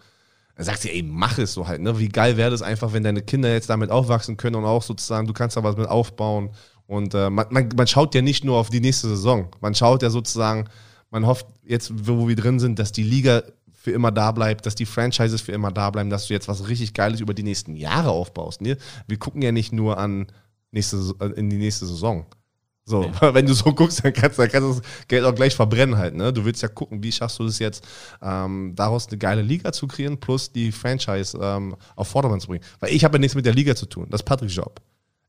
Er 0.56 0.66
sagt 0.66 0.82
sie, 0.82 0.90
ey, 0.90 1.04
mach 1.04 1.38
es 1.38 1.54
so 1.54 1.66
halt, 1.66 1.80
ne? 1.80 1.98
Wie 1.98 2.10
geil 2.10 2.36
wäre 2.36 2.52
das 2.52 2.62
einfach, 2.62 2.92
wenn 2.92 3.04
deine 3.04 3.22
Kinder 3.22 3.50
jetzt 3.54 3.70
damit 3.70 3.92
aufwachsen 3.92 4.36
können 4.36 4.58
und 4.58 4.66
auch 4.66 4.84
sozusagen, 4.84 5.26
du 5.26 5.32
kannst 5.32 5.56
da 5.56 5.64
was 5.64 5.78
mit 5.78 5.88
aufbauen. 5.88 6.50
Und 6.86 7.14
äh, 7.14 7.30
man, 7.30 7.46
man, 7.50 7.70
man 7.78 7.88
schaut 7.88 8.14
ja 8.14 8.22
nicht 8.22 8.44
nur 8.44 8.58
auf 8.58 8.70
die 8.70 8.82
nächste 8.82 9.08
Saison. 9.08 9.48
Man 9.62 9.74
schaut 9.74 10.04
ja 10.04 10.10
sozusagen, 10.10 10.66
man 11.12 11.26
hofft 11.26 11.48
jetzt, 11.64 12.08
wo 12.08 12.28
wir 12.28 12.36
drin 12.36 12.60
sind, 12.60 12.78
dass 12.78 12.92
die 12.92 13.04
Liga 13.04 13.44
für 13.80 13.92
immer 13.92 14.12
da 14.12 14.32
bleibt, 14.34 14.66
dass 14.66 14.76
die 14.76 14.86
Franchises 14.86 15.42
für 15.42 15.54
immer 15.54 15.72
da 15.72 15.90
bleiben, 15.90 16.10
dass 16.10 16.28
du 16.28 16.34
jetzt 16.34 16.50
was 16.50 16.68
richtig 16.68 16.94
Geiles 16.94 17.22
über 17.22 17.34
die 17.34 17.44
nächsten 17.44 17.76
Jahre 17.76 18.10
aufbaust. 18.10 18.62
Ne? 18.62 18.78
Wir 19.08 19.18
gucken 19.18 19.42
ja 19.42 19.54
nicht 19.54 19.72
nur 19.72 19.98
an 19.98 20.28
nächste, 20.72 20.98
in 21.36 21.50
die 21.50 21.58
nächste 21.58 21.86
Saison. 21.86 22.26
So, 22.84 23.04
nee. 23.04 23.12
wenn 23.34 23.46
du 23.46 23.54
so 23.54 23.72
guckst, 23.74 24.04
dann 24.04 24.12
kannst, 24.12 24.38
dann 24.38 24.50
kannst 24.50 24.68
du 24.68 24.82
das 24.82 25.08
Geld 25.08 25.24
auch 25.24 25.34
gleich 25.34 25.56
verbrennen 25.56 25.98
halt. 25.98 26.14
Ne? 26.14 26.34
Du 26.34 26.44
willst 26.44 26.62
ja 26.62 26.68
gucken, 26.68 27.02
wie 27.02 27.12
schaffst 27.12 27.40
du 27.40 27.46
es 27.46 27.60
jetzt, 27.60 27.88
ähm, 28.22 28.74
daraus 28.76 29.08
eine 29.08 29.18
geile 29.18 29.42
Liga 29.42 29.72
zu 29.72 29.88
kreieren, 29.88 30.20
plus 30.20 30.52
die 30.52 30.74
Franchise 30.74 31.40
ähm, 31.42 31.76
auf 31.96 32.10
Vordermann 32.10 32.42
zu 32.42 32.48
bringen. 32.48 32.66
Weil 32.82 32.94
ich 32.94 33.06
habe 33.06 33.16
ja 33.16 33.20
nichts 33.20 33.36
mit 33.36 33.46
der 33.46 33.54
Liga 33.54 33.76
zu 33.76 33.86
tun. 33.86 34.08
Das 34.10 34.22
ist 34.22 34.26
Patricks 34.26 34.56
Job. 34.56 34.82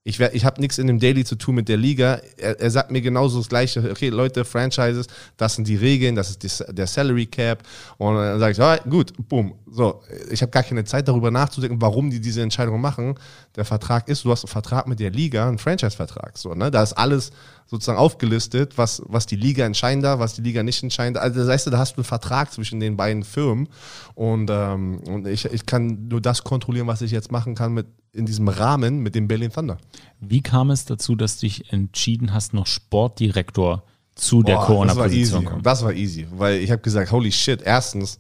Ich, 0.03 0.19
ich 0.19 0.47
habe 0.47 0.63
nichts 0.63 0.79
in 0.79 0.87
dem 0.87 0.99
Daily 0.99 1.25
zu 1.25 1.37
tun 1.37 1.57
mit 1.57 1.69
der 1.69 1.77
Liga. 1.77 2.21
Er, 2.39 2.59
er, 2.59 2.71
sagt 2.71 2.91
mir 2.91 3.03
genauso 3.03 3.37
das 3.39 3.51
Gleiche. 3.51 3.87
Okay, 3.91 4.09
Leute, 4.09 4.47
Franchises, 4.47 5.07
das 5.37 5.57
sind 5.57 5.69
die 5.69 5.77
Regeln, 5.77 6.15
das 6.15 6.31
ist 6.31 6.43
die, 6.43 6.75
der 6.75 6.87
Salary 6.87 7.27
Cap. 7.27 7.63
Und 7.99 8.15
dann 8.17 8.41
sage 8.41 8.53
ich, 8.53 8.61
ah, 8.61 8.79
gut, 8.89 9.13
boom. 9.29 9.55
So, 9.71 10.03
ich 10.31 10.41
habe 10.41 10.51
gar 10.51 10.63
keine 10.63 10.85
Zeit 10.85 11.07
darüber 11.07 11.31
nachzudenken, 11.31 11.83
warum 11.83 12.09
die 12.09 12.19
diese 12.19 12.41
Entscheidung 12.41 12.81
machen. 12.81 13.15
Der 13.57 13.67
Vertrag 13.67 14.09
ist, 14.09 14.25
du 14.25 14.31
hast 14.31 14.45
einen 14.45 14.51
Vertrag 14.51 14.87
mit 14.87 15.01
der 15.01 15.11
Liga, 15.11 15.47
einen 15.47 15.59
Franchise-Vertrag. 15.59 16.39
So, 16.39 16.55
ne? 16.55 16.71
Da 16.71 16.83
ist 16.83 16.95
alles 16.95 17.31
sozusagen 17.71 17.99
aufgelistet, 17.99 18.77
was, 18.79 19.01
was 19.07 19.27
die 19.27 19.37
Liga 19.37 19.65
entscheiden 19.65 20.03
darf, 20.03 20.19
was 20.19 20.35
die 20.35 20.43
Liga 20.43 20.65
nicht 20.65 20.83
entscheiden 20.83 21.15
darf. 21.15 21.23
Also 21.23 21.39
das 21.39 21.49
heißt, 21.49 21.69
da 21.69 21.79
hast 21.79 21.93
du 21.93 21.99
einen 21.99 22.05
Vertrag 22.05 22.53
zwischen 22.53 22.81
den 22.81 22.97
beiden 22.97 23.23
Firmen 23.23 23.69
und, 24.17 24.51
ähm, 24.51 24.99
und 25.07 25.29
ich, 25.29 25.45
ich 25.45 25.67
kann 25.67 26.09
nur 26.09 26.21
das 26.21 26.43
kontrollieren, 26.43 26.89
was 26.89 27.01
ich 27.01 27.13
jetzt 27.13 27.31
machen 27.31 27.55
kann 27.55 27.73
mit 27.73 27.87
in 28.13 28.27
diesem 28.27 28.49
Rahmen 28.49 28.99
mit 28.99 29.15
dem 29.15 29.29
Berlin 29.29 29.53
Thunder. 29.53 29.79
Wie 30.19 30.43
kam 30.43 30.71
es 30.71 30.85
dazu, 30.85 31.15
dass 31.15 31.37
du 31.37 31.47
dich 31.47 31.73
entschieden 31.73 32.35
hast, 32.35 32.55
noch 32.55 32.67
Sportdirektor 32.67 33.85
zu 34.17 34.43
der 34.43 34.57
Corona-Position 34.57 35.45
zu 35.45 35.49
kommen? 35.49 35.63
Das 35.63 35.85
war 35.85 35.93
easy, 35.93 36.27
weil 36.33 36.59
ich 36.59 36.73
habe 36.73 36.83
gesagt, 36.83 37.13
holy 37.13 37.31
shit, 37.31 37.63
erstens, 37.63 38.19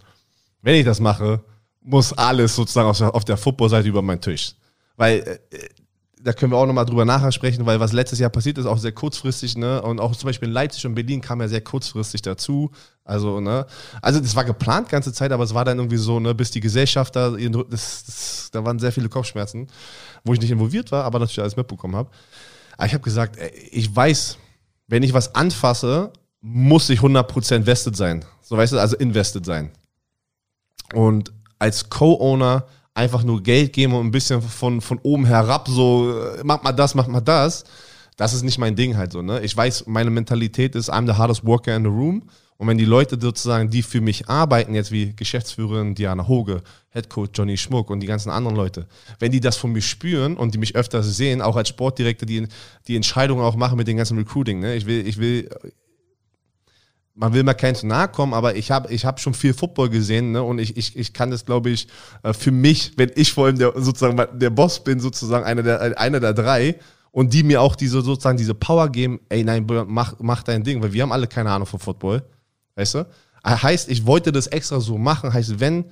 wenn 0.63 0.77
ich 0.77 0.85
das 0.85 1.01
mache, 1.01 1.43
muss 1.83 2.13
alles 2.13 2.55
sozusagen 2.55 2.89
auf 2.89 2.99
der, 2.99 3.13
auf 3.17 3.25
der 3.25 3.37
Football-Seite 3.37 3.89
über 3.89 4.01
meinen 4.01 4.21
Tisch. 4.21 4.55
Weil 4.97 5.41
äh, 5.51 5.59
da 6.23 6.33
können 6.33 6.53
wir 6.53 6.59
auch 6.59 6.67
nochmal 6.67 6.85
drüber 6.85 7.05
nachher 7.05 7.33
sprechen, 7.33 7.65
weil 7.67 7.81
was 7.81 7.93
letztes 7.93 8.19
Jahr 8.19 8.31
passiert 8.31 8.59
ist, 8.59 8.67
auch 8.67 8.79
sehr 8.79 8.93
kurzfristig, 8.93 9.57
ne? 9.57 9.81
Und 9.83 10.01
auch 10.01 10.15
zum 10.15 10.29
Beispiel 10.29 10.49
in 10.49 10.55
Leipzig 10.55 10.85
und 10.87 10.95
Berlin 10.95 11.21
kam 11.21 11.41
ja 11.41 11.49
sehr 11.49 11.63
kurzfristig 11.63 12.23
dazu. 12.23 12.71
Also, 13.05 13.41
ne? 13.41 13.67
Also, 14.03 14.21
das 14.21 14.37
war 14.37 14.45
geplant 14.45 14.89
ganze 14.89 15.13
Zeit, 15.13 15.33
aber 15.33 15.45
es 15.45 15.55
war 15.55 15.65
dann 15.65 15.79
irgendwie 15.79 15.97
so, 15.97 16.21
ne, 16.21 16.35
bis 16.35 16.51
die 16.51 16.61
Gesellschafter, 16.61 17.37
das, 17.71 18.05
das, 18.05 18.49
da 18.53 18.65
waren 18.65 18.79
sehr 18.79 18.93
viele 18.93 19.09
Kopfschmerzen, 19.09 19.69
wo 20.25 20.35
ich 20.35 20.41
nicht 20.41 20.51
involviert 20.51 20.93
war, 20.93 21.05
aber 21.05 21.19
natürlich 21.19 21.41
alles 21.41 21.57
mitbekommen 21.57 21.97
habe. 21.97 22.11
Aber 22.77 22.87
ich 22.87 22.93
habe 22.93 23.05
gesagt, 23.05 23.39
ich 23.71 23.95
weiß, 23.95 24.37
wenn 24.89 25.03
ich 25.03 25.15
was 25.15 25.35
anfasse, 25.35 26.13
muss 26.41 26.89
ich 26.91 27.01
100% 27.01 27.65
vested 27.65 27.97
sein. 27.97 28.25
So, 28.43 28.57
weißt 28.57 28.73
du, 28.75 28.79
also 28.79 28.97
invested 28.97 29.45
sein. 29.45 29.71
Und 30.95 31.33
als 31.59 31.89
Co-Owner 31.89 32.67
einfach 33.01 33.25
nur 33.25 33.43
Geld 33.43 33.73
geben 33.73 33.95
und 33.95 34.07
ein 34.07 34.11
bisschen 34.11 34.43
von, 34.43 34.81
von 34.81 34.99
oben 35.03 35.25
herab 35.25 35.69
so, 35.69 36.11
äh, 36.11 36.43
mach 36.45 36.63
mal 36.63 36.73
das, 36.73 36.95
mach 36.95 37.09
mal 37.09 37.21
das, 37.21 37.65
das 38.17 38.35
ist 38.35 38.43
nicht 38.43 38.59
mein 38.59 38.77
Ding 38.77 38.97
halt 38.97 39.13
so, 39.13 39.23
ne? 39.23 39.41
Ich 39.41 39.57
weiß, 39.57 39.87
meine 39.87 40.11
Mentalität 40.11 40.75
ist, 40.75 40.93
I'm 40.93 41.07
the 41.07 41.15
hardest 41.15 41.45
worker 41.45 41.75
in 41.75 41.83
the 41.83 41.89
room. 41.89 42.23
Und 42.59 42.69
wenn 42.69 42.77
die 42.77 42.85
Leute 42.85 43.17
sozusagen, 43.19 43.71
die 43.71 43.83
für 43.83 44.03
mich 44.03 44.29
arbeiten, 44.29 44.75
jetzt 44.75 44.93
wie 44.93 45.17
Geschäftsführerin 45.17 45.95
Diana 45.95 46.29
Hoge, 46.29 46.61
Headcoach 46.91 47.31
Johnny 47.33 47.57
Schmuck 47.57 47.89
und 47.89 48.01
die 48.01 48.07
ganzen 48.07 48.29
anderen 48.29 48.55
Leute, 48.55 48.87
wenn 49.19 49.33
die 49.33 49.41
das 49.41 49.57
von 49.57 49.73
mir 49.73 49.81
spüren 49.81 50.37
und 50.37 50.53
die 50.53 50.59
mich 50.59 50.77
öfters 50.77 51.17
sehen, 51.17 51.41
auch 51.41 51.57
als 51.57 51.71
Sportdirektor, 51.71 52.27
die, 52.27 52.47
die 52.87 52.97
Entscheidungen 52.97 53.43
auch 53.43 53.57
machen 53.57 53.79
mit 53.79 53.89
dem 53.89 53.97
ganzen 53.97 54.19
Recruiting, 54.19 54.61
ne? 54.61 54.75
Ich 54.75 54.85
will, 54.85 55.07
ich 55.07 55.17
will 55.17 55.49
man 57.15 57.35
will 57.35 57.43
mal 57.43 57.55
keinen 57.55 57.75
zu 57.75 57.87
nahe 57.87 58.09
kommen, 58.09 58.35
aber 58.35 58.57
ich 58.57 58.71
habe 58.71 58.93
ich 58.93 59.05
hab 59.05 59.21
schon 59.21 59.35
viel 59.35 59.53
Football 59.53 59.91
gesehen 59.91 60.33
ne? 60.33 60.43
und 60.43 60.59
ich, 60.59 60.77
ich, 60.77 60.97
ich 60.97 61.13
kann 61.13 61.31
das, 61.31 61.45
glaube 61.45 61.71
ich, 61.71 61.89
äh, 62.23 62.33
für 62.33 62.51
mich, 62.51 62.93
wenn 62.97 63.11
ich 63.15 63.33
vor 63.33 63.47
allem 63.47 63.59
der, 63.59 63.73
sozusagen 63.77 64.39
der 64.39 64.51
Boss 64.51 64.83
bin, 64.83 65.01
sozusagen 65.01 65.45
einer 65.45 65.63
der, 65.63 65.99
einer 65.99 66.21
der 66.21 66.33
drei 66.33 66.79
und 67.11 67.33
die 67.35 67.43
mir 67.43 67.61
auch 67.61 67.77
diese 67.77 68.01
sozusagen 68.03 68.39
diese 68.39 68.55
Power 68.55 68.89
geben, 68.89 69.21
ey 69.29 69.45
nein, 69.45 69.67
mach, 69.87 70.15
mach 70.21 70.43
dein 70.43 70.63
Ding, 70.63 70.83
weil 70.83 70.93
wir 70.93 71.03
haben 71.03 71.13
alle 71.13 71.27
keine 71.27 71.51
Ahnung 71.51 71.67
von 71.67 71.81
Football, 71.81 72.23
weißt 72.77 72.95
du? 72.95 72.99
Äh, 73.45 73.57
heißt, 73.57 73.91
ich 73.91 74.07
wollte 74.07 74.33
das 74.33 74.47
extra 74.47 74.81
so 74.81 74.97
machen, 74.97 75.33
heißt, 75.33 75.61
wenn 75.61 75.85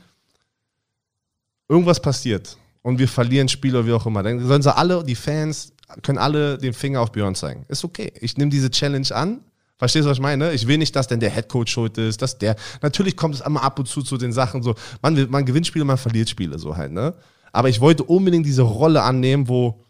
irgendwas 1.69 2.01
passiert 2.01 2.57
und 2.83 2.99
wir 2.99 3.09
verlieren 3.09 3.49
Spiel 3.49 3.77
oder 3.77 3.87
wie 3.87 3.93
auch 3.93 4.07
immer, 4.07 4.23
dann 4.23 4.47
sollen 4.47 4.63
sie 4.63 4.75
alle, 4.75 5.05
die 5.05 5.15
Fans, 5.15 5.73
können 6.03 6.19
alle 6.19 6.59
den 6.59 6.73
Finger 6.73 7.01
auf 7.01 7.13
Björn 7.13 7.35
zeigen. 7.35 7.65
Ist 7.69 7.85
okay. 7.85 8.13
Ich 8.21 8.37
nehme 8.37 8.51
diese 8.51 8.71
Challenge 8.71 9.09
an, 9.13 9.41
Verstehst 9.79 10.07
du, 10.07 10.11
was 10.11 10.19
ich 10.19 10.23
meine? 10.23 10.53
Ich 10.53 10.67
will 10.67 10.77
nicht, 10.77 10.95
dass 10.97 11.07
denn 11.07 11.21
der 11.21 11.31
Headcoach 11.31 11.69
schuld 11.69 11.97
ist, 11.99 12.21
dass 12.21 12.37
der. 12.37 12.57
Natürlich 12.83 13.17
kommt 13.17 13.37
es 13.37 13.41
immer 13.41 13.63
ab 13.63 13.79
und 13.79 13.87
zu 13.87 14.03
zu 14.03 14.19
den 14.19 14.33
Sachen 14.33 14.63
so, 14.63 14.75
man, 15.03 15.31
man 15.31 15.45
gewinnt 15.45 15.67
Spiele, 15.69 15.85
man 15.85 15.99
verliert 15.99 16.29
Spiele, 16.29 16.59
so 16.59 16.77
halt, 16.77 16.93
ne? 16.93 17.15
Aber 17.53 17.69
ich 17.69 17.81
wollte 17.81 18.03
unbedingt 18.03 18.45
diese 18.45 18.63
Rolle 18.63 19.03
annehmen, 19.03 19.49
wo 19.49 19.81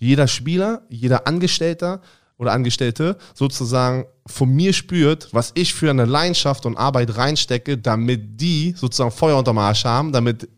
jeder 0.00 0.26
Spieler, 0.28 0.82
jeder 0.88 1.26
Angestellter 1.26 2.00
oder 2.38 2.52
Angestellte 2.52 3.16
sozusagen 3.34 4.06
von 4.26 4.50
mir 4.50 4.72
spürt, 4.72 5.28
was 5.32 5.52
ich 5.54 5.74
für 5.74 5.90
eine 5.90 6.06
Leidenschaft 6.06 6.66
und 6.66 6.76
Arbeit 6.76 7.16
reinstecke, 7.16 7.78
damit 7.78 8.40
die 8.40 8.74
sozusagen 8.76 9.10
Feuer 9.10 9.38
unterm 9.38 9.58
Arsch 9.58 9.84
haben, 9.84 10.10
damit, 10.10 10.48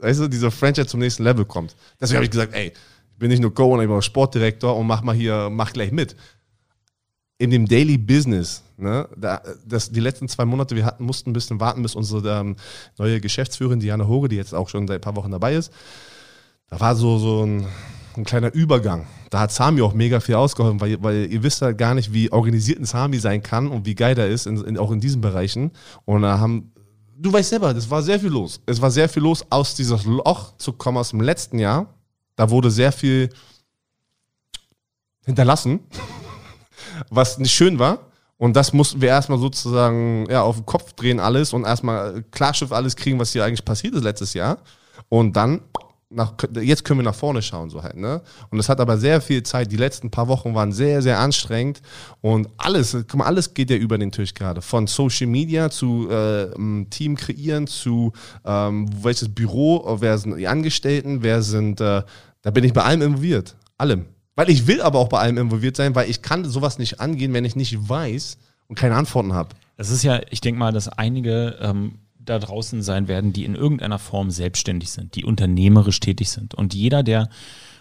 weißt 0.00 0.20
du, 0.20 0.28
dieser 0.28 0.50
Franchise 0.50 0.86
zum 0.86 1.00
nächsten 1.00 1.22
Level 1.22 1.44
kommt. 1.44 1.76
Deswegen 2.00 2.16
habe 2.16 2.24
ich 2.24 2.30
gesagt, 2.30 2.54
ey, 2.54 2.72
ich 3.12 3.18
bin 3.18 3.28
nicht 3.28 3.40
nur 3.40 3.54
Co-Owner, 3.54 3.82
ich 3.82 3.88
bin 3.88 3.98
auch 3.98 4.02
Sportdirektor 4.02 4.76
und 4.76 4.86
mach 4.86 5.02
mal 5.02 5.14
hier, 5.14 5.48
mach 5.50 5.72
gleich 5.72 5.92
mit 5.92 6.16
in 7.42 7.50
dem 7.50 7.66
Daily 7.66 7.98
Business, 7.98 8.62
ne, 8.76 9.08
da, 9.16 9.42
das, 9.66 9.90
die 9.90 9.98
letzten 9.98 10.28
zwei 10.28 10.44
Monate, 10.44 10.76
wir 10.76 10.84
hatten, 10.84 11.04
mussten 11.04 11.30
ein 11.30 11.32
bisschen 11.32 11.58
warten, 11.58 11.82
bis 11.82 11.96
unsere 11.96 12.38
ähm, 12.38 12.54
neue 12.98 13.20
Geschäftsführerin 13.20 13.80
Diana 13.80 14.06
Hoge, 14.06 14.28
die 14.28 14.36
jetzt 14.36 14.54
auch 14.54 14.68
schon 14.68 14.86
seit 14.86 14.98
ein 14.98 15.00
paar 15.00 15.16
Wochen 15.16 15.32
dabei 15.32 15.56
ist, 15.56 15.72
da 16.68 16.78
war 16.78 16.94
so, 16.94 17.18
so 17.18 17.44
ein, 17.44 17.66
ein 18.16 18.22
kleiner 18.22 18.54
Übergang. 18.54 19.08
Da 19.30 19.40
hat 19.40 19.50
Sami 19.50 19.82
auch 19.82 19.92
mega 19.92 20.20
viel 20.20 20.36
ausgeholfen, 20.36 20.80
weil, 20.80 21.02
weil 21.02 21.32
ihr 21.32 21.42
wisst 21.42 21.62
halt 21.62 21.78
gar 21.78 21.94
nicht, 21.96 22.12
wie 22.12 22.30
organisiert 22.30 22.78
ein 22.78 22.84
Sami 22.84 23.18
sein 23.18 23.42
kann 23.42 23.66
und 23.66 23.86
wie 23.86 23.96
geil 23.96 24.16
er 24.16 24.28
ist, 24.28 24.46
in, 24.46 24.62
in, 24.64 24.78
auch 24.78 24.92
in 24.92 25.00
diesen 25.00 25.20
Bereichen. 25.20 25.72
Und 26.04 26.22
da 26.22 26.38
haben, 26.38 26.70
du 27.18 27.32
weißt 27.32 27.50
selber, 27.50 27.74
das 27.74 27.90
war 27.90 28.04
sehr 28.04 28.20
viel 28.20 28.30
los. 28.30 28.60
Es 28.66 28.80
war 28.80 28.92
sehr 28.92 29.08
viel 29.08 29.24
los, 29.24 29.44
aus 29.50 29.74
dieses 29.74 30.04
Loch 30.04 30.56
zu 30.58 30.74
kommen 30.74 30.98
aus 30.98 31.10
dem 31.10 31.20
letzten 31.20 31.58
Jahr. 31.58 31.92
Da 32.36 32.50
wurde 32.50 32.70
sehr 32.70 32.92
viel 32.92 33.30
hinterlassen 35.24 35.80
was 37.10 37.38
nicht 37.38 37.52
schön 37.52 37.78
war. 37.78 37.98
Und 38.42 38.56
das 38.56 38.72
mussten 38.72 39.00
wir 39.00 39.08
erstmal 39.08 39.38
sozusagen 39.38 40.26
ja, 40.28 40.42
auf 40.42 40.56
den 40.56 40.66
Kopf 40.66 40.94
drehen 40.94 41.20
alles 41.20 41.52
und 41.52 41.64
erstmal 41.64 42.24
Klarschiff 42.32 42.72
alles 42.72 42.96
kriegen, 42.96 43.20
was 43.20 43.32
hier 43.32 43.44
eigentlich 43.44 43.64
passiert 43.64 43.94
ist 43.94 44.02
letztes 44.02 44.34
Jahr. 44.34 44.58
Und 45.08 45.36
dann, 45.36 45.60
nach, 46.10 46.34
jetzt 46.60 46.84
können 46.84 46.98
wir 46.98 47.04
nach 47.04 47.14
vorne 47.14 47.40
schauen, 47.40 47.70
so 47.70 47.84
halt, 47.84 47.96
ne? 47.96 48.20
Und 48.50 48.58
es 48.58 48.68
hat 48.68 48.80
aber 48.80 48.98
sehr 48.98 49.20
viel 49.20 49.44
Zeit. 49.44 49.70
Die 49.70 49.76
letzten 49.76 50.10
paar 50.10 50.26
Wochen 50.26 50.56
waren 50.56 50.72
sehr, 50.72 51.02
sehr 51.02 51.20
anstrengend. 51.20 51.82
Und 52.20 52.48
alles, 52.56 52.92
guck 52.92 53.14
mal, 53.14 53.26
alles 53.26 53.54
geht 53.54 53.70
ja 53.70 53.76
über 53.76 53.96
den 53.96 54.10
Tisch 54.10 54.34
gerade. 54.34 54.60
Von 54.60 54.88
Social 54.88 55.28
Media 55.28 55.70
zu 55.70 56.10
äh, 56.10 56.48
Team 56.90 57.14
kreieren, 57.14 57.68
zu 57.68 58.12
ähm, 58.44 58.90
welches 59.04 59.32
Büro, 59.32 59.98
wer 60.00 60.18
sind 60.18 60.36
die 60.36 60.48
Angestellten, 60.48 61.22
wer 61.22 61.42
sind, 61.42 61.80
äh, 61.80 62.02
da 62.42 62.50
bin 62.50 62.64
ich 62.64 62.72
bei 62.72 62.82
allem 62.82 63.02
involviert. 63.02 63.54
Allem. 63.78 64.06
Weil 64.34 64.48
ich 64.48 64.66
will 64.66 64.80
aber 64.80 64.98
auch 64.98 65.08
bei 65.08 65.18
allem 65.18 65.38
involviert 65.38 65.76
sein, 65.76 65.94
weil 65.94 66.08
ich 66.08 66.22
kann 66.22 66.44
sowas 66.44 66.78
nicht 66.78 67.00
angehen, 67.00 67.32
wenn 67.34 67.44
ich 67.44 67.56
nicht 67.56 67.88
weiß 67.88 68.38
und 68.68 68.76
keine 68.76 68.94
Antworten 68.94 69.34
habe. 69.34 69.54
Das 69.76 69.90
ist 69.90 70.02
ja, 70.02 70.20
ich 70.30 70.40
denke 70.40 70.58
mal, 70.58 70.72
dass 70.72 70.88
einige 70.88 71.58
ähm, 71.60 71.98
da 72.18 72.38
draußen 72.38 72.82
sein 72.82 73.08
werden, 73.08 73.32
die 73.32 73.44
in 73.44 73.54
irgendeiner 73.54 73.98
Form 73.98 74.30
selbstständig 74.30 74.90
sind, 74.90 75.16
die 75.16 75.24
unternehmerisch 75.24 76.00
tätig 76.00 76.30
sind. 76.30 76.54
Und 76.54 76.72
jeder, 76.72 77.02
der 77.02 77.28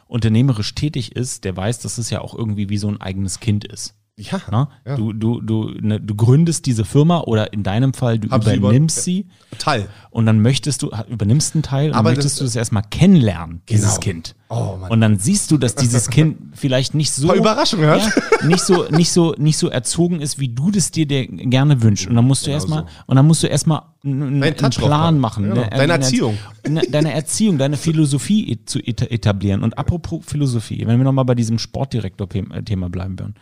unternehmerisch 0.07 0.75
tätig 0.75 1.15
ist, 1.15 1.45
der 1.45 1.55
weiß, 1.55 1.79
dass 1.79 1.97
es 1.97 2.09
ja 2.09 2.19
auch 2.21 2.35
irgendwie 2.35 2.69
wie 2.69 2.77
so 2.77 2.89
ein 2.89 2.99
eigenes 2.99 3.39
Kind 3.39 3.63
ist. 3.63 3.95
Ja, 4.17 4.41
Na? 4.51 4.69
ja. 4.85 4.97
Du, 4.97 5.13
du, 5.13 5.41
du, 5.41 5.71
ne, 5.79 5.99
du 5.99 6.15
gründest 6.15 6.65
diese 6.65 6.85
Firma 6.85 7.21
oder 7.21 7.53
in 7.53 7.63
deinem 7.63 7.93
Fall, 7.93 8.19
du 8.19 8.29
Hab 8.29 8.45
übernimmst 8.45 9.03
sie. 9.03 9.27
Teil. 9.57 9.87
Und 10.09 10.25
dann 10.25 10.41
möchtest 10.41 10.83
du, 10.83 10.91
übernimmst 11.09 11.55
einen 11.55 11.63
Teil 11.63 11.91
und 11.91 12.03
möchtest 12.03 12.35
das, 12.35 12.37
du 12.37 12.43
das 12.43 12.55
erstmal 12.55 12.83
kennenlernen, 12.83 13.61
genau. 13.65 13.79
dieses 13.79 13.99
Kind. 13.99 14.35
Oh, 14.49 14.77
Mann. 14.79 14.91
Und 14.91 15.01
dann 15.01 15.17
siehst 15.17 15.49
du, 15.49 15.57
dass 15.57 15.75
dieses 15.75 16.09
Kind 16.11 16.37
vielleicht 16.53 16.93
nicht 16.93 17.11
so. 17.11 17.33
Überraschung 17.33 17.85
hat. 17.85 18.01
Ja, 18.01 18.47
nicht 18.47 18.63
so, 18.63 18.85
nicht 18.89 19.11
so, 19.11 19.33
nicht 19.37 19.57
so 19.57 19.69
erzogen 19.69 20.19
ist, 20.19 20.39
wie 20.39 20.49
du 20.49 20.71
das 20.71 20.91
dir, 20.91 21.07
dir 21.07 21.25
gerne 21.25 21.81
wünschst. 21.81 22.07
Und 22.07 22.15
dann 22.15 22.25
musst 22.25 22.43
du 22.43 22.47
genau 22.47 22.57
erstmal, 22.57 22.81
so. 22.81 22.87
und 23.07 23.15
dann 23.15 23.25
musst 23.25 23.43
du 23.43 23.47
erstmal 23.47 23.83
einen, 24.03 24.43
einen 24.43 24.55
Plan 24.71 25.19
machen. 25.19 25.49
Genau. 25.49 25.67
Deine 25.69 25.93
Erziehung. 25.93 26.37
Deine 26.63 27.13
Erziehung, 27.13 27.57
deine 27.57 27.77
Philosophie 27.77 28.59
zu 28.65 28.79
etablieren. 28.79 29.63
Und 29.63 29.77
apropos 29.77 30.25
Philosophie, 30.25 30.83
wenn 30.85 30.97
wir 30.97 31.05
nochmal 31.05 31.25
bei 31.25 31.35
diesem 31.35 31.57
Sportdirektor-Thema 31.57 32.89
bleiben 32.89 33.17
würden. 33.17 33.35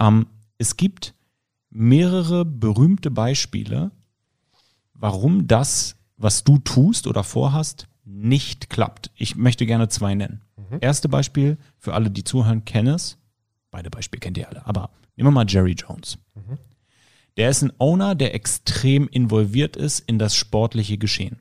Ähm, 0.00 0.26
es 0.58 0.76
gibt 0.76 1.14
mehrere 1.70 2.44
berühmte 2.44 3.10
Beispiele, 3.10 3.92
warum 4.94 5.46
das, 5.46 5.96
was 6.16 6.44
du 6.44 6.58
tust 6.58 7.06
oder 7.06 7.22
vorhast, 7.22 7.86
nicht 8.04 8.70
klappt. 8.70 9.10
Ich 9.14 9.36
möchte 9.36 9.66
gerne 9.66 9.88
zwei 9.88 10.14
nennen. 10.14 10.42
Mhm. 10.56 10.78
Erste 10.80 11.08
Beispiel 11.08 11.58
für 11.78 11.94
alle, 11.94 12.10
die 12.10 12.24
zuhören, 12.24 12.64
kennen 12.64 12.94
es. 12.94 13.18
Beide 13.70 13.90
Beispiele 13.90 14.20
kennt 14.20 14.36
ihr 14.36 14.48
alle. 14.48 14.66
Aber 14.66 14.90
nehmen 15.16 15.28
wir 15.28 15.32
mal 15.32 15.46
Jerry 15.48 15.72
Jones. 15.72 16.18
Mhm. 16.34 16.58
Der 17.36 17.50
ist 17.50 17.62
ein 17.62 17.72
Owner, 17.78 18.14
der 18.14 18.34
extrem 18.34 19.06
involviert 19.08 19.76
ist 19.76 20.00
in 20.00 20.18
das 20.18 20.34
sportliche 20.34 20.98
Geschehen. 20.98 21.40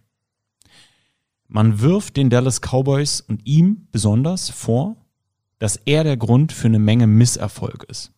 Man 1.48 1.82
wirft 1.82 2.16
den 2.16 2.30
Dallas 2.30 2.62
Cowboys 2.62 3.22
und 3.22 3.46
ihm 3.48 3.88
besonders 3.92 4.50
vor, 4.50 4.96
dass 5.58 5.78
er 5.78 6.04
der 6.04 6.16
Grund 6.16 6.54
für 6.54 6.68
eine 6.68 6.80
Menge 6.80 7.08
Misserfolg 7.08 7.84
ist. 7.86 8.14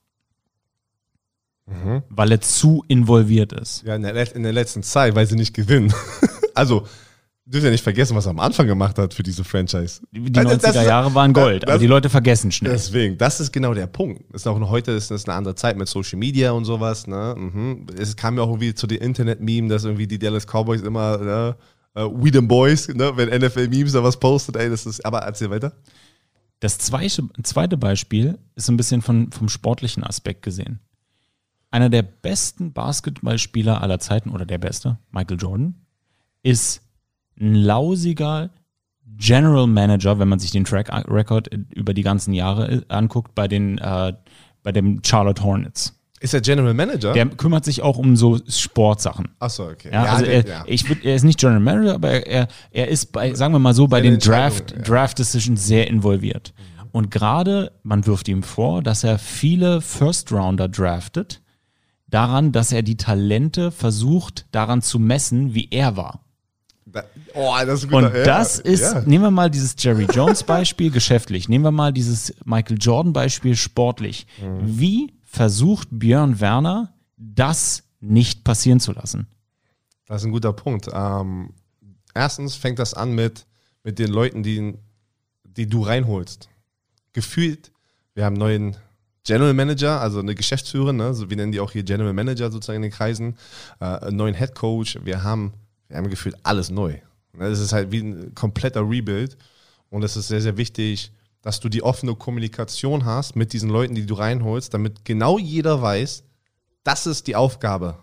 Mhm. 1.71 2.03
Weil 2.09 2.31
er 2.31 2.41
zu 2.41 2.83
involviert 2.87 3.53
ist. 3.53 3.83
Ja, 3.83 3.95
in 3.95 4.03
der, 4.03 4.35
in 4.35 4.43
der 4.43 4.53
letzten 4.53 4.83
Zeit, 4.83 5.15
weil 5.15 5.25
sie 5.25 5.35
nicht 5.35 5.53
gewinnen. 5.53 5.93
also, 6.53 6.85
Du 7.51 7.53
dürfen 7.53 7.65
ja 7.65 7.71
nicht 7.71 7.83
vergessen, 7.83 8.15
was 8.15 8.27
er 8.27 8.29
am 8.29 8.39
Anfang 8.39 8.67
gemacht 8.67 8.97
hat 8.99 9.13
für 9.13 9.23
diese 9.23 9.43
Franchise. 9.43 10.01
Die 10.11 10.21
90er 10.21 10.67
also, 10.67 10.79
Jahre 10.79 11.13
waren 11.15 11.33
Gold, 11.33 11.63
das, 11.63 11.69
aber 11.71 11.79
die 11.79 11.87
Leute 11.87 12.09
vergessen 12.09 12.51
schnell. 12.51 12.71
Deswegen, 12.71 13.17
das 13.17 13.41
ist 13.41 13.51
genau 13.51 13.73
der 13.73 13.87
Punkt. 13.87 14.23
ist 14.33 14.47
auch 14.47 14.57
noch 14.59 14.69
heute 14.69 14.91
ist 14.91 15.11
das 15.11 15.25
eine 15.25 15.35
andere 15.35 15.55
Zeit 15.55 15.75
mit 15.75 15.89
Social 15.89 16.17
Media 16.17 16.51
und 16.51 16.63
sowas. 16.65 17.07
Ne? 17.07 17.35
Mhm. 17.37 17.87
Es 17.97 18.15
kam 18.15 18.37
ja 18.37 18.43
auch 18.43 18.49
irgendwie 18.49 18.75
zu 18.75 18.85
den 18.85 18.99
Internet-Meme, 18.99 19.67
dass 19.67 19.83
irgendwie 19.83 20.07
die 20.07 20.17
Dallas 20.17 20.45
Cowboys 20.45 20.81
immer 20.81 21.17
ne? 21.17 21.55
uh, 21.97 22.23
We 22.23 22.31
them 22.31 22.47
Boys, 22.47 22.87
ne? 22.87 23.11
wenn 23.15 23.27
NFL-Memes 23.27 23.91
da 23.91 24.01
was 24.01 24.17
postet, 24.17 24.55
ey, 24.55 24.69
das 24.69 24.85
ist. 24.85 25.03
Aber 25.03 25.19
erzähl 25.19 25.49
weiter. 25.49 25.73
Das 26.61 26.77
zweite, 26.77 27.27
zweite 27.43 27.75
Beispiel 27.75 28.37
ist 28.55 28.69
ein 28.69 28.77
bisschen 28.77 29.01
von, 29.01 29.31
vom 29.31 29.49
sportlichen 29.49 30.03
Aspekt 30.03 30.43
gesehen. 30.43 30.79
Einer 31.71 31.89
der 31.89 32.03
besten 32.03 32.73
Basketballspieler 32.73 33.81
aller 33.81 33.99
Zeiten 33.99 34.29
oder 34.29 34.45
der 34.45 34.57
beste, 34.57 34.97
Michael 35.11 35.37
Jordan, 35.39 35.75
ist 36.43 36.81
ein 37.39 37.55
lausiger 37.55 38.49
General 39.17 39.67
Manager, 39.67 40.19
wenn 40.19 40.27
man 40.27 40.39
sich 40.39 40.51
den 40.51 40.65
Track 40.65 40.91
Record 41.09 41.49
über 41.73 41.93
die 41.93 42.03
ganzen 42.03 42.33
Jahre 42.33 42.83
anguckt, 42.89 43.35
bei 43.35 43.47
den 43.47 43.77
äh, 43.77 44.13
bei 44.63 44.71
dem 44.71 45.01
Charlotte 45.03 45.43
Hornets. 45.43 45.97
Ist 46.19 46.35
er 46.35 46.41
General 46.41 46.73
Manager? 46.73 47.13
Der 47.13 47.25
kümmert 47.25 47.65
sich 47.65 47.81
auch 47.81 47.97
um 47.97 48.15
so 48.15 48.37
Sportsachen. 48.47 49.29
Achso, 49.39 49.69
okay. 49.69 49.89
Ja, 49.91 50.05
ja, 50.05 50.11
also 50.13 50.25
er, 50.25 50.47
ja. 50.47 50.63
Ich 50.67 50.87
würd, 50.87 51.03
er 51.03 51.15
ist 51.15 51.23
nicht 51.23 51.39
General 51.39 51.59
Manager, 51.59 51.95
aber 51.95 52.27
er, 52.27 52.47
er 52.69 52.87
ist 52.89 53.11
bei, 53.11 53.33
sagen 53.33 53.53
wir 53.53 53.59
mal 53.59 53.73
so, 53.73 53.87
bei 53.87 54.01
den 54.01 54.19
Draft. 54.19 54.75
Draft 54.87 55.17
Decisions 55.17 55.65
sehr 55.65 55.87
involviert. 55.87 56.53
Mhm. 56.55 56.89
Und 56.91 57.11
gerade, 57.11 57.71
man 57.81 58.05
wirft 58.05 58.27
ihm 58.27 58.43
vor, 58.43 58.83
dass 58.83 59.03
er 59.03 59.17
viele 59.17 59.81
First 59.81 60.31
Rounder 60.31 60.69
draftet, 60.69 61.40
daran, 62.11 62.51
dass 62.51 62.71
er 62.71 62.83
die 62.83 62.97
Talente 62.97 63.71
versucht, 63.71 64.45
daran 64.51 64.83
zu 64.83 64.99
messen, 64.99 65.55
wie 65.55 65.69
er 65.71 65.97
war. 65.97 66.23
Oh, 67.33 67.55
das 67.65 67.83
ist 67.83 67.91
Und 67.91 68.03
ja, 68.03 68.23
das 68.23 68.59
ist, 68.59 68.81
ja. 68.81 69.01
nehmen 69.01 69.23
wir 69.23 69.31
mal 69.31 69.49
dieses 69.49 69.75
Jerry 69.77 70.05
Jones 70.11 70.43
Beispiel 70.43 70.91
geschäftlich, 70.91 71.47
nehmen 71.47 71.63
wir 71.63 71.71
mal 71.71 71.93
dieses 71.93 72.33
Michael 72.43 72.77
Jordan 72.79 73.13
Beispiel 73.13 73.55
sportlich. 73.55 74.27
Mhm. 74.41 74.79
Wie 74.79 75.13
versucht 75.23 75.87
Björn 75.91 76.39
Werner, 76.39 76.93
das 77.17 77.83
nicht 78.01 78.43
passieren 78.43 78.79
zu 78.79 78.91
lassen? 78.91 79.27
Das 80.07 80.21
ist 80.21 80.25
ein 80.25 80.31
guter 80.31 80.51
Punkt. 80.51 80.89
Ähm, 80.91 81.53
erstens 82.13 82.55
fängt 82.55 82.79
das 82.79 82.93
an 82.93 83.13
mit, 83.13 83.45
mit 83.83 83.97
den 83.97 84.11
Leuten, 84.11 84.43
die, 84.43 84.73
die 85.43 85.67
du 85.67 85.83
reinholst. 85.83 86.49
Gefühlt, 87.13 87.71
wir 88.13 88.25
haben 88.25 88.33
einen 88.33 88.39
neuen 88.39 88.77
General 89.23 89.53
Manager, 89.53 90.01
also 90.01 90.19
eine 90.19 90.35
Geschäftsführerin, 90.35 90.97
ne? 90.97 91.13
so, 91.13 91.29
wir 91.29 91.37
nennen 91.37 91.51
die 91.51 91.59
auch 91.59 91.71
hier 91.71 91.83
General 91.83 92.13
Manager 92.13 92.51
sozusagen 92.51 92.77
in 92.77 92.83
den 92.83 92.91
Kreisen, 92.91 93.37
äh, 93.79 93.85
einen 93.85 94.17
neuen 94.17 94.35
Head 94.35 94.55
Coach, 94.55 94.97
wir 95.03 95.23
haben 95.23 95.53
wir 95.91 95.97
haben 95.97 96.09
gefühlt 96.09 96.37
alles 96.43 96.69
neu. 96.69 96.97
Es 97.37 97.59
ist 97.59 97.73
halt 97.73 97.91
wie 97.91 97.99
ein 97.99 98.33
kompletter 98.33 98.81
Rebuild 98.81 99.37
und 99.89 100.03
es 100.03 100.15
ist 100.15 100.29
sehr, 100.29 100.41
sehr 100.41 100.55
wichtig, 100.55 101.11
dass 101.41 101.59
du 101.59 101.69
die 101.69 101.83
offene 101.83 102.15
Kommunikation 102.15 103.03
hast 103.03 103.35
mit 103.35 103.51
diesen 103.51 103.69
Leuten, 103.69 103.95
die 103.95 104.05
du 104.05 104.13
reinholst, 104.13 104.73
damit 104.73 105.03
genau 105.03 105.37
jeder 105.37 105.81
weiß, 105.81 106.23
das 106.83 107.07
ist 107.07 107.27
die 107.27 107.35
Aufgabe. 107.35 107.97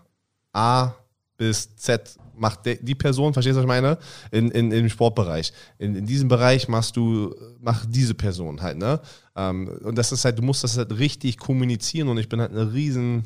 A 0.53 0.93
bis 1.39 1.77
Z 1.77 2.17
macht 2.39 2.61
die 2.65 2.95
Person, 2.95 3.33
verstehst 3.33 3.57
du, 3.57 3.59
was 3.59 3.65
ich 3.65 3.69
meine? 3.69 3.99
In, 4.31 4.51
in, 4.51 4.73
Im 4.73 4.89
Sportbereich. 4.89 5.53
In, 5.79 5.95
in 5.95 6.07
diesem 6.07 6.29
Bereich 6.29 6.69
machst 6.69 6.97
du, 6.97 7.35
macht 7.61 7.89
diese 7.95 8.15
Person 8.15 8.63
halt, 8.63 8.79
ne? 8.79 9.01
Ähm, 9.37 9.69
und 9.83 9.97
das 9.97 10.13
ist 10.13 10.25
halt, 10.25 10.39
du 10.39 10.43
musst 10.43 10.65
das 10.65 10.77
halt 10.77 10.99
richtig 10.99 11.39
kommunizieren 11.39 12.09
und 12.09 12.19
ich 12.19 12.29
bin 12.29 12.41
halt 12.41 12.53
ein 12.53 12.69
riesen 12.69 13.25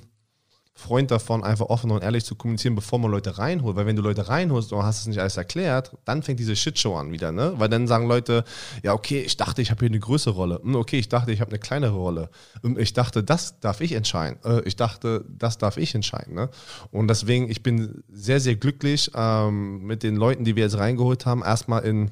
Freund 0.74 1.10
davon, 1.10 1.44
einfach 1.44 1.66
offen 1.66 1.90
und 1.90 2.02
ehrlich 2.02 2.24
zu 2.24 2.34
kommunizieren, 2.34 2.74
bevor 2.74 2.98
man 2.98 3.10
Leute 3.10 3.36
reinholt. 3.38 3.76
Weil 3.76 3.84
wenn 3.84 3.96
du 3.96 4.02
Leute 4.02 4.28
reinholst 4.28 4.72
und 4.72 4.82
hast 4.82 5.00
es 5.00 5.06
nicht 5.06 5.18
alles 5.18 5.36
erklärt, 5.36 5.96
dann 6.06 6.22
fängt 6.22 6.40
diese 6.40 6.56
Shitshow 6.56 6.96
an 6.96 7.12
wieder, 7.12 7.30
ne? 7.30 7.52
Weil 7.56 7.68
dann 7.68 7.86
sagen 7.86 8.08
Leute, 8.08 8.44
ja, 8.82 8.94
okay, 8.94 9.20
ich 9.20 9.36
dachte, 9.36 9.60
ich 9.60 9.70
habe 9.70 9.80
hier 9.80 9.90
eine 9.90 10.00
größere 10.00 10.34
Rolle. 10.34 10.60
Hm, 10.62 10.74
okay, 10.76 10.98
ich 10.98 11.10
dachte, 11.10 11.30
ich 11.30 11.40
habe 11.40 11.50
eine 11.50 11.58
kleinere 11.58 11.94
Rolle. 11.94 12.30
Hm, 12.62 12.78
ich 12.78 12.94
dachte, 12.94 13.22
das 13.22 13.60
darf 13.60 13.82
ich 13.82 13.92
entscheiden. 13.92 14.38
Äh, 14.44 14.62
ich 14.62 14.76
dachte, 14.76 15.24
das 15.28 15.58
darf 15.58 15.76
ich 15.76 15.94
entscheiden. 15.94 16.34
Ne? 16.34 16.48
Und 16.90 17.08
deswegen, 17.08 17.50
ich 17.50 17.62
bin 17.62 18.02
sehr, 18.10 18.40
sehr 18.40 18.56
glücklich 18.56 19.10
ähm, 19.14 19.82
mit 19.82 20.02
den 20.02 20.16
Leuten, 20.16 20.44
die 20.44 20.56
wir 20.56 20.64
jetzt 20.64 20.78
reingeholt 20.78 21.26
haben, 21.26 21.42
erstmal 21.42 21.84
in 21.84 22.10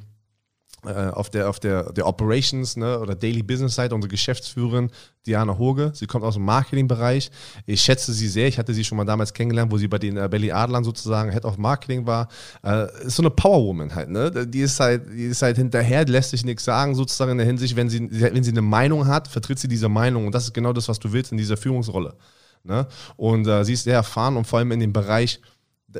auf 0.82 1.28
der, 1.28 1.48
auf 1.48 1.60
der, 1.60 1.92
der 1.92 2.06
Operations 2.06 2.76
ne, 2.76 2.98
oder 2.98 3.14
Daily 3.14 3.42
Business 3.42 3.74
Seite, 3.74 3.94
unsere 3.94 4.10
Geschäftsführerin 4.10 4.90
Diana 5.26 5.58
Hoge. 5.58 5.92
Sie 5.94 6.06
kommt 6.06 6.24
aus 6.24 6.34
dem 6.34 6.44
Marketingbereich. 6.44 7.30
Ich 7.66 7.82
schätze 7.82 8.12
sie 8.12 8.28
sehr. 8.28 8.48
Ich 8.48 8.58
hatte 8.58 8.72
sie 8.72 8.84
schon 8.84 8.96
mal 8.96 9.04
damals 9.04 9.34
kennengelernt, 9.34 9.70
wo 9.70 9.76
sie 9.76 9.88
bei 9.88 9.98
den 9.98 10.16
äh, 10.16 10.28
Belly 10.30 10.50
Adlern 10.50 10.82
sozusagen 10.82 11.30
Head 11.30 11.44
of 11.44 11.58
Marketing 11.58 12.06
war. 12.06 12.28
Äh, 12.64 13.06
ist 13.06 13.16
so 13.16 13.22
eine 13.22 13.30
Powerwoman 13.30 13.94
halt. 13.94 14.08
Ne? 14.08 14.46
Die, 14.46 14.60
ist 14.60 14.80
halt, 14.80 15.10
die 15.12 15.26
ist 15.26 15.42
halt 15.42 15.56
hinterher, 15.56 16.06
lässt 16.06 16.30
sich 16.30 16.44
nichts 16.44 16.64
sagen, 16.64 16.94
sozusagen 16.94 17.32
in 17.32 17.38
der 17.38 17.46
Hinsicht, 17.46 17.76
wenn 17.76 17.90
sie, 17.90 18.08
wenn 18.10 18.42
sie 18.42 18.50
eine 18.50 18.62
Meinung 18.62 19.06
hat, 19.06 19.28
vertritt 19.28 19.58
sie 19.58 19.68
diese 19.68 19.88
Meinung. 19.88 20.26
Und 20.26 20.34
das 20.34 20.44
ist 20.44 20.54
genau 20.54 20.72
das, 20.72 20.88
was 20.88 20.98
du 20.98 21.12
willst 21.12 21.32
in 21.32 21.38
dieser 21.38 21.56
Führungsrolle. 21.58 22.14
Ne? 22.64 22.86
Und 23.16 23.46
äh, 23.46 23.64
sie 23.64 23.74
ist 23.74 23.84
sehr 23.84 23.94
erfahren 23.94 24.36
und 24.36 24.46
vor 24.46 24.58
allem 24.58 24.72
in 24.72 24.80
dem 24.80 24.92
Bereich, 24.92 25.40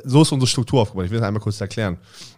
so 0.03 0.21
ist 0.21 0.31
unsere 0.31 0.47
Struktur 0.47 0.81
aufgebaut. 0.81 1.05
Ich 1.05 1.11
will 1.11 1.19
das 1.19 1.27
einmal 1.27 1.41
kurz 1.41 1.59
erklären. 1.59 1.97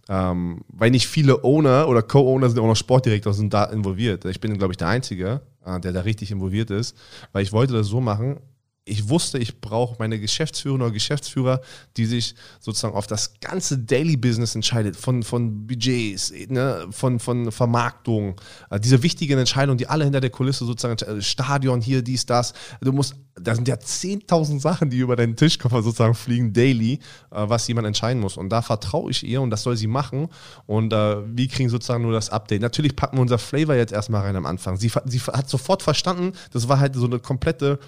Ähm, 0.09 0.61
weil 0.67 0.91
nicht 0.91 1.07
viele 1.07 1.43
Owner 1.43 1.87
oder 1.87 2.01
Co-Owner 2.01 2.49
sind 2.49 2.59
auch 2.59 2.67
noch 2.67 2.75
Sportdirektor 2.75 3.33
sind 3.33 3.53
da 3.53 3.63
involviert. 3.65 4.25
Ich 4.25 4.41
bin, 4.41 4.57
glaube 4.57 4.73
ich, 4.73 4.77
der 4.77 4.89
Einzige, 4.89 5.41
äh, 5.65 5.79
der 5.79 5.93
da 5.93 6.01
richtig 6.01 6.31
involviert 6.31 6.71
ist, 6.71 6.97
weil 7.31 7.43
ich 7.43 7.53
wollte 7.53 7.73
das 7.73 7.87
so 7.87 8.01
machen 8.01 8.39
ich 8.85 9.07
wusste, 9.07 9.37
ich 9.37 9.61
brauche 9.61 9.95
meine 9.99 10.19
Geschäftsführer 10.19 10.75
oder 10.75 10.91
Geschäftsführer, 10.91 11.61
die 11.95 12.05
sich 12.05 12.35
sozusagen 12.59 12.95
auf 12.95 13.07
das 13.07 13.39
ganze 13.39 13.77
Daily 13.77 14.17
Business 14.17 14.55
entscheidet, 14.55 14.97
von, 14.97 15.23
von 15.23 15.67
Budgets, 15.67 16.33
ne, 16.49 16.87
von, 16.91 17.19
von 17.19 17.51
Vermarktung, 17.51 18.39
äh, 18.69 18.79
diese 18.79 19.01
wichtigen 19.01 19.39
Entscheidungen, 19.39 19.77
die 19.77 19.87
alle 19.87 20.03
hinter 20.03 20.19
der 20.19 20.31
Kulisse 20.31 20.65
sozusagen, 20.65 20.97
äh, 21.01 21.21
Stadion 21.21 21.79
hier, 21.79 22.01
dies, 22.01 22.25
das, 22.25 22.53
du 22.81 22.91
musst, 22.91 23.15
da 23.35 23.55
sind 23.55 23.69
ja 23.69 23.75
10.000 23.75 24.59
Sachen, 24.59 24.89
die 24.89 24.97
über 24.97 25.15
deinen 25.15 25.37
Tischkoffer 25.37 25.81
sozusagen 25.81 26.13
fliegen, 26.13 26.51
daily, 26.51 26.93
äh, 26.93 26.99
was 27.31 27.67
jemand 27.69 27.87
entscheiden 27.87 28.21
muss. 28.21 28.35
Und 28.35 28.49
da 28.49 28.61
vertraue 28.61 29.11
ich 29.11 29.23
ihr 29.25 29.41
und 29.41 29.49
das 29.49 29.63
soll 29.63 29.77
sie 29.77 29.87
machen. 29.87 30.27
Und 30.65 30.91
äh, 30.91 31.15
wir 31.25 31.47
kriegen 31.47 31.69
sozusagen 31.69 32.03
nur 32.03 32.11
das 32.11 32.29
Update. 32.29 32.61
Natürlich 32.61 32.97
packen 32.97 33.15
wir 33.15 33.21
unser 33.21 33.37
Flavor 33.39 33.75
jetzt 33.75 33.93
erstmal 33.93 34.23
rein 34.23 34.35
am 34.35 34.45
Anfang. 34.45 34.75
Sie, 34.75 34.91
sie 35.05 35.19
hat 35.19 35.49
sofort 35.49 35.83
verstanden, 35.83 36.33
das 36.51 36.67
war 36.67 36.79
halt 36.79 36.95
so 36.95 37.05
eine 37.05 37.19
komplette 37.19 37.79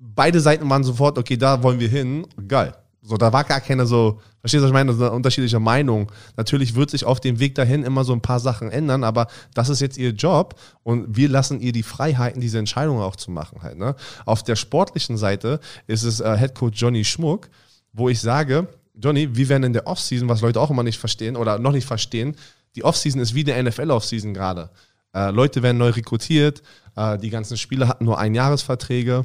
beide 0.00 0.40
Seiten 0.40 0.68
waren 0.68 0.82
sofort, 0.82 1.18
okay, 1.18 1.36
da 1.36 1.62
wollen 1.62 1.78
wir 1.78 1.88
hin. 1.88 2.26
Geil. 2.48 2.74
So, 3.02 3.16
da 3.16 3.32
war 3.32 3.44
gar 3.44 3.60
keine 3.60 3.86
so, 3.86 4.20
verstehst 4.40 4.60
du, 4.60 4.64
was 4.64 4.70
ich 4.70 4.74
meine? 4.74 4.92
So 4.92 5.04
eine 5.04 5.12
unterschiedliche 5.12 5.58
Meinung. 5.58 6.12
Natürlich 6.36 6.74
wird 6.74 6.90
sich 6.90 7.04
auf 7.04 7.18
dem 7.20 7.38
Weg 7.38 7.54
dahin 7.54 7.82
immer 7.82 8.04
so 8.04 8.12
ein 8.12 8.20
paar 8.20 8.40
Sachen 8.40 8.70
ändern, 8.70 9.04
aber 9.04 9.28
das 9.54 9.70
ist 9.70 9.80
jetzt 9.80 9.96
ihr 9.96 10.10
Job 10.10 10.54
und 10.82 11.16
wir 11.16 11.28
lassen 11.28 11.60
ihr 11.60 11.72
die 11.72 11.82
Freiheiten, 11.82 12.40
diese 12.40 12.58
Entscheidungen 12.58 13.00
auch 13.00 13.16
zu 13.16 13.30
machen 13.30 13.62
halt. 13.62 13.78
Ne? 13.78 13.94
Auf 14.26 14.42
der 14.42 14.56
sportlichen 14.56 15.16
Seite 15.16 15.60
ist 15.86 16.02
es 16.02 16.20
äh, 16.20 16.36
Head 16.36 16.54
Coach 16.54 16.80
Johnny 16.80 17.04
Schmuck, 17.04 17.48
wo 17.92 18.10
ich 18.10 18.20
sage, 18.20 18.68
Johnny, 18.94 19.34
wir 19.34 19.48
werden 19.48 19.64
in 19.64 19.72
der 19.72 19.86
Offseason, 19.86 20.28
was 20.28 20.42
Leute 20.42 20.60
auch 20.60 20.70
immer 20.70 20.82
nicht 20.82 20.98
verstehen 20.98 21.36
oder 21.36 21.58
noch 21.58 21.72
nicht 21.72 21.86
verstehen, 21.86 22.36
die 22.76 22.84
Offseason 22.84 23.20
ist 23.20 23.34
wie 23.34 23.44
der 23.44 23.62
NFL-Offseason 23.62 24.34
gerade. 24.34 24.70
Äh, 25.14 25.30
Leute 25.30 25.62
werden 25.62 25.78
neu 25.78 25.88
rekrutiert, 25.88 26.62
äh, 26.96 27.16
die 27.16 27.30
ganzen 27.30 27.56
Spieler 27.56 27.88
hatten 27.88 28.04
nur 28.04 28.18
Einjahresverträge 28.18 29.24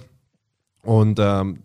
Und 0.85 1.19
ähm, 1.19 1.63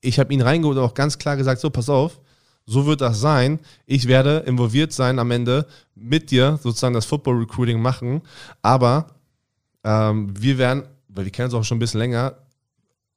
ich 0.00 0.18
habe 0.18 0.32
ihn 0.32 0.42
reingeholt 0.42 0.78
und 0.78 0.84
auch 0.84 0.94
ganz 0.94 1.18
klar 1.18 1.36
gesagt, 1.36 1.60
so, 1.60 1.70
pass 1.70 1.88
auf, 1.88 2.20
so 2.66 2.86
wird 2.86 3.00
das 3.00 3.20
sein. 3.20 3.58
Ich 3.86 4.06
werde 4.06 4.44
involviert 4.46 4.92
sein 4.92 5.18
am 5.18 5.30
Ende 5.30 5.66
mit 5.94 6.30
dir 6.30 6.58
sozusagen 6.62 6.94
das 6.94 7.06
Football 7.06 7.38
Recruiting 7.38 7.80
machen. 7.80 8.22
Aber 8.62 9.06
ähm, 9.84 10.32
wir 10.38 10.58
werden, 10.58 10.84
weil 11.08 11.24
wir 11.24 11.32
kennen 11.32 11.46
uns 11.46 11.54
auch 11.54 11.64
schon 11.64 11.76
ein 11.76 11.80
bisschen 11.80 12.00
länger, 12.00 12.34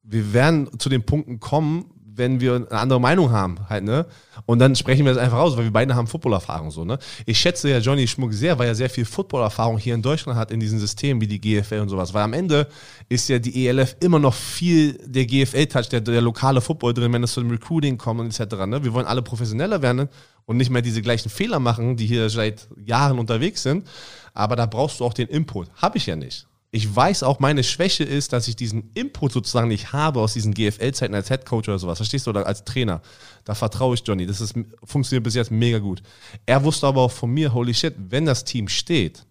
wir 0.04 0.34
werden 0.34 0.70
zu 0.80 0.90
den 0.90 1.04
Punkten 1.04 1.40
kommen, 1.40 1.92
wenn 2.22 2.40
wir 2.40 2.56
eine 2.56 2.80
andere 2.80 3.02
Meinung 3.02 3.32
haben, 3.32 3.58
halt, 3.68 3.84
ne? 3.84 4.06
Und 4.46 4.60
dann 4.60 4.76
sprechen 4.76 5.06
wir 5.06 5.14
das 5.14 5.22
einfach 5.22 5.40
aus, 5.40 5.58
weil 5.58 5.64
wir 5.64 5.74
beide 5.74 5.96
haben 5.96 6.06
Footballerfahrung, 6.06 6.70
so, 6.70 6.86
ne? 6.86 7.00
Ich 7.26 7.40
schätze 7.40 7.68
ja 7.68 7.80
Johnny 7.80 8.08
Schmuck 8.08 8.32
sehr, 8.32 8.60
weil 8.60 8.68
er 8.68 8.76
sehr 8.76 8.92
viel 8.92 9.06
Footballerfahrung 9.06 9.80
hier 9.80 9.96
in 9.96 10.04
Deutschland 10.04 10.38
hat, 10.38 10.52
in 10.52 10.60
diesen 10.60 10.78
Systemen 10.78 11.20
wie 11.20 11.28
die 11.28 11.42
GFL 11.42 11.80
und 11.80 11.90
sowas. 11.90 12.14
Weil 12.14 12.22
am 12.24 12.34
Ende 12.34 12.68
ist 13.10 13.28
ja 13.28 13.40
die 13.40 13.68
ELF 13.68 13.96
immer 14.02 14.20
noch 14.20 14.36
viel 14.36 14.94
der 15.04 15.26
GFL-Touch, 15.26 15.90
der, 15.90 16.02
der 16.02 16.22
lokale 16.22 16.62
Football 16.62 16.94
drin, 16.94 17.12
wenn 17.12 17.24
es 17.24 17.34
zu 17.34 17.42
dem 17.42 17.50
Recruiting 17.50 17.98
kommt 17.98 18.20
und 18.20 18.28
etc., 18.28 18.56
ne? 18.68 18.84
Wir 18.84 18.94
wollen 18.94 19.08
alle 19.08 19.24
professioneller 19.24 19.82
werden 19.82 20.08
und 20.46 20.58
nicht 20.58 20.70
mehr 20.70 20.84
diese 20.84 21.02
gleichen 21.02 21.30
Fehler 21.30 21.60
machen, 21.60 21.98
die 21.98 22.06
hier 22.06 22.30
seit 22.30 22.68
Jahren 22.86 23.18
unterwegs 23.18 23.64
sind. 23.64 23.88
Aber 24.36 24.56
da 24.56 24.68
brauchst 24.68 25.00
du 25.00 25.06
auch 25.06 25.14
den 25.14 25.28
Input. 25.28 25.70
Habe 25.82 25.98
ich 25.98 26.06
ja 26.06 26.16
nicht 26.16 26.46
ich 26.74 26.96
weiß 26.96 27.24
auch, 27.24 27.40
meine 27.40 27.66
Schwäche 27.66 28.06
ist, 28.06 28.32
dass 28.32 28.48
ich 28.48 28.56
diesen 28.56 28.92
Input 28.94 29.34
sozusagen 29.34 29.68
nicht 29.68 29.92
habe 29.92 30.22
aus 30.22 30.34
diesen 30.34 30.54
GFL-Zeiten 30.54 31.14
als 31.14 31.30
Headcoach 31.30 31.68
oder 31.68 31.78
sowas. 31.78 31.98
Verstehst 31.98 32.26
du? 32.26 32.30
Oder 32.30 32.48
als 32.48 32.64
Trainer. 32.64 33.02
Da 33.44 33.56
vertraue 33.56 33.96
ich 33.96 34.04
Johnny. 34.06 34.26
Das 34.26 34.40
ist, 34.40 34.56
funktioniert 34.86 35.26
bis 35.26 35.36
jetzt 35.36 35.52
mega 35.52 35.80
gut. 35.80 36.02
Er 36.46 36.64
wusste 36.64 36.88
aber 36.88 37.02
auch 37.02 37.12
von 37.12 37.30
mir, 37.30 37.54
holy 37.54 37.74
shit, 37.74 37.94
wenn 37.98 38.26
das 38.26 38.46
Team 38.46 38.70
steht 38.70 39.26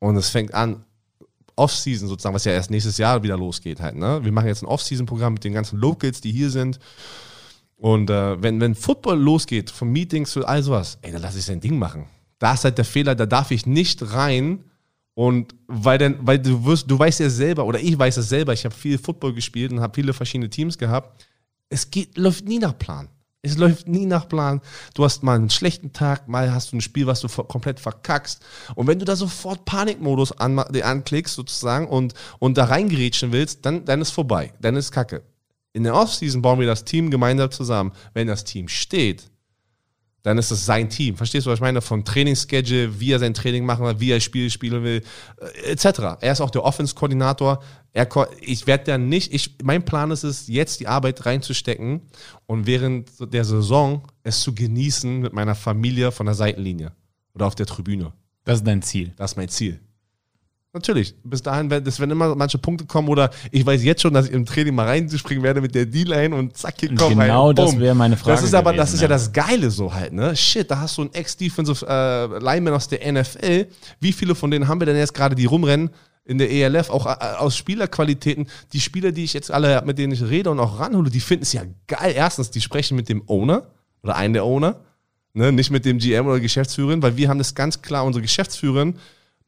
und 0.00 0.16
es 0.16 0.28
fängt 0.28 0.52
an, 0.52 0.84
Off-Season 1.54 2.08
sozusagen, 2.08 2.34
was 2.34 2.44
ja 2.44 2.52
erst 2.52 2.70
nächstes 2.70 2.98
Jahr 2.98 3.22
wieder 3.22 3.36
losgeht 3.36 3.80
halt. 3.80 3.94
Ne? 3.94 4.24
Wir 4.24 4.32
machen 4.32 4.48
jetzt 4.48 4.62
ein 4.62 4.66
Off-Season-Programm 4.66 5.34
mit 5.34 5.44
den 5.44 5.52
ganzen 5.52 5.78
Locals, 5.78 6.20
die 6.20 6.32
hier 6.32 6.50
sind. 6.50 6.80
Und 7.76 8.10
äh, 8.10 8.42
wenn, 8.42 8.60
wenn 8.60 8.74
Football 8.74 9.20
losgeht, 9.20 9.70
von 9.70 9.92
Meetings 9.92 10.32
zu 10.32 10.44
all 10.44 10.62
sowas, 10.62 10.98
ey, 11.02 11.12
dann 11.12 11.22
lass 11.22 11.36
ich 11.36 11.44
sein 11.44 11.60
Ding 11.60 11.78
machen. 11.78 12.06
Da 12.38 12.54
ist 12.54 12.64
halt 12.64 12.78
der 12.78 12.84
Fehler, 12.84 13.14
da 13.14 13.26
darf 13.26 13.50
ich 13.50 13.66
nicht 13.66 14.14
rein 14.14 14.64
und 15.14 15.54
weil 15.66 15.98
dann, 15.98 16.16
weil 16.20 16.38
du 16.38 16.64
wirst, 16.64 16.90
du 16.90 16.98
weißt 16.98 17.20
ja 17.20 17.30
selber, 17.30 17.64
oder 17.64 17.80
ich 17.80 17.98
weiß 17.98 18.16
es 18.16 18.28
selber, 18.28 18.52
ich 18.52 18.64
habe 18.64 18.74
viel 18.74 18.98
Football 18.98 19.34
gespielt 19.34 19.72
und 19.72 19.80
habe 19.80 19.94
viele 19.94 20.12
verschiedene 20.12 20.50
Teams 20.50 20.78
gehabt. 20.78 21.26
Es 21.68 21.90
geht, 21.90 22.16
läuft 22.16 22.46
nie 22.46 22.58
nach 22.58 22.78
Plan. 22.78 23.08
Es 23.42 23.56
läuft 23.56 23.88
nie 23.88 24.04
nach 24.04 24.28
Plan. 24.28 24.60
Du 24.94 25.04
hast 25.04 25.22
mal 25.22 25.36
einen 25.36 25.48
schlechten 25.48 25.92
Tag, 25.92 26.28
mal 26.28 26.52
hast 26.52 26.72
du 26.72 26.76
ein 26.76 26.82
Spiel, 26.82 27.06
was 27.06 27.20
du 27.20 27.28
komplett 27.28 27.80
verkackst. 27.80 28.42
Und 28.74 28.86
wenn 28.86 28.98
du 28.98 29.06
da 29.06 29.16
sofort 29.16 29.64
Panikmodus 29.64 30.32
an, 30.32 30.58
anklickst 30.58 31.34
sozusagen 31.34 31.88
und, 31.88 32.12
und 32.38 32.58
da 32.58 32.64
reingerätschen 32.64 33.32
willst, 33.32 33.64
dann, 33.64 33.84
dann 33.86 34.02
ist 34.02 34.10
vorbei. 34.10 34.52
Dann 34.60 34.76
ist 34.76 34.92
Kacke. 34.92 35.22
In 35.72 35.84
der 35.84 35.94
Offseason 35.94 36.42
bauen 36.42 36.60
wir 36.60 36.66
das 36.66 36.84
Team 36.84 37.10
gemeinsam 37.10 37.50
zusammen. 37.50 37.92
Wenn 38.12 38.26
das 38.26 38.44
Team 38.44 38.68
steht, 38.68 39.30
dann 40.22 40.38
ist 40.38 40.50
es 40.50 40.66
sein 40.66 40.88
Team. 40.88 41.16
Verstehst 41.16 41.46
du, 41.46 41.50
was 41.50 41.58
ich 41.58 41.62
meine? 41.62 41.80
Vom 41.80 42.04
Trainingsschedule, 42.04 43.00
wie 43.00 43.12
er 43.12 43.18
sein 43.18 43.34
Training 43.34 43.64
machen 43.64 43.84
will, 43.86 44.00
wie 44.00 44.10
er 44.10 44.20
Spiele 44.20 44.50
spielen 44.50 44.82
will, 44.82 45.02
äh, 45.40 45.72
etc. 45.72 46.18
Er 46.20 46.32
ist 46.32 46.40
auch 46.40 46.50
der 46.50 46.64
Offense-Koordinator. 46.64 47.62
Ich 48.40 48.66
werde 48.66 48.84
dann 48.84 49.08
nicht, 49.08 49.32
ich, 49.34 49.56
mein 49.62 49.84
Plan 49.84 50.10
ist 50.10 50.22
es, 50.22 50.46
jetzt 50.46 50.80
die 50.80 50.86
Arbeit 50.86 51.26
reinzustecken 51.26 52.02
und 52.46 52.66
während 52.66 53.10
der 53.32 53.44
Saison 53.44 54.06
es 54.22 54.40
zu 54.40 54.54
genießen 54.54 55.18
mit 55.18 55.32
meiner 55.32 55.54
Familie 55.54 56.12
von 56.12 56.26
der 56.26 56.34
Seitenlinie 56.34 56.92
oder 57.34 57.46
auf 57.46 57.54
der 57.54 57.66
Tribüne. 57.66 58.12
Das 58.44 58.58
ist 58.58 58.66
dein 58.66 58.82
Ziel. 58.82 59.12
Das 59.16 59.32
ist 59.32 59.36
mein 59.36 59.48
Ziel. 59.48 59.80
Natürlich. 60.72 61.16
Bis 61.24 61.42
dahin, 61.42 61.68
das 61.68 61.98
werden 61.98 62.12
immer 62.12 62.36
manche 62.36 62.56
Punkte 62.56 62.86
kommen 62.86 63.08
oder 63.08 63.30
ich 63.50 63.66
weiß 63.66 63.82
jetzt 63.82 64.02
schon, 64.02 64.14
dass 64.14 64.26
ich 64.26 64.32
im 64.32 64.46
Training 64.46 64.72
mal 64.72 64.86
reinspringen 64.86 65.42
werde 65.42 65.60
mit 65.60 65.74
der 65.74 65.84
D-Line 65.84 66.34
und 66.34 66.56
zack, 66.56 66.74
hier 66.78 66.94
kommt 66.94 67.10
Genau 67.10 67.48
rein, 67.48 67.56
das 67.56 67.76
wäre 67.76 67.94
meine 67.94 68.16
Frage. 68.16 68.36
Das 68.36 68.44
ist 68.44 68.54
aber, 68.54 68.70
gewesen, 68.70 68.80
das 68.80 68.94
ist 68.94 69.00
ja. 69.00 69.06
ja. 69.06 69.08
das 69.08 69.32
Geile 69.32 69.68
so 69.70 69.92
halt, 69.92 70.12
ne? 70.12 70.36
Shit, 70.36 70.70
da 70.70 70.78
hast 70.80 70.96
du 70.96 71.02
einen 71.02 71.12
Ex-Defensive 71.12 71.84
äh, 71.88 72.38
Lineman 72.38 72.74
aus 72.74 72.86
der 72.86 73.12
NFL. 73.12 73.66
Wie 73.98 74.12
viele 74.12 74.36
von 74.36 74.52
denen 74.52 74.68
haben 74.68 74.80
wir 74.80 74.86
denn 74.86 74.96
jetzt 74.96 75.14
gerade, 75.14 75.34
die 75.34 75.46
rumrennen? 75.46 75.90
in 76.26 76.38
der 76.38 76.50
ELF, 76.50 76.90
auch 76.90 77.06
äh, 77.06 77.36
aus 77.38 77.56
Spielerqualitäten. 77.56 78.46
Die 78.72 78.80
Spieler, 78.80 79.10
die 79.10 79.24
ich 79.24 79.32
jetzt 79.32 79.50
alle, 79.50 79.82
mit 79.84 79.98
denen 79.98 80.12
ich 80.12 80.22
rede 80.22 80.50
und 80.50 80.60
auch 80.60 80.78
ranhole, 80.78 81.10
die 81.10 81.18
finden 81.18 81.42
es 81.42 81.52
ja 81.52 81.62
geil. 81.88 82.12
Erstens, 82.14 82.52
die 82.52 82.60
sprechen 82.60 82.94
mit 82.94 83.08
dem 83.08 83.24
Owner 83.26 83.64
oder 84.04 84.14
einen 84.14 84.34
der 84.34 84.44
Owner, 84.44 84.80
ne? 85.32 85.50
nicht 85.50 85.70
mit 85.70 85.84
dem 85.84 85.98
GM 85.98 86.26
oder 86.26 86.38
Geschäftsführerin, 86.38 87.02
weil 87.02 87.16
wir 87.16 87.28
haben 87.28 87.38
das 87.38 87.56
ganz 87.56 87.82
klar, 87.82 88.04
unsere 88.04 88.22
Geschäftsführerin 88.22 88.94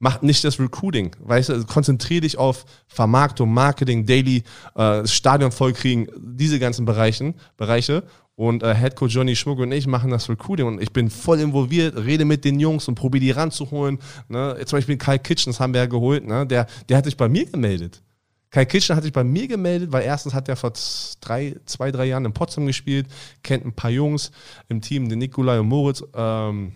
mach 0.03 0.21
nicht 0.21 0.43
das 0.43 0.59
Recruiting. 0.59 1.15
Weißt 1.21 1.49
du, 1.49 1.65
konzentriere 1.65 2.23
dich 2.23 2.37
auf 2.37 2.65
Vermarktung, 2.89 3.55
Marketing, 3.55 4.05
Daily, 4.05 4.43
äh, 4.75 5.07
Stadion 5.07 5.53
vollkriegen, 5.53 6.09
diese 6.19 6.59
ganzen 6.59 6.85
Bereichen, 6.85 7.35
Bereiche. 7.57 8.03
Und 8.35 8.65
äh, 8.65 8.75
Head 8.75 8.97
Coach 8.97 9.15
Johnny 9.15 9.37
Schmuck 9.37 9.61
und 9.61 9.71
ich 9.71 9.87
machen 9.87 10.11
das 10.11 10.29
Recruiting 10.29 10.67
und 10.67 10.83
ich 10.83 10.93
bin 10.93 11.09
voll 11.09 11.39
involviert, 11.39 11.97
rede 11.97 12.25
mit 12.25 12.45
den 12.45 12.59
Jungs 12.59 12.89
und 12.89 12.97
probiere 12.97 13.21
die 13.21 13.31
ranzuholen. 13.31 13.99
Ne? 14.29 14.57
Zum 14.65 14.79
Beispiel 14.79 14.97
Kai 14.97 15.19
Kitchen, 15.19 15.53
das 15.53 15.61
haben 15.61 15.73
wir 15.73 15.83
ja 15.83 15.87
geholt, 15.87 16.27
ne? 16.27 16.47
der, 16.47 16.67
der 16.89 16.97
hat 16.97 17.05
sich 17.05 17.17
bei 17.17 17.29
mir 17.29 17.47
gemeldet. 17.47 18.03
Kai 18.51 18.65
Kitchen 18.65 18.97
hat 18.97 19.05
sich 19.05 19.13
bei 19.13 19.23
mir 19.23 19.47
gemeldet, 19.47 19.93
weil 19.93 20.03
erstens 20.03 20.35
hat 20.35 20.49
er 20.49 20.57
vor 20.57 20.73
drei, 21.21 21.55
zwei, 21.67 21.93
drei 21.93 22.07
Jahren 22.07 22.25
in 22.25 22.33
Potsdam 22.33 22.67
gespielt, 22.67 23.07
kennt 23.45 23.65
ein 23.65 23.73
paar 23.73 23.91
Jungs 23.91 24.33
im 24.69 24.81
Team, 24.81 25.09
den 25.09 25.21
Nikolai 25.21 25.61
und 25.61 25.69
Moritz. 25.69 26.03
Ähm, 26.15 26.73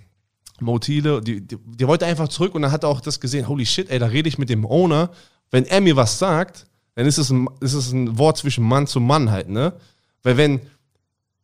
Motile, 0.61 1.21
die, 1.21 1.41
die, 1.41 1.57
die, 1.59 1.87
wollte 1.87 2.07
einfach 2.07 2.29
zurück 2.29 2.55
und 2.55 2.63
dann 2.63 2.73
hat 2.73 2.85
er 2.85 2.89
auch 2.89 3.01
das 3.01 3.21
gesehen, 3.21 3.49
holy 3.49 3.67
shit, 3.67 3.91
ey, 3.91 3.99
da 3.99 4.07
rede 4.07 4.29
ich 4.29 4.39
mit 4.39 4.49
dem 4.49 4.65
Owner. 4.65 5.11
Wenn 5.51 5.65
er 5.65 5.81
mir 5.81 5.97
was 5.97 6.19
sagt, 6.19 6.67
dann 6.95 7.07
ist 7.07 7.19
es 7.19 7.31
ein, 7.31 7.49
ist 7.61 7.75
es 7.75 7.93
ein 7.93 8.19
Wort 8.19 8.39
zwischen 8.39 8.65
Mann 8.65 8.87
zu 8.87 9.01
Mann 9.01 9.31
halt, 9.31 9.49
ne? 9.49 9.75
Weil 10.23 10.37
wenn 10.37 10.61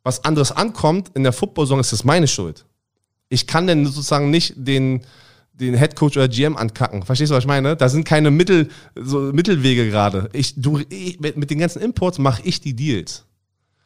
was 0.03 0.25
anderes 0.25 0.51
ankommt 0.51 1.11
in 1.15 1.23
der 1.23 1.33
Football-Saison, 1.33 1.81
ist 1.81 1.93
das 1.93 2.05
meine 2.05 2.27
Schuld. 2.27 2.65
Ich 3.29 3.47
kann 3.47 3.67
denn 3.67 3.87
sozusagen 3.87 4.31
nicht 4.31 4.55
den, 4.57 5.03
den 5.53 5.77
Head 5.79 5.95
Coach 5.95 6.17
oder 6.17 6.29
GM 6.29 6.57
ankacken. 6.57 7.03
Verstehst 7.05 7.31
du, 7.31 7.37
was 7.37 7.45
ich 7.45 7.49
meine? 7.49 7.77
Da 7.77 7.89
sind 7.89 8.05
keine 8.05 8.31
Mittel, 8.31 8.69
so 8.95 9.21
Mittelwege 9.33 9.89
gerade. 9.89 10.29
Ich, 10.33 10.55
du, 10.61 10.81
ich, 10.89 11.21
mit 11.21 11.51
den 11.51 11.59
ganzen 11.59 11.81
Imports 11.81 12.19
mache 12.19 12.43
ich 12.45 12.61
die 12.61 12.75
Deals. 12.75 13.25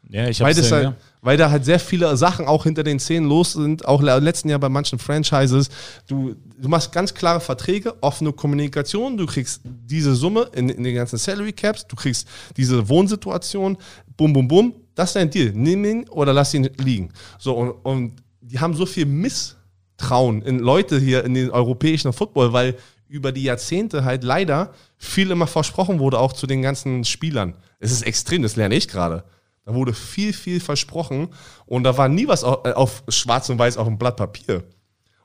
Ja, 0.09 0.29
ich 0.29 0.41
weil, 0.41 0.57
ja, 0.57 0.71
halt, 0.71 0.95
weil 1.21 1.37
da 1.37 1.51
halt 1.51 1.65
sehr 1.65 1.81
viele 1.81 2.17
Sachen 2.17 2.47
auch 2.47 2.63
hinter 2.65 2.85
den 2.85 3.01
Szenen 3.01 3.29
los 3.29 3.55
sind, 3.55 3.85
auch 3.85 4.01
im 4.01 4.07
letzten 4.07 4.49
Jahr 4.49 4.61
bei 4.61 4.69
manchen 4.69 4.99
Franchises. 4.99 5.69
Du, 6.07 6.37
du 6.57 6.69
machst 6.69 6.93
ganz 6.93 7.13
klare 7.13 7.41
Verträge, 7.41 7.95
offene 8.03 8.33
Kommunikation, 8.33 9.17
du 9.17 9.27
kriegst 9.27 9.63
diese 9.65 10.15
Summe 10.15 10.49
in, 10.53 10.69
in 10.69 10.85
den 10.85 10.95
ganzen 10.95 11.19
Salary 11.19 11.53
Caps, 11.53 11.87
du 11.89 11.97
kriegst 11.97 12.29
diese 12.57 12.89
Wohnsituation, 12.89 13.77
bum, 14.17 14.33
bum, 14.33 14.47
bum. 14.47 14.75
Das 14.95 15.11
ist 15.11 15.17
dein 15.17 15.29
Deal. 15.29 15.53
Nimm 15.55 15.85
ihn 15.85 16.09
oder 16.09 16.33
lass 16.33 16.55
ihn 16.55 16.71
liegen. 16.79 17.11
So, 17.39 17.55
und, 17.55 17.71
und 17.83 18.13
die 18.41 18.61
haben 18.61 18.75
so 18.75 18.87
viel 18.87 19.07
Misstrauen 19.07 20.41
in 20.43 20.61
Leute 20.61 20.99
hier 20.99 21.25
in 21.25 21.35
den 21.35 21.51
europäischen 21.51 22.13
Football, 22.13 22.53
weil 22.53 22.77
über 23.09 23.33
die 23.33 23.43
Jahrzehnte 23.43 24.05
halt 24.05 24.25
leider 24.25 24.73
viel 24.97 25.31
immer 25.31 25.47
versprochen 25.47 25.99
wurde, 25.99 26.19
auch 26.19 26.33
zu 26.33 26.47
den 26.47 26.63
ganzen 26.63 27.05
Spielern. 27.05 27.55
Es 27.79 27.93
ist 27.93 28.03
extrem, 28.03 28.43
das 28.43 28.57
lerne 28.57 28.75
ich 28.75 28.89
gerade. 28.89 29.25
Da 29.67 29.75
wurde 29.75 29.93
viel, 29.93 30.33
viel 30.33 30.61
versprochen 30.61 31.29
und 31.67 31.83
da 31.83 31.99
war 31.99 32.09
nie 32.09 32.29
was 32.29 32.45
auf, 32.45 32.65
äh, 32.65 32.73
auf 32.73 33.03
schwarz 33.09 33.51
und 33.51 33.59
weiß 33.59 33.77
auf 33.77 33.89
dem 33.89 33.99
Blatt 33.99 34.17
Papier. 34.17 34.63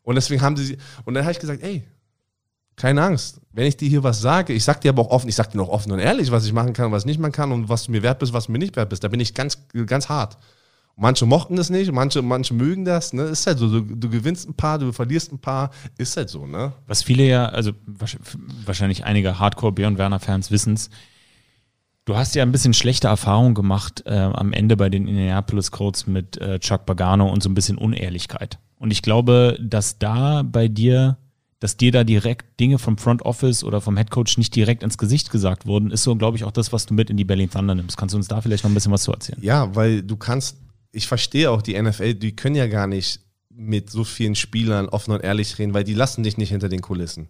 Und 0.01 0.15
deswegen 0.15 0.41
haben 0.41 0.57
sie, 0.57 0.77
und 1.05 1.13
dann 1.13 1.23
habe 1.23 1.31
ich 1.31 1.39
gesagt, 1.39 1.61
ey, 1.61 1.83
keine 2.75 3.03
Angst, 3.03 3.39
wenn 3.51 3.67
ich 3.67 3.77
dir 3.77 3.87
hier 3.87 4.01
was 4.01 4.19
sage, 4.19 4.53
ich 4.53 4.63
sag 4.63 4.81
dir 4.81 4.89
aber 4.89 5.03
auch 5.03 5.11
offen, 5.11 5.29
ich 5.29 5.35
sag 5.35 5.51
dir 5.51 5.57
noch 5.57 5.69
offen 5.69 5.91
und 5.91 5.99
ehrlich, 5.99 6.31
was 6.31 6.43
ich 6.43 6.53
machen 6.53 6.73
kann 6.73 6.87
und 6.87 6.91
was 6.91 7.05
nicht 7.05 7.19
machen 7.19 7.33
kann 7.33 7.51
und 7.51 7.69
was 7.69 7.83
du 7.83 7.91
mir 7.91 8.01
wert 8.01 8.17
bist, 8.17 8.33
was 8.33 8.47
du 8.47 8.51
mir 8.51 8.57
nicht 8.57 8.75
wert 8.75 8.89
bist. 8.89 9.03
Da 9.03 9.09
bin 9.09 9.19
ich 9.19 9.35
ganz, 9.35 9.59
ganz 9.85 10.09
hart. 10.09 10.39
Manche 10.95 11.27
mochten 11.27 11.55
das 11.55 11.69
nicht, 11.69 11.91
manche, 11.91 12.23
manche 12.23 12.55
mögen 12.55 12.83
das, 12.83 13.13
ne? 13.13 13.23
Ist 13.23 13.45
halt 13.45 13.59
so. 13.59 13.67
Du, 13.69 13.81
du, 13.81 14.09
gewinnst 14.09 14.49
ein 14.49 14.55
paar, 14.55 14.79
du 14.79 14.91
verlierst 14.91 15.31
ein 15.31 15.39
paar, 15.39 15.69
ist 15.97 16.17
halt 16.17 16.29
so, 16.29 16.47
ne? 16.47 16.73
Was 16.87 17.03
viele 17.03 17.23
ja, 17.23 17.45
also 17.45 17.73
wahrscheinlich 18.65 19.05
einige 19.05 19.37
Hardcore 19.37 19.71
Björn 19.71 19.99
Werner-Fans 19.99 20.49
wissen 20.49 20.79
Du 22.11 22.17
hast 22.17 22.35
ja 22.35 22.43
ein 22.43 22.51
bisschen 22.51 22.73
schlechte 22.73 23.07
Erfahrungen 23.07 23.53
gemacht 23.53 24.03
äh, 24.05 24.11
am 24.11 24.51
Ende 24.51 24.75
bei 24.75 24.89
den 24.89 25.07
Indianapolis 25.07 25.71
Colts 25.71 26.07
mit 26.07 26.35
äh, 26.41 26.59
Chuck 26.59 26.85
Pagano 26.85 27.31
und 27.31 27.41
so 27.41 27.47
ein 27.47 27.53
bisschen 27.53 27.77
Unehrlichkeit. 27.77 28.59
Und 28.79 28.91
ich 28.91 29.01
glaube, 29.01 29.57
dass 29.61 29.97
da 29.97 30.43
bei 30.43 30.67
dir, 30.67 31.15
dass 31.61 31.77
dir 31.77 31.93
da 31.93 32.03
direkt 32.03 32.59
Dinge 32.59 32.79
vom 32.79 32.97
Front 32.97 33.21
Office 33.21 33.63
oder 33.63 33.79
vom 33.79 33.95
Head 33.95 34.11
Coach 34.11 34.37
nicht 34.37 34.53
direkt 34.57 34.83
ins 34.83 34.97
Gesicht 34.97 35.31
gesagt 35.31 35.65
wurden, 35.65 35.89
ist 35.89 36.03
so, 36.03 36.13
glaube 36.17 36.35
ich, 36.35 36.43
auch 36.43 36.51
das, 36.51 36.73
was 36.73 36.85
du 36.85 36.93
mit 36.93 37.09
in 37.09 37.15
die 37.15 37.23
Berlin 37.23 37.49
Thunder 37.49 37.75
nimmst. 37.75 37.95
Kannst 37.95 38.11
du 38.11 38.17
uns 38.17 38.27
da 38.27 38.41
vielleicht 38.41 38.65
noch 38.65 38.71
ein 38.71 38.73
bisschen 38.73 38.91
was 38.91 39.03
zu 39.03 39.13
erzählen? 39.13 39.39
Ja, 39.41 39.73
weil 39.73 40.03
du 40.03 40.17
kannst, 40.17 40.57
ich 40.91 41.07
verstehe 41.07 41.49
auch 41.49 41.61
die 41.61 41.81
NFL, 41.81 42.15
die 42.15 42.35
können 42.35 42.57
ja 42.57 42.67
gar 42.67 42.87
nicht 42.87 43.21
mit 43.49 43.89
so 43.89 44.03
vielen 44.03 44.35
Spielern 44.35 44.89
offen 44.89 45.13
und 45.13 45.23
ehrlich 45.23 45.57
reden, 45.59 45.73
weil 45.73 45.85
die 45.85 45.93
lassen 45.93 46.23
dich 46.23 46.37
nicht 46.37 46.49
hinter 46.49 46.67
den 46.67 46.81
Kulissen. 46.81 47.29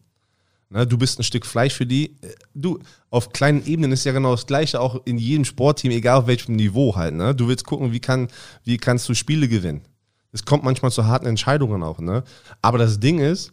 Ne, 0.73 0.87
du 0.87 0.97
bist 0.97 1.19
ein 1.19 1.23
Stück 1.23 1.45
Fleisch 1.45 1.73
für 1.73 1.85
die. 1.85 2.15
Du, 2.53 2.79
auf 3.09 3.33
kleinen 3.33 3.65
Ebenen 3.65 3.91
ist 3.91 4.05
ja 4.05 4.13
genau 4.13 4.31
das 4.31 4.47
Gleiche, 4.47 4.79
auch 4.79 5.01
in 5.03 5.17
jedem 5.17 5.43
Sportteam, 5.43 5.91
egal 5.91 6.19
auf 6.19 6.27
welchem 6.27 6.55
Niveau 6.55 6.95
halt. 6.95 7.13
Ne? 7.13 7.35
Du 7.35 7.49
willst 7.49 7.65
gucken, 7.65 7.91
wie, 7.91 7.99
kann, 7.99 8.29
wie 8.63 8.77
kannst 8.77 9.09
du 9.09 9.13
Spiele 9.13 9.49
gewinnen. 9.49 9.81
Es 10.31 10.45
kommt 10.45 10.63
manchmal 10.63 10.89
zu 10.91 11.05
harten 11.05 11.25
Entscheidungen 11.25 11.83
auch. 11.83 11.99
Ne? 11.99 12.23
Aber 12.61 12.77
das 12.77 13.01
Ding 13.01 13.19
ist, 13.19 13.51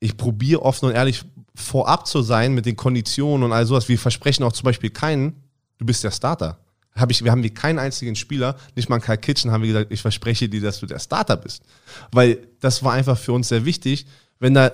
ich 0.00 0.18
probiere 0.18 0.60
offen 0.60 0.90
und 0.90 0.94
ehrlich 0.94 1.24
vorab 1.54 2.06
zu 2.06 2.20
sein 2.20 2.52
mit 2.52 2.66
den 2.66 2.76
Konditionen 2.76 3.42
und 3.44 3.52
all 3.52 3.64
sowas. 3.64 3.88
Wir 3.88 3.98
versprechen 3.98 4.44
auch 4.44 4.52
zum 4.52 4.64
Beispiel 4.64 4.90
keinen, 4.90 5.42
du 5.78 5.86
bist 5.86 6.04
der 6.04 6.10
Starter. 6.10 6.58
Hab 6.94 7.10
ich, 7.10 7.24
wir 7.24 7.30
haben 7.30 7.40
hier 7.40 7.54
keinen 7.54 7.78
einzigen 7.78 8.16
Spieler, 8.16 8.56
nicht 8.76 8.90
mal 8.90 9.00
Kai 9.00 9.16
Kitchen, 9.16 9.50
haben 9.50 9.62
wir 9.62 9.68
gesagt, 9.68 9.90
ich 9.90 10.02
verspreche 10.02 10.46
dir, 10.46 10.60
dass 10.60 10.78
du 10.78 10.84
der 10.84 10.98
Starter 10.98 11.38
bist. 11.38 11.62
Weil 12.10 12.48
das 12.60 12.84
war 12.84 12.92
einfach 12.92 13.16
für 13.16 13.32
uns 13.32 13.48
sehr 13.48 13.64
wichtig, 13.64 14.04
wenn 14.40 14.52
da 14.52 14.72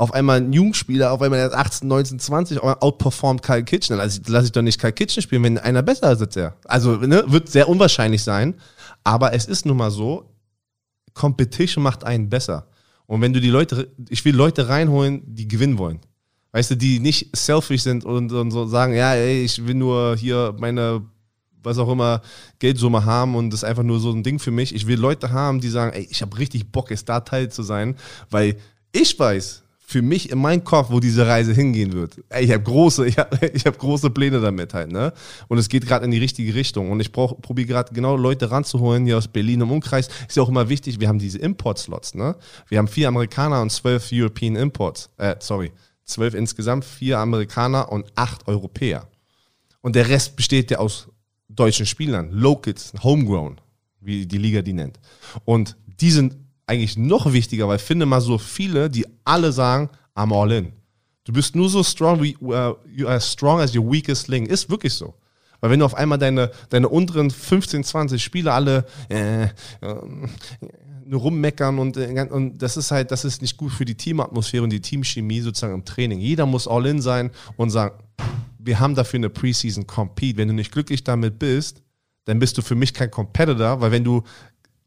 auf 0.00 0.14
einmal 0.14 0.38
ein 0.38 0.54
Jugendspieler, 0.54 1.12
auf 1.12 1.20
einmal 1.20 1.50
der 1.50 1.58
18, 1.58 1.86
19, 1.86 2.18
20 2.18 2.62
outperformt 2.62 3.42
Kyle 3.42 3.62
Kitchen, 3.62 3.90
dann 3.90 4.06
lasse 4.06 4.22
ich, 4.22 4.28
lass 4.28 4.46
ich 4.46 4.52
doch 4.52 4.62
nicht 4.62 4.80
Kyle 4.80 4.94
Kitchen 4.94 5.22
spielen, 5.22 5.42
wenn 5.42 5.58
einer 5.58 5.82
besser 5.82 6.10
ist 6.10 6.22
als 6.22 6.36
er. 6.36 6.56
Also 6.64 6.96
ne, 6.96 7.22
wird 7.26 7.50
sehr 7.50 7.68
unwahrscheinlich 7.68 8.22
sein, 8.22 8.54
aber 9.04 9.34
es 9.34 9.44
ist 9.44 9.66
nun 9.66 9.76
mal 9.76 9.90
so, 9.90 10.30
Competition 11.12 11.84
macht 11.84 12.04
einen 12.04 12.30
besser. 12.30 12.66
Und 13.04 13.20
wenn 13.20 13.34
du 13.34 13.42
die 13.42 13.50
Leute, 13.50 13.90
ich 14.08 14.24
will 14.24 14.34
Leute 14.34 14.70
reinholen, 14.70 15.22
die 15.26 15.46
gewinnen 15.46 15.76
wollen. 15.76 16.00
Weißt 16.52 16.70
du, 16.70 16.76
die 16.76 16.98
nicht 16.98 17.36
selfish 17.36 17.82
sind 17.82 18.06
und, 18.06 18.32
und 18.32 18.50
so 18.52 18.64
sagen, 18.66 18.94
ja, 18.94 19.12
ey, 19.12 19.44
ich 19.44 19.66
will 19.66 19.74
nur 19.74 20.16
hier 20.16 20.54
meine 20.58 21.02
was 21.62 21.76
auch 21.76 21.90
immer, 21.90 22.22
Geldsumme 22.58 23.04
haben 23.04 23.34
und 23.34 23.50
das 23.50 23.60
ist 23.60 23.68
einfach 23.68 23.82
nur 23.82 24.00
so 24.00 24.10
ein 24.10 24.22
Ding 24.22 24.38
für 24.38 24.50
mich. 24.50 24.74
Ich 24.74 24.86
will 24.86 24.98
Leute 24.98 25.30
haben, 25.30 25.60
die 25.60 25.68
sagen, 25.68 25.92
ey, 25.92 26.08
ich 26.10 26.22
habe 26.22 26.38
richtig 26.38 26.72
Bock, 26.72 26.88
jetzt 26.88 27.10
da 27.10 27.20
Teil 27.20 27.50
zu 27.50 27.62
sein, 27.62 27.96
weil 28.30 28.56
ich 28.92 29.18
weiß, 29.18 29.62
für 29.90 30.02
mich 30.02 30.30
in 30.30 30.38
meinem 30.38 30.62
Kopf, 30.62 30.90
wo 30.90 31.00
diese 31.00 31.26
Reise 31.26 31.52
hingehen 31.52 31.92
wird. 31.92 32.22
Ey, 32.28 32.44
ich 32.44 32.52
habe 32.52 32.62
große, 32.62 33.06
ich 33.08 33.18
hab, 33.18 33.42
ich 33.42 33.66
hab 33.66 33.76
große 33.76 34.10
Pläne 34.10 34.40
damit 34.40 34.72
halt, 34.72 34.92
ne? 34.92 35.12
Und 35.48 35.58
es 35.58 35.68
geht 35.68 35.84
gerade 35.84 36.04
in 36.04 36.12
die 36.12 36.18
richtige 36.18 36.54
Richtung. 36.54 36.92
Und 36.92 37.00
ich 37.00 37.10
probiere 37.10 37.66
gerade 37.66 37.92
genau 37.92 38.16
Leute 38.16 38.52
ranzuholen 38.52 39.04
hier 39.04 39.18
aus 39.18 39.26
Berlin 39.26 39.62
im 39.62 39.72
Umkreis. 39.72 40.08
Ist 40.28 40.36
ja 40.36 40.44
auch 40.44 40.48
immer 40.48 40.68
wichtig, 40.68 41.00
wir 41.00 41.08
haben 41.08 41.18
diese 41.18 41.38
Import-Slots, 41.38 42.14
ne? 42.14 42.36
Wir 42.68 42.78
haben 42.78 42.86
vier 42.86 43.08
Amerikaner 43.08 43.60
und 43.62 43.72
zwölf 43.72 44.10
European 44.12 44.54
Imports. 44.54 45.10
Äh, 45.16 45.34
sorry, 45.40 45.72
zwölf 46.04 46.34
insgesamt, 46.34 46.84
vier 46.84 47.18
Amerikaner 47.18 47.90
und 47.90 48.06
acht 48.14 48.46
Europäer. 48.46 49.08
Und 49.80 49.96
der 49.96 50.08
Rest 50.08 50.36
besteht 50.36 50.70
ja 50.70 50.78
aus 50.78 51.08
deutschen 51.48 51.84
Spielern, 51.86 52.30
Locals, 52.30 52.92
Homegrown, 53.02 53.60
wie 54.00 54.24
die 54.24 54.38
Liga 54.38 54.62
die 54.62 54.72
nennt. 54.72 55.00
Und 55.44 55.76
die 56.00 56.12
sind 56.12 56.36
eigentlich 56.70 56.96
noch 56.96 57.32
wichtiger, 57.32 57.66
weil 57.68 57.76
ich 57.76 57.82
finde 57.82 58.06
mal 58.06 58.20
so 58.20 58.38
viele, 58.38 58.88
die 58.88 59.04
alle 59.24 59.52
sagen, 59.52 59.90
I'm 60.14 60.32
all 60.32 60.52
in. 60.52 60.72
Du 61.24 61.32
bist 61.32 61.56
nur 61.56 61.68
so 61.68 61.82
strong, 61.82 62.22
wie, 62.22 62.36
uh, 62.40 62.74
you 62.86 63.08
are 63.08 63.20
strong 63.20 63.60
as 63.60 63.74
your 63.74 63.90
weakest 63.90 64.28
link. 64.28 64.48
Ist 64.48 64.70
wirklich 64.70 64.94
so. 64.94 65.14
Weil 65.60 65.70
wenn 65.70 65.80
du 65.80 65.84
auf 65.84 65.94
einmal 65.94 66.18
deine, 66.18 66.50
deine 66.70 66.88
unteren 66.88 67.30
15, 67.30 67.84
20 67.84 68.22
Spieler 68.22 68.54
alle 68.54 68.86
äh, 69.08 69.44
äh, 69.44 69.48
rummeckern 71.12 71.78
und, 71.78 71.96
äh, 71.96 72.26
und 72.30 72.62
das 72.62 72.76
ist 72.76 72.90
halt, 72.90 73.10
das 73.10 73.24
ist 73.24 73.42
nicht 73.42 73.56
gut 73.56 73.72
für 73.72 73.84
die 73.84 73.96
Teamatmosphäre 73.96 74.62
und 74.62 74.70
die 74.70 74.80
Teamchemie 74.80 75.40
sozusagen 75.40 75.74
im 75.74 75.84
Training. 75.84 76.20
Jeder 76.20 76.46
muss 76.46 76.68
all 76.68 76.86
in 76.86 77.02
sein 77.02 77.30
und 77.56 77.70
sagen, 77.70 77.96
wir 78.58 78.78
haben 78.78 78.94
dafür 78.94 79.18
eine 79.18 79.30
Preseason 79.30 79.86
Compete. 79.86 80.38
Wenn 80.38 80.48
du 80.48 80.54
nicht 80.54 80.72
glücklich 80.72 81.04
damit 81.04 81.38
bist, 81.38 81.82
dann 82.24 82.38
bist 82.38 82.56
du 82.58 82.62
für 82.62 82.74
mich 82.74 82.94
kein 82.94 83.10
Competitor, 83.10 83.80
weil 83.80 83.90
wenn 83.90 84.04
du 84.04 84.22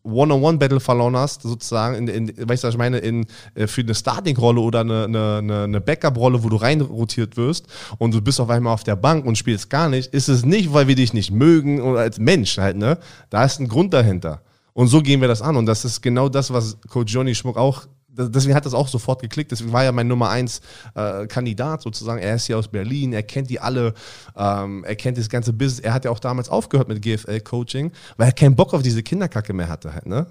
One-on-One-Battle 0.04 0.80
verloren 0.80 1.16
hast, 1.16 1.44
sozusagen, 1.44 1.96
in, 1.96 2.30
in, 2.30 2.50
weißt 2.50 2.64
du, 2.64 2.68
was 2.68 2.74
ich 2.76 2.78
meine, 2.78 2.98
in, 2.98 3.26
äh, 3.56 3.68
für 3.68 3.82
eine 3.82 3.96
Starting-Rolle 3.96 4.60
oder 4.60 4.82
eine, 4.82 5.06
eine, 5.06 5.64
eine 5.64 5.82
Backup-Rolle, 5.82 6.44
wo 6.44 6.50
du 6.50 6.58
reinrotiert 6.58 7.38
wirst 7.38 7.68
und 7.98 8.14
du 8.14 8.22
bist 8.22 8.40
auf 8.40 8.50
einmal 8.50 8.74
auf 8.74 8.84
der 8.84 8.96
Bank 8.96 9.26
und 9.26 9.38
spielst 9.38 9.70
gar 9.70 9.90
nicht, 9.90 10.14
ist 10.14 10.28
es 10.28 10.46
nicht, 10.46 10.74
weil 10.74 10.88
wir 10.88 10.96
dich 10.96 11.14
nicht 11.14 11.32
mögen 11.32 11.82
oder 11.82 12.02
als 12.02 12.20
Mensch 12.20 12.58
halt, 12.58 12.78
ne? 12.78 12.98
Da 13.30 13.46
ist 13.46 13.60
ein 13.60 13.68
Grund 13.68 13.94
dahinter. 13.94 14.42
Und 14.74 14.88
so 14.88 15.02
gehen 15.02 15.22
wir 15.22 15.28
das 15.28 15.42
an. 15.42 15.56
Und 15.56 15.68
das 15.68 15.86
ist 15.86 16.02
genau 16.02 16.30
das, 16.30 16.52
was 16.52 16.78
Coach 16.90 17.14
Johnny 17.14 17.36
Schmuck 17.36 17.58
auch 17.58 17.86
deswegen 18.16 18.56
hat 18.56 18.66
das 18.66 18.74
auch 18.74 18.88
sofort 18.88 19.22
geklickt. 19.22 19.52
Deswegen 19.52 19.72
war 19.72 19.84
ja 19.84 19.92
mein 19.92 20.08
Nummer 20.08 20.30
eins 20.30 20.62
äh, 20.96 21.28
Kandidat 21.28 21.82
sozusagen. 21.82 22.22
Er 22.22 22.36
ist 22.36 22.46
hier 22.46 22.58
aus 22.58 22.68
Berlin, 22.68 23.14
er 23.14 23.24
kennt 23.24 23.50
die 23.50 23.60
alle, 23.60 23.94
ähm, 24.36 24.84
er 24.84 24.96
kennt 24.96 25.18
das 25.18 25.30
ganze 25.30 25.54
Business. 25.54 25.80
Er 25.80 25.94
hat 25.94 26.06
ja 26.06 26.12
auch 26.12 26.20
damals 26.20 26.50
aufgehört 26.50 26.88
mit 26.88 27.02
GFL-Coaching, 27.02 27.92
weil 28.18 28.28
er 28.28 28.34
keinen 28.34 28.56
Bock 28.56 28.74
auf 28.74 28.82
diese 28.82 29.04
Kinderkacke 29.04 29.54
mehr 29.54 29.70
hatte. 29.70 29.94
Halt, 29.94 30.06
ne? 30.06 30.28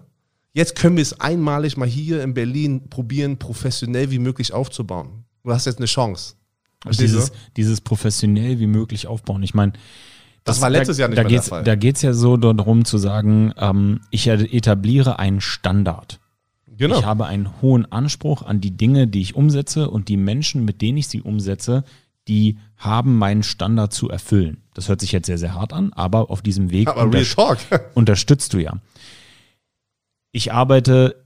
Jetzt 0.55 0.77
können 0.77 0.97
wir 0.97 1.03
es 1.03 1.19
einmalig 1.19 1.77
mal 1.77 1.89
hier 1.89 2.23
in 2.23 2.35
Berlin 2.35 2.89
probieren, 2.89 3.39
professionell 3.39 4.11
wie 4.11 4.19
möglich 4.19 4.53
aufzubauen. 4.53 5.25
Du 5.45 5.53
hast 5.53 5.67
jetzt 5.67 5.79
eine 5.79 5.87
Chance. 5.87 6.35
Dieses, 6.91 7.33
dieses 7.57 7.81
professionell 7.81 8.59
wie 8.59 8.67
möglich 8.67 9.07
aufbauen. 9.07 9.43
Ich 9.43 9.55
meine, 9.55 9.73
das, 10.45 10.57
das, 10.57 10.61
war 10.61 10.71
letztes 10.71 10.97
da, 10.97 11.03
Jahr 11.03 11.09
nicht 11.09 11.19
da 11.19 11.23
mehr 11.23 11.31
der 11.31 11.43
Fall. 11.43 11.65
Da 11.65 11.75
geht 11.77 11.97
es 11.97 12.03
ja 12.03 12.13
so 12.13 12.37
darum 12.37 12.85
zu 12.85 12.99
sagen, 12.99 13.53
ähm, 13.57 14.01
ich 14.11 14.27
etabliere 14.27 15.19
einen 15.19 15.41
Standard. 15.41 16.19
Genau. 16.83 16.99
Ich 16.99 17.05
habe 17.05 17.27
einen 17.27 17.63
hohen 17.63 17.91
Anspruch 17.93 18.43
an 18.43 18.61
die 18.61 18.77
Dinge, 18.77 19.07
die 19.07 19.21
ich 19.21 19.37
umsetze 19.37 19.89
und 19.89 20.09
die 20.09 20.17
Menschen, 20.17 20.65
mit 20.65 20.83
denen 20.83 20.99
ich 20.99 21.07
sie 21.07 21.23
umsetze, 21.23 21.85
die 22.27 22.59
haben 22.77 23.19
meinen 23.19 23.45
Standard 23.45 23.93
zu 23.93 24.09
erfüllen. 24.09 24.65
Das 24.75 24.89
hört 24.89 25.01
sich 25.01 25.13
jetzt 25.13 25.27
sehr, 25.27 25.39
sehr 25.39 25.55
hart 25.55 25.73
an, 25.73 25.93
aber 25.93 26.29
auf 26.29 26.43
diesem 26.43 26.73
Weg 26.73 26.89
unter 26.97 27.23
unterstützt 27.95 28.53
du 28.53 28.59
ja. 28.59 28.79
Ich 30.33 30.53
arbeite 30.53 31.25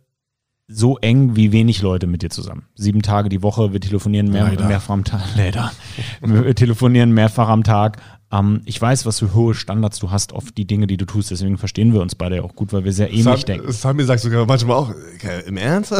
so 0.68 0.98
eng 0.98 1.36
wie 1.36 1.52
wenig 1.52 1.80
Leute 1.80 2.06
mit 2.06 2.20
dir 2.20 2.28
zusammen. 2.28 2.66
Sieben 2.74 3.00
Tage 3.00 3.30
die 3.30 3.42
Woche, 3.42 3.72
wir 3.72 3.80
telefonieren 3.80 4.30
mehr, 4.30 4.50
mehrfach 4.60 4.92
am 4.92 5.04
Tag. 5.04 5.22
Leider. 5.38 5.72
Wir 6.20 6.54
telefonieren 6.54 7.12
mehrfach 7.12 7.48
am 7.48 7.64
Tag. 7.64 8.02
Ähm, 8.32 8.62
ich 8.64 8.80
weiß, 8.80 9.06
was 9.06 9.20
für 9.20 9.34
hohe 9.34 9.54
Standards 9.54 9.98
du 9.98 10.10
hast 10.10 10.32
auf 10.32 10.50
die 10.52 10.66
Dinge, 10.66 10.86
die 10.86 10.96
du 10.96 11.04
tust. 11.04 11.30
Deswegen 11.30 11.58
verstehen 11.58 11.92
wir 11.92 12.00
uns 12.00 12.14
beide 12.14 12.42
auch 12.42 12.54
gut, 12.54 12.72
weil 12.72 12.84
wir 12.84 12.92
sehr 12.92 13.10
ähnlich 13.10 13.24
Sam, 13.24 13.40
denken. 13.40 13.72
Sami 13.72 14.04
sagt 14.04 14.20
sogar 14.20 14.46
manchmal 14.46 14.76
auch, 14.76 14.90
okay, 15.14 15.42
im 15.46 15.56
Ernst? 15.56 15.94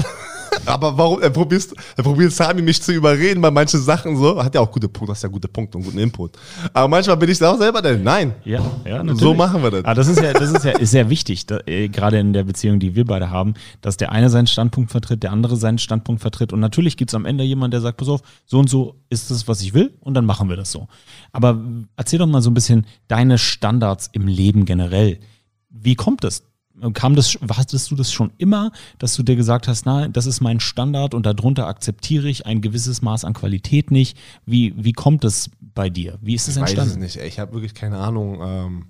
Aber 0.66 0.97
warum? 0.97 1.20
Er 1.20 1.30
probiert, 1.30 1.66
er 1.97 2.03
probiert 2.03 2.32
Sami 2.32 2.62
mich 2.62 2.82
zu 2.82 2.92
überreden 2.92 3.40
bei 3.40 3.51
manchen 3.51 3.80
Sachen 3.80 4.16
so. 4.16 4.42
Hat 4.42 4.55
ja 4.55 4.61
auch 4.61 4.70
gute 4.70 4.88
Punkte, 4.88 5.12
hast 5.12 5.22
ja 5.22 5.28
gute 5.28 5.49
Punkte 5.49 5.78
und 5.78 5.84
guten 5.84 5.99
Input. 5.99 6.32
Aber 6.72 6.88
manchmal 6.88 7.16
bin 7.16 7.30
ich 7.30 7.42
auch 7.42 7.59
selber 7.59 7.82
der. 7.82 7.97
Nein. 7.99 8.34
Ja, 8.44 8.61
ja, 8.84 8.99
natürlich. 8.99 9.20
So 9.20 9.34
machen 9.34 9.62
wir 9.62 9.70
das. 9.70 9.84
Aber 9.84 9.94
das 9.94 10.09
ist 10.09 10.20
ja, 10.20 10.32
das 10.32 10.51
ist 10.51 10.64
ja 10.64 10.72
ist 10.72 10.90
sehr 10.90 11.11
wichtig, 11.11 11.47
da, 11.47 11.59
äh, 11.66 11.88
gerade 11.88 12.18
in 12.18 12.32
der 12.32 12.44
Beziehung, 12.44 12.78
die 12.78 12.94
wir 12.94 13.05
beide 13.05 13.30
haben, 13.30 13.55
dass 13.80 13.97
der 13.97 14.12
eine 14.12 14.30
seinen 14.30 14.47
Standpunkt 14.47 14.90
vertritt, 14.90 15.22
der 15.22 15.32
andere 15.32 15.57
seinen 15.57 15.78
Standpunkt 15.78 16.20
vertritt. 16.20 16.53
Und 16.53 16.61
natürlich 16.61 16.97
gibt 16.97 17.11
es 17.11 17.14
am 17.14 17.24
Ende 17.24 17.44
jemanden, 17.44 17.72
der 17.72 17.80
sagt, 17.80 17.99
pass 17.99 18.09
auf, 18.09 18.22
so 18.44 18.59
und 18.59 18.68
so 18.68 18.97
ist 19.09 19.30
es, 19.30 19.49
was 19.49 19.62
ich 19.62 19.74
will, 19.74 19.94
und 20.01 20.14
dann 20.14 20.24
machen 20.24 20.49
wir 20.49 20.57
das 20.57 20.72
so. 20.72 20.88
Aber 21.32 21.61
erzähl 21.97 22.18
doch 22.18 22.26
mal 22.26 22.42
so 22.42 22.51
ein 22.51 22.55
bisschen 22.55 22.86
deine 23.09 23.38
Standards 23.38 24.09
im 24.12 24.26
Leben 24.26 24.64
generell. 24.64 25.18
Wie 25.70 25.94
kommt 25.94 26.24
es? 26.24 26.42
Kam 26.93 27.16
das, 27.16 27.39
hattest 27.51 27.91
du 27.91 27.97
das 27.97 28.12
schon 28.12 28.33
immer, 28.39 28.70
dass 28.99 29.14
du 29.14 29.22
dir 29.22 29.37
gesagt 29.37 29.66
hast, 29.66 29.87
na, 29.87 30.09
das 30.09 30.27
ist 30.27 30.41
mein 30.41 30.61
Standard 30.61 31.14
und 31.14 31.24
darunter 31.24 31.66
akzeptiere 31.66 32.29
ich 32.29 32.47
ein 32.47 32.61
gewisses 32.61 33.03
Maß 33.03 33.24
an 33.24 33.33
Qualität 33.33 33.91
nicht? 33.91 34.18
Wie, 34.45 34.74
wie 34.77 34.93
kommt 34.93 35.24
das 35.24 35.51
bei 35.61 35.89
dir? 35.89 36.18
Wie 36.20 36.35
ist 36.35 36.49
das 36.49 36.57
entstanden? 36.57 36.91
Ich 36.91 37.05
weiß 37.05 37.11
es 37.11 37.16
nicht. 37.16 37.27
Ich 37.27 37.39
habe 37.39 37.53
wirklich 37.53 37.74
keine 37.74 37.99
Ahnung. 37.99 38.41
Ähm, 38.43 38.87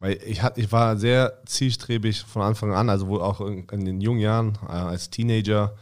weil 0.00 0.18
ich, 0.24 0.42
hat, 0.42 0.58
ich 0.58 0.70
war 0.70 0.96
sehr 0.96 1.42
zielstrebig 1.44 2.20
von 2.20 2.42
Anfang 2.42 2.72
an, 2.72 2.88
also 2.88 3.08
wohl 3.08 3.20
auch 3.20 3.40
in, 3.40 3.66
in 3.70 3.84
den 3.84 4.00
jungen 4.00 4.20
Jahren 4.20 4.58
äh, 4.68 4.72
als 4.72 5.10
Teenager 5.10 5.74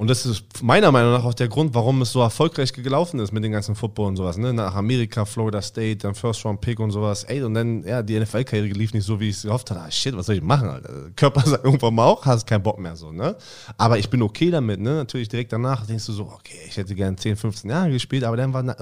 und 0.00 0.08
das 0.08 0.24
ist 0.24 0.62
meiner 0.62 0.90
Meinung 0.90 1.12
nach 1.12 1.24
auch 1.24 1.34
der 1.34 1.48
Grund, 1.48 1.74
warum 1.74 2.00
es 2.00 2.10
so 2.10 2.22
erfolgreich 2.22 2.72
gelaufen 2.72 3.20
ist 3.20 3.32
mit 3.32 3.44
den 3.44 3.52
ganzen 3.52 3.74
Football 3.74 4.06
und 4.06 4.16
sowas. 4.16 4.38
Ne? 4.38 4.50
Nach 4.50 4.74
Amerika, 4.74 5.26
Florida 5.26 5.60
State, 5.60 5.96
dann 5.96 6.14
First 6.14 6.42
Round 6.46 6.62
Pick 6.62 6.80
und 6.80 6.90
sowas. 6.90 7.24
Ey, 7.24 7.42
und 7.42 7.52
dann, 7.52 7.84
ja, 7.84 8.02
die 8.02 8.18
NFL-Karriere 8.18 8.68
lief 8.68 8.94
nicht 8.94 9.04
so, 9.04 9.20
wie 9.20 9.28
ich 9.28 9.36
es 9.36 9.42
gehofft 9.42 9.70
hatte. 9.70 9.82
Ah, 9.82 9.90
shit, 9.90 10.16
was 10.16 10.24
soll 10.24 10.36
ich 10.36 10.42
machen, 10.42 10.70
Alter? 10.70 11.10
Körper 11.14 11.42
sagt 11.44 11.66
irgendwann 11.66 11.94
mal 11.94 12.06
auch, 12.06 12.24
hast 12.24 12.46
keinen 12.46 12.62
Bock 12.62 12.78
mehr 12.78 12.96
so, 12.96 13.12
ne? 13.12 13.36
Aber 13.76 13.98
ich 13.98 14.08
bin 14.08 14.22
okay 14.22 14.50
damit, 14.50 14.80
ne? 14.80 14.94
Natürlich 14.94 15.28
direkt 15.28 15.52
danach 15.52 15.84
denkst 15.84 16.06
du 16.06 16.12
so, 16.12 16.22
okay, 16.28 16.60
ich 16.66 16.78
hätte 16.78 16.94
gerne 16.94 17.18
10, 17.18 17.36
15 17.36 17.68
Jahre 17.68 17.90
gespielt, 17.90 18.24
aber 18.24 18.38
dann 18.38 18.74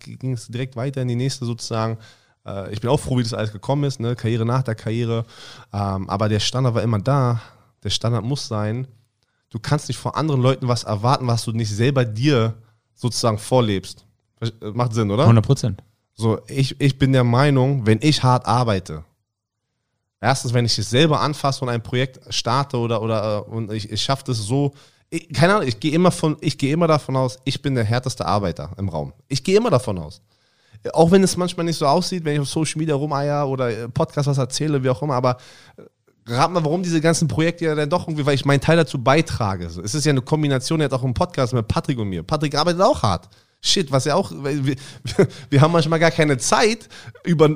ging 0.00 0.32
es 0.32 0.48
direkt 0.48 0.74
weiter 0.74 1.02
in 1.02 1.06
die 1.06 1.14
nächste 1.14 1.44
sozusagen. 1.44 1.98
Äh, 2.44 2.72
ich 2.72 2.80
bin 2.80 2.90
auch 2.90 2.98
froh, 2.98 3.16
wie 3.18 3.22
das 3.22 3.32
alles 3.32 3.52
gekommen 3.52 3.84
ist, 3.84 4.00
ne? 4.00 4.16
Karriere 4.16 4.44
nach 4.44 4.64
der 4.64 4.74
Karriere. 4.74 5.24
Ähm, 5.72 6.10
aber 6.10 6.28
der 6.28 6.40
Standard 6.40 6.74
war 6.74 6.82
immer 6.82 6.98
da. 6.98 7.40
Der 7.84 7.90
Standard 7.90 8.24
muss 8.24 8.48
sein, 8.48 8.88
du 9.54 9.60
kannst 9.60 9.86
nicht 9.86 9.98
von 9.98 10.12
anderen 10.14 10.42
Leuten 10.42 10.66
was 10.66 10.82
erwarten, 10.82 11.28
was 11.28 11.44
du 11.44 11.52
nicht 11.52 11.70
selber 11.70 12.04
dir 12.04 12.54
sozusagen 12.92 13.38
vorlebst. 13.38 14.04
Macht 14.60 14.94
Sinn, 14.94 15.12
oder? 15.12 15.22
100 15.22 15.46
Prozent. 15.46 15.82
So, 16.14 16.40
ich, 16.48 16.80
ich 16.80 16.98
bin 16.98 17.12
der 17.12 17.22
Meinung, 17.22 17.86
wenn 17.86 18.00
ich 18.02 18.24
hart 18.24 18.46
arbeite, 18.46 19.04
erstens, 20.20 20.52
wenn 20.52 20.64
ich 20.64 20.76
es 20.76 20.90
selber 20.90 21.20
anfasse 21.20 21.64
und 21.64 21.68
ein 21.68 21.84
Projekt 21.84 22.20
starte 22.34 22.78
oder, 22.78 23.00
oder 23.00 23.46
und 23.48 23.72
ich, 23.72 23.90
ich 23.90 24.02
schaffe 24.02 24.24
das 24.26 24.38
so, 24.38 24.74
ich, 25.08 25.32
keine 25.32 25.54
Ahnung, 25.54 25.68
ich 25.68 25.78
gehe 25.78 25.92
immer, 25.92 26.10
von, 26.10 26.36
immer 26.40 26.88
davon 26.88 27.14
aus, 27.14 27.38
ich 27.44 27.62
bin 27.62 27.76
der 27.76 27.84
härteste 27.84 28.26
Arbeiter 28.26 28.72
im 28.76 28.88
Raum. 28.88 29.12
Ich 29.28 29.44
gehe 29.44 29.56
immer 29.56 29.70
davon 29.70 29.98
aus. 29.98 30.20
Auch 30.92 31.12
wenn 31.12 31.22
es 31.22 31.36
manchmal 31.36 31.64
nicht 31.64 31.78
so 31.78 31.86
aussieht, 31.86 32.24
wenn 32.24 32.34
ich 32.34 32.40
auf 32.40 32.48
Social 32.48 32.80
Media 32.80 32.96
rumeier 32.96 33.48
oder 33.48 33.88
Podcast 33.88 34.26
was 34.26 34.38
erzähle, 34.38 34.82
wie 34.82 34.90
auch 34.90 35.00
immer, 35.00 35.14
aber 35.14 35.36
rat 36.26 36.50
mal, 36.50 36.64
warum 36.64 36.82
diese 36.82 37.00
ganzen 37.00 37.28
Projekte 37.28 37.66
ja 37.66 37.74
dann 37.74 37.90
doch 37.90 38.08
irgendwie, 38.08 38.24
weil 38.24 38.34
ich 38.34 38.44
meinen 38.44 38.60
Teil 38.60 38.76
dazu 38.76 39.02
beitrage. 39.02 39.66
Es 39.66 39.94
ist 39.94 40.04
ja 40.04 40.10
eine 40.10 40.22
Kombination 40.22 40.80
jetzt 40.80 40.92
auch 40.92 41.02
im 41.02 41.14
Podcast 41.14 41.52
mit 41.52 41.68
Patrick 41.68 41.98
und 41.98 42.08
mir. 42.08 42.22
Patrick 42.22 42.54
arbeitet 42.54 42.80
auch 42.80 43.02
hart. 43.02 43.28
Shit, 43.60 43.90
was 43.90 44.04
ja 44.04 44.14
auch, 44.14 44.30
wir, 44.30 44.76
wir 45.50 45.60
haben 45.60 45.72
manchmal 45.72 45.98
gar 45.98 46.10
keine 46.10 46.36
Zeit, 46.36 46.88
über, 47.24 47.48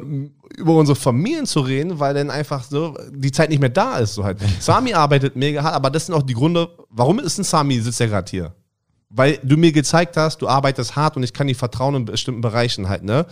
über 0.56 0.74
unsere 0.74 0.96
Familien 0.96 1.46
zu 1.46 1.60
reden, 1.60 1.98
weil 1.98 2.14
dann 2.14 2.30
einfach 2.30 2.64
so 2.64 2.96
die 3.10 3.32
Zeit 3.32 3.50
nicht 3.50 3.60
mehr 3.60 3.68
da 3.68 3.98
ist. 3.98 4.14
So 4.14 4.24
halt. 4.24 4.38
Sami 4.60 4.94
arbeitet 4.94 5.36
mega 5.36 5.62
hart, 5.62 5.74
aber 5.74 5.90
das 5.90 6.06
sind 6.06 6.14
auch 6.14 6.22
die 6.22 6.34
Gründe, 6.34 6.68
warum 6.90 7.18
ist 7.18 7.38
ein 7.38 7.44
Sami, 7.44 7.80
sitzt 7.80 8.00
ja 8.00 8.06
gerade 8.06 8.30
hier? 8.30 8.54
Weil 9.10 9.38
du 9.42 9.56
mir 9.56 9.72
gezeigt 9.72 10.16
hast, 10.18 10.42
du 10.42 10.48
arbeitest 10.48 10.96
hart 10.96 11.16
und 11.16 11.22
ich 11.22 11.32
kann 11.32 11.46
dir 11.46 11.56
vertrauen 11.56 11.94
in 11.94 12.04
bestimmten 12.04 12.42
Bereichen 12.42 12.88
halt, 12.88 13.04
ne? 13.04 13.26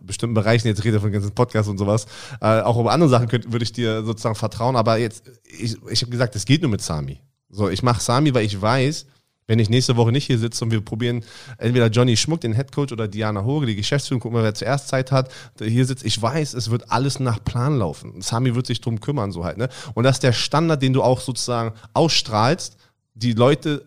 Bestimmten 0.00 0.34
Bereichen, 0.34 0.68
jetzt 0.68 0.84
rede 0.84 1.00
von 1.00 1.12
ganzen 1.12 1.32
Podcasts 1.32 1.68
und 1.68 1.78
sowas, 1.78 2.06
äh, 2.40 2.60
auch 2.60 2.78
über 2.78 2.92
andere 2.92 3.08
Sachen 3.08 3.28
könnte, 3.28 3.52
würde 3.52 3.64
ich 3.64 3.72
dir 3.72 4.04
sozusagen 4.04 4.34
vertrauen. 4.34 4.76
Aber 4.76 4.98
jetzt, 4.98 5.24
ich, 5.46 5.76
ich 5.90 6.02
habe 6.02 6.10
gesagt, 6.10 6.36
es 6.36 6.44
geht 6.44 6.62
nur 6.62 6.70
mit 6.70 6.80
Sami. 6.80 7.20
So, 7.50 7.68
ich 7.68 7.82
mache 7.82 8.00
Sami, 8.00 8.34
weil 8.34 8.44
ich 8.44 8.60
weiß, 8.60 9.06
wenn 9.46 9.58
ich 9.58 9.68
nächste 9.68 9.96
Woche 9.96 10.12
nicht 10.12 10.26
hier 10.26 10.38
sitze 10.38 10.64
und 10.64 10.70
wir 10.70 10.80
probieren 10.80 11.24
entweder 11.58 11.88
Johnny 11.88 12.16
Schmuck, 12.16 12.40
den 12.40 12.52
Headcoach, 12.52 12.92
oder 12.92 13.08
Diana 13.08 13.44
Hoge, 13.44 13.66
die 13.66 13.76
Geschäftsführung, 13.76 14.20
gucken 14.20 14.38
wir, 14.38 14.44
wer 14.44 14.54
zuerst 14.54 14.88
Zeit 14.88 15.12
hat, 15.12 15.30
hier 15.58 15.84
sitzt, 15.84 16.04
ich 16.04 16.20
weiß, 16.20 16.54
es 16.54 16.70
wird 16.70 16.90
alles 16.90 17.20
nach 17.20 17.42
Plan 17.44 17.76
laufen. 17.78 18.22
Sami 18.22 18.54
wird 18.54 18.66
sich 18.66 18.80
drum 18.80 19.00
kümmern, 19.00 19.32
so 19.32 19.44
halt, 19.44 19.58
ne? 19.58 19.68
Und 19.94 20.04
das 20.04 20.16
ist 20.16 20.22
der 20.22 20.32
Standard, 20.32 20.80
den 20.80 20.92
du 20.92 21.02
auch 21.02 21.20
sozusagen 21.20 21.74
ausstrahlst. 21.92 22.76
Die 23.14 23.32
Leute, 23.32 23.84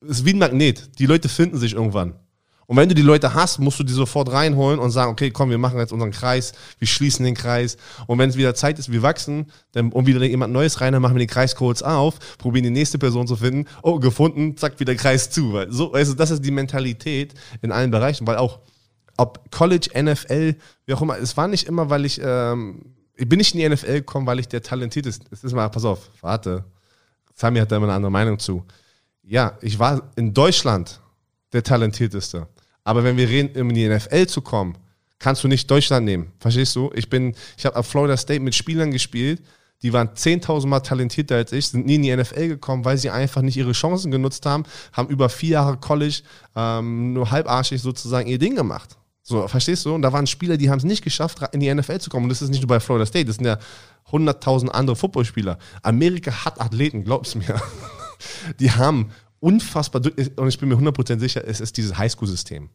ist 0.00 0.24
wie 0.24 0.32
ein 0.34 0.38
Magnet. 0.38 0.98
Die 0.98 1.06
Leute 1.06 1.28
finden 1.28 1.58
sich 1.58 1.74
irgendwann. 1.74 2.14
Und 2.66 2.76
wenn 2.76 2.88
du 2.88 2.94
die 2.94 3.02
Leute 3.02 3.34
hast, 3.34 3.58
musst 3.58 3.78
du 3.78 3.84
die 3.84 3.92
sofort 3.92 4.32
reinholen 4.32 4.78
und 4.78 4.90
sagen, 4.90 5.12
okay, 5.12 5.30
komm, 5.30 5.50
wir 5.50 5.58
machen 5.58 5.78
jetzt 5.78 5.92
unseren 5.92 6.10
Kreis, 6.10 6.52
wir 6.78 6.88
schließen 6.88 7.24
den 7.24 7.34
Kreis. 7.34 7.76
Und 8.06 8.18
wenn 8.18 8.30
es 8.30 8.36
wieder 8.36 8.54
Zeit 8.54 8.78
ist, 8.78 8.90
wir 8.90 9.02
wachsen, 9.02 9.46
dann 9.72 9.92
und 9.92 10.06
wieder 10.06 10.22
jemand 10.24 10.52
Neues 10.52 10.80
rein, 10.80 10.92
dann 10.92 11.02
machen 11.02 11.14
wir 11.14 11.20
den 11.20 11.28
Kreis 11.28 11.56
kurz 11.56 11.82
auf, 11.82 12.18
probieren 12.38 12.64
die 12.64 12.70
nächste 12.70 12.98
Person 12.98 13.26
zu 13.26 13.36
finden. 13.36 13.68
Oh, 13.82 13.98
gefunden, 13.98 14.56
zack, 14.56 14.80
wieder 14.80 14.94
Kreis 14.94 15.30
zu. 15.30 15.52
Weil 15.52 15.70
so, 15.72 15.92
also 15.92 16.14
das 16.14 16.30
ist 16.30 16.44
die 16.44 16.50
Mentalität 16.50 17.34
in 17.62 17.72
allen 17.72 17.90
Bereichen, 17.90 18.26
weil 18.26 18.36
auch 18.36 18.60
ob 19.16 19.50
College, 19.50 19.90
NFL, 19.94 20.56
wie 20.86 20.94
auch 20.94 21.02
immer, 21.02 21.18
es 21.18 21.36
war 21.36 21.48
nicht 21.48 21.66
immer, 21.68 21.90
weil 21.90 22.04
ich, 22.04 22.20
ähm, 22.22 22.94
ich 23.16 23.28
bin 23.28 23.38
nicht 23.38 23.54
in 23.54 23.60
die 23.60 23.68
NFL 23.68 23.94
gekommen, 23.94 24.26
weil 24.26 24.40
ich 24.40 24.48
der 24.48 24.62
talentiert 24.62 25.06
ist. 25.06 25.22
Es 25.30 25.44
ist 25.44 25.52
mal, 25.52 25.68
pass 25.68 25.84
auf, 25.84 26.10
warte. 26.20 26.64
Sami 27.34 27.58
hat 27.58 27.70
da 27.70 27.76
immer 27.76 27.86
eine 27.86 27.94
andere 27.94 28.12
Meinung 28.12 28.38
zu. 28.38 28.64
Ja, 29.22 29.56
ich 29.60 29.78
war 29.78 30.10
in 30.16 30.34
Deutschland 30.34 31.00
der 31.52 31.62
talentierteste. 31.62 32.46
Aber 32.84 33.02
wenn 33.02 33.16
wir 33.16 33.28
reden, 33.28 33.60
um 33.60 33.70
in 33.70 33.74
die 33.74 33.88
NFL 33.88 34.26
zu 34.26 34.42
kommen, 34.42 34.76
kannst 35.18 35.42
du 35.42 35.48
nicht 35.48 35.70
Deutschland 35.70 36.04
nehmen. 36.04 36.32
Verstehst 36.38 36.76
du? 36.76 36.90
Ich 36.94 37.08
bin, 37.08 37.34
ich 37.56 37.64
habe 37.64 37.76
auf 37.76 37.86
Florida 37.86 38.16
State 38.16 38.40
mit 38.40 38.54
Spielern 38.54 38.90
gespielt, 38.90 39.42
die 39.82 39.92
waren 39.92 40.08
10.000 40.08 40.66
Mal 40.66 40.80
talentierter 40.80 41.36
als 41.36 41.52
ich, 41.52 41.68
sind 41.68 41.84
nie 41.84 41.96
in 41.96 42.02
die 42.02 42.16
NFL 42.16 42.48
gekommen, 42.48 42.84
weil 42.84 42.96
sie 42.96 43.10
einfach 43.10 43.42
nicht 43.42 43.56
ihre 43.56 43.72
Chancen 43.72 44.10
genutzt 44.10 44.46
haben, 44.46 44.64
haben 44.92 45.08
über 45.08 45.28
vier 45.28 45.50
Jahre 45.50 45.76
College 45.76 46.22
ähm, 46.56 47.12
nur 47.12 47.30
halbarschig 47.30 47.82
sozusagen 47.82 48.26
ihr 48.26 48.38
Ding 48.38 48.54
gemacht. 48.54 48.96
So, 49.22 49.46
verstehst 49.48 49.84
du? 49.84 49.94
Und 49.94 50.02
da 50.02 50.12
waren 50.12 50.26
Spieler, 50.26 50.56
die 50.56 50.70
haben 50.70 50.78
es 50.78 50.84
nicht 50.84 51.02
geschafft, 51.02 51.38
in 51.52 51.60
die 51.60 51.72
NFL 51.72 51.98
zu 51.98 52.10
kommen. 52.10 52.24
Und 52.24 52.28
das 52.30 52.42
ist 52.42 52.50
nicht 52.50 52.60
nur 52.60 52.68
bei 52.68 52.80
Florida 52.80 53.06
State, 53.06 53.26
das 53.26 53.36
sind 53.36 53.46
ja 53.46 53.58
100.000 54.10 54.68
andere 54.68 54.96
Footballspieler. 54.96 55.58
Amerika 55.82 56.44
hat 56.44 56.60
Athleten, 56.60 57.04
glaub's 57.04 57.34
mir. 57.34 57.60
Die 58.60 58.70
haben 58.70 59.10
unfassbar, 59.44 60.00
und 60.36 60.48
ich 60.48 60.58
bin 60.58 60.70
mir 60.70 60.76
100% 60.76 61.18
sicher, 61.18 61.46
es 61.46 61.60
ist 61.60 61.76
dieses 61.76 61.98
Highschool-System. 61.98 62.70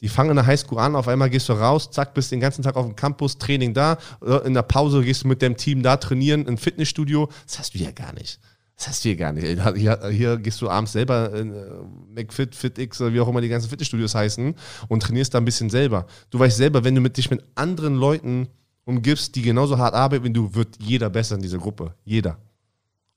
Die 0.00 0.08
fangen 0.08 0.30
in 0.30 0.36
der 0.36 0.46
Highschool 0.46 0.78
an, 0.78 0.96
auf 0.96 1.06
einmal 1.06 1.30
gehst 1.30 1.48
du 1.48 1.52
raus, 1.52 1.90
zack, 1.92 2.12
bist 2.14 2.32
den 2.32 2.40
ganzen 2.40 2.62
Tag 2.62 2.74
auf 2.76 2.86
dem 2.86 2.96
Campus, 2.96 3.38
Training 3.38 3.72
da, 3.72 3.98
in 4.44 4.54
der 4.54 4.62
Pause 4.62 5.02
gehst 5.02 5.22
du 5.22 5.28
mit 5.28 5.42
dem 5.42 5.56
Team 5.56 5.82
da 5.82 5.96
trainieren, 5.96 6.46
im 6.46 6.58
Fitnessstudio. 6.58 7.28
Das 7.46 7.60
hast 7.60 7.74
du 7.74 7.78
ja 7.78 7.92
gar 7.92 8.12
nicht. 8.12 8.40
Das 8.76 8.88
hast 8.88 9.04
du 9.04 9.10
hier 9.10 9.16
gar 9.16 9.32
nicht. 9.32 9.44
Hier, 9.76 10.08
hier 10.08 10.36
gehst 10.38 10.60
du 10.60 10.68
abends 10.68 10.92
selber 10.92 11.32
in 11.34 11.52
äh, 11.52 11.66
McFit, 12.14 12.54
FitX, 12.54 13.00
wie 13.00 13.20
auch 13.20 13.28
immer 13.28 13.40
die 13.40 13.48
ganzen 13.48 13.68
Fitnessstudios 13.68 14.14
heißen 14.14 14.54
und 14.88 15.02
trainierst 15.02 15.34
da 15.34 15.38
ein 15.38 15.44
bisschen 15.44 15.70
selber. 15.70 16.06
Du 16.30 16.38
weißt 16.38 16.56
selber, 16.56 16.84
wenn 16.84 16.94
du 16.94 17.00
mit 17.00 17.16
dich 17.16 17.30
mit 17.30 17.42
anderen 17.56 17.96
Leuten 17.96 18.48
umgibst, 18.84 19.34
die 19.34 19.42
genauso 19.42 19.78
hart 19.78 19.94
arbeiten 19.94 20.24
wie 20.24 20.32
du, 20.32 20.54
wird 20.54 20.76
jeder 20.80 21.10
besser 21.10 21.36
in 21.36 21.42
dieser 21.42 21.58
Gruppe. 21.58 21.94
Jeder. 22.04 22.38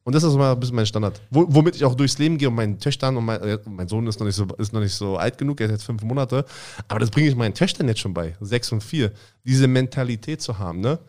Und 0.04 0.16
das 0.16 0.24
ist 0.24 0.34
mal 0.34 0.54
ein 0.54 0.60
bisschen 0.60 0.76
mein 0.76 0.86
Standard. 0.86 1.22
womit 1.30 1.76
ich 1.76 1.86
auch 1.86 1.94
durchs 1.94 2.18
Leben 2.18 2.38
gehe 2.38 2.50
und 2.50 2.56
meinen 2.56 2.80
Töchtern 2.80 3.18
und 3.18 3.26
mein, 3.26 3.40
äh, 3.42 3.60
mein 3.66 3.88
Sohn 3.88 4.08
ist 4.08 4.20
noch, 4.20 4.26
nicht 4.26 4.36
so, 4.36 4.46
ist 4.58 4.74
noch 4.74 4.82
nicht 4.82 4.96
so 4.96 5.18
alt 5.18 5.38
genug, 5.38 5.60
er 5.60 5.68
ist 5.68 5.74
jetzt 5.74 5.84
fünf 5.84 6.02
Monate. 6.02 6.44
Aber 6.88 7.00
das 7.00 7.12
bringe 7.12 7.30
ich 7.30 7.36
meinen 7.36 7.54
Töchtern 7.54 7.88
jetzt 7.88 8.00
schon 8.00 8.14
bei, 8.14 8.36
sechs 8.42 8.72
und 8.72 8.82
vier, 8.82 9.12
diese 9.44 9.68
Mentalität 9.68 10.42
zu 10.42 10.58
haben, 10.58 10.80
ne? 10.80 11.00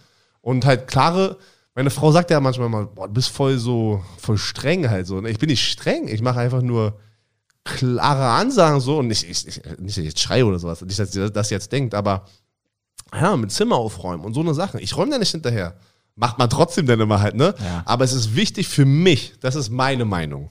Und 0.43 0.66
halt 0.66 0.88
klare, 0.88 1.38
meine 1.74 1.90
Frau 1.90 2.12
sagt 2.12 2.30
ja 2.30 2.40
manchmal 2.40 2.68
mal, 2.68 2.86
boah, 2.86 3.07
du 3.07 3.14
bist 3.14 3.30
voll 3.30 3.57
so, 3.57 4.05
voll 4.18 4.36
streng 4.36 4.90
halt 4.90 5.07
so. 5.07 5.24
Ich 5.24 5.38
bin 5.38 5.49
nicht 5.49 5.66
streng, 5.66 6.09
ich 6.09 6.20
mache 6.20 6.40
einfach 6.40 6.61
nur 6.61 6.99
klare 7.64 8.28
Ansagen 8.28 8.80
so 8.80 8.99
und 8.99 9.07
nicht, 9.07 9.22
ich, 9.22 9.47
ich, 9.47 9.62
nicht, 9.78 9.97
dass 9.97 9.99
ich 9.99 10.05
jetzt 10.05 10.20
schreie 10.20 10.45
oder 10.45 10.59
sowas, 10.59 10.82
nicht, 10.82 10.99
dass 10.99 11.12
sie 11.12 11.30
das 11.30 11.51
jetzt 11.51 11.70
denkt, 11.72 11.95
aber 11.95 12.26
ja, 13.14 13.36
mit 13.36 13.53
Zimmer 13.53 13.76
aufräumen 13.76 14.24
und 14.24 14.34
so 14.34 14.40
eine 14.40 14.55
Sachen. 14.55 14.80
Ich 14.80 14.97
räume 14.97 15.12
da 15.12 15.18
nicht 15.18 15.30
hinterher. 15.30 15.76
Macht 16.15 16.39
man 16.39 16.51
trotzdem 16.51 16.87
dann 16.87 17.01
immer 17.01 17.21
halt, 17.21 17.35
ne? 17.35 17.55
Ja. 17.59 17.83
Aber 17.87 18.05
es 18.05 18.13
ist 18.13 18.37
wichtig 18.37 18.69
für 18.69 18.85
mich, 18.85 19.35
das 19.41 19.55
ist 19.55 19.71
meine 19.71 20.05
Meinung. 20.05 20.51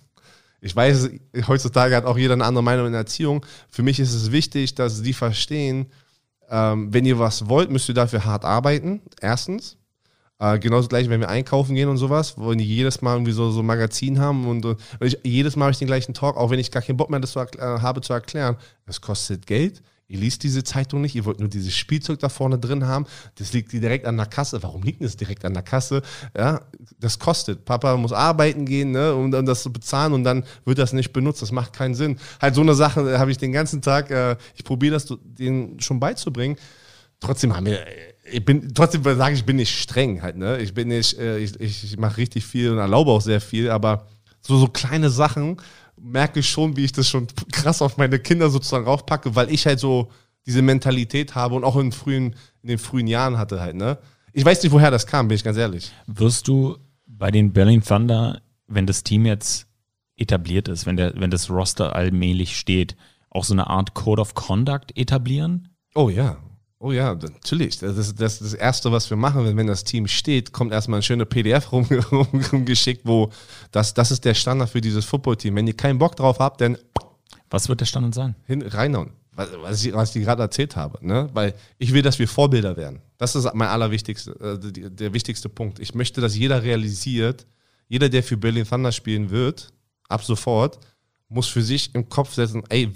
Ich 0.59 0.76
weiß, 0.76 1.09
heutzutage 1.47 1.95
hat 1.95 2.05
auch 2.05 2.18
jeder 2.18 2.34
eine 2.34 2.45
andere 2.45 2.64
Meinung 2.64 2.86
in 2.86 2.91
der 2.91 3.01
Erziehung. 3.01 3.45
Für 3.70 3.82
mich 3.82 3.99
ist 3.99 4.14
es 4.14 4.32
wichtig, 4.32 4.76
dass 4.76 4.97
sie 4.97 5.14
verstehen, 5.14 5.88
ähm, 6.49 6.93
wenn 6.93 7.05
ihr 7.05 7.18
was 7.18 7.47
wollt, 7.47 7.72
müsst 7.72 7.89
ihr 7.89 7.95
dafür 7.95 8.26
hart 8.26 8.45
arbeiten. 8.45 9.01
Erstens. 9.20 9.78
Äh, 10.41 10.57
genauso 10.59 10.88
gleich, 10.88 11.07
wenn 11.07 11.20
wir 11.20 11.30
einkaufen 11.30 11.76
gehen 11.76 11.88
und 11.88 11.97
sowas, 11.97 12.38
wollen 12.38 12.57
die 12.57 12.66
jedes 12.66 13.01
Mal 13.01 13.14
irgendwie 13.14 13.32
so, 13.32 13.51
so 13.51 13.59
ein 13.59 13.66
Magazin 13.66 14.20
haben 14.20 14.47
und, 14.47 14.66
und 14.66 14.80
ich, 14.99 15.18
jedes 15.24 15.55
Mal 15.55 15.66
habe 15.66 15.72
ich 15.72 15.78
den 15.78 15.88
gleichen 15.88 16.16
Talk, 16.16 16.36
auch 16.36 16.49
wenn 16.49 16.57
ich 16.57 16.72
gar 16.72 16.82
keinen 16.82 16.97
Bock 16.97 17.12
mehr 17.12 17.20
das 17.20 17.34
zu, 17.34 17.39
äh, 17.39 17.59
habe 17.59 18.01
zu 18.01 18.14
erklären. 18.14 18.57
Es 18.88 18.99
kostet 18.99 19.45
Geld. 19.45 19.84
Ihr 20.12 20.20
liest 20.20 20.43
diese 20.43 20.62
Zeitung 20.66 20.99
nicht, 20.99 21.16
ihr 21.16 21.24
wollt 21.24 21.39
nur 21.39 21.47
dieses 21.47 21.74
Spielzeug 21.74 22.20
da 22.20 22.28
vorne 22.28 22.59
drin 22.59 22.86
haben. 22.86 23.05
Das 23.36 23.53
liegt 23.53 23.72
direkt 23.72 24.05
an 24.05 24.18
der 24.18 24.26
Kasse. 24.26 24.62
Warum 24.62 24.84
liegt 24.84 25.01
das 25.01 25.16
direkt 25.16 25.45
an 25.45 25.53
der 25.53 25.64
Kasse? 25.64 26.01
Ja, 26.38 26.62
das 26.99 27.18
kostet. 27.18 27.64
Papa 27.64 27.95
muss 27.95 28.12
arbeiten 28.12 28.66
gehen, 28.66 28.91
ne, 28.91 29.16
um 29.16 29.32
dann 29.32 29.45
das 29.45 29.64
zu 29.64 29.72
bezahlen 29.72 30.12
und 30.12 30.26
dann 30.26 30.43
wird 30.66 30.80
das 30.80 30.91
nicht 30.91 31.14
benutzt. 31.14 31.41
Das 31.41 31.53
macht 31.53 31.72
keinen 31.72 31.95
Sinn. 31.95 32.20
Halt 32.41 32.55
so 32.55 32.62
eine 32.62 32.74
Sache 32.74 33.09
äh, 33.09 33.20
habe 33.20 33.32
ich 33.32 33.38
den 33.38 33.53
ganzen 33.53 33.82
Tag, 33.82 34.12
äh, 34.12 34.36
ich 34.53 34.66
probiere 34.66 34.95
das 34.95 35.07
denen 35.24 35.80
schon 35.80 36.01
beizubringen. 36.01 36.57
Trotzdem 37.22 37.55
haben 37.55 37.68
wir, 37.68 37.80
äh, 37.80 38.14
ich 38.34 38.43
bin, 38.43 38.74
trotzdem 38.74 39.03
sage 39.05 39.34
ich, 39.34 39.39
ich 39.39 39.45
bin 39.45 39.55
nicht 39.55 39.80
streng 39.80 40.22
halt, 40.22 40.36
ne? 40.36 40.57
Ich 40.57 40.74
bin 40.74 40.89
nicht, 40.89 41.18
äh, 41.20 41.38
ich, 41.38 41.57
ich 41.62 41.97
mache 41.97 42.18
richtig 42.18 42.45
viel 42.45 42.70
und 42.72 42.80
erlaube 42.80 43.12
auch 43.12 43.22
sehr 43.22 43.39
viel, 43.39 43.70
aber 43.70 44.07
so, 44.41 44.57
so 44.57 44.68
kleine 44.68 45.09
Sachen, 45.09 45.57
merke 46.01 46.39
ich 46.39 46.49
schon, 46.49 46.75
wie 46.75 46.85
ich 46.85 46.91
das 46.91 47.07
schon 47.07 47.27
krass 47.51 47.81
auf 47.81 47.97
meine 47.97 48.19
Kinder 48.19 48.49
sozusagen 48.49 48.85
raufpacke, 48.85 49.35
weil 49.35 49.51
ich 49.51 49.65
halt 49.65 49.79
so 49.79 50.09
diese 50.45 50.61
Mentalität 50.61 51.35
habe 51.35 51.55
und 51.55 51.63
auch 51.63 51.77
in, 51.77 51.91
frühen, 51.91 52.35
in 52.63 52.69
den 52.69 52.79
frühen 52.79 53.07
Jahren 53.07 53.37
hatte 53.37 53.59
halt, 53.59 53.75
ne? 53.75 53.99
Ich 54.33 54.45
weiß 54.45 54.63
nicht, 54.63 54.71
woher 54.71 54.91
das 54.91 55.07
kam, 55.07 55.27
bin 55.27 55.35
ich 55.35 55.43
ganz 55.43 55.57
ehrlich. 55.57 55.91
Wirst 56.07 56.47
du 56.47 56.77
bei 57.05 57.31
den 57.31 57.51
Berlin 57.51 57.83
Thunder, 57.83 58.41
wenn 58.67 58.87
das 58.87 59.03
Team 59.03 59.25
jetzt 59.25 59.67
etabliert 60.15 60.67
ist, 60.67 60.85
wenn, 60.85 60.95
der, 60.95 61.13
wenn 61.17 61.31
das 61.31 61.49
Roster 61.49 61.95
allmählich 61.95 62.57
steht, 62.57 62.95
auch 63.29 63.43
so 63.43 63.53
eine 63.53 63.67
Art 63.67 63.93
Code 63.93 64.21
of 64.21 64.33
Conduct 64.33 64.97
etablieren? 64.97 65.69
Oh 65.95 66.09
ja, 66.09 66.37
Oh 66.84 66.91
ja, 66.91 67.13
natürlich. 67.13 67.77
Das 67.77 67.95
ist 67.95 68.19
das, 68.19 68.39
das 68.39 68.55
Erste, 68.55 68.91
was 68.91 69.07
wir 69.07 69.15
machen, 69.15 69.45
wenn, 69.45 69.55
wenn 69.55 69.67
das 69.67 69.84
Team 69.84 70.07
steht, 70.07 70.51
kommt 70.51 70.71
erstmal 70.71 70.99
ein 70.99 71.03
schöner 71.03 71.25
PDF 71.25 71.71
rum, 71.71 71.86
rumgeschickt, 72.51 73.05
wo 73.05 73.32
das, 73.71 73.93
das 73.93 74.09
ist 74.09 74.25
der 74.25 74.34
Standard 74.34 74.67
für 74.67 74.82
dieses 74.82 75.05
Footballteam. 75.05 75.55
Wenn 75.55 75.67
ihr 75.67 75.77
keinen 75.77 75.99
Bock 75.99 76.15
drauf 76.15 76.39
habt, 76.39 76.59
dann. 76.59 76.79
Was 77.51 77.69
wird 77.69 77.82
der 77.82 77.86
Standard 77.86 78.15
sein? 78.15 78.36
Hin, 78.47 78.63
reinhauen. 78.63 79.11
Was, 79.34 79.49
was 79.61 79.86
ich, 79.86 79.93
was 79.93 80.15
ich 80.15 80.23
gerade 80.23 80.41
erzählt 80.41 80.75
habe. 80.75 80.97
Ne? 81.05 81.29
Weil 81.34 81.53
ich 81.77 81.93
will, 81.93 82.01
dass 82.01 82.17
wir 82.17 82.27
Vorbilder 82.27 82.75
werden. 82.75 82.99
Das 83.19 83.36
ist 83.36 83.47
mein 83.53 83.67
allerwichtigste, 83.67 84.32
äh, 84.39 84.89
der 84.89 85.13
wichtigste 85.13 85.49
Punkt. 85.49 85.77
Ich 85.77 85.93
möchte, 85.93 86.19
dass 86.19 86.36
jeder 86.36 86.63
realisiert, 86.63 87.45
jeder, 87.89 88.09
der 88.09 88.23
für 88.23 88.38
Berlin 88.38 88.65
Thunder 88.67 88.91
spielen 88.91 89.29
wird, 89.29 89.71
ab 90.09 90.23
sofort, 90.23 90.79
muss 91.29 91.47
für 91.47 91.61
sich 91.61 91.93
im 91.93 92.09
Kopf 92.09 92.34
setzen, 92.34 92.63
ey, 92.69 92.91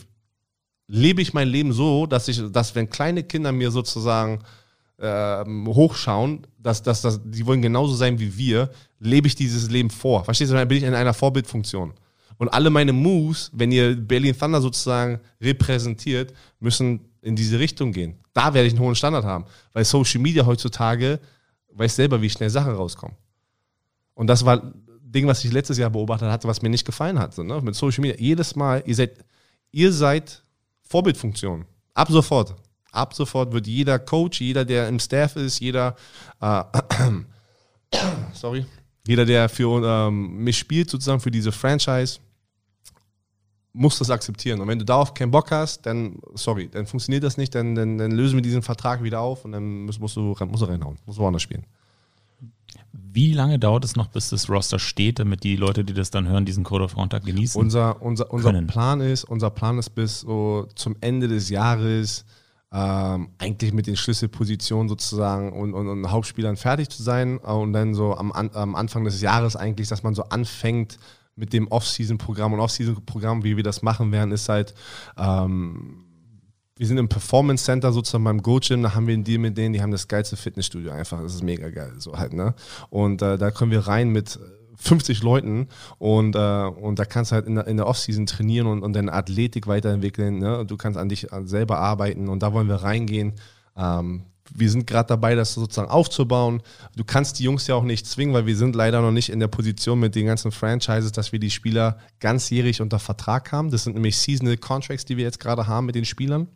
lebe 0.87 1.21
ich 1.21 1.33
mein 1.33 1.47
Leben 1.47 1.73
so, 1.73 2.05
dass 2.05 2.27
ich, 2.27 2.41
dass 2.51 2.75
wenn 2.75 2.89
kleine 2.89 3.23
Kinder 3.23 3.51
mir 3.51 3.71
sozusagen 3.71 4.39
ähm, 4.99 5.67
hochschauen, 5.67 6.47
dass, 6.57 6.81
dass, 6.83 7.01
dass 7.01 7.19
die 7.23 7.45
wollen 7.45 7.61
genauso 7.61 7.95
sein 7.95 8.19
wie 8.19 8.37
wir, 8.37 8.69
lebe 8.99 9.27
ich 9.27 9.35
dieses 9.35 9.69
Leben 9.69 9.89
vor. 9.89 10.23
Verstehst 10.23 10.51
du? 10.51 10.55
Dann 10.55 10.67
bin 10.67 10.77
ich 10.77 10.83
in 10.83 10.93
einer 10.93 11.13
Vorbildfunktion. 11.13 11.93
Und 12.37 12.49
alle 12.49 12.69
meine 12.69 12.93
Moves, 12.93 13.49
wenn 13.53 13.71
ihr 13.71 13.95
Berlin 13.95 14.37
Thunder 14.37 14.61
sozusagen 14.61 15.19
repräsentiert, 15.41 16.33
müssen 16.59 16.99
in 17.21 17.35
diese 17.35 17.59
Richtung 17.59 17.91
gehen. 17.91 18.19
Da 18.33 18.53
werde 18.53 18.67
ich 18.67 18.73
einen 18.73 18.83
hohen 18.83 18.95
Standard 18.95 19.23
haben. 19.23 19.45
Weil 19.73 19.85
Social 19.85 20.21
Media 20.21 20.45
heutzutage 20.45 21.19
weiß 21.73 21.95
selber, 21.95 22.21
wie 22.21 22.29
schnell 22.29 22.49
Sachen 22.49 22.73
rauskommen. 22.73 23.15
Und 24.13 24.27
das 24.27 24.45
war 24.45 24.73
Ding, 25.01 25.27
was 25.27 25.43
ich 25.43 25.51
letztes 25.51 25.77
Jahr 25.77 25.89
beobachtet 25.89 26.29
hatte, 26.29 26.47
was 26.47 26.61
mir 26.61 26.69
nicht 26.69 26.85
gefallen 26.85 27.19
hat. 27.19 27.33
So, 27.33 27.43
ne? 27.43 27.61
Mit 27.61 27.75
Social 27.75 28.01
Media. 28.01 28.17
Jedes 28.19 28.55
Mal, 28.55 28.83
ihr 28.85 28.95
seid, 28.95 29.23
ihr 29.71 29.91
seid 29.91 30.43
Vorbildfunktion. 30.87 31.65
Ab 31.93 32.09
sofort. 32.09 32.55
Ab 32.91 33.13
sofort 33.13 33.51
wird 33.51 33.67
jeder 33.67 33.99
Coach, 33.99 34.41
jeder, 34.41 34.63
der 34.63 34.87
im 34.87 34.99
Staff 34.99 35.35
ist, 35.35 35.59
jeder, 35.59 35.95
äh, 36.41 36.63
sorry, 38.33 38.65
jeder, 39.07 39.25
der 39.25 39.49
für 39.49 39.83
ähm, 39.83 40.37
mich 40.37 40.57
spielt, 40.57 40.89
sozusagen 40.89 41.19
für 41.19 41.31
diese 41.31 41.51
Franchise, 41.51 42.19
muss 43.73 43.99
das 43.99 44.09
akzeptieren. 44.09 44.61
Und 44.61 44.67
wenn 44.67 44.79
du 44.79 44.85
darauf 44.85 45.13
keinen 45.13 45.31
Bock 45.31 45.51
hast, 45.51 45.85
dann, 45.85 46.17
sorry, 46.33 46.69
dann 46.69 46.87
funktioniert 46.87 47.23
das 47.23 47.37
nicht, 47.37 47.53
dann, 47.53 47.75
dann, 47.75 47.97
dann 47.97 48.11
lösen 48.11 48.35
wir 48.35 48.41
diesen 48.41 48.61
Vertrag 48.61 49.03
wieder 49.03 49.19
auf 49.19 49.43
und 49.45 49.51
dann 49.51 49.83
musst, 49.83 49.99
musst 49.99 50.15
du, 50.15 50.21
musst 50.21 50.61
du 50.61 50.65
reinhauen, 50.65 50.97
musst 51.05 51.19
du 51.19 51.23
woanders 51.23 51.41
spielen. 51.41 51.65
Wie 52.97 53.33
lange 53.33 53.59
dauert 53.59 53.83
es 53.83 53.95
noch, 53.95 54.07
bis 54.07 54.29
das 54.29 54.49
Roster 54.49 54.79
steht, 54.79 55.19
damit 55.19 55.43
die 55.43 55.55
Leute, 55.55 55.83
die 55.83 55.93
das 55.93 56.11
dann 56.11 56.27
hören, 56.27 56.45
diesen 56.45 56.63
Code 56.63 56.85
of 56.85 56.95
Contact 56.95 57.25
genießen? 57.25 57.59
Unser, 57.59 58.01
unser, 58.01 58.31
unser 58.31 58.53
Plan 58.63 59.01
ist, 59.01 59.23
unser 59.25 59.49
Plan 59.49 59.77
ist 59.77 59.89
bis 59.91 60.21
so 60.21 60.67
zum 60.75 60.95
Ende 61.01 61.27
des 61.27 61.49
Jahres 61.49 62.25
ähm, 62.71 63.29
eigentlich 63.37 63.73
mit 63.73 63.87
den 63.87 63.95
Schlüsselpositionen 63.95 64.89
sozusagen 64.89 65.53
und, 65.53 65.73
und, 65.73 65.87
und 65.87 66.11
Hauptspielern 66.11 66.57
fertig 66.57 66.89
zu 66.89 67.03
sein 67.03 67.39
äh, 67.43 67.51
und 67.51 67.73
dann 67.73 67.93
so 67.93 68.15
am, 68.15 68.31
am 68.31 68.75
Anfang 68.75 69.03
des 69.03 69.21
Jahres 69.21 69.55
eigentlich, 69.55 69.87
dass 69.87 70.03
man 70.03 70.13
so 70.13 70.23
anfängt 70.23 70.97
mit 71.35 71.53
dem 71.53 71.67
Off-Season-Programm 71.67 72.53
und 72.53 72.59
Off-Season-Programm, 72.59 73.43
wie 73.43 73.57
wir 73.57 73.63
das 73.63 73.81
machen 73.81 74.11
werden, 74.11 74.31
ist 74.31 74.49
halt 74.49 74.73
ähm, 75.17 76.04
wir 76.77 76.87
sind 76.87 76.97
im 76.97 77.07
Performance 77.07 77.63
Center 77.63 77.91
sozusagen 77.93 78.23
beim 78.23 78.41
Go 78.41 78.59
Gym, 78.59 78.83
da 78.83 78.93
haben 78.93 79.07
wir 79.07 79.13
einen 79.13 79.23
Deal 79.23 79.39
mit 79.39 79.57
denen, 79.57 79.73
die 79.73 79.81
haben 79.81 79.91
das 79.91 80.07
geilste 80.07 80.35
Fitnessstudio 80.35 80.91
einfach, 80.91 81.21
das 81.21 81.35
ist 81.35 81.43
mega 81.43 81.69
geil, 81.69 81.93
so 81.97 82.17
halt, 82.17 82.33
ne? 82.33 82.53
Und 82.89 83.21
äh, 83.21 83.37
da 83.37 83.51
können 83.51 83.71
wir 83.71 83.87
rein 83.87 84.09
mit 84.09 84.37
50 84.77 85.23
Leuten 85.23 85.69
und, 85.97 86.35
äh, 86.35 86.39
und 86.39 86.99
da 86.99 87.05
kannst 87.05 87.31
du 87.31 87.35
halt 87.35 87.47
in 87.47 87.55
der, 87.55 87.67
in 87.67 87.77
der 87.77 87.87
Offseason 87.87 88.25
trainieren 88.25 88.67
und, 88.67 88.83
und 88.83 88.93
deine 88.93 89.13
Athletik 89.13 89.67
weiterentwickeln. 89.67 90.39
Ne? 90.39 90.65
Du 90.65 90.75
kannst 90.75 90.99
an 90.99 91.09
dich 91.09 91.27
selber 91.45 91.79
arbeiten 91.79 92.27
und 92.27 92.43
da 92.43 92.53
wollen 92.53 92.67
wir 92.67 92.75
reingehen. 92.75 93.33
Ähm, 93.77 94.23
wir 94.53 94.69
sind 94.69 94.85
gerade 94.85 95.07
dabei, 95.07 95.35
das 95.35 95.53
sozusagen 95.53 95.89
aufzubauen. 95.89 96.61
Du 96.95 97.03
kannst 97.03 97.39
die 97.39 97.43
Jungs 97.43 97.67
ja 97.67 97.75
auch 97.75 97.83
nicht 97.83 98.05
zwingen, 98.05 98.33
weil 98.33 98.45
wir 98.45 98.55
sind 98.55 98.75
leider 98.75 99.01
noch 99.01 99.11
nicht 99.11 99.29
in 99.29 99.39
der 99.39 99.47
Position 99.47 99.99
mit 99.99 100.13
den 100.13 100.27
ganzen 100.27 100.51
Franchises, 100.51 101.11
dass 101.11 101.31
wir 101.31 101.39
die 101.39 101.49
Spieler 101.49 101.97
ganzjährig 102.19 102.81
unter 102.81 102.99
Vertrag 102.99 103.51
haben. 103.51 103.71
Das 103.71 103.85
sind 103.85 103.93
nämlich 103.93 104.17
Seasonal 104.17 104.57
Contracts, 104.57 105.05
die 105.05 105.17
wir 105.17 105.23
jetzt 105.23 105.39
gerade 105.39 105.67
haben 105.67 105.87
mit 105.87 105.95
den 105.95 106.05
Spielern. 106.05 106.47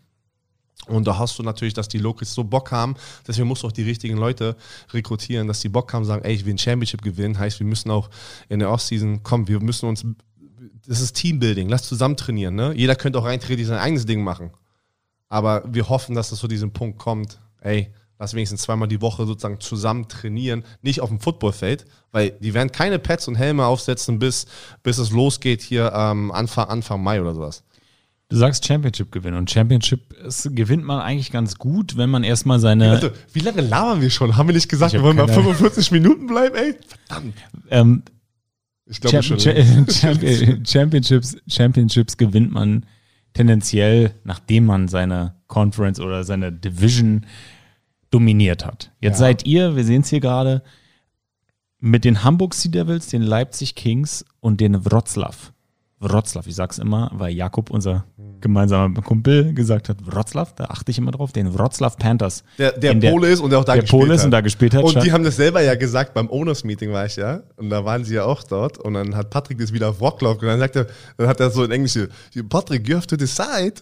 Und 0.88 1.05
da 1.05 1.17
hast 1.17 1.38
du 1.38 1.43
natürlich, 1.43 1.73
dass 1.73 1.88
die 1.88 1.99
Locals 1.99 2.34
so 2.34 2.43
Bock 2.43 2.71
haben, 2.71 2.95
deswegen 3.27 3.47
musst 3.47 3.63
du 3.63 3.67
auch 3.67 3.71
die 3.71 3.84
richtigen 3.84 4.17
Leute 4.17 4.55
rekrutieren, 4.91 5.47
dass 5.47 5.59
die 5.59 5.69
Bock 5.69 5.93
haben, 5.93 6.03
sagen, 6.05 6.23
ey, 6.23 6.34
ich 6.34 6.45
will 6.45 6.53
ein 6.53 6.57
Championship 6.57 7.01
gewinnen, 7.01 7.38
heißt, 7.38 7.59
wir 7.59 7.67
müssen 7.67 7.91
auch 7.91 8.09
in 8.47 8.59
der 8.59 8.71
Offseason 8.71 9.21
kommen, 9.21 9.47
wir 9.47 9.59
müssen 9.59 9.88
uns, 9.88 10.03
das 10.88 11.01
ist 11.01 11.15
Teambuilding, 11.15 11.69
lass 11.69 11.84
zusammen 11.84 12.17
trainieren, 12.17 12.55
ne? 12.55 12.73
Jeder 12.75 12.95
könnte 12.95 13.19
auch 13.19 13.25
rein 13.25 13.39
theoretisch 13.39 13.67
sein 13.67 13.77
eigenes 13.77 14.05
Ding 14.05 14.23
machen. 14.23 14.51
Aber 15.27 15.63
wir 15.67 15.89
hoffen, 15.89 16.15
dass 16.15 16.32
es 16.32 16.39
zu 16.39 16.47
diesem 16.47 16.71
Punkt 16.71 16.97
kommt, 16.97 17.39
ey, 17.61 17.93
lass 18.17 18.34
wenigstens 18.34 18.63
zweimal 18.63 18.88
die 18.88 19.01
Woche 19.01 19.25
sozusagen 19.25 19.59
zusammen 19.59 20.07
trainieren, 20.07 20.63
nicht 20.82 21.01
auf 21.01 21.09
dem 21.09 21.19
Footballfeld, 21.19 21.86
weil 22.11 22.32
die 22.32 22.53
werden 22.53 22.71
keine 22.71 22.99
Pads 22.99 23.27
und 23.27 23.36
Helme 23.36 23.65
aufsetzen, 23.65 24.19
bis, 24.19 24.47
bis 24.84 24.97
es 24.97 25.11
losgeht 25.11 25.61
hier 25.61 25.91
ähm, 25.95 26.32
Anfang, 26.32 26.67
Anfang 26.67 27.01
Mai 27.01 27.21
oder 27.21 27.34
sowas. 27.34 27.63
Du 28.30 28.36
sagst 28.36 28.65
Championship 28.65 29.11
gewinnen 29.11 29.38
und 29.38 29.49
Championship 29.49 30.15
gewinnt 30.51 30.84
man 30.84 31.01
eigentlich 31.01 31.32
ganz 31.32 31.57
gut, 31.57 31.97
wenn 31.97 32.11
man 32.11 32.23
erstmal 32.23 32.59
seine. 32.59 32.91
Also, 32.91 33.09
wie 33.34 33.39
lange 33.39 33.61
labern 33.61 34.01
wir 34.01 34.11
schon? 34.11 34.38
Haben 34.38 34.49
wir 34.49 34.53
nicht 34.53 34.69
gesagt, 34.69 34.93
wir 34.93 35.01
wollen 35.01 35.17
mal 35.17 35.27
45 35.27 35.91
Minuten 35.91 36.27
bleiben, 36.27 36.55
ey? 36.55 36.75
Verdammt. 37.07 37.34
Ähm, 37.71 38.03
ich 38.86 39.01
glaube 39.01 39.23
schon. 39.23 39.39
Championships, 40.63 41.38
Championships 41.47 42.17
gewinnt 42.17 42.51
man 42.51 42.86
tendenziell, 43.34 44.11
nachdem 44.23 44.67
man 44.67 44.89
seine 44.89 45.34
Conference 45.47 45.99
oder 45.99 46.23
seine 46.23 46.51
Division 46.51 47.25
dominiert 48.11 48.63
hat. 48.63 48.91
Jetzt 49.01 49.15
ja. 49.15 49.25
seid 49.25 49.47
ihr, 49.47 49.75
wir 49.75 49.84
sehen 49.84 50.01
es 50.01 50.09
hier 50.09 50.19
gerade, 50.19 50.61
mit 51.80 52.05
den 52.05 52.23
Hamburg 52.23 52.53
Sea 52.53 52.71
Devils, 52.71 53.07
den 53.07 53.23
Leipzig 53.23 53.73
Kings 53.73 54.23
und 54.39 54.61
den 54.61 54.86
Wroclaw 54.86 55.36
Wroclaw, 55.99 56.47
ich 56.47 56.55
sag's 56.55 56.77
immer, 56.77 57.11
weil 57.13 57.33
Jakob, 57.33 57.69
unser 57.69 58.05
gemeinsamer 58.41 59.01
Kumpel, 59.01 59.53
gesagt 59.53 59.89
hat, 59.89 59.97
Wroclaw, 60.05 60.49
da 60.55 60.65
achte 60.65 60.91
ich 60.91 60.97
immer 60.97 61.11
drauf, 61.11 61.33
den 61.33 61.53
Wroclaw 61.53 61.95
Panthers. 61.97 62.43
Der, 62.57 62.71
der 62.71 62.93
Pole 62.95 63.29
ist 63.29 63.41
und 63.41 63.49
der 63.49 63.59
auch 63.59 63.65
da 63.65 63.73
der 63.73 63.81
gespielt 63.81 64.01
Pole 64.01 64.13
ist 64.13 64.21
hat. 64.21 64.25
und 64.25 64.31
da 64.31 64.41
gespielt 64.41 64.73
hat. 64.73 64.83
Und 64.83 65.03
die 65.03 65.11
haben 65.11 65.23
das 65.23 65.35
selber 65.35 65.61
ja 65.61 65.75
gesagt, 65.75 66.13
beim 66.13 66.29
Owners 66.29 66.63
Meeting 66.63 66.93
war 66.93 67.05
ich 67.05 67.17
ja, 67.17 67.41
und 67.57 67.69
da 67.69 67.83
waren 67.83 68.05
sie 68.05 68.15
ja 68.15 68.23
auch 68.23 68.43
dort, 68.43 68.77
und 68.77 68.93
dann 68.93 69.15
hat 69.15 69.29
Patrick 69.29 69.57
das 69.59 69.73
wieder 69.73 69.89
auf 69.89 69.99
Wroclaw, 69.99 70.39
und 70.39 70.43
dann 70.43 70.59
sagt 70.59 70.77
er, 70.77 70.87
dann 71.17 71.27
hat 71.27 71.39
er 71.41 71.49
so 71.49 71.63
in 71.65 71.71
Englisch, 71.71 71.97
Patrick, 72.47 72.87
you 72.87 72.95
have 72.95 73.07
to 73.07 73.17
decide, 73.17 73.73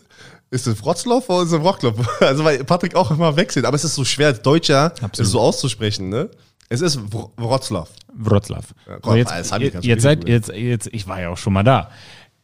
ist 0.49 0.65
es 0.65 0.83
Wroclaw 0.83 1.23
oder 1.27 1.43
ist 1.43 1.51
es 1.51 1.61
Wroclaw? 1.61 1.93
Also 2.19 2.43
weil 2.43 2.63
Patrick 2.63 2.95
auch 2.95 3.11
immer 3.11 3.35
wechselt, 3.35 3.65
aber 3.65 3.75
es 3.75 3.83
ist 3.83 3.95
so 3.95 4.05
schwer, 4.05 4.33
Deutscher 4.33 4.93
Absolut. 5.01 5.31
so 5.31 5.39
auszusprechen, 5.39 6.09
ne? 6.09 6.29
Es 6.69 6.81
ist 6.81 6.99
Wroclaw. 7.11 7.87
Wroclaw. 8.13 8.61
So, 9.03 9.15
jetzt, 9.15 9.31
jetzt, 9.59 9.85
jetzt 9.85 10.03
seid, 10.03 10.27
jetzt, 10.27 10.49
jetzt, 10.49 10.87
ich 10.91 11.07
war 11.07 11.21
ja 11.21 11.29
auch 11.29 11.37
schon 11.37 11.53
mal 11.53 11.63
da. 11.63 11.91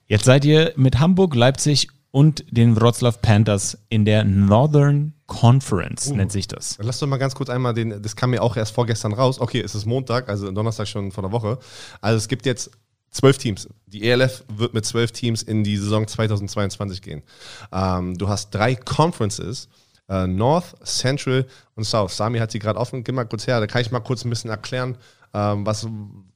Jetzt 0.07 0.26
seid 0.26 0.45
ihr 0.45 0.74
mit 0.76 0.99
Hamburg, 0.99 1.36
Leipzig 1.36 1.89
und 2.11 2.45
den 2.51 2.80
Wroclaw 2.80 3.17
Panthers 3.21 3.78
in 3.89 4.05
der 4.05 4.24
Northern 4.24 5.13
Conference, 5.26 6.07
uh, 6.07 6.15
nennt 6.15 6.32
sich 6.32 6.47
das. 6.47 6.78
Lass 6.80 6.99
doch 6.99 7.07
mal 7.07 7.17
ganz 7.17 7.34
kurz 7.34 7.49
einmal 7.49 7.74
den, 7.74 8.01
das 8.01 8.15
kam 8.15 8.30
mir 8.30 8.41
auch 8.43 8.55
erst 8.55 8.74
vorgestern 8.74 9.13
raus. 9.13 9.39
Okay, 9.39 9.61
es 9.61 9.74
ist 9.74 9.86
Montag, 9.86 10.30
also 10.30 10.51
Donnerstag 10.51 10.88
schon 10.88 11.11
vor 11.11 11.24
der 11.24 11.32
Woche. 11.32 11.57
Also 12.01 12.17
es 12.17 12.28
gibt 12.28 12.45
jetzt 12.45 12.71
zwölf 13.09 13.38
Teams. 13.38 13.67
Die 13.88 14.07
ELF 14.07 14.43
wird 14.47 14.74
mit 14.74 14.86
zwölf 14.86 15.11
Teams 15.11 15.41
in 15.41 15.63
die 15.63 15.78
Saison 15.78 16.07
2022 16.07 17.01
gehen. 17.01 17.24
Ähm, 17.71 18.17
du 18.17 18.28
hast 18.28 18.51
drei 18.51 18.76
Conferences. 18.76 19.69
Uh, 20.10 20.28
North, 20.28 20.76
Central 20.84 21.45
und 21.76 21.86
South. 21.86 22.16
Sami 22.16 22.38
hat 22.38 22.51
sie 22.51 22.60
gerade 22.60 22.78
offen. 22.78 23.04
Geh 23.06 23.14
mal 23.14 23.24
kurz 23.24 23.47
her, 23.47 23.62
da 23.62 23.68
kann 23.68 23.82
ich 23.82 23.89
mal 23.89 24.01
kurz 24.01 24.26
ein 24.26 24.30
bisschen 24.30 24.49
erklären, 24.49 24.97
ähm, 25.34 25.66
was, 25.66 25.88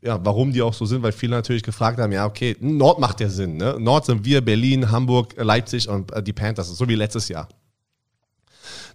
ja, 0.01 0.19
warum 0.23 0.51
die 0.51 0.61
auch 0.61 0.73
so 0.73 0.85
sind, 0.85 1.03
weil 1.03 1.11
viele 1.11 1.35
natürlich 1.35 1.63
gefragt 1.63 1.99
haben, 1.99 2.11
ja, 2.11 2.25
okay, 2.25 2.55
Nord 2.59 2.99
macht 2.99 3.19
ja 3.19 3.29
Sinn. 3.29 3.57
Ne? 3.57 3.75
Nord 3.77 4.05
sind 4.05 4.25
wir, 4.25 4.41
Berlin, 4.41 4.89
Hamburg, 4.89 5.35
Leipzig 5.37 5.87
und 5.87 6.11
äh, 6.13 6.23
die 6.23 6.33
Panthers, 6.33 6.69
so 6.69 6.87
wie 6.87 6.95
letztes 6.95 7.27
Jahr. 7.27 7.47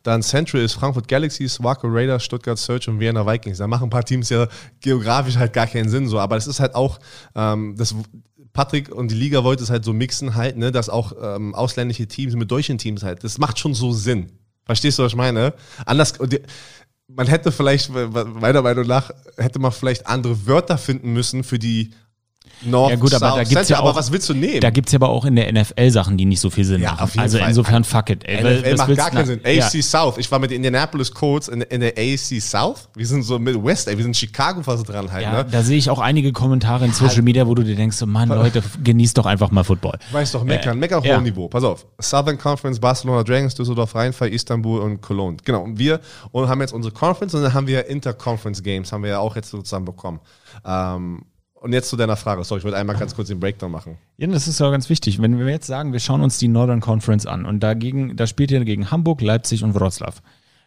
Dann 0.02 0.22
Central 0.22 0.62
ist 0.62 0.72
Frankfurt 0.72 1.06
Galaxies, 1.06 1.62
Waco 1.62 1.86
Raiders, 1.86 2.24
Stuttgart 2.24 2.58
Search 2.58 2.88
und 2.88 2.98
Vienna 2.98 3.24
Vikings. 3.24 3.58
Da 3.58 3.68
machen 3.68 3.84
ein 3.84 3.90
paar 3.90 4.04
Teams 4.04 4.28
ja 4.30 4.48
geografisch 4.80 5.36
halt 5.36 5.52
gar 5.52 5.68
keinen 5.68 5.88
Sinn 5.88 6.08
so, 6.08 6.18
aber 6.18 6.34
das 6.34 6.48
ist 6.48 6.58
halt 6.58 6.74
auch, 6.74 6.98
ähm, 7.36 7.76
das 7.76 7.94
Patrick 8.52 8.90
und 8.90 9.10
die 9.10 9.14
Liga 9.14 9.44
wollte 9.44 9.62
es 9.62 9.70
halt 9.70 9.84
so 9.84 9.92
mixen 9.92 10.34
halt, 10.34 10.56
ne, 10.56 10.72
dass 10.72 10.88
auch 10.88 11.12
ähm, 11.22 11.54
ausländische 11.54 12.06
Teams 12.06 12.34
mit 12.34 12.50
deutschen 12.50 12.78
Teams 12.78 13.04
halt, 13.04 13.22
das 13.22 13.38
macht 13.38 13.58
schon 13.58 13.74
so 13.74 13.92
Sinn. 13.92 14.32
Verstehst 14.64 14.98
du, 14.98 15.02
was 15.02 15.12
ich 15.12 15.16
meine? 15.16 15.54
Anders, 15.86 16.14
man 17.08 17.26
hätte 17.26 17.52
vielleicht, 17.52 17.90
meiner 17.90 18.62
Meinung 18.62 18.86
nach, 18.86 19.10
hätte 19.36 19.58
man 19.58 19.72
vielleicht 19.72 20.06
andere 20.06 20.46
Wörter 20.46 20.78
finden 20.78 21.12
müssen 21.12 21.44
für 21.44 21.58
die 21.58 21.92
North, 22.64 22.90
ja 22.90 22.96
gut, 22.96 23.14
aber 23.14 23.26
South, 23.26 23.36
da 23.36 23.42
gibt's 23.44 23.54
Center, 23.54 23.70
ja 23.74 23.80
auch, 23.80 23.88
aber 23.88 23.98
was 23.98 24.12
willst 24.12 24.28
du 24.28 24.34
nehmen? 24.34 24.60
Da 24.60 24.70
gibt 24.70 24.88
es 24.88 24.92
ja 24.92 24.98
aber 24.98 25.08
auch 25.08 25.24
in 25.24 25.36
der 25.36 25.52
NFL 25.52 25.90
Sachen, 25.90 26.16
die 26.16 26.24
nicht 26.24 26.40
so 26.40 26.50
viel 26.50 26.64
Sinn 26.64 26.82
ja, 26.82 26.92
machen. 26.92 27.18
also 27.18 27.38
Fall. 27.38 27.48
insofern 27.48 27.84
fuck 27.84 28.10
it. 28.10 28.24
Ey, 28.24 28.42
NFL 28.42 28.76
macht 28.76 28.96
gar 28.96 29.10
keinen 29.10 29.26
Sinn. 29.26 29.40
AFC 29.40 29.74
ja. 29.74 29.82
South. 29.82 30.18
Ich 30.18 30.30
war 30.30 30.38
mit 30.38 30.50
den 30.50 30.56
Indianapolis 30.56 31.12
Colts 31.12 31.48
in, 31.48 31.60
in, 31.62 31.80
der 31.80 31.92
AFC 31.92 32.40
South. 32.40 32.88
Wir 32.94 33.06
sind 33.06 33.22
so 33.22 33.38
mit 33.38 33.62
West, 33.62 33.88
ey, 33.88 33.96
wir 33.96 34.04
sind 34.04 34.16
Chicago 34.16 34.62
fast 34.62 34.88
dran 34.88 35.10
halt. 35.10 35.22
Ja, 35.22 35.32
ne? 35.32 35.46
Da 35.50 35.62
sehe 35.62 35.78
ich 35.78 35.90
auch 35.90 35.98
einige 35.98 36.32
Kommentare 36.32 36.84
in 36.84 36.92
Social 36.92 37.22
Media, 37.22 37.46
wo 37.46 37.54
du 37.54 37.62
dir 37.62 37.76
denkst, 37.76 37.96
so, 37.96 38.06
Mann, 38.06 38.28
Leute, 38.28 38.62
genießt 38.82 39.18
doch 39.18 39.26
einfach 39.26 39.50
mal 39.50 39.64
Football. 39.64 39.98
Weißt 40.12 40.34
doch, 40.34 40.44
meckern, 40.44 40.76
äh, 40.76 40.80
meckern 40.80 40.98
auf 41.00 41.06
hohem 41.06 41.22
Niveau. 41.24 41.48
Pass 41.48 41.64
auf. 41.64 41.86
Southern 42.00 42.38
Conference, 42.38 42.78
Barcelona 42.78 43.22
Dragons, 43.22 43.54
Düsseldorf 43.54 43.94
Rheinfall, 43.94 44.28
Istanbul 44.28 44.80
und 44.80 45.00
Cologne. 45.00 45.36
Genau. 45.44 45.62
Und 45.62 45.78
wir 45.78 46.00
und 46.30 46.48
haben 46.48 46.60
jetzt 46.60 46.72
unsere 46.72 46.94
Conference 46.94 47.34
und 47.34 47.42
dann 47.42 47.54
haben 47.54 47.66
wir 47.66 47.86
Interconference 47.86 48.62
Games, 48.62 48.92
haben 48.92 49.02
wir 49.02 49.10
ja 49.10 49.18
auch 49.18 49.36
jetzt 49.36 49.50
sozusagen 49.50 49.84
bekommen. 49.84 50.20
Ähm, 50.64 51.24
und 51.62 51.72
jetzt 51.72 51.88
zu 51.88 51.96
deiner 51.96 52.16
Frage. 52.16 52.42
Sorry, 52.44 52.58
ich 52.58 52.64
wollte 52.64 52.76
einmal 52.76 52.96
ganz 52.96 53.14
kurz 53.14 53.28
den 53.28 53.38
Breakdown 53.40 53.70
machen. 53.70 53.96
Ja, 54.16 54.26
das 54.26 54.48
ist 54.48 54.58
ja 54.58 54.70
ganz 54.70 54.88
wichtig. 54.90 55.22
Wenn 55.22 55.38
wir 55.38 55.48
jetzt 55.48 55.66
sagen, 55.66 55.92
wir 55.92 56.00
schauen 56.00 56.20
uns 56.20 56.38
die 56.38 56.48
Northern 56.48 56.80
Conference 56.80 57.24
an 57.24 57.46
und 57.46 57.60
dagegen, 57.60 58.16
da 58.16 58.26
spielt 58.26 58.50
ihr 58.50 58.64
gegen 58.64 58.90
Hamburg, 58.90 59.20
Leipzig 59.20 59.62
und 59.62 59.74
Wroclaw. 59.74 60.16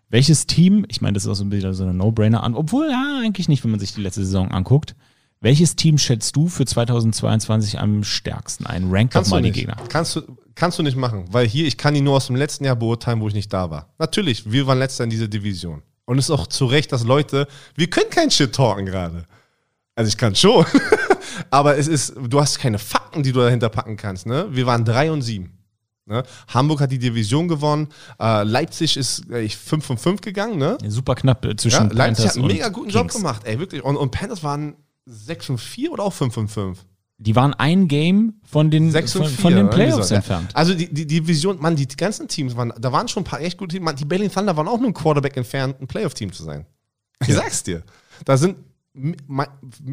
Welches 0.10 0.48
Team, 0.48 0.86
ich 0.88 1.02
meine, 1.02 1.14
das 1.14 1.26
ist 1.26 1.30
auch 1.30 1.36
so 1.36 1.44
ein 1.44 1.50
bisschen 1.50 1.74
so 1.74 1.84
eine 1.84 1.94
No-Brainer 1.94 2.44
an, 2.44 2.56
obwohl 2.56 2.90
ja 2.90 3.20
eigentlich 3.22 3.50
nicht, 3.50 3.64
wenn 3.64 3.72
man 3.72 3.80
sich 3.80 3.94
die 3.94 4.02
letzte 4.02 4.24
Saison 4.24 4.52
anguckt. 4.52 4.96
Welches 5.42 5.76
Team 5.76 5.98
schätzt 5.98 6.36
du 6.36 6.48
für 6.48 6.66
2022 6.66 7.78
am 7.80 8.04
stärksten 8.04 8.66
ein? 8.66 8.90
Rank 8.90 9.12
doch 9.12 9.28
mal 9.28 9.42
die 9.42 9.52
Gegner. 9.52 9.76
Kannst 9.90 10.16
du, 10.16 10.22
kannst 10.56 10.80
du 10.80 10.84
nicht 10.84 10.96
machen, 10.96 11.26
weil 11.30 11.46
hier, 11.46 11.68
ich 11.68 11.78
kann 11.78 11.94
ihn 11.94 12.06
nur 12.06 12.16
aus 12.16 12.28
dem 12.28 12.36
letzten 12.36 12.64
Jahr 12.64 12.76
beurteilen, 12.76 13.20
wo 13.20 13.28
ich 13.28 13.34
nicht 13.34 13.52
da 13.52 13.70
war. 13.70 13.90
Natürlich, 14.00 14.52
wir 14.52 14.66
waren 14.66 14.80
letzter 14.80 15.04
in 15.04 15.10
dieser 15.10 15.28
Division. 15.28 15.82
Und 16.06 16.20
es 16.20 16.26
ist 16.26 16.32
auch 16.32 16.48
zu 16.48 16.66
Recht, 16.66 16.92
dass 16.92 17.04
Leute, 17.04 17.48
wir 17.76 17.90
können 17.90 18.10
kein 18.10 18.32
Shit 18.32 18.54
talken 18.54 18.86
gerade. 18.86 19.26
Also 19.96 20.10
ich 20.10 20.18
kann 20.18 20.36
schon. 20.36 20.66
Aber 21.50 21.78
es 21.78 21.88
ist, 21.88 22.14
du 22.18 22.40
hast 22.40 22.60
keine 22.60 22.80
Fakten, 22.80 23.24
die 23.24 23.32
du 23.32 23.40
dahinter 23.40 23.70
packen 23.70 23.98
kannst. 23.98 24.26
Ne? 24.26 24.48
Wir 24.52 24.66
waren 24.66 24.86
3 24.86 25.12
und 25.12 25.22
7. 25.22 25.52
Ne? 26.08 26.24
Hamburg 26.54 26.82
hat 26.82 26.92
die 26.92 27.00
Division 27.00 27.48
gewonnen. 27.48 27.88
Äh, 28.20 28.44
Leipzig 28.44 28.96
ist 28.98 29.30
äh, 29.32 29.48
5 29.50 29.84
von 29.84 29.98
5 29.98 30.22
gegangen. 30.22 30.58
Ne? 30.58 30.78
Ja, 30.82 30.90
super 30.90 31.16
knapp 31.16 31.44
äh, 31.46 31.56
zwischen 31.56 31.90
ja, 31.90 31.94
Leipzig 31.94 32.28
hat 32.28 32.36
einen 32.36 32.48
mega 32.48 32.70
guten 32.70 32.90
Kings. 32.90 32.94
Job 32.94 33.12
gemacht, 33.12 33.42
ey, 33.46 33.58
wirklich. 33.58 33.84
Und, 33.84 33.98
und 33.98 34.12
Panthers 34.12 34.44
waren 34.44 34.76
6 35.06 35.46
von 35.46 35.58
4 35.58 35.92
oder 35.92 36.04
auch 36.04 36.14
5 36.14 36.34
von 36.34 36.48
5? 36.48 36.86
Die 37.18 37.36
waren 37.36 37.54
ein 37.54 37.88
Game 37.88 38.42
von 38.44 38.70
den, 38.70 38.92
von, 38.92 39.26
von, 39.26 39.56
den 39.56 39.70
Playoffs 39.70 40.10
so. 40.10 40.16
entfernt. 40.16 40.52
Also 40.54 40.74
die, 40.74 40.94
die, 40.94 41.08
die 41.08 41.22
Division, 41.22 41.58
man, 41.62 41.78
die 41.78 41.88
ganzen 41.88 42.28
Teams 42.28 42.58
waren, 42.58 42.74
da 42.78 42.92
waren 42.92 43.08
schon 43.08 43.22
ein 43.22 43.26
paar 43.26 43.40
echt 43.40 43.58
gute 43.58 43.78
Teams. 43.78 43.96
Die 43.96 44.04
Berlin 44.04 44.30
Thunder 44.30 44.56
waren 44.58 44.68
auch 44.68 44.80
nur 44.80 44.90
ein 44.90 44.94
Quarterback 44.94 45.38
entfernt, 45.38 45.80
ein 45.80 45.88
Playoff-Team 45.88 46.34
zu 46.34 46.44
sein. 46.44 46.66
Ich 47.26 47.34
sag's 47.34 47.64
dir. 47.64 47.84
Da 48.26 48.36
sind 48.36 48.58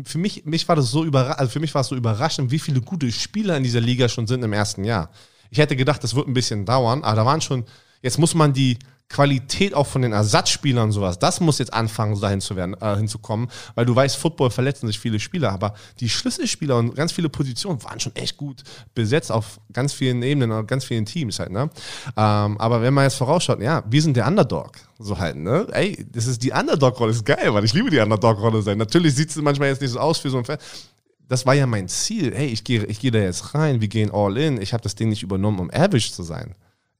für 0.04 0.18
mich, 0.18 0.44
mich 0.44 0.68
war 0.68 0.76
das 0.76 0.90
so 0.90 1.02
also 1.02 1.50
für 1.50 1.60
mich 1.60 1.74
war 1.74 1.80
es 1.80 1.88
so 1.88 1.96
überraschend, 1.96 2.50
wie 2.50 2.58
viele 2.58 2.80
gute 2.80 3.10
Spieler 3.10 3.56
in 3.56 3.62
dieser 3.62 3.80
Liga 3.80 4.08
schon 4.08 4.26
sind 4.26 4.42
im 4.42 4.52
ersten 4.52 4.84
Jahr. 4.84 5.10
Ich 5.50 5.58
hätte 5.58 5.76
gedacht, 5.76 6.02
das 6.02 6.14
wird 6.14 6.28
ein 6.28 6.34
bisschen 6.34 6.64
dauern, 6.64 7.02
aber 7.02 7.16
da 7.16 7.26
waren 7.26 7.40
schon, 7.40 7.64
jetzt 8.00 8.18
muss 8.18 8.34
man 8.34 8.52
die 8.52 8.78
Qualität 9.12 9.74
auch 9.74 9.86
von 9.86 10.00
den 10.02 10.12
Ersatzspielern 10.12 10.84
und 10.84 10.92
sowas, 10.92 11.18
das 11.18 11.40
muss 11.40 11.58
jetzt 11.58 11.72
anfangen, 11.74 12.14
so 12.14 12.22
dahin 12.22 12.40
zu 12.40 12.56
werden, 12.56 12.74
äh, 12.80 12.96
hinzukommen, 12.96 13.48
weil 13.74 13.84
du 13.84 13.94
weißt, 13.94 14.16
Football 14.16 14.50
verletzen 14.50 14.86
sich 14.86 14.98
viele 14.98 15.20
Spieler, 15.20 15.52
aber 15.52 15.74
die 16.00 16.08
Schlüsselspieler 16.08 16.78
und 16.78 16.94
ganz 16.94 17.12
viele 17.12 17.28
Positionen 17.28 17.82
waren 17.84 18.00
schon 18.00 18.16
echt 18.16 18.38
gut 18.38 18.62
besetzt 18.94 19.30
auf 19.30 19.60
ganz 19.72 19.92
vielen 19.92 20.22
Ebenen 20.22 20.50
und 20.50 20.66
ganz 20.66 20.84
vielen 20.84 21.04
Teams 21.04 21.38
halt, 21.38 21.50
ne? 21.50 21.68
Ähm, 22.16 22.58
aber 22.58 22.80
wenn 22.80 22.94
man 22.94 23.04
jetzt 23.04 23.16
vorausschaut, 23.16 23.60
ja, 23.60 23.82
wir 23.86 24.00
sind 24.00 24.16
der 24.16 24.26
Underdog, 24.26 24.72
so 24.98 25.18
halt, 25.18 25.36
ne? 25.36 25.66
Ey, 25.72 26.06
das 26.10 26.26
ist 26.26 26.42
die 26.42 26.52
Underdog-Rolle, 26.52 27.12
ist 27.12 27.26
geil, 27.26 27.52
weil 27.52 27.64
ich 27.64 27.74
liebe 27.74 27.90
die 27.90 27.98
Underdog-Rolle 27.98 28.62
sein. 28.62 28.78
Natürlich 28.78 29.14
sieht 29.14 29.28
es 29.28 29.36
manchmal 29.36 29.68
jetzt 29.68 29.82
nicht 29.82 29.90
so 29.90 30.00
aus 30.00 30.18
für 30.18 30.30
so 30.30 30.38
ein 30.38 30.44
Fan 30.44 30.58
das 31.28 31.46
war 31.46 31.54
ja 31.54 31.66
mein 31.66 31.88
Ziel. 31.88 32.34
Hey, 32.34 32.48
ich 32.48 32.62
gehe 32.62 32.84
ich 32.84 33.00
geh 33.00 33.10
da 33.10 33.18
jetzt 33.18 33.54
rein, 33.54 33.80
wir 33.80 33.88
gehen 33.88 34.10
all 34.12 34.36
in. 34.36 34.60
Ich 34.60 34.74
habe 34.74 34.82
das 34.82 34.96
Ding 34.96 35.08
nicht 35.08 35.22
übernommen, 35.22 35.60
um 35.60 35.70
average 35.70 36.12
zu 36.12 36.22
sein 36.22 36.54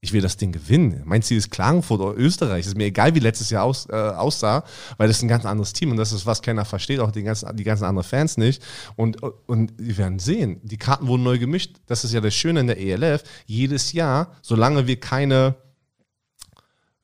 ich 0.05 0.13
will 0.13 0.21
das 0.21 0.37
Ding 0.37 0.51
gewinnen. 0.51 1.01
Mein 1.05 1.23
Ziel 1.23 1.39
ist 1.39 1.53
Klagenfurt 1.53 2.01
oder 2.01 2.19
Österreich. 2.19 2.67
Ist 2.67 2.77
mir 2.77 2.87
egal, 2.87 3.15
wie 3.15 3.21
letztes 3.21 3.51
Jahr 3.51 3.63
aus, 3.63 3.87
äh, 3.89 3.95
aussah, 3.95 4.65
weil 4.97 5.07
das 5.07 5.19
ist 5.19 5.23
ein 5.23 5.29
ganz 5.29 5.47
anderes 5.47 5.73
Team 5.73 5.93
und 5.93 5.97
das 5.97 6.11
ist, 6.11 6.27
was 6.27 6.43
keiner 6.43 6.65
versteht, 6.65 6.99
auch 6.99 7.13
die 7.13 7.23
ganzen, 7.23 7.57
die 7.57 7.63
ganzen 7.63 7.85
anderen 7.85 8.07
Fans 8.07 8.37
nicht. 8.37 8.61
Und, 8.97 9.23
und 9.23 9.73
wir 9.79 9.97
werden 9.97 10.19
sehen, 10.19 10.61
die 10.65 10.77
Karten 10.77 11.07
wurden 11.07 11.23
neu 11.23 11.39
gemischt. 11.39 11.77
Das 11.87 12.03
ist 12.03 12.13
ja 12.13 12.21
das 12.21 12.35
Schöne 12.35 12.61
in 12.61 12.67
der 12.67 12.81
ELF. 12.81 13.23
Jedes 13.47 13.93
Jahr, 13.93 14.35
solange 14.43 14.89
wir 14.89 14.99
keine 14.99 15.55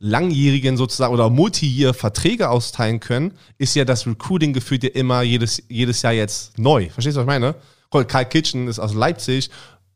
langjährigen 0.00 0.76
sozusagen 0.76 1.14
oder 1.14 1.30
Multi-Year-Verträge 1.30 2.50
austeilen 2.50 2.98
können, 2.98 3.34
ist 3.58 3.76
ja 3.76 3.84
das 3.84 4.08
Recruiting 4.08 4.52
gefühlt 4.52 4.82
ja 4.82 4.90
immer 4.90 5.22
jedes, 5.22 5.62
jedes 5.68 6.02
Jahr 6.02 6.14
jetzt 6.14 6.58
neu. 6.58 6.90
Verstehst 6.90 7.16
du, 7.16 7.20
was 7.20 7.32
ich 7.32 7.40
meine? 7.40 7.54
Karl 7.90 8.28
Kitchen 8.28 8.66
ist 8.66 8.80
aus 8.80 8.92
Leipzig 8.92 9.50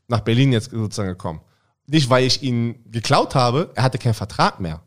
nach 0.07 0.20
Berlin 0.20 0.53
jetzt 0.53 0.70
sozusagen 0.70 1.09
gekommen. 1.09 1.40
Nicht, 1.93 2.09
weil 2.09 2.24
ich 2.24 2.43
ihn 2.43 2.76
geklaut 2.90 3.34
habe, 3.34 3.70
er 3.74 3.82
hatte 3.82 3.99
keinen 3.99 4.14
Vertrag 4.14 4.61
mehr. 4.61 4.80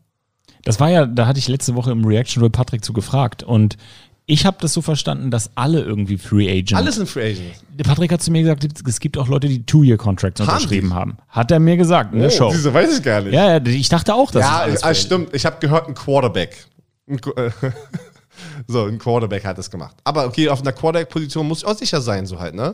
Das 0.63 0.79
war 0.79 0.89
ja, 0.89 1.05
da 1.05 1.27
hatte 1.27 1.37
ich 1.37 1.47
letzte 1.47 1.75
Woche 1.75 1.91
im 1.91 2.03
Reaction 2.03 2.41
Roll 2.41 2.49
Patrick 2.49 2.83
zu 2.83 2.93
gefragt 2.93 3.43
und 3.43 3.77
ich 4.25 4.47
habe 4.47 4.57
das 4.59 4.73
so 4.73 4.81
verstanden, 4.81 5.29
dass 5.29 5.51
alle 5.53 5.81
irgendwie 5.81 6.17
Free 6.17 6.49
Agents. 6.49 6.73
Alle 6.73 6.91
sind 6.91 7.07
Free 7.07 7.33
Agents. 7.33 7.63
Patrick 7.83 8.11
hat 8.11 8.23
zu 8.23 8.31
mir 8.31 8.41
gesagt, 8.41 8.67
es 8.87 8.99
gibt 8.99 9.19
auch 9.19 9.27
Leute, 9.27 9.47
die 9.47 9.63
Two-Year-Contracts 9.63 10.41
unterschrieben 10.41 10.95
haben. 10.95 11.17
Hat 11.29 11.51
er 11.51 11.59
mir 11.59 11.77
gesagt 11.77 12.11
in 12.11 12.21
der 12.21 12.29
oh, 12.29 12.35
Show. 12.35 12.49
Diese 12.51 12.73
weiß 12.73 12.97
ich 12.97 13.03
gar 13.03 13.21
nicht. 13.21 13.33
Ja, 13.33 13.63
ich 13.63 13.87
dachte 13.87 14.15
auch, 14.15 14.31
dass 14.31 14.41
Ja, 14.41 14.65
das 14.65 14.83
ah, 14.83 14.95
stimmt. 14.95 15.31
Ich 15.35 15.45
habe 15.45 15.57
gehört, 15.59 15.87
ein 15.87 15.93
Quarterback. 15.93 16.65
so, 18.67 18.85
ein 18.85 18.97
Quarterback 18.97 19.45
hat 19.45 19.59
es 19.59 19.69
gemacht. 19.69 19.95
Aber 20.03 20.25
okay, 20.25 20.49
auf 20.49 20.61
einer 20.61 20.71
Quarterback-Position 20.71 21.47
muss 21.47 21.59
ich 21.59 21.67
auch 21.67 21.77
sicher 21.77 22.01
sein, 22.01 22.25
so 22.25 22.39
halt, 22.39 22.55
ne? 22.55 22.73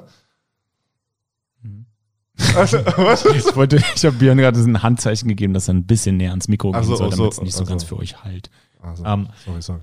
Also, 2.55 2.77
was 2.97 3.25
ich 3.25 3.55
wollte, 3.55 3.77
ich 3.95 4.05
habe 4.05 4.17
Björn 4.17 4.37
gerade 4.37 4.59
ein 4.59 4.83
Handzeichen 4.83 5.27
gegeben, 5.27 5.53
dass 5.53 5.67
er 5.67 5.75
ein 5.75 5.85
bisschen 5.85 6.17
näher 6.17 6.31
ans 6.31 6.47
Mikro 6.47 6.71
gehen 6.71 6.83
so, 6.83 6.95
soll, 6.95 7.09
damit 7.09 7.33
es 7.33 7.41
nicht 7.41 7.53
so, 7.53 7.63
so 7.63 7.69
ganz 7.69 7.83
für 7.83 7.97
euch 7.97 8.23
halt. 8.23 8.49
Also, 8.81 9.03
um, 9.03 9.27
sorry, 9.45 9.61
sorry. 9.61 9.79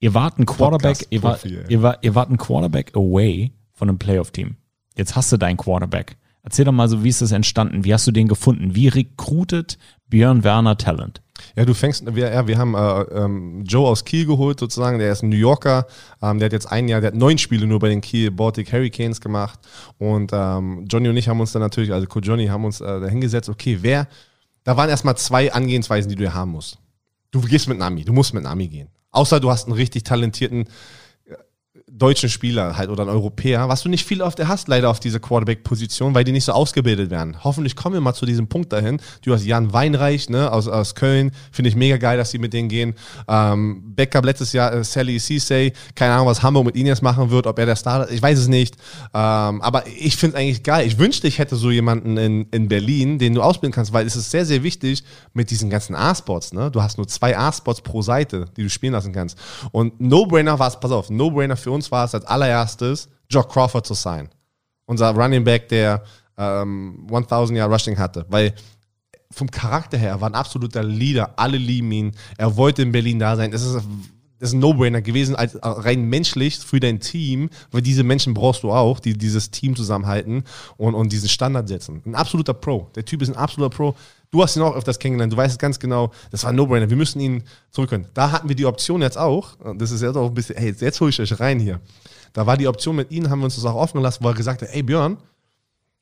Ihr 0.00 0.14
wart 0.14 0.38
ein 0.38 0.46
Quarterback, 0.46 1.06
ihr, 1.10 1.22
war, 1.22 1.38
ihr, 1.44 1.82
war, 1.82 1.98
ihr 2.02 2.14
wart 2.14 2.30
ein 2.30 2.36
Quarterback 2.36 2.94
away 2.94 3.52
von 3.72 3.88
einem 3.88 3.98
Playoff-Team. 3.98 4.56
Jetzt 4.96 5.16
hast 5.16 5.32
du 5.32 5.36
deinen 5.36 5.56
Quarterback. 5.56 6.16
Erzähl 6.42 6.64
doch 6.64 6.72
mal 6.72 6.88
so, 6.88 7.02
wie 7.02 7.08
ist 7.08 7.22
das 7.22 7.32
entstanden? 7.32 7.84
Wie 7.84 7.92
hast 7.92 8.06
du 8.06 8.12
den 8.12 8.28
gefunden? 8.28 8.74
Wie 8.74 8.88
recruitet 8.88 9.78
Björn 10.08 10.44
Werner 10.44 10.76
Talent? 10.76 11.20
Ja, 11.54 11.64
du 11.64 11.74
fängst, 11.74 12.14
wir, 12.14 12.32
ja, 12.32 12.46
wir 12.46 12.58
haben 12.58 12.74
äh, 12.74 13.02
ähm, 13.24 13.64
Joe 13.64 13.88
aus 13.88 14.04
Kiel 14.04 14.26
geholt 14.26 14.58
sozusagen, 14.58 14.98
der 14.98 15.12
ist 15.12 15.22
ein 15.22 15.28
New 15.28 15.36
Yorker, 15.36 15.86
ähm, 16.22 16.38
der 16.38 16.46
hat 16.46 16.52
jetzt 16.52 16.70
ein 16.70 16.88
Jahr, 16.88 17.00
der 17.00 17.08
hat 17.08 17.14
neun 17.14 17.38
Spiele 17.38 17.66
nur 17.66 17.78
bei 17.78 17.88
den 17.88 18.00
Kiel 18.00 18.30
Baltic 18.30 18.72
Hurricanes 18.72 19.20
gemacht 19.20 19.58
und 19.98 20.30
ähm, 20.32 20.86
Johnny 20.88 21.08
und 21.08 21.16
ich 21.16 21.28
haben 21.28 21.40
uns 21.40 21.52
dann 21.52 21.62
natürlich, 21.62 21.92
also 21.92 22.06
Co. 22.06 22.20
Johnny 22.20 22.46
haben 22.46 22.64
uns 22.64 22.80
äh, 22.80 23.00
da 23.00 23.06
hingesetzt, 23.06 23.48
okay, 23.48 23.78
wer, 23.80 24.08
da 24.64 24.76
waren 24.76 24.88
erstmal 24.88 25.16
zwei 25.16 25.52
Angehensweisen, 25.52 26.08
die 26.08 26.16
du 26.16 26.32
haben 26.32 26.52
musst. 26.52 26.78
Du 27.30 27.40
gehst 27.40 27.68
mit 27.68 27.78
Nami, 27.78 28.04
du 28.04 28.12
musst 28.12 28.32
mit 28.32 28.44
Nami 28.44 28.68
gehen. 28.68 28.88
Außer 29.10 29.40
du 29.40 29.50
hast 29.50 29.66
einen 29.66 29.74
richtig 29.74 30.04
talentierten 30.04 30.68
deutschen 31.88 32.28
Spieler 32.28 32.76
halt 32.76 32.90
oder 32.90 33.04
ein 33.04 33.08
Europäer, 33.08 33.68
was 33.68 33.82
du 33.82 33.88
nicht 33.88 34.04
viel 34.04 34.20
oft 34.20 34.44
hast, 34.44 34.66
leider 34.66 34.90
auf 34.90 34.98
diese 34.98 35.20
Quarterback-Position, 35.20 36.16
weil 36.16 36.24
die 36.24 36.32
nicht 36.32 36.44
so 36.44 36.50
ausgebildet 36.50 37.10
werden. 37.10 37.44
Hoffentlich 37.44 37.76
kommen 37.76 37.94
wir 37.94 38.00
mal 38.00 38.12
zu 38.12 38.26
diesem 38.26 38.48
Punkt 38.48 38.72
dahin. 38.72 39.00
Du 39.22 39.32
hast 39.32 39.44
Jan 39.46 39.72
Weinreich 39.72 40.28
ne, 40.28 40.50
aus, 40.50 40.66
aus 40.66 40.96
Köln, 40.96 41.30
finde 41.52 41.68
ich 41.68 41.76
mega 41.76 41.96
geil, 41.96 42.18
dass 42.18 42.32
sie 42.32 42.38
mit 42.38 42.52
denen 42.52 42.68
gehen. 42.68 42.94
Ähm, 43.28 43.94
Backup 43.94 44.24
letztes 44.24 44.52
Jahr, 44.52 44.72
äh, 44.72 44.82
Sally 44.82 45.20
Cisse, 45.20 45.70
keine 45.94 46.14
Ahnung, 46.14 46.26
was 46.26 46.42
Hamburg 46.42 46.66
mit 46.66 46.74
ihnen 46.74 46.88
jetzt 46.88 47.02
machen 47.02 47.30
wird, 47.30 47.46
ob 47.46 47.56
er 47.56 47.66
der 47.66 47.76
Star 47.76 48.04
ist, 48.04 48.12
ich 48.12 48.20
weiß 48.20 48.36
es 48.36 48.48
nicht. 48.48 48.74
Ähm, 49.14 49.62
aber 49.62 49.84
ich 49.86 50.16
finde 50.16 50.36
es 50.36 50.42
eigentlich 50.42 50.64
geil. 50.64 50.88
Ich 50.88 50.98
wünschte, 50.98 51.28
ich 51.28 51.38
hätte 51.38 51.54
so 51.54 51.70
jemanden 51.70 52.16
in, 52.16 52.48
in 52.50 52.66
Berlin, 52.66 53.20
den 53.20 53.32
du 53.32 53.42
ausbilden 53.42 53.72
kannst, 53.72 53.92
weil 53.92 54.06
es 54.06 54.16
ist 54.16 54.32
sehr, 54.32 54.44
sehr 54.44 54.64
wichtig 54.64 55.04
mit 55.34 55.52
diesen 55.52 55.70
ganzen 55.70 55.94
A-Spots. 55.94 56.52
Ne? 56.52 56.68
Du 56.72 56.82
hast 56.82 56.98
nur 56.98 57.06
zwei 57.06 57.38
A-Spots 57.38 57.82
pro 57.82 58.02
Seite, 58.02 58.46
die 58.56 58.64
du 58.64 58.70
spielen 58.70 58.92
lassen 58.92 59.12
kannst. 59.12 59.38
Und 59.70 60.00
No-Brainer 60.00 60.58
war 60.58 60.66
es, 60.66 60.80
pass 60.80 60.90
auf, 60.90 61.10
No-Brainer 61.10 61.56
für 61.56 61.70
uns 61.70 61.75
uns 61.76 61.92
war 61.92 62.04
es 62.04 62.14
als 62.14 62.24
allererstes, 62.24 63.08
Jock 63.30 63.52
Crawford 63.52 63.86
zu 63.86 63.94
sein. 63.94 64.28
Unser 64.86 65.10
Running 65.10 65.44
Back, 65.44 65.68
der 65.68 66.02
ähm, 66.36 67.06
1000 67.10 67.56
Jahre 67.58 67.72
Rushing 67.72 67.98
hatte. 67.98 68.26
Weil 68.28 68.54
vom 69.30 69.50
Charakter 69.50 69.98
her, 69.98 70.10
er 70.10 70.20
war 70.20 70.30
ein 70.30 70.34
absoluter 70.34 70.82
Leader. 70.82 71.34
Alle 71.36 71.58
lieben 71.58 71.90
ihn. 71.92 72.12
Er 72.36 72.56
wollte 72.56 72.82
in 72.82 72.92
Berlin 72.92 73.18
da 73.18 73.36
sein. 73.36 73.50
Das 73.50 73.62
ist, 73.62 73.74
das 74.38 74.50
ist 74.50 74.54
ein 74.54 74.60
No-Brainer 74.60 75.02
gewesen, 75.02 75.34
als 75.34 75.58
rein 75.62 76.04
menschlich 76.08 76.58
für 76.58 76.80
dein 76.80 77.00
Team, 77.00 77.50
weil 77.70 77.82
diese 77.82 78.04
Menschen 78.04 78.34
brauchst 78.34 78.62
du 78.62 78.70
auch, 78.70 79.00
die 79.00 79.14
dieses 79.14 79.50
Team 79.50 79.74
zusammenhalten 79.74 80.44
und, 80.76 80.94
und 80.94 81.12
diesen 81.12 81.28
Standard 81.28 81.68
setzen. 81.68 82.02
Ein 82.04 82.14
absoluter 82.14 82.54
Pro. 82.54 82.90
Der 82.94 83.04
Typ 83.04 83.22
ist 83.22 83.28
ein 83.28 83.36
absoluter 83.36 83.74
Pro. 83.74 83.96
Du 84.30 84.42
hast 84.42 84.56
ihn 84.56 84.62
auch 84.62 84.74
öfters 84.74 84.98
kennengelernt, 84.98 85.32
du 85.32 85.36
weißt 85.36 85.52
es 85.52 85.58
ganz 85.58 85.78
genau, 85.78 86.10
das 86.30 86.42
war 86.44 86.50
ein 86.50 86.56
No-Brainer, 86.56 86.90
wir 86.90 86.96
müssen 86.96 87.20
ihn 87.20 87.44
zurückholen. 87.70 88.06
Da 88.14 88.32
hatten 88.32 88.48
wir 88.48 88.56
die 88.56 88.66
Option 88.66 89.02
jetzt 89.02 89.18
auch, 89.18 89.56
das 89.76 89.90
ist 89.90 90.02
jetzt 90.02 90.16
auch 90.16 90.28
ein 90.28 90.34
bisschen, 90.34 90.56
hey, 90.56 90.74
jetzt 90.78 91.00
hole 91.00 91.10
ich 91.10 91.20
euch 91.20 91.38
rein 91.40 91.60
hier. 91.60 91.80
Da 92.32 92.46
war 92.46 92.56
die 92.56 92.68
Option 92.68 92.96
mit 92.96 93.10
ihm, 93.10 93.30
haben 93.30 93.40
wir 93.40 93.44
uns 93.44 93.54
das 93.56 93.64
auch 93.64 93.76
offen 93.76 93.98
gelassen, 93.98 94.22
wo 94.22 94.28
er 94.28 94.34
gesagt 94.34 94.62
hat, 94.62 94.68
ey 94.72 94.82
Björn, 94.82 95.16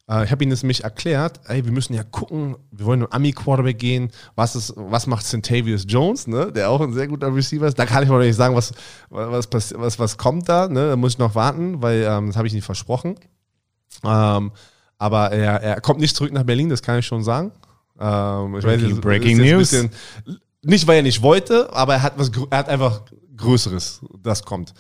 äh, 0.09 0.25
ich 0.25 0.31
habe 0.31 0.45
ihm 0.45 0.51
das 0.51 0.63
nämlich 0.63 0.85
erklärt, 0.85 1.41
ey, 1.47 1.65
wir 1.65 1.73
müssen 1.73 1.95
ja 1.95 2.03
gucken, 2.03 2.57
wir 2.71 2.87
wollen 2.87 3.03
einen 3.03 3.13
Ami-Quarterback 3.13 3.79
gehen, 3.79 4.11
was, 4.35 4.57
ist, 4.57 4.75
was 4.77 5.07
macht 5.07 5.25
Centavius 5.25 5.85
Jones, 5.89 6.27
ne, 6.27 6.53
der 6.53 6.71
auch 6.71 6.81
ein 6.81 6.93
sehr 6.93 7.09
guter 7.09 7.35
Receiver 7.35 7.67
ist. 7.67 7.79
Da 7.79 7.87
kann 7.87 8.03
ich 8.03 8.09
mal 8.09 8.25
nicht 8.25 8.37
sagen, 8.37 8.55
was, 8.55 8.73
was, 9.11 9.49
was, 9.53 9.99
was 9.99 10.19
kommt 10.19 10.49
da, 10.49 10.69
ne? 10.69 10.89
da 10.89 10.97
muss 10.97 11.13
ich 11.13 11.19
noch 11.19 11.35
warten, 11.35 11.83
weil 11.83 12.03
ähm, 12.03 12.29
das 12.29 12.37
habe 12.37 12.47
ich 12.47 12.55
nicht 12.55 12.65
versprochen. 12.65 13.17
Ähm, 14.05 14.53
aber 14.99 15.33
er, 15.33 15.61
er 15.63 15.81
kommt 15.81 16.01
nicht 16.01 16.17
zurück 16.17 16.33
nach 16.33 16.45
Berlin, 16.45 16.69
das 16.69 16.83
kann 16.83 16.99
ich 16.99 17.07
schon 17.07 17.23
sagen. 17.23 17.53
Ähm, 17.99 18.53
breaking, 18.53 18.91
weiß, 18.93 19.01
breaking 19.01 19.39
News. 19.39 19.71
Bisschen, 19.71 19.91
nicht, 20.63 20.87
weil 20.87 20.97
er 20.97 21.03
nicht 21.03 21.23
wollte, 21.23 21.73
aber 21.73 21.95
er 21.95 22.03
hat, 22.03 22.19
was, 22.19 22.31
er 22.51 22.59
hat 22.59 22.69
einfach 22.69 23.03
Größeres, 23.37 24.01
das 24.23 24.45
kommt. 24.45 24.73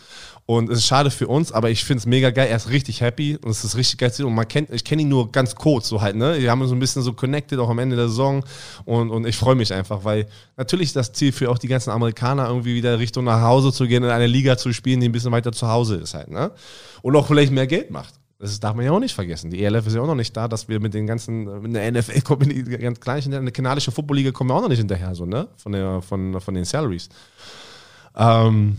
Und 0.46 0.68
es 0.68 0.78
ist 0.78 0.86
schade 0.86 1.10
für 1.10 1.26
uns, 1.26 1.52
aber 1.52 1.70
ich 1.70 1.84
finde 1.84 2.00
es 2.00 2.06
mega 2.06 2.30
geil. 2.30 2.48
Er 2.48 2.56
ist 2.56 2.68
richtig 2.68 3.00
happy 3.00 3.38
und 3.42 3.50
es 3.50 3.64
ist 3.64 3.76
richtig 3.76 3.98
geil 3.98 4.10
zu 4.10 4.18
sehen. 4.18 4.26
Und 4.26 4.34
man 4.34 4.46
kennt, 4.46 4.70
ich 4.70 4.84
kenne 4.84 5.02
ihn 5.02 5.08
nur 5.08 5.32
ganz 5.32 5.54
kurz, 5.54 5.88
so 5.88 6.02
halt, 6.02 6.16
ne? 6.16 6.38
Wir 6.38 6.50
haben 6.50 6.60
uns 6.60 6.68
so 6.68 6.76
ein 6.76 6.78
bisschen 6.78 7.02
so 7.02 7.14
connected, 7.14 7.58
auch 7.58 7.70
am 7.70 7.78
Ende 7.78 7.96
der 7.96 8.08
Saison. 8.08 8.44
Und, 8.84 9.10
und 9.10 9.26
ich 9.26 9.36
freue 9.36 9.54
mich 9.54 9.72
einfach, 9.72 10.04
weil 10.04 10.26
natürlich 10.56 10.92
das 10.92 11.12
Ziel 11.12 11.32
für 11.32 11.50
auch 11.50 11.58
die 11.58 11.68
ganzen 11.68 11.90
Amerikaner, 11.90 12.46
irgendwie 12.48 12.74
wieder 12.74 12.98
Richtung 12.98 13.24
nach 13.24 13.40
Hause 13.40 13.72
zu 13.72 13.86
gehen, 13.86 14.04
in 14.04 14.10
eine 14.10 14.26
Liga 14.26 14.58
zu 14.58 14.72
spielen, 14.74 15.00
die 15.00 15.08
ein 15.08 15.12
bisschen 15.12 15.32
weiter 15.32 15.52
zu 15.52 15.66
Hause 15.66 15.96
ist 15.96 16.12
halt, 16.12 16.30
ne? 16.30 16.52
Und 17.00 17.16
auch 17.16 17.26
vielleicht 17.26 17.52
mehr 17.52 17.66
Geld 17.66 17.90
macht. 17.90 18.14
Das 18.38 18.58
darf 18.60 18.74
man 18.74 18.84
ja 18.84 18.90
auch 18.90 19.00
nicht 19.00 19.14
vergessen. 19.14 19.50
Die 19.50 19.64
ELF 19.64 19.86
ist 19.86 19.94
ja 19.94 20.02
auch 20.02 20.06
noch 20.06 20.14
nicht 20.14 20.36
da, 20.36 20.48
dass 20.48 20.68
wir 20.68 20.80
mit 20.80 20.92
den 20.92 21.06
ganzen, 21.06 21.62
mit 21.62 21.74
der 21.74 21.90
NFL 21.90 22.20
kommen, 22.22 22.48
die 22.48 22.62
ganz 22.64 23.00
gleich 23.00 23.26
in 23.26 23.32
der 23.32 23.50
kanadische 23.52 23.92
Footballliga 23.92 24.32
kommen 24.32 24.50
wir 24.50 24.54
auch 24.54 24.62
noch 24.62 24.68
nicht 24.68 24.78
hinterher, 24.78 25.14
so, 25.14 25.24
ne? 25.24 25.48
Von, 25.56 25.72
der, 25.72 26.02
von, 26.02 26.40
von 26.40 26.54
den 26.54 26.64
Salaries. 26.64 27.08
Ähm, 28.16 28.76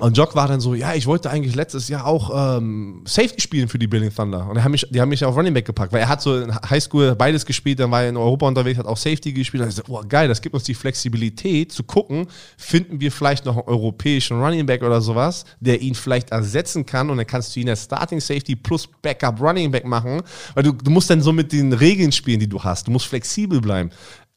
und 0.00 0.16
Jock 0.16 0.36
war 0.36 0.46
dann 0.46 0.60
so, 0.60 0.74
ja, 0.74 0.94
ich 0.94 1.06
wollte 1.06 1.28
eigentlich 1.28 1.56
letztes 1.56 1.88
Jahr 1.88 2.06
auch 2.06 2.58
ähm, 2.58 3.02
Safety 3.04 3.40
spielen 3.40 3.68
für 3.68 3.78
die 3.78 3.88
Building 3.88 4.14
Thunder. 4.14 4.48
Und 4.48 4.56
die 4.56 4.62
haben 4.62 4.70
mich, 4.70 4.86
die 4.88 5.00
haben 5.00 5.08
mich 5.08 5.24
auf 5.24 5.36
Running 5.36 5.52
Back 5.52 5.64
gepackt, 5.64 5.92
weil 5.92 6.00
er 6.00 6.08
hat 6.08 6.22
so 6.22 6.38
in 6.38 6.54
Highschool 6.54 7.16
beides 7.16 7.44
gespielt, 7.44 7.80
dann 7.80 7.90
war 7.90 8.02
er 8.02 8.10
in 8.10 8.16
Europa 8.16 8.46
unterwegs, 8.46 8.78
hat 8.78 8.86
auch 8.86 8.96
Safety 8.96 9.32
gespielt. 9.32 9.64
Und 9.64 9.70
ich 9.70 9.74
so, 9.74 9.82
oh 9.88 10.02
geil, 10.08 10.28
das 10.28 10.40
gibt 10.40 10.54
uns 10.54 10.64
die 10.64 10.74
Flexibilität 10.74 11.72
zu 11.72 11.82
gucken, 11.82 12.26
finden 12.56 13.00
wir 13.00 13.10
vielleicht 13.10 13.44
noch 13.44 13.56
einen 13.56 13.66
europäischen 13.66 14.40
Running 14.40 14.66
Back 14.66 14.82
oder 14.82 15.00
sowas, 15.00 15.44
der 15.58 15.80
ihn 15.80 15.96
vielleicht 15.96 16.30
ersetzen 16.30 16.86
kann 16.86 17.10
und 17.10 17.16
dann 17.16 17.26
kannst 17.26 17.56
du 17.56 17.60
ihn 17.60 17.68
als 17.68 17.84
Starting 17.84 18.20
Safety 18.20 18.54
plus 18.54 18.86
Backup 18.86 19.40
Running 19.40 19.70
Back 19.70 19.84
machen, 19.84 20.22
weil 20.54 20.62
du, 20.62 20.72
du 20.72 20.90
musst 20.90 21.10
dann 21.10 21.20
so 21.20 21.32
mit 21.32 21.52
den 21.52 21.72
Regeln 21.72 22.12
spielen, 22.12 22.38
die 22.38 22.48
du 22.48 22.62
hast. 22.62 22.86
Du 22.86 22.92
musst 22.92 23.06
flexibel 23.06 23.60
bleiben 23.60 23.90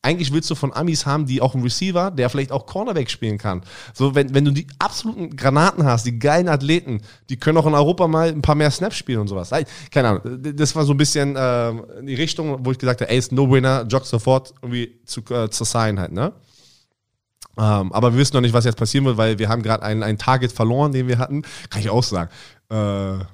eigentlich 0.04 0.34
willst 0.34 0.50
du 0.50 0.56
von 0.56 0.74
Amis 0.74 1.06
haben, 1.06 1.26
die 1.26 1.42
auch 1.42 1.54
einen 1.54 1.64
Receiver, 1.64 2.10
der 2.12 2.30
vielleicht 2.30 2.52
auch 2.52 2.66
Cornerback 2.66 3.10
spielen 3.10 3.38
kann. 3.38 3.62
So, 3.94 4.16
wenn, 4.16 4.34
wenn 4.34 4.46
du 4.46 4.52
die 4.52 4.66
absoluten 4.80 5.36
Granaten 5.36 5.86
hast, 5.86 6.06
die 6.06 6.18
geilen 6.18 6.50
Athleten, 6.50 7.02
die 7.30 7.38
können 7.38 7.58
auch 7.58 7.68
in 7.68 7.74
Europa 7.74 8.08
mal 8.08 8.30
ein 8.30 8.42
paar 8.42 8.56
mehr 8.56 8.72
Snaps 8.72 8.98
spielen 8.98 9.20
und 9.20 9.28
sowas. 9.28 9.52
Keine 9.92 10.10
Ahnung. 10.10 10.56
Das 10.56 10.76
war 10.76 10.86
so 10.86 10.94
ein 10.94 10.98
bisschen 10.98 11.36
äh, 11.36 11.70
in 12.00 12.08
die 12.08 12.16
Richtung, 12.16 12.66
wo 12.66 12.72
ich 12.72 12.80
gesagt 12.80 13.02
habe, 13.02 13.12
ey, 13.12 13.18
ist 13.18 13.32
No-Winner, 13.32 13.86
jog 13.88 14.06
sofort 14.06 14.54
irgendwie 14.62 15.00
zu, 15.06 15.22
äh, 15.30 15.50
zu 15.50 15.64
sein 15.64 16.00
halt, 16.00 16.12
ne? 16.12 16.34
Ähm, 17.58 17.92
aber 17.92 18.14
wir 18.14 18.20
wissen 18.20 18.34
noch 18.36 18.42
nicht, 18.42 18.54
was 18.54 18.66
jetzt 18.66 18.78
passieren 18.78 19.06
wird, 19.06 19.18
weil 19.18 19.38
wir 19.38 19.50
haben 19.50 19.62
gerade 19.62 19.84
ein, 19.84 20.04
ein 20.04 20.18
Target 20.18 20.52
verloren, 20.52 20.94
den 20.94 21.08
wir 21.08 21.18
hatten. 21.18 21.44
Kann 21.70 21.82
ich 21.82 21.90
auch 21.90 22.04
sagen. 22.04 22.32
Äh, 22.72 22.74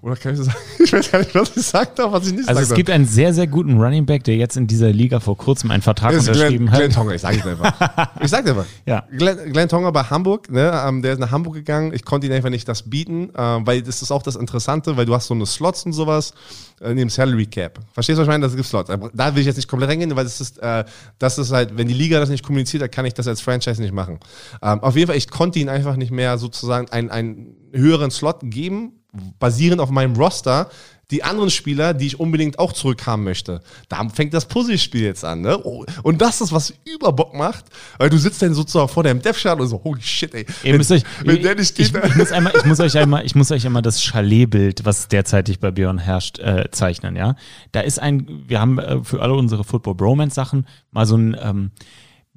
oder 0.02 0.16
kann 0.16 0.34
ich 0.34 0.40
sagen? 0.40 0.58
Ich 0.80 0.94
weiß 0.94 1.12
gar 1.12 1.20
nicht, 1.20 1.36
was 1.36 1.50
ich 1.50 1.56
gesagt 1.56 2.00
habe, 2.00 2.12
was 2.12 2.26
ich 2.26 2.34
nicht 2.34 2.50
Also 2.50 2.62
es 2.62 2.74
gibt 2.74 2.90
einen 2.90 3.06
sehr, 3.06 3.34
sehr 3.34 3.46
guten 3.46 3.78
Running 3.80 4.06
Back, 4.06 4.24
der 4.24 4.36
jetzt 4.36 4.56
in 4.58 4.66
dieser 4.66 4.90
Liga 4.90 5.20
vor 5.20 5.38
kurzem 5.38 5.70
einen 5.70 5.84
Vertrag 5.84 6.14
Das 6.14 6.28
unterschrieben 6.28 6.68
Glenn, 6.68 6.72
hat. 6.72 6.80
Glenn 6.80 6.92
Tonga, 6.92 7.14
ich 7.14 7.22
sage 7.22 7.38
es 7.38 7.46
einfach. 7.46 8.10
Ich 8.22 8.32
sage 8.32 8.50
einfach. 8.50 8.66
Ja. 8.86 9.04
Glenn, 9.16 9.52
Glenn 9.52 9.70
Tonga 9.70 9.92
bei 9.92 10.04
Hamburg, 10.04 10.50
ne, 10.50 10.82
ähm, 10.88 11.02
der 11.04 11.14
ist 11.14 11.20
nach 11.20 11.30
Hamburg 11.30 11.54
gegangen. 11.54 11.94
Ich 11.94 12.04
konnte 12.04 12.26
ihm 12.26 12.34
einfach 12.34 12.50
nicht 12.50 12.68
das 12.68 12.90
bieten, 12.90 13.30
äh, 13.36 13.38
weil 13.38 13.84
das 13.84 14.02
ist 14.02 14.12
auch 14.12 14.24
das 14.24 14.36
Interessante, 14.36 14.98
weil 14.98 15.06
du 15.06 15.14
hast 15.14 15.28
so 15.28 15.36
eine 15.36 15.46
Slots 15.46 15.86
und 15.86 15.94
sowas 15.94 16.34
äh, 16.82 16.90
in 16.90 16.98
dem 16.98 17.10
Salary 17.10 17.46
Cap. 17.46 17.80
Verstehst 17.94 18.18
du, 18.18 18.22
was 18.22 18.28
ich 18.28 18.32
meine? 18.32 18.44
Das 18.44 18.56
gibt 18.56 18.68
Slots. 18.68 18.90
Da 19.14 19.36
will 19.36 19.42
ich 19.42 19.46
jetzt 19.46 19.58
nicht 19.58 19.68
komplett 19.68 19.92
reingehen, 19.92 20.16
weil 20.16 20.24
das 20.24 20.42
ist, 20.42 20.58
äh, 20.60 20.84
das 21.20 21.38
ist 21.38 21.52
halt, 21.52 21.78
wenn 21.78 21.88
die 21.88 21.94
Liga 21.94 22.20
das 22.20 22.30
nicht 22.30 22.44
kommuniziert, 22.44 22.82
dann 22.82 22.92
kann 22.92 23.06
ich 23.06 23.14
das 23.14 23.28
als 23.28 23.42
Franchise 23.42 23.82
nicht 23.82 23.94
machen. 23.94 24.20
Ähm, 24.64 24.80
auf 24.82 24.96
jeden 24.96 25.08
Fall, 25.08 25.18
ich 25.18 25.30
konnte 25.30 25.60
ihn 25.60 25.70
einfach 25.70 25.96
nicht 25.96 26.12
mehr 26.12 26.38
sozusagen 26.38 26.90
einen, 26.90 27.12
einen 27.12 27.56
höheren 27.72 28.10
Slot 28.10 28.38
geben, 28.42 28.94
basierend 29.40 29.82
auf 29.82 29.90
meinem 29.90 30.16
Roster, 30.16 30.70
die 31.10 31.24
anderen 31.24 31.50
Spieler, 31.50 31.94
die 31.94 32.08
ich 32.08 32.20
unbedingt 32.20 32.60
auch 32.60 32.74
zurückhaben 32.74 33.24
möchte. 33.24 33.62
Da 33.88 34.08
fängt 34.10 34.34
das 34.34 34.46
Puzzlespiel 34.46 35.04
jetzt 35.04 35.24
an. 35.24 35.42
Ne? 35.42 35.58
Oh, 35.64 35.86
Und 36.04 36.22
das 36.22 36.42
ist, 36.42 36.52
was 36.52 36.74
Überbock 36.86 37.34
macht, 37.34 37.66
weil 37.98 38.10
du 38.10 38.18
sitzt 38.18 38.42
dann 38.42 38.54
sozusagen 38.54 38.90
vor 38.90 39.04
deinem 39.04 39.22
Dev-Chart 39.22 39.60
und 39.60 39.68
so, 39.68 39.82
holy 39.84 40.02
shit, 40.02 40.34
ey. 40.34 40.46
Ihr 40.64 40.78
müsst 40.78 40.92
euch, 40.92 41.04
wenn 41.24 41.42
der 41.42 41.56
nicht 41.56 41.80
ich, 41.80 41.94
geht, 41.94 42.04
ich, 42.04 42.16
muss 42.16 42.32
einmal, 42.32 42.54
ich, 42.58 42.66
muss 42.66 42.80
euch 42.82 42.98
einmal, 42.98 43.26
ich 43.26 43.36
muss 43.36 43.52
euch 43.52 43.66
einmal 43.66 43.82
das 43.82 44.04
Chalet-Bild, 44.04 44.84
was 44.84 45.08
derzeitig 45.08 45.60
bei 45.60 45.72
Björn 45.72 45.98
herrscht, 45.98 46.40
äh, 46.40 46.70
zeichnen. 46.72 47.16
Ja, 47.16 47.36
Da 47.72 47.82
ist 47.82 48.00
ein, 48.00 48.44
wir 48.48 48.60
haben 48.60 48.78
äh, 48.78 49.02
für 49.04 49.22
alle 49.22 49.34
unsere 49.34 49.64
Football-Bromance-Sachen 49.64 50.68
mal 50.92 51.06
so 51.06 51.16
ein, 51.16 51.38
ähm, 51.42 51.72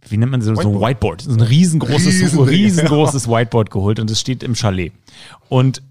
wie 0.08 0.16
nennt 0.16 0.30
man 0.30 0.42
so, 0.42 0.54
so 0.54 0.60
ein 0.60 0.80
Whiteboard, 0.80 1.22
so 1.22 1.32
ein 1.32 1.40
riesengroßes, 1.40 2.06
Riesending, 2.22 2.48
riesengroßes 2.48 3.28
Whiteboard 3.28 3.70
geholt 3.70 3.98
und 3.98 4.08
es 4.10 4.20
steht 4.20 4.44
im 4.44 4.54
Chalet. 4.54 4.92
Und 5.48 5.82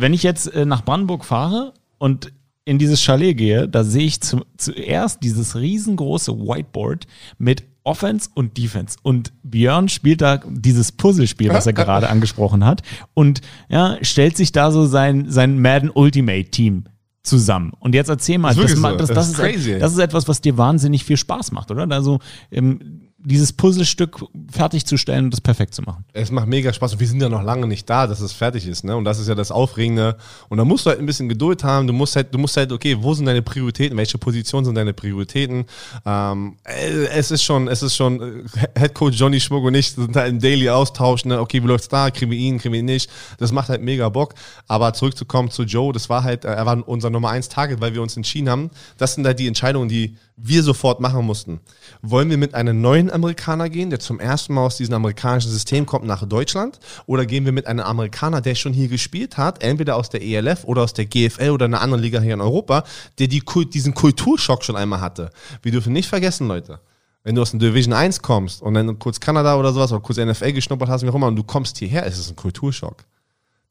wenn 0.00 0.12
ich 0.14 0.22
jetzt 0.22 0.52
äh, 0.54 0.64
nach 0.64 0.84
Brandenburg 0.84 1.24
fahre 1.24 1.74
und 1.98 2.32
in 2.64 2.78
dieses 2.78 3.02
Chalet 3.02 3.36
gehe, 3.36 3.68
da 3.68 3.84
sehe 3.84 4.04
ich 4.04 4.20
zu, 4.20 4.44
zuerst 4.56 5.22
dieses 5.22 5.56
riesengroße 5.56 6.32
Whiteboard 6.38 7.06
mit 7.38 7.64
Offense 7.82 8.28
und 8.34 8.58
Defense. 8.58 8.98
Und 9.02 9.32
Björn 9.42 9.88
spielt 9.88 10.20
da 10.20 10.40
dieses 10.46 10.92
Puzzlespiel, 10.92 11.48
was 11.48 11.66
er 11.66 11.72
gerade 11.74 12.08
angesprochen 12.10 12.64
hat, 12.64 12.82
und 13.14 13.40
ja, 13.68 13.96
stellt 14.02 14.36
sich 14.36 14.52
da 14.52 14.70
so 14.70 14.84
sein, 14.86 15.30
sein 15.30 15.60
Madden 15.60 15.90
Ultimate 15.90 16.50
Team 16.50 16.84
zusammen. 17.22 17.72
Und 17.80 17.94
jetzt 17.94 18.08
erzähl 18.08 18.38
mal, 18.38 18.54
Das 18.54 18.76
ma- 18.76 18.90
so. 18.92 18.96
das, 18.96 19.08
Das 19.08 19.32
das, 19.32 19.48
ist 19.48 19.66
ist, 19.66 19.82
das 19.82 19.92
ist 19.92 19.98
etwas, 19.98 20.28
was 20.28 20.40
dir 20.40 20.56
wahnsinnig 20.58 21.04
viel 21.04 21.16
Spaß 21.16 21.52
macht, 21.52 21.70
oder? 21.70 21.90
Also 21.90 22.18
ähm, 22.50 23.09
dieses 23.22 23.52
Puzzlestück 23.52 24.24
fertigzustellen 24.50 25.26
und 25.26 25.30
das 25.30 25.40
perfekt 25.40 25.74
zu 25.74 25.82
machen. 25.82 26.04
Es 26.12 26.30
macht 26.30 26.46
mega 26.46 26.72
Spaß 26.72 26.94
und 26.94 27.00
wir 27.00 27.06
sind 27.06 27.20
ja 27.20 27.28
noch 27.28 27.42
lange 27.42 27.66
nicht 27.66 27.88
da, 27.88 28.06
dass 28.06 28.20
es 28.20 28.32
fertig 28.32 28.66
ist, 28.66 28.84
ne? 28.84 28.96
Und 28.96 29.04
das 29.04 29.18
ist 29.18 29.28
ja 29.28 29.34
das 29.34 29.50
Aufregende. 29.50 30.16
Und 30.48 30.58
da 30.58 30.64
musst 30.64 30.86
du 30.86 30.90
halt 30.90 31.00
ein 31.00 31.06
bisschen 31.06 31.28
Geduld 31.28 31.62
haben. 31.62 31.86
Du 31.86 31.92
musst 31.92 32.16
halt, 32.16 32.32
du 32.34 32.38
musst 32.38 32.56
halt, 32.56 32.72
okay, 32.72 32.96
wo 33.00 33.12
sind 33.14 33.26
deine 33.26 33.42
Prioritäten? 33.42 33.96
Welche 33.96 34.18
Position 34.18 34.64
sind 34.64 34.74
deine 34.74 34.94
Prioritäten? 34.94 35.66
Ähm, 36.06 36.56
äh, 36.64 37.06
es 37.08 37.30
ist 37.30 37.42
schon, 37.42 37.68
es 37.68 37.82
ist 37.82 37.94
schon, 37.94 38.20
äh, 38.20 38.78
Head 38.78 38.94
Coach 38.94 39.18
Johnny 39.18 39.40
Schmuck 39.40 39.64
und 39.64 39.74
ich 39.74 39.92
sind 39.92 40.16
halt 40.16 40.30
im 40.30 40.40
Daily 40.40 40.70
Austausch, 40.70 41.24
ne? 41.24 41.40
Okay, 41.40 41.62
wie 41.62 41.66
läuft's 41.66 41.88
da? 41.88 42.10
Kriegen 42.10 42.30
wir 42.30 42.38
ihn, 42.38 42.58
kriegen 42.58 42.72
wir 42.72 42.80
ihn 42.80 42.86
nicht? 42.86 43.10
Das 43.38 43.52
macht 43.52 43.68
halt 43.68 43.82
mega 43.82 44.08
Bock. 44.08 44.34
Aber 44.66 44.92
zurückzukommen 44.94 45.50
zu 45.50 45.64
Joe, 45.64 45.92
das 45.92 46.08
war 46.08 46.24
halt, 46.24 46.44
äh, 46.44 46.48
er 46.48 46.64
war 46.66 46.88
unser 46.88 47.10
Nummer 47.10 47.30
eins 47.30 47.48
Target, 47.48 47.80
weil 47.80 47.92
wir 47.94 48.02
uns 48.02 48.16
entschieden 48.16 48.48
haben. 48.48 48.70
Das 48.96 49.14
sind 49.14 49.26
halt 49.26 49.38
die 49.38 49.46
Entscheidungen, 49.46 49.88
die 49.88 50.16
wir 50.42 50.62
sofort 50.62 51.00
machen 51.00 51.24
mussten. 51.24 51.60
Wollen 52.02 52.30
wir 52.30 52.38
mit 52.38 52.54
einem 52.54 52.80
neuen 52.80 53.10
Amerikaner 53.10 53.68
gehen, 53.68 53.90
der 53.90 54.00
zum 54.00 54.20
ersten 54.20 54.54
Mal 54.54 54.66
aus 54.66 54.76
diesem 54.76 54.94
amerikanischen 54.94 55.50
System 55.50 55.86
kommt 55.86 56.06
nach 56.06 56.26
Deutschland? 56.26 56.78
Oder 57.06 57.26
gehen 57.26 57.44
wir 57.44 57.52
mit 57.52 57.66
einem 57.66 57.80
Amerikaner, 57.80 58.40
der 58.40 58.54
schon 58.54 58.72
hier 58.72 58.88
gespielt 58.88 59.36
hat, 59.36 59.62
entweder 59.62 59.96
aus 59.96 60.08
der 60.08 60.22
ELF 60.22 60.64
oder 60.64 60.82
aus 60.82 60.94
der 60.94 61.06
GFL 61.06 61.50
oder 61.50 61.66
einer 61.66 61.80
anderen 61.80 62.02
Liga 62.02 62.20
hier 62.20 62.34
in 62.34 62.40
Europa, 62.40 62.84
der 63.18 63.28
die, 63.28 63.42
diesen 63.72 63.94
Kulturschock 63.94 64.64
schon 64.64 64.76
einmal 64.76 65.00
hatte? 65.00 65.30
Wir 65.62 65.72
dürfen 65.72 65.92
nicht 65.92 66.08
vergessen, 66.08 66.48
Leute. 66.48 66.80
Wenn 67.22 67.34
du 67.34 67.42
aus 67.42 67.50
der 67.50 67.60
Division 67.60 67.92
1 67.92 68.22
kommst 68.22 68.62
und 68.62 68.74
dann 68.74 68.98
kurz 68.98 69.20
Kanada 69.20 69.56
oder 69.56 69.72
sowas 69.72 69.92
oder 69.92 70.00
kurz 70.00 70.18
NFL 70.18 70.52
geschnuppert 70.52 70.88
hast, 70.88 71.02
wie 71.02 71.10
auch 71.10 71.14
immer, 71.14 71.26
und 71.26 71.36
du 71.36 71.42
kommst 71.42 71.76
hierher, 71.76 72.06
ist 72.06 72.18
es 72.18 72.30
ein 72.30 72.36
Kulturschock. 72.36 73.04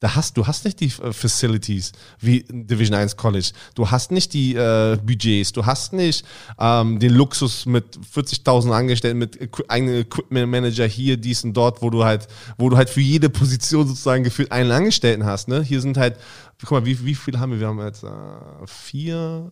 Da 0.02 0.16
hast 0.16 0.38
du 0.38 0.47
hast 0.47 0.64
nicht 0.64 0.80
die 0.80 0.86
äh, 1.04 1.12
Facilities 1.12 1.91
wie 2.20 2.45
Division 2.50 2.95
1 2.95 3.18
College. 3.18 3.52
Du 3.76 3.91
hast 3.91 4.12
nicht 4.12 4.34
die 4.34 4.56
äh, 4.56 4.97
Budgets. 5.04 5.52
Du 5.52 5.66
hast 5.66 5.91
nicht 5.91 6.26
ähm, 6.58 7.00
den 7.00 7.14
Luxus 7.14 7.66
mit 7.66 8.00
40.000 8.16 8.72
Angestellten, 8.72 9.20
mit 9.20 9.36
Equi- 9.41 9.68
eigenen 9.68 9.95
Equipment 10.02 10.50
Manager 10.50 10.86
hier, 10.86 11.18
dies 11.18 11.43
und 11.43 11.54
dort, 11.54 11.82
wo 11.82 11.89
du 11.89 12.06
halt, 12.06 12.28
wo 12.58 12.70
du 12.70 12.78
halt 12.78 12.89
für 12.89 13.02
jede 13.02 13.30
Position 13.30 13.88
sozusagen 13.88 14.24
gefühlt 14.24 14.52
einen 14.54 14.72
Angestellten 14.72 15.26
hast. 15.26 15.50
Ne? 15.50 15.62
Hier 15.62 15.82
sind 15.82 15.97
halt, 15.97 16.16
guck 16.62 16.72
mal, 16.72 16.86
wie, 16.86 17.04
wie 17.06 17.16
viele 17.16 17.39
haben 17.41 17.52
wir? 17.52 17.60
Wir 17.60 17.68
haben 17.68 17.80
jetzt 17.86 18.04
äh, 18.04 18.08
vier. 18.68 19.52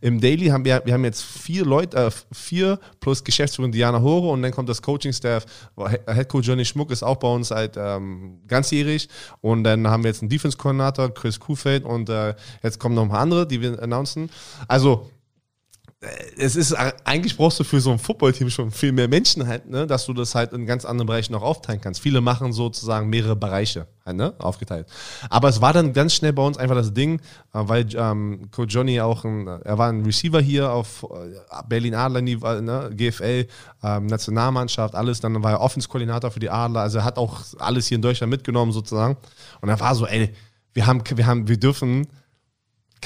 Im 0.00 0.20
Daily 0.20 0.46
haben 0.46 0.64
wir, 0.64 0.82
wir 0.84 0.94
haben 0.94 1.04
jetzt 1.04 1.22
vier 1.22 1.64
Leute, 1.64 1.96
äh, 1.96 2.10
vier 2.32 2.78
plus 3.00 3.24
Geschäftsführerin 3.24 3.72
Diana 3.72 4.00
Hore 4.00 4.28
und 4.28 4.42
dann 4.42 4.52
kommt 4.52 4.68
das 4.68 4.80
Coaching-Staff. 4.80 5.44
Head 5.76 6.28
Coach 6.28 6.46
Johnny 6.46 6.64
Schmuck 6.64 6.90
ist 6.90 7.02
auch 7.02 7.16
bei 7.16 7.28
uns 7.28 7.48
seit 7.48 7.76
ähm, 7.76 8.40
ganzjährig 8.46 9.08
und 9.40 9.64
dann 9.64 9.86
haben 9.88 10.04
wir 10.04 10.10
jetzt 10.10 10.22
einen 10.22 10.28
Defense-Koordinator, 10.28 11.12
Chris 11.12 11.40
Kuhfeld 11.40 11.84
und 11.84 12.08
äh, 12.08 12.34
jetzt 12.62 12.78
kommen 12.78 12.94
noch 12.94 13.02
ein 13.02 13.08
paar 13.08 13.20
andere, 13.20 13.46
die 13.46 13.60
wir 13.60 13.82
announcen. 13.82 14.30
Also 14.68 15.10
es 16.36 16.56
ist 16.56 16.74
eigentlich 17.04 17.36
brauchst 17.36 17.58
du 17.60 17.64
für 17.64 17.80
so 17.80 17.90
ein 17.90 17.98
Footballteam 17.98 18.50
schon 18.50 18.70
viel 18.70 18.92
mehr 18.92 19.08
Menschen 19.08 19.46
halt, 19.46 19.68
ne, 19.68 19.86
dass 19.86 20.06
du 20.06 20.12
das 20.12 20.34
halt 20.34 20.52
in 20.52 20.66
ganz 20.66 20.84
anderen 20.84 21.06
Bereichen 21.06 21.32
noch 21.32 21.42
aufteilen 21.42 21.80
kannst. 21.80 22.00
Viele 22.00 22.20
machen 22.20 22.52
sozusagen 22.52 23.08
mehrere 23.08 23.36
Bereiche 23.36 23.86
halt, 24.04 24.16
ne, 24.16 24.34
aufgeteilt. 24.38 24.86
Aber 25.30 25.48
es 25.48 25.60
war 25.60 25.72
dann 25.72 25.92
ganz 25.92 26.14
schnell 26.14 26.32
bei 26.32 26.42
uns 26.42 26.58
einfach 26.58 26.74
das 26.74 26.92
Ding, 26.92 27.18
äh, 27.18 27.20
weil 27.52 27.86
ähm, 27.94 28.48
Coach 28.50 28.74
Johnny 28.74 29.00
auch 29.00 29.24
ein, 29.24 29.46
er 29.46 29.78
war 29.78 29.88
ein 29.88 30.04
Receiver 30.04 30.40
hier 30.40 30.72
auf 30.72 31.04
äh, 31.04 31.62
Berlin 31.68 31.94
Adler, 31.94 32.22
ne, 32.22 32.90
GFL, 32.94 33.46
ähm, 33.82 34.06
Nationalmannschaft, 34.06 34.94
alles. 34.94 35.20
Dann 35.20 35.42
war 35.42 35.52
er 35.52 35.60
Offenskoordinator 35.60 36.30
für 36.30 36.40
die 36.40 36.50
Adler, 36.50 36.80
also 36.80 36.98
er 36.98 37.04
hat 37.04 37.18
auch 37.18 37.40
alles 37.58 37.86
hier 37.86 37.96
in 37.96 38.02
Deutschland 38.02 38.30
mitgenommen 38.30 38.72
sozusagen. 38.72 39.16
Und 39.60 39.68
er 39.68 39.80
war 39.80 39.94
so, 39.94 40.06
ey, 40.06 40.32
wir 40.74 40.86
haben, 40.86 41.02
wir 41.14 41.26
haben, 41.26 41.48
wir 41.48 41.58
dürfen 41.58 42.06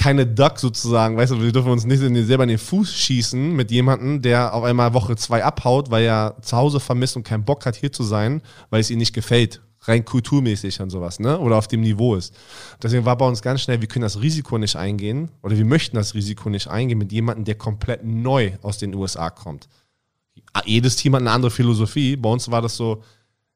keine 0.01 0.25
Duck 0.25 0.57
sozusagen, 0.57 1.15
weißt 1.15 1.31
du, 1.31 1.41
wir 1.41 1.51
dürfen 1.51 1.71
uns 1.71 1.85
nicht 1.85 2.01
in 2.01 2.15
den, 2.15 2.25
selber 2.25 2.41
in 2.43 2.49
den 2.49 2.57
Fuß 2.57 2.91
schießen 2.91 3.55
mit 3.55 3.69
jemandem, 3.69 4.19
der 4.19 4.51
auf 4.51 4.63
einmal 4.63 4.95
Woche 4.95 5.15
zwei 5.15 5.43
abhaut, 5.43 5.91
weil 5.91 6.05
er 6.05 6.37
zu 6.41 6.57
Hause 6.57 6.79
vermisst 6.79 7.15
und 7.17 7.23
keinen 7.23 7.45
Bock 7.45 7.67
hat, 7.67 7.75
hier 7.75 7.91
zu 7.91 8.01
sein, 8.01 8.41
weil 8.71 8.81
es 8.81 8.89
ihm 8.89 8.97
nicht 8.97 9.13
gefällt, 9.13 9.61
rein 9.81 10.03
kulturmäßig 10.03 10.81
und 10.81 10.89
sowas, 10.89 11.19
ne? 11.19 11.37
Oder 11.37 11.55
auf 11.55 11.67
dem 11.67 11.81
Niveau 11.81 12.15
ist. 12.15 12.35
Deswegen 12.81 13.05
war 13.05 13.15
bei 13.15 13.27
uns 13.27 13.43
ganz 13.43 13.61
schnell, 13.61 13.79
wir 13.79 13.87
können 13.87 14.01
das 14.01 14.19
Risiko 14.19 14.57
nicht 14.57 14.75
eingehen 14.75 15.29
oder 15.43 15.55
wir 15.55 15.65
möchten 15.65 15.95
das 15.97 16.15
Risiko 16.15 16.49
nicht 16.49 16.67
eingehen 16.67 16.97
mit 16.97 17.11
jemandem, 17.11 17.45
der 17.45 17.55
komplett 17.55 18.03
neu 18.03 18.53
aus 18.63 18.79
den 18.79 18.95
USA 18.95 19.29
kommt. 19.29 19.69
Jedes 20.65 20.95
Team 20.95 21.13
hat 21.13 21.21
eine 21.21 21.31
andere 21.31 21.51
Philosophie. 21.51 22.15
Bei 22.15 22.29
uns 22.29 22.49
war 22.49 22.63
das 22.63 22.75
so, 22.75 23.03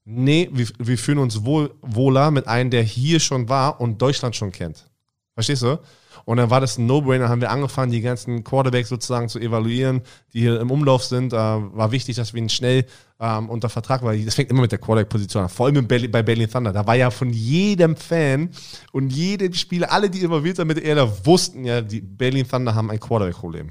nee, 0.04 0.48
wir, 0.54 0.68
wir 0.78 0.98
fühlen 1.00 1.18
uns 1.18 1.44
wohl, 1.44 1.74
wohler 1.82 2.30
mit 2.30 2.48
einem, 2.48 2.70
der 2.70 2.84
hier 2.84 3.20
schon 3.20 3.50
war 3.50 3.82
und 3.82 4.00
Deutschland 4.00 4.36
schon 4.36 4.52
kennt. 4.52 4.86
Verstehst 5.34 5.64
du? 5.64 5.80
Und 6.24 6.38
dann 6.38 6.50
war 6.50 6.62
das 6.62 6.78
ein 6.78 6.86
No-Brainer, 6.86 7.28
haben 7.30 7.42
wir 7.42 7.52
angefangen, 7.52 7.92
die 7.92 8.02
ganzen 8.02 8.44
Quarterbacks 8.44 8.90
sozusagen 8.90 9.28
zu 9.30 9.40
evaluieren, 9.40 10.02
die 10.34 10.40
hier 10.42 10.60
im 10.62 10.72
Umlauf 10.72 11.04
sind. 11.04 11.34
Äh, 11.34 11.38
war 11.38 11.92
wichtig, 11.92 12.16
dass 12.16 12.34
wir 12.34 12.42
ihn 12.42 12.50
schnell 12.50 12.86
ähm, 13.20 13.50
unter 13.50 13.70
Vertrag, 13.70 14.04
weil 14.04 14.24
das 14.24 14.36
fängt 14.36 14.50
immer 14.50 14.62
mit 14.62 14.72
der 14.72 14.80
Quarterback-Position 14.80 15.44
an, 15.44 15.50
vor 15.50 15.66
allem 15.68 15.88
bei 15.88 16.24
Berlin 16.24 16.50
Thunder. 16.50 16.72
Da 16.74 16.86
war 16.88 16.96
ja 16.96 17.12
von 17.12 17.30
jedem 17.32 17.96
Fan 17.96 18.50
und 18.92 19.10
jedem 19.12 19.54
Spieler, 19.54 19.92
alle, 19.92 20.10
die 20.10 20.22
involviert 20.22 20.56
sind 20.58 20.68
mit 20.68 20.78
der 20.78 20.86
Erde, 20.86 21.12
wussten 21.26 21.66
ja, 21.66 21.82
die 21.82 22.02
Berlin 22.02 22.48
Thunder 22.48 22.74
haben 22.76 22.90
ein 22.92 23.00
Quarterback-Problem. 23.00 23.70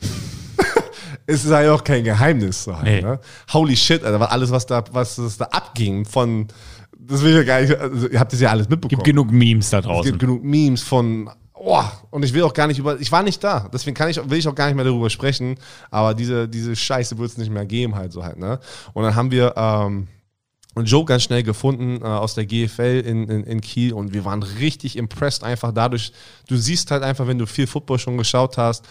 es 1.26 1.44
ist 1.44 1.50
ja 1.50 1.72
auch 1.72 1.82
kein 1.84 2.04
Geheimnis. 2.04 2.64
So 2.64 2.76
halt, 2.76 2.84
Nee. 2.84 3.00
ne? 3.02 3.20
Holy 3.52 3.76
shit, 3.76 4.04
Alter, 4.04 4.30
alles, 4.30 4.50
was 4.50 4.66
da, 4.66 4.84
was 4.92 5.16
das 5.16 5.36
da 5.38 5.46
abging 5.46 6.04
von, 6.04 6.48
das 6.98 7.22
will 7.22 7.30
ich 7.30 7.36
ja 7.36 7.42
gar 7.44 7.60
nicht, 7.60 7.74
also, 7.76 8.08
ihr 8.08 8.20
habt 8.20 8.32
das 8.32 8.40
ja 8.40 8.50
alles 8.50 8.68
mitbekommen. 8.68 9.02
Gibt 9.02 9.04
genug 9.04 9.30
Memes 9.32 9.70
da 9.70 9.78
Es 9.80 9.84
draußen. 9.84 10.04
gibt 10.12 10.20
genug 10.20 10.42
Memes 10.44 10.82
von, 10.82 11.30
oh, 11.64 11.82
und 12.10 12.24
ich 12.24 12.32
will 12.32 12.42
auch 12.42 12.52
gar 12.52 12.66
nicht 12.66 12.78
über, 12.78 13.00
ich 13.00 13.10
war 13.10 13.22
nicht 13.22 13.42
da, 13.42 13.68
deswegen 13.72 13.96
kann 13.96 14.08
ich, 14.08 14.16
will 14.28 14.38
ich 14.38 14.46
auch 14.46 14.54
gar 14.54 14.66
nicht 14.66 14.76
mehr 14.76 14.84
darüber 14.84 15.10
sprechen, 15.10 15.56
aber 15.90 16.14
diese, 16.14 16.48
diese 16.48 16.76
Scheiße 16.76 17.18
wird 17.18 17.30
es 17.30 17.38
nicht 17.38 17.50
mehr 17.50 17.66
geben 17.66 17.94
halt 17.94 18.12
so 18.12 18.22
halt, 18.22 18.38
ne? 18.38 18.60
Und 18.92 19.02
dann 19.02 19.14
haben 19.14 19.30
wir, 19.30 19.54
ähm, 19.56 20.08
Joe 20.76 21.04
ganz 21.04 21.22
schnell 21.22 21.42
gefunden 21.42 22.02
äh, 22.02 22.04
aus 22.04 22.34
der 22.34 22.46
GFL 22.46 23.02
in, 23.06 23.28
in, 23.28 23.44
in 23.44 23.60
Kiel 23.60 23.92
und 23.92 24.12
wir 24.12 24.24
waren 24.24 24.42
richtig 24.42 24.96
impressed 24.96 25.44
einfach 25.44 25.72
dadurch. 25.72 26.12
Du 26.48 26.56
siehst 26.56 26.90
halt 26.90 27.04
einfach, 27.04 27.28
wenn 27.28 27.38
du 27.38 27.46
viel 27.46 27.68
Football 27.68 28.00
schon 28.00 28.18
geschaut 28.18 28.58
hast, 28.58 28.84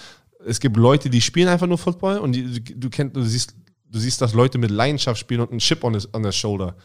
es 0.46 0.60
gibt 0.60 0.78
Leute, 0.78 1.10
die 1.10 1.22
spielen 1.22 1.48
einfach 1.48 1.68
nur 1.68 1.78
Football 1.78 2.20
und 2.20 2.34
die, 2.34 2.62
du, 2.62 2.74
du 2.76 2.90
kennst, 2.90 3.16
du 3.16 3.24
siehst, 3.24 3.56
du 3.90 4.00
siehst, 4.00 4.22
dass 4.22 4.34
Leute 4.34 4.58
mit 4.58 4.72
Leidenschaft 4.72 5.20
spielen 5.20 5.42
und 5.42 5.52
einen 5.52 5.60
Chip 5.60 5.84
on, 5.84 5.94
his, 5.94 6.08
on 6.14 6.22
their 6.22 6.32
shoulder. 6.32 6.76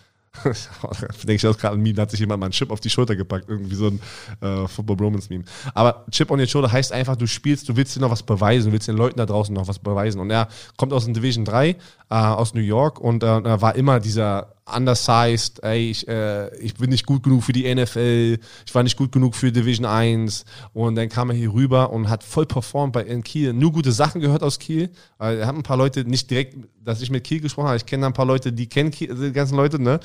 Denke 1.23 1.35
ich 1.35 1.47
aus 1.47 1.59
gerade 1.59 1.77
ein 1.77 1.83
Meme, 1.83 1.95
da 1.95 2.03
hat 2.03 2.11
sich 2.11 2.21
jemand 2.21 2.41
mal 2.41 2.47
einen 2.47 2.53
Chip 2.53 2.71
auf 2.71 2.81
die 2.81 2.91
Schulter 2.91 3.17
gepackt, 3.17 3.49
irgendwie 3.49 3.75
so 3.75 3.89
ein 3.89 4.01
äh, 4.41 4.69
Football 4.69 4.97
Bromance 4.97 5.29
Meme. 5.31 5.45
Aber 5.75 6.05
Chip 6.11 6.31
on 6.31 6.41
your 6.41 6.47
shoulder 6.47 6.71
heißt 6.71 6.93
einfach, 6.93 7.17
du 7.17 7.27
spielst, 7.27 7.69
du 7.69 7.77
willst 7.77 7.97
dir 7.97 8.01
noch 8.01 8.11
was 8.11 8.23
beweisen, 8.23 8.67
du 8.67 8.73
willst 8.73 8.89
den 8.89 8.97
Leuten 8.97 9.19
da 9.19 9.27
draußen 9.27 9.55
noch 9.55 9.69
was 9.69 9.79
beweisen. 9.79 10.21
Und 10.21 10.31
er 10.31 10.49
kommt 10.77 10.93
aus 10.93 11.05
dem 11.05 11.15
Division 11.15 11.45
3 11.45 11.69
äh, 11.69 11.77
aus 12.11 12.55
New 12.55 12.61
York 12.61 13.01
und 13.01 13.23
äh, 13.23 13.61
war 13.61 13.75
immer 13.75 14.01
dieser 14.01 14.55
undersized, 14.75 15.63
ey, 15.63 15.91
ich, 15.91 16.07
äh, 16.09 16.55
ich 16.59 16.75
bin 16.75 16.91
nicht 16.91 17.07
gut 17.07 17.23
genug 17.23 17.45
für 17.45 17.53
die 17.53 17.73
NFL, 17.73 18.39
ich 18.67 18.75
war 18.75 18.83
nicht 18.83 18.97
gut 18.97 19.13
genug 19.13 19.35
für 19.35 19.53
Division 19.53 19.87
1 19.87 20.45
und 20.73 20.95
dann 20.95 21.09
kam 21.09 21.31
er 21.31 21.37
hier 21.37 21.53
rüber 21.53 21.91
und 21.91 22.09
hat 22.09 22.25
voll 22.25 22.47
performt 22.47 22.93
bei 22.93 23.03
in 23.03 23.23
Kiel, 23.23 23.53
nur 23.53 23.73
gute 23.73 23.93
Sachen 23.93 24.21
gehört 24.21 24.43
aus 24.43 24.59
Kiel, 24.59 24.91
er 25.19 25.47
hat 25.47 25.55
ein 25.55 25.63
paar 25.63 25.77
Leute, 25.77 26.05
nicht 26.05 26.31
direkt, 26.31 26.57
dass 26.83 27.01
ich 27.01 27.11
mit 27.11 27.25
Kiel 27.25 27.41
gesprochen 27.41 27.69
habe, 27.69 27.77
ich 27.77 27.87
kenne 27.87 28.07
ein 28.07 28.13
paar 28.13 28.27
Leute, 28.27 28.53
die 28.53 28.69
kennen 28.69 28.91
Kiel, 28.91 29.15
die 29.15 29.33
ganzen 29.33 29.57
Leute, 29.57 29.81
ne, 29.81 30.01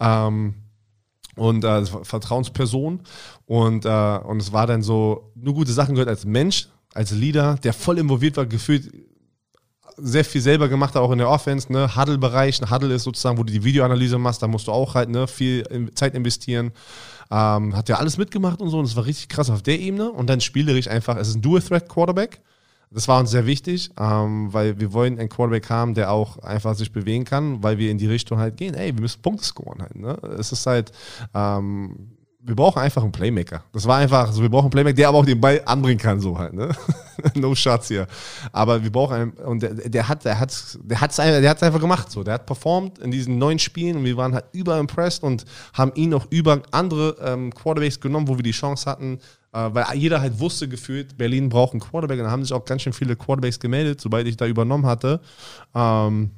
ähm, 0.00 0.54
und 1.36 1.64
äh, 1.64 1.84
Vertrauensperson. 1.84 3.00
Und, 3.44 3.84
äh, 3.84 4.18
und 4.24 4.40
es 4.40 4.52
war 4.52 4.66
dann 4.66 4.82
so, 4.82 5.32
nur 5.36 5.54
gute 5.54 5.72
Sachen 5.72 5.94
gehört 5.94 6.08
als 6.08 6.24
Mensch, 6.24 6.68
als 6.94 7.12
Leader, 7.12 7.56
der 7.62 7.72
voll 7.72 7.98
involviert 7.98 8.36
war, 8.36 8.46
gefühlt 8.46 8.90
sehr 9.96 10.24
viel 10.24 10.40
selber 10.40 10.68
gemacht, 10.68 10.96
auch 10.96 11.10
in 11.10 11.18
der 11.18 11.28
Offense, 11.28 11.72
ne? 11.72 11.96
Huddle-Bereich. 11.96 12.60
Ein 12.62 12.70
Huddle 12.70 12.94
ist 12.94 13.04
sozusagen, 13.04 13.38
wo 13.38 13.44
du 13.44 13.52
die 13.52 13.64
Videoanalyse 13.64 14.18
machst, 14.18 14.42
da 14.42 14.46
musst 14.46 14.66
du 14.66 14.72
auch 14.72 14.94
halt 14.94 15.08
ne, 15.08 15.26
viel 15.26 15.90
Zeit 15.94 16.14
investieren. 16.14 16.72
Ähm, 17.30 17.74
hat 17.74 17.88
ja 17.88 17.96
alles 17.96 18.18
mitgemacht 18.18 18.60
und 18.60 18.68
so, 18.70 18.78
und 18.78 18.84
es 18.84 18.96
war 18.96 19.06
richtig 19.06 19.28
krass 19.28 19.50
auf 19.50 19.62
der 19.62 19.80
Ebene. 19.80 20.10
Und 20.10 20.28
dann 20.28 20.40
spielerisch 20.40 20.88
einfach, 20.88 21.16
es 21.16 21.28
ist 21.28 21.36
ein 21.36 21.42
Dual-Threat-Quarterback. 21.42 22.40
Das 22.90 23.08
war 23.08 23.18
uns 23.18 23.30
sehr 23.30 23.46
wichtig, 23.46 23.90
ähm, 23.98 24.52
weil 24.52 24.78
wir 24.78 24.92
wollen 24.92 25.18
einen 25.18 25.28
Quarterback 25.28 25.68
haben, 25.70 25.94
der 25.94 26.12
auch 26.12 26.38
einfach 26.38 26.74
sich 26.74 26.92
bewegen 26.92 27.24
kann, 27.24 27.62
weil 27.62 27.78
wir 27.78 27.90
in 27.90 27.98
die 27.98 28.06
Richtung 28.06 28.38
halt 28.38 28.56
gehen, 28.56 28.74
ey, 28.74 28.94
wir 28.94 29.00
müssen 29.00 29.22
Punkte 29.22 29.44
scoren 29.44 29.82
halt. 29.82 29.96
Ne? 29.96 30.16
Es 30.38 30.52
ist 30.52 30.66
halt, 30.66 30.92
ähm, 31.34 32.15
wir 32.46 32.54
brauchen 32.54 32.80
einfach 32.80 33.02
einen 33.02 33.12
Playmaker. 33.12 33.64
Das 33.72 33.86
war 33.86 33.98
einfach 33.98 34.32
so, 34.32 34.40
wir 34.40 34.48
brauchen 34.48 34.66
einen 34.66 34.70
Playmaker, 34.70 34.94
der 34.94 35.08
aber 35.08 35.18
auch 35.18 35.26
den 35.26 35.40
Ball 35.40 35.60
anbringen 35.64 35.98
kann, 35.98 36.20
so 36.20 36.38
halt, 36.38 36.54
ne? 36.54 36.70
no 37.34 37.54
shots 37.54 37.88
hier. 37.88 38.06
Aber 38.52 38.82
wir 38.82 38.92
brauchen 38.92 39.14
einen, 39.14 39.30
und 39.32 39.62
der, 39.62 39.74
der 39.74 40.08
hat, 40.08 40.24
der 40.24 40.38
hat, 40.38 40.78
der 40.84 41.00
hat's 41.00 41.16
der 41.16 41.50
hat's 41.50 41.62
einfach 41.62 41.80
gemacht, 41.80 42.10
so. 42.10 42.22
Der 42.22 42.34
hat 42.34 42.46
performt 42.46 42.98
in 43.00 43.10
diesen 43.10 43.38
neun 43.38 43.58
Spielen 43.58 43.96
und 43.96 44.04
wir 44.04 44.16
waren 44.16 44.32
halt 44.32 44.44
überimpressed 44.52 45.24
und 45.24 45.44
haben 45.72 45.90
ihn 45.96 46.10
noch 46.10 46.30
über 46.30 46.62
andere 46.70 47.16
ähm, 47.20 47.52
Quarterbacks 47.52 47.98
genommen, 47.98 48.28
wo 48.28 48.36
wir 48.36 48.44
die 48.44 48.52
Chance 48.52 48.88
hatten, 48.88 49.18
äh, 49.52 49.68
weil 49.72 49.84
jeder 49.96 50.20
halt 50.20 50.38
wusste 50.38 50.68
gefühlt, 50.68 51.18
Berlin 51.18 51.48
braucht 51.48 51.72
einen 51.72 51.80
Quarterback 51.80 52.20
und 52.20 52.26
da 52.26 52.30
haben 52.30 52.44
sich 52.44 52.52
auch 52.52 52.64
ganz 52.64 52.82
schön 52.82 52.92
viele 52.92 53.16
Quarterbacks 53.16 53.58
gemeldet, 53.58 54.00
sobald 54.00 54.28
ich 54.28 54.36
da 54.36 54.46
übernommen 54.46 54.86
hatte. 54.86 55.20
Ähm, 55.74 56.30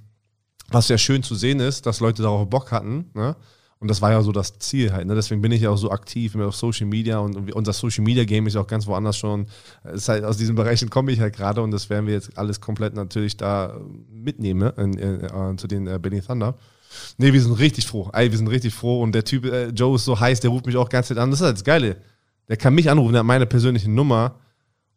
was 0.71 0.89
ja 0.89 0.97
schön 0.97 1.23
zu 1.23 1.35
sehen 1.35 1.61
ist, 1.61 1.87
dass 1.87 2.01
Leute 2.01 2.23
darauf 2.23 2.49
Bock 2.49 2.73
hatten, 2.73 3.11
ne? 3.15 3.37
Und 3.81 3.89
das 3.89 4.03
war 4.03 4.11
ja 4.11 4.23
so 4.23 4.33
das 4.33 4.59
Ziel 4.59 4.93
halt. 4.93 5.07
Ne? 5.07 5.15
Deswegen 5.15 5.41
bin 5.41 5.53
ich 5.53 5.63
ja 5.63 5.71
auch 5.71 5.77
so 5.77 5.91
aktiv 5.93 6.35
auf 6.35 6.57
Social 6.57 6.87
Media 6.87 7.19
und 7.19 7.53
unser 7.55 7.73
Social 7.73 8.03
Media 8.03 8.25
Game 8.25 8.47
ist 8.49 8.57
auch 8.57 8.67
ganz 8.67 8.87
woanders 8.87 9.17
schon. 9.17 9.47
ist 9.93 10.09
halt 10.09 10.25
aus 10.25 10.37
diesen 10.37 10.57
Bereichen 10.57 10.91
komme 10.91 11.13
ich 11.13 11.21
halt 11.21 11.37
gerade 11.37 11.63
und 11.63 11.71
das 11.71 11.89
werden 11.89 12.07
wir 12.07 12.15
jetzt 12.15 12.37
alles 12.37 12.61
komplett 12.61 12.95
natürlich 12.95 13.37
da 13.37 13.81
mitnehmen 14.11 14.73
in, 14.77 14.95
in, 14.95 15.21
in, 15.21 15.59
zu 15.59 15.69
den 15.69 15.87
äh, 15.87 15.99
Berlin 16.01 16.23
Thunder. 16.27 16.57
Nee, 17.19 17.33
wir 17.33 17.41
sind 17.41 17.53
richtig 17.53 17.87
froh. 17.87 18.11
Ey, 18.13 18.31
wir 18.31 18.39
sind 18.39 18.49
richtig 18.49 18.75
froh 18.75 19.01
und 19.01 19.13
der 19.13 19.25
Typ, 19.25 19.45
äh, 19.45 19.69
Joe 19.69 19.95
ist 19.95 20.05
so 20.05 20.19
heiß, 20.19 20.41
der 20.41 20.51
ruft 20.51 20.67
mich 20.67 20.77
auch 20.77 20.89
ganz 20.89 21.11
an. 21.13 21.31
Das 21.31 21.41
ist 21.41 21.47
halt 21.47 21.57
das 21.57 21.65
Geile. 21.65 21.99
Der 22.49 22.57
kann 22.57 22.75
mich 22.75 22.91
anrufen, 22.91 23.13
der 23.13 23.21
hat 23.21 23.27
meine 23.27 23.47
persönliche 23.47 23.91
Nummer 23.91 24.41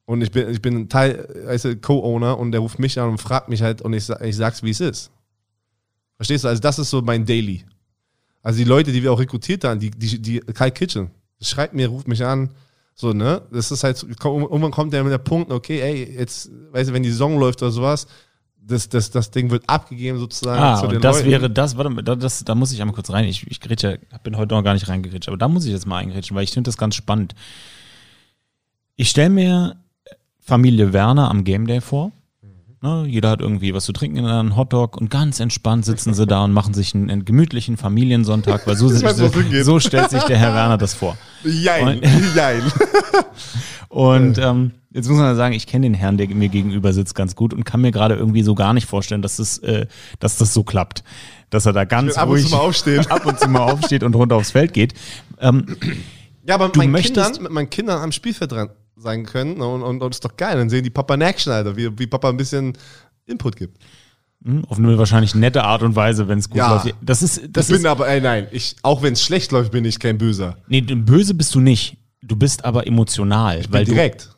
und 0.06 0.22
ich 0.22 0.32
bin, 0.32 0.50
ich 0.50 0.62
bin 0.62 0.90
Teil, 0.90 1.28
weißt 1.46 1.82
Co-Owner 1.82 2.40
und 2.40 2.52
der 2.52 2.62
ruft 2.62 2.80
mich 2.80 3.00
an 3.00 3.10
und 3.10 3.18
fragt 3.20 3.48
mich 3.48 3.62
halt 3.62 3.84
und 3.84 3.94
ich, 3.94 4.10
ich 4.10 4.36
sag's, 4.36 4.64
wie 4.64 4.72
es 4.72 4.80
ist. 4.80 5.12
Verstehst 6.16 6.44
du? 6.46 6.48
Also 6.48 6.62
das 6.62 6.80
ist 6.80 6.90
so 6.90 7.02
mein 7.02 7.26
Daily. 7.26 7.64
Also 8.44 8.58
die 8.58 8.64
Leute, 8.66 8.92
die 8.92 9.04
wir 9.04 9.12
auch 9.12 9.20
rekrutiert 9.20 9.64
haben, 9.64 9.80
die, 9.80 9.92
die, 9.92 10.20
die 10.20 10.40
Kai 10.40 10.72
Kitchen, 10.72 11.12
schreibt 11.42 11.74
mir, 11.74 11.88
ruft 11.88 12.08
mich 12.08 12.24
an, 12.26 12.50
so, 12.96 13.14
ne? 13.14 13.42
Das 13.52 13.72
ist 13.72 13.84
halt, 13.84 14.04
irgendwann 14.04 14.72
kommt 14.72 14.94
der 14.94 15.04
mit 15.04 15.12
der 15.12 15.18
Punkt, 15.18 15.52
okay, 15.52 15.80
ey, 15.82 16.18
jetzt, 16.18 16.52
weißt 16.72 16.90
du, 16.90 16.94
wenn 16.94 17.04
die 17.04 17.10
Saison 17.10 17.40
läuft 17.40 17.62
oder 17.62 17.72
sowas, 17.72 18.08
das, 18.64 18.90
das, 18.90 19.10
das 19.10 19.32
Ding 19.32 19.50
wird 19.50 19.64
abgegeben 19.68 20.20
sozusagen 20.20 20.62
ah, 20.62 20.80
zu 20.80 20.88
den 20.88 20.98
und 20.98 21.04
das 21.04 21.18
Leuten. 21.18 21.32
wäre 21.32 21.50
das, 21.50 21.78
warte 21.78 21.90
mal, 21.90 22.04
das, 22.04 22.44
da 22.44 22.54
muss 22.54 22.72
ich 22.72 22.80
einmal 22.80 22.94
kurz 22.94 23.10
rein. 23.10 23.26
Ich, 23.26 23.48
ich 23.50 23.60
grätsche, 23.60 24.00
bin 24.24 24.38
heute 24.38 24.54
noch 24.54 24.64
gar 24.64 24.74
nicht 24.74 24.88
reingerätscht, 24.88 25.30
aber 25.30 25.38
da 25.38 25.48
muss 25.48 25.66
ich 25.66 25.72
jetzt 25.72 25.88
mal 25.88 25.98
eingrätschen, 25.98 26.36
weil 26.36 26.44
ich 26.44 26.52
finde 26.52 26.68
das 26.68 26.78
ganz 26.78 26.96
spannend. 26.96 27.34
Ich 28.96 29.10
stelle 29.10 29.32
mir 29.32 29.78
Familie 30.40 30.94
Werner 30.94 31.32
am 31.32 31.44
Game 31.44 31.66
Day 31.66 31.82
vor 31.82 32.12
Ne? 32.82 33.06
Jeder 33.08 33.30
hat 33.30 33.42
irgendwie 33.42 33.76
was 33.76 33.86
zu 33.86 33.94
trinken, 33.94 34.26
einen 34.26 34.56
Hotdog 34.58 34.98
und 34.98 35.12
ganz 35.12 35.40
entspannt 35.40 35.86
sitzen 35.86 36.16
sie 36.16 36.26
da 36.26 36.44
und 36.44 36.52
machen 36.52 36.74
sich 36.74 36.96
einen, 36.96 37.12
einen 37.12 37.26
gemütlichen 37.26 37.78
Familiensonntag, 37.78 38.66
weil 38.66 38.76
so, 38.76 38.90
weiß, 38.90 39.18
so, 39.18 39.30
so, 39.64 39.80
stellt 39.80 40.10
sich 40.10 40.24
der 40.24 40.38
Herr 40.38 40.56
Werner 40.56 40.80
das 40.80 40.96
vor. 40.96 41.16
Jein, 41.44 42.00
und, 42.00 42.36
jein. 42.36 42.64
und 43.90 44.38
ähm, 44.40 44.72
jetzt 44.90 45.08
muss 45.10 45.20
man 45.20 45.36
sagen, 45.36 45.54
ich 45.54 45.68
kenne 45.68 45.86
den 45.86 45.94
Herrn, 45.94 46.18
der 46.18 46.28
mir 46.30 46.50
gegenüber 46.50 46.92
sitzt, 46.92 47.14
ganz 47.14 47.36
gut 47.36 47.54
und 47.54 47.66
kann 47.66 47.82
mir 47.82 47.92
gerade 47.92 48.16
irgendwie 48.16 48.42
so 48.42 48.56
gar 48.56 48.74
nicht 48.74 48.88
vorstellen, 48.88 49.22
dass 49.22 49.38
das, 49.38 49.60
äh, 49.60 49.86
dass 50.20 50.38
das 50.38 50.52
so 50.52 50.64
klappt. 50.64 51.04
Dass 51.52 51.68
er 51.68 51.74
da 51.74 51.86
ganz 51.86 52.18
ab 52.18 52.30
ruhig 52.30 52.46
und 52.46 52.50
zu 52.50 52.56
mal 52.56 52.62
aufsteht. 52.64 53.12
ab 53.12 53.26
und 53.28 53.40
zu 53.40 53.48
mal 53.48 53.72
aufsteht 53.72 54.02
und 54.02 54.16
runter 54.16 54.38
aufs 54.38 54.52
Feld 54.52 54.74
geht. 54.74 54.96
Ähm, 55.40 55.78
ja, 56.48 56.56
aber 56.56 56.68
mit 56.68 56.78
meinen, 56.78 56.96
Kindern, 56.96 57.32
mit 57.42 57.52
meinen 57.52 57.70
Kindern 57.70 58.02
am 58.02 58.12
Spielfeld 58.12 58.52
dran, 58.52 58.70
sein 59.02 59.26
können. 59.26 59.62
Und, 59.62 59.84
und, 59.84 60.02
und 60.02 60.12
ist 60.12 60.24
doch 60.24 60.38
geil. 60.38 60.58
Dann 60.58 60.70
sehen 60.70 60.84
die 60.84 60.90
Papa 60.90 61.14
in 61.16 61.22
Action, 61.22 61.52
Alter, 61.52 61.76
wie, 61.76 61.98
wie 61.98 62.08
Papa 62.08 62.30
ein 62.30 62.38
bisschen 62.38 62.78
Input 63.26 63.56
gibt. 63.56 63.78
Hm, 64.44 64.66
auf 64.66 64.78
eine 64.78 64.98
wahrscheinlich 64.98 65.36
nette 65.36 65.64
Art 65.64 65.84
und 65.84 65.96
Weise, 65.96 66.28
wenn 66.28 66.40
es 66.40 66.50
gut 66.50 66.58
ja, 66.58 66.74
läuft. 66.74 66.96
Das 67.02 67.22
ist, 67.22 67.42
das 67.50 67.70
ich 67.70 67.78
bin 67.78 67.86
aber, 67.86 68.08
ey, 68.08 68.22
nein, 68.22 68.48
ich, 68.52 68.76
auch 68.82 69.04
wenn 69.04 69.14
es 69.14 69.24
schlecht 69.24 69.52
läuft, 69.52 69.72
bin 69.72 69.86
ich 69.86 70.00
kein 70.00 70.18
Böser. 70.18 70.58
Nee, 70.68 70.82
böse 70.82 71.34
bist 71.34 71.54
du 71.54 71.60
nicht. 71.60 71.98
Du 72.24 72.36
bist 72.36 72.66
aber 72.66 72.88
emotional. 72.88 73.60
Ich 73.60 73.70
bin 73.70 73.86
direkt. 73.86 74.36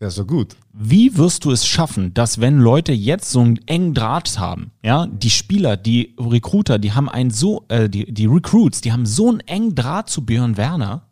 Ja, 0.00 0.10
so 0.10 0.24
gut. 0.24 0.56
Wie 0.72 1.16
wirst 1.16 1.44
du 1.44 1.50
es 1.50 1.66
schaffen, 1.66 2.12
dass 2.14 2.40
wenn 2.40 2.58
Leute 2.58 2.92
jetzt 2.92 3.30
so 3.30 3.40
einen 3.40 3.58
engen 3.66 3.94
Draht 3.94 4.38
haben, 4.38 4.72
ja, 4.82 5.06
die 5.06 5.30
Spieler, 5.30 5.76
die 5.76 6.14
Recruiter, 6.18 6.78
die 6.78 6.92
haben 6.92 7.08
einen 7.08 7.30
so, 7.30 7.64
äh, 7.68 7.88
die, 7.88 8.12
die 8.12 8.26
Recruits, 8.26 8.80
die 8.80 8.92
haben 8.92 9.06
so 9.06 9.30
einen 9.30 9.40
engen 9.40 9.74
Draht 9.74 10.10
zu 10.10 10.26
Björn 10.26 10.56
Werner. 10.56 11.08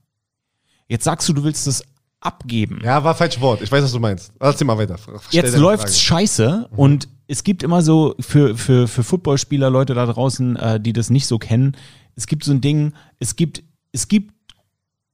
Jetzt 0.88 1.04
sagst 1.04 1.28
du, 1.28 1.32
du 1.32 1.44
willst 1.44 1.66
es 1.66 1.84
abgeben. 2.22 2.80
Ja, 2.82 3.02
war 3.04 3.14
falsch 3.14 3.40
Wort. 3.40 3.60
Ich 3.62 3.70
weiß, 3.70 3.84
was 3.84 3.92
du 3.92 4.00
meinst. 4.00 4.32
Erzähl 4.38 4.66
mal 4.66 4.78
weiter. 4.78 4.96
Stell 4.98 5.18
Jetzt 5.30 5.56
läuft's 5.56 6.00
scheiße 6.00 6.68
mhm. 6.70 6.78
und 6.78 7.08
es 7.26 7.44
gibt 7.44 7.62
immer 7.62 7.82
so 7.82 8.14
für, 8.20 8.56
für, 8.56 8.88
für 8.88 9.02
Footballspieler, 9.02 9.70
Leute 9.70 9.94
da 9.94 10.06
draußen, 10.06 10.56
äh, 10.56 10.80
die 10.80 10.92
das 10.92 11.10
nicht 11.10 11.26
so 11.26 11.38
kennen, 11.38 11.76
es 12.14 12.26
gibt 12.26 12.44
so 12.44 12.52
ein 12.52 12.60
Ding, 12.60 12.92
es 13.18 13.36
gibt, 13.36 13.62
es 13.92 14.08
gibt 14.08 14.34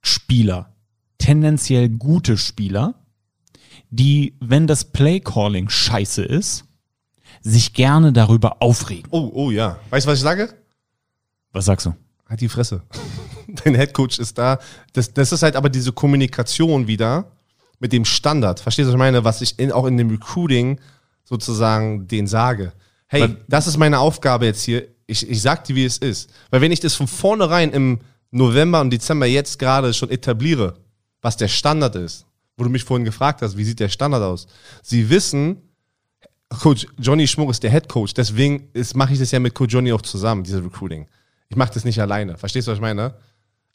Spieler, 0.03 0.75
tendenziell 1.19 1.89
gute 1.89 2.37
Spieler, 2.37 2.95
die, 3.91 4.37
wenn 4.41 4.67
das 4.67 4.85
Playcalling 4.85 5.69
scheiße 5.69 6.23
ist, 6.23 6.65
sich 7.41 7.73
gerne 7.73 8.13
darüber 8.13 8.61
aufregen. 8.61 9.09
Oh, 9.11 9.31
oh 9.33 9.51
ja. 9.51 9.79
Weißt 9.91 10.07
du, 10.07 10.11
was 10.11 10.19
ich 10.19 10.25
sage? 10.25 10.55
Was 11.53 11.65
sagst 11.65 11.87
du? 11.87 11.95
Halt 12.29 12.41
die 12.41 12.49
Fresse. 12.49 12.83
Dein 13.65 13.75
Headcoach 13.75 14.19
ist 14.19 14.37
da. 14.37 14.59
Das, 14.93 15.13
das 15.13 15.33
ist 15.33 15.43
halt 15.43 15.57
aber 15.57 15.71
diese 15.71 15.93
Kommunikation 15.93 16.87
wieder 16.87 17.33
mit 17.81 17.93
dem 17.93 18.05
Standard. 18.05 18.61
Verstehst 18.61 18.87
du, 18.87 18.91
was 18.91 18.95
ich 18.95 18.99
meine? 18.99 19.25
Was 19.25 19.41
ich 19.41 19.59
in, 19.59 19.73
auch 19.73 19.87
in 19.87 19.97
dem 19.97 20.11
Recruiting 20.11 20.79
sozusagen 21.25 22.07
den 22.07 22.27
sage. 22.27 22.73
Hey, 23.07 23.23
Weil, 23.23 23.37
das 23.49 23.67
ist 23.67 23.79
meine 23.79 23.99
Aufgabe 23.99 24.47
jetzt 24.47 24.63
hier. 24.63 24.87
Ich, 25.07 25.29
ich 25.29 25.41
sag 25.41 25.65
dir, 25.65 25.77
wie 25.77 25.85
es 25.85 25.99
ist. 25.99 26.31
Weil 26.51 26.61
wenn 26.61 26.73
ich 26.73 26.81
das 26.81 26.95
von 26.95 27.09
vornherein 27.09 27.71
im 27.73 28.01
November 28.31 28.81
und 28.83 28.91
Dezember 28.91 29.27
jetzt 29.27 29.59
gerade 29.59 29.95
schon 29.95 30.11
etabliere, 30.11 30.77
was 31.23 31.37
der 31.37 31.49
Standard 31.49 31.97
ist, 31.97 32.27
wo 32.59 32.65
du 32.65 32.71
mich 32.71 32.85
vorhin 32.85 33.07
gefragt 33.07 33.41
hast, 33.41 33.57
wie 33.57 33.65
sieht 33.65 33.81
der 33.81 33.89
Standard 33.89 34.23
aus? 34.23 34.47
Sie 34.83 35.09
wissen, 35.09 35.63
Coach 36.51 36.87
Johnny 36.99 37.27
Schmuck 37.27 37.51
ist 37.51 37.63
der 37.63 37.71
Head 37.71 37.89
Coach, 37.89 38.13
deswegen 38.13 38.69
mache 38.95 39.15
ich 39.15 39.19
das 39.19 39.31
ja 39.31 39.39
mit 39.39 39.55
Coach 39.55 39.73
Johnny 39.73 39.93
auch 39.93 40.03
zusammen, 40.03 40.45
dieses 40.45 40.63
Recruiting. 40.63 41.07
Ich 41.49 41.57
mache 41.57 41.73
das 41.73 41.85
nicht 41.85 42.01
alleine. 42.01 42.37
Verstehst 42.37 42.67
du, 42.67 42.73
was 42.73 42.79
ich 42.79 42.83
meine? 42.83 43.15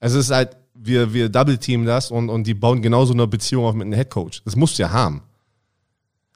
Es 0.03 0.13
ist 0.15 0.31
halt, 0.31 0.57
wir, 0.73 1.13
wir 1.13 1.29
double-teamen 1.29 1.85
das 1.85 2.11
und, 2.11 2.29
und 2.29 2.45
die 2.45 2.53
bauen 2.53 2.81
genauso 2.81 3.13
eine 3.13 3.25
Beziehung 3.25 3.63
auf 3.63 3.73
mit 3.73 3.85
einem 3.85 3.93
Headcoach. 3.93 4.41
Das 4.43 4.57
musst 4.57 4.77
du 4.77 4.83
ja 4.83 4.91
haben. 4.91 5.21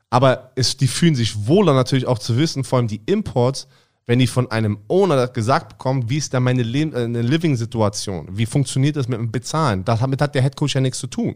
Aber 0.09 0.51
es, 0.55 0.77
die 0.77 0.87
fühlen 0.87 1.15
sich 1.15 1.47
wohler 1.47 1.73
natürlich 1.73 2.05
auch 2.05 2.17
zu 2.17 2.37
wissen, 2.37 2.63
vor 2.63 2.79
allem 2.79 2.87
die 2.87 3.01
Imports, 3.07 3.67
wenn 4.05 4.19
die 4.19 4.27
von 4.27 4.49
einem 4.51 4.77
Owner 4.87 5.27
gesagt 5.27 5.67
bekommen, 5.67 6.09
wie 6.09 6.15
ist 6.15 6.33
da 6.33 6.39
meine 6.39 6.63
Le 6.63 6.83
äh, 6.93 7.07
Living-Situation? 7.07 8.29
Wie 8.31 8.45
funktioniert 8.45 8.95
das 8.95 9.09
mit 9.09 9.19
dem 9.19 9.33
Bezahlen? 9.33 9.83
Damit 9.83 10.21
hat 10.21 10.33
der 10.33 10.43
Headcoach 10.43 10.75
ja 10.75 10.79
nichts 10.79 10.99
zu 10.99 11.07
tun. 11.07 11.35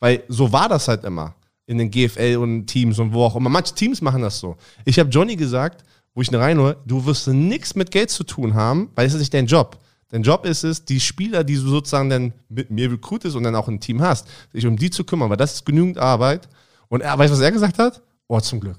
Weil 0.00 0.24
so 0.26 0.50
war 0.50 0.68
das 0.68 0.88
halt 0.88 1.04
immer 1.04 1.36
in 1.66 1.78
den 1.78 1.92
GFL 1.92 2.38
und 2.40 2.66
Teams 2.66 2.98
und 2.98 3.12
wo 3.12 3.22
auch 3.22 3.36
immer. 3.36 3.50
Manche 3.50 3.72
Teams 3.72 4.02
machen 4.02 4.22
das 4.22 4.40
so. 4.40 4.56
Ich 4.84 4.98
habe 4.98 5.10
Johnny 5.10 5.36
gesagt, 5.36 5.84
wo 6.12 6.22
ich 6.22 6.32
ihn 6.32 6.34
reinhole, 6.34 6.76
du 6.86 7.06
wirst 7.06 7.28
nichts 7.28 7.76
mit 7.76 7.92
Geld 7.92 8.10
zu 8.10 8.24
tun 8.24 8.54
haben, 8.54 8.90
weil 8.96 9.06
es 9.06 9.14
ist 9.14 9.20
nicht 9.20 9.32
dein 9.32 9.46
Job. 9.46 9.78
Dein 10.08 10.22
Job 10.22 10.46
ist 10.46 10.62
es, 10.62 10.84
die 10.84 11.00
Spieler, 11.00 11.42
die 11.42 11.56
du 11.56 11.62
sozusagen 11.62 12.08
dann 12.08 12.32
mit 12.48 12.70
mir 12.70 12.90
recruitest 12.90 13.34
und 13.34 13.42
dann 13.42 13.56
auch 13.56 13.68
ein 13.68 13.80
Team 13.80 14.00
hast, 14.00 14.28
sich 14.52 14.66
um 14.66 14.76
die 14.76 14.90
zu 14.90 15.04
kümmern, 15.04 15.30
weil 15.30 15.36
das 15.36 15.54
ist 15.54 15.66
genügend 15.66 15.98
Arbeit. 15.98 16.48
Und 16.88 17.00
er, 17.00 17.18
weißt 17.18 17.32
du, 17.32 17.36
was 17.36 17.42
er 17.42 17.50
gesagt 17.50 17.78
hat? 17.78 18.02
Oh, 18.28 18.40
zum 18.40 18.60
Glück. 18.60 18.78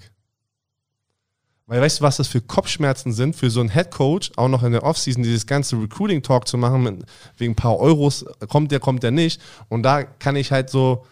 Weil 1.65 1.81
weißt 1.81 1.99
du, 1.99 2.03
was 2.03 2.15
das 2.15 2.29
für 2.29 2.39
Kopfschmerzen 2.39 3.11
sind, 3.11 3.35
für 3.35 3.49
so 3.49 3.59
einen 3.59 3.67
Headcoach, 3.67 4.31
auch 4.37 4.47
noch 4.47 4.63
in 4.63 4.71
der 4.71 4.83
Offseason, 4.83 5.21
dieses 5.21 5.45
ganze 5.45 5.75
Recruiting-Talk 5.75 6.47
zu 6.47 6.57
machen, 6.57 6.81
mit, 6.81 7.03
wegen 7.37 7.51
ein 7.51 7.55
paar 7.55 7.77
Euros, 7.77 8.25
kommt 8.47 8.71
der, 8.71 8.79
kommt 8.79 9.03
der 9.03 9.11
nicht. 9.11 9.41
Und 9.67 9.83
da 9.83 10.03
kann 10.03 10.37
ich 10.37 10.53
halt 10.53 10.69
so 10.69 11.05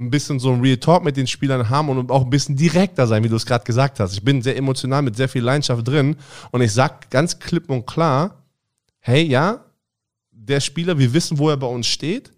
ein 0.00 0.10
bisschen 0.10 0.40
so 0.40 0.52
ein 0.52 0.60
Real 0.60 0.78
Talk 0.78 1.04
mit 1.04 1.16
den 1.16 1.28
Spielern 1.28 1.68
haben 1.70 1.90
und 1.90 2.10
auch 2.10 2.24
ein 2.24 2.30
bisschen 2.30 2.56
direkter 2.56 3.06
sein, 3.06 3.22
wie 3.22 3.28
du 3.28 3.36
es 3.36 3.46
gerade 3.46 3.64
gesagt 3.64 4.00
hast. 4.00 4.12
Ich 4.14 4.24
bin 4.24 4.42
sehr 4.42 4.56
emotional 4.56 5.02
mit 5.02 5.14
sehr 5.14 5.28
viel 5.28 5.42
Leidenschaft 5.42 5.86
drin 5.86 6.16
und 6.50 6.60
ich 6.60 6.72
sag 6.72 7.08
ganz 7.10 7.38
klipp 7.38 7.70
und 7.70 7.86
klar, 7.86 8.39
hey, 9.00 9.22
ja, 9.22 9.64
der 10.30 10.60
Spieler, 10.60 10.98
wir 10.98 11.12
wissen, 11.12 11.38
wo 11.38 11.50
er 11.50 11.56
bei 11.56 11.66
uns 11.66 11.86
steht. 11.86 12.32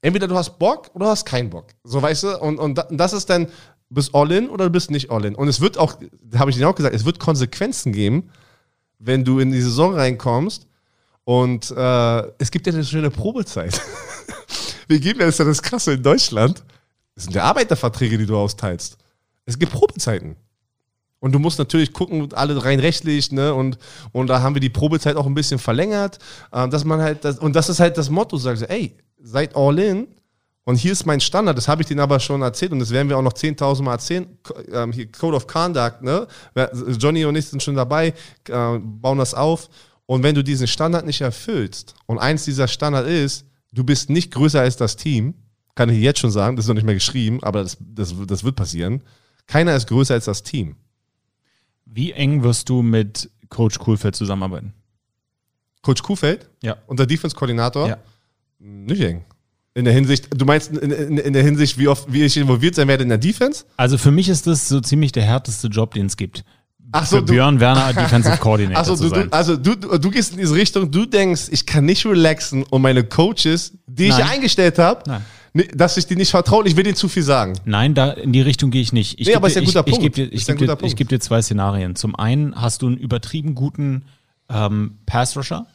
Entweder 0.00 0.28
du 0.28 0.36
hast 0.36 0.58
Bock 0.58 0.90
oder 0.94 1.06
du 1.06 1.10
hast 1.10 1.24
keinen 1.24 1.50
Bock. 1.50 1.68
So 1.84 2.00
weißt 2.00 2.22
du, 2.22 2.38
und, 2.38 2.58
und 2.58 2.80
das 2.90 3.12
ist 3.12 3.28
dann, 3.30 3.46
du 3.46 3.94
bist 3.94 4.14
all 4.14 4.30
in 4.32 4.48
oder 4.48 4.66
du 4.66 4.70
bist 4.70 4.90
nicht 4.90 5.10
all 5.10 5.24
in. 5.24 5.34
Und 5.34 5.48
es 5.48 5.60
wird 5.60 5.76
auch, 5.76 5.96
habe 6.36 6.50
ich 6.50 6.56
dir 6.56 6.68
auch 6.68 6.74
gesagt, 6.74 6.94
es 6.94 7.04
wird 7.04 7.18
Konsequenzen 7.18 7.92
geben, 7.92 8.30
wenn 8.98 9.24
du 9.24 9.40
in 9.40 9.50
die 9.50 9.60
Saison 9.60 9.94
reinkommst. 9.94 10.66
Und 11.24 11.70
äh, 11.70 12.22
es 12.38 12.50
gibt 12.50 12.66
ja 12.66 12.72
eine 12.72 12.84
schöne 12.84 13.10
Probezeit. 13.10 13.80
Wir 14.88 14.98
geben 15.00 15.20
ja, 15.20 15.26
das 15.26 15.34
ist 15.34 15.38
ja 15.40 15.44
das 15.44 15.62
Krasse 15.62 15.92
in 15.92 16.02
Deutschland. 16.02 16.64
Das 17.14 17.24
sind 17.24 17.34
ja 17.34 17.42
Arbeiterverträge, 17.44 18.16
die 18.16 18.24
du 18.24 18.38
austeilst. 18.38 18.96
Es 19.44 19.58
gibt 19.58 19.72
Probezeiten. 19.72 20.36
Und 21.20 21.32
du 21.32 21.38
musst 21.38 21.58
natürlich 21.58 21.92
gucken, 21.92 22.32
alle 22.32 22.64
rein 22.64 22.78
rechtlich, 22.80 23.32
ne? 23.32 23.52
Und, 23.52 23.78
und 24.12 24.28
da 24.28 24.40
haben 24.40 24.54
wir 24.54 24.60
die 24.60 24.68
Probezeit 24.68 25.16
auch 25.16 25.26
ein 25.26 25.34
bisschen 25.34 25.58
verlängert. 25.58 26.18
Äh, 26.52 26.68
dass 26.68 26.84
man 26.84 27.00
halt, 27.00 27.24
das, 27.24 27.38
und 27.38 27.56
das 27.56 27.68
ist 27.68 27.80
halt 27.80 27.98
das 27.98 28.08
Motto, 28.10 28.36
sagst 28.36 28.62
du, 28.62 28.70
ey, 28.70 28.96
seid 29.20 29.56
all 29.56 29.78
in. 29.78 30.08
Und 30.64 30.76
hier 30.76 30.92
ist 30.92 31.06
mein 31.06 31.18
Standard, 31.18 31.56
das 31.56 31.66
habe 31.66 31.80
ich 31.80 31.88
denen 31.88 32.00
aber 32.00 32.20
schon 32.20 32.42
erzählt 32.42 32.72
und 32.72 32.78
das 32.78 32.90
werden 32.90 33.08
wir 33.08 33.16
auch 33.16 33.22
noch 33.22 33.32
10.000 33.32 33.82
Mal 33.82 33.92
erzählen. 33.92 34.26
Ähm, 34.70 34.92
hier 34.92 35.10
Code 35.10 35.34
of 35.34 35.46
Conduct, 35.46 36.02
ne? 36.02 36.26
Johnny 36.98 37.24
und 37.24 37.36
ich 37.36 37.46
sind 37.46 37.62
schon 37.62 37.74
dabei, 37.74 38.08
äh, 38.48 38.78
bauen 38.78 39.16
das 39.16 39.32
auf. 39.32 39.70
Und 40.04 40.22
wenn 40.22 40.34
du 40.34 40.44
diesen 40.44 40.66
Standard 40.66 41.06
nicht 41.06 41.22
erfüllst, 41.22 41.94
und 42.06 42.18
eins 42.18 42.44
dieser 42.44 42.68
Standard 42.68 43.08
ist, 43.08 43.46
du 43.72 43.82
bist 43.82 44.10
nicht 44.10 44.30
größer 44.30 44.60
als 44.60 44.76
das 44.76 44.96
Team, 44.96 45.34
kann 45.74 45.88
ich 45.88 46.00
jetzt 46.00 46.18
schon 46.20 46.30
sagen, 46.30 46.56
das 46.56 46.66
ist 46.66 46.68
noch 46.68 46.74
nicht 46.74 46.84
mehr 46.84 46.94
geschrieben, 46.94 47.42
aber 47.42 47.62
das, 47.62 47.78
das, 47.80 48.14
das 48.26 48.44
wird 48.44 48.56
passieren. 48.56 49.02
Keiner 49.46 49.74
ist 49.74 49.86
größer 49.86 50.14
als 50.14 50.26
das 50.26 50.42
Team. 50.42 50.76
Wie 51.90 52.12
eng 52.12 52.42
wirst 52.42 52.68
du 52.68 52.82
mit 52.82 53.30
Coach 53.48 53.78
Kuhlfeld 53.78 54.14
zusammenarbeiten? 54.14 54.74
Coach 55.82 56.02
Kuhlfeld? 56.02 56.48
Ja. 56.62 56.76
Und 56.86 56.98
der 56.98 57.06
Defense-Koordinator? 57.06 57.88
Ja. 57.88 57.96
Nicht 58.58 59.00
eng. 59.00 59.24
In 59.74 59.84
der 59.84 59.94
Hinsicht, 59.94 60.28
du 60.36 60.44
meinst 60.44 60.72
in, 60.72 60.90
in, 60.90 61.18
in, 61.18 61.32
der 61.32 61.42
Hinsicht, 61.42 61.78
wie 61.78 61.88
oft, 61.88 62.12
wie 62.12 62.24
ich 62.24 62.36
involviert 62.36 62.74
sein 62.74 62.88
werde 62.88 63.04
in 63.04 63.08
der 63.08 63.18
Defense? 63.18 63.64
Also 63.76 63.96
für 63.96 64.10
mich 64.10 64.28
ist 64.28 64.46
das 64.46 64.68
so 64.68 64.80
ziemlich 64.80 65.12
der 65.12 65.22
härteste 65.22 65.68
Job, 65.68 65.94
den 65.94 66.06
es 66.06 66.16
gibt. 66.16 66.44
Ach 66.90 67.06
so, 67.06 67.18
für 67.18 67.22
Björn 67.22 67.60
Werner 67.60 67.92
Defensive 67.94 68.38
Coordinator 68.38 68.78
also, 68.78 68.96
du, 68.96 69.08
sein. 69.08 69.28
du, 69.28 69.36
also 69.36 69.56
du, 69.56 69.76
du, 69.76 69.98
du 69.98 70.10
gehst 70.10 70.32
in 70.32 70.38
diese 70.38 70.54
Richtung, 70.54 70.90
du 70.90 71.06
denkst, 71.06 71.48
ich 71.50 71.66
kann 71.66 71.84
nicht 71.84 72.04
relaxen 72.06 72.64
und 72.64 72.82
meine 72.82 73.04
Coaches, 73.04 73.74
die 73.86 74.08
Nein. 74.08 74.20
ich 74.20 74.24
eingestellt 74.24 74.78
habe, 74.78 75.22
Dass 75.74 75.96
ich 75.96 76.06
die 76.06 76.16
nicht 76.16 76.30
vertraue, 76.30 76.66
ich 76.66 76.76
will 76.76 76.84
denen 76.84 76.96
zu 76.96 77.08
viel 77.08 77.22
sagen. 77.22 77.54
Nein, 77.64 77.94
da 77.94 78.10
in 78.10 78.32
die 78.32 78.40
Richtung 78.40 78.70
gehe 78.70 78.82
ich 78.82 78.92
nicht. 78.92 79.18
Ich 79.20 79.26
Nee, 79.28 79.34
aber 79.34 79.48
dir- 79.48 79.50
ist 79.50 79.54
ja 79.56 79.62
ein 79.62 79.66
guter 79.66 79.86
ich, 79.86 79.92
Punkt. 79.98 80.16
dir, 80.16 80.32
ich 80.32 80.46
ja 80.46 80.54
ein 80.54 80.58
geb 80.58 80.68
dir, 80.68 80.76
Punkt. 80.76 80.96
geb 80.96 81.08
dir 81.08 81.20
zwei 81.20 81.42
Szenarien. 81.42 81.96
Zum 81.96 82.14
einen 82.16 82.54
hast 82.54 82.82
du 82.82 82.86
einen 82.88 82.96
übertrieben 82.96 83.54
guten 83.54 84.04
ähm, 84.48 84.98
Pass-Rusher, 85.06 85.66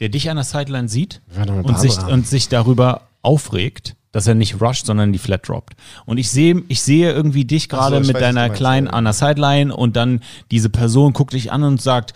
der 0.00 0.08
dich 0.08 0.28
an 0.30 0.36
der 0.36 0.44
Sideline 0.44 0.88
sieht 0.88 1.20
und 1.62 1.78
sich, 1.78 1.98
und 1.98 2.26
sich 2.26 2.48
darüber 2.48 3.02
aufregt, 3.22 3.94
dass 4.10 4.26
er 4.26 4.34
nicht 4.34 4.60
rusht, 4.60 4.86
sondern 4.86 5.12
die 5.12 5.18
Flat 5.18 5.48
droppt. 5.48 5.74
Und 6.04 6.18
ich 6.18 6.28
sehe 6.30 6.62
ich 6.68 6.82
sehe 6.82 7.12
irgendwie 7.12 7.44
dich 7.44 7.68
gerade 7.68 8.00
ich 8.00 8.06
mit 8.06 8.14
weiß, 8.16 8.20
deiner 8.20 8.40
meinst, 8.48 8.56
Kleinen 8.56 8.86
ja. 8.88 8.92
an 8.92 9.04
der 9.04 9.12
Sideline 9.12 9.74
und 9.74 9.96
dann 9.96 10.20
diese 10.50 10.68
Person 10.68 11.12
guckt 11.12 11.32
dich 11.32 11.50
an 11.52 11.62
und 11.62 11.80
sagt, 11.80 12.12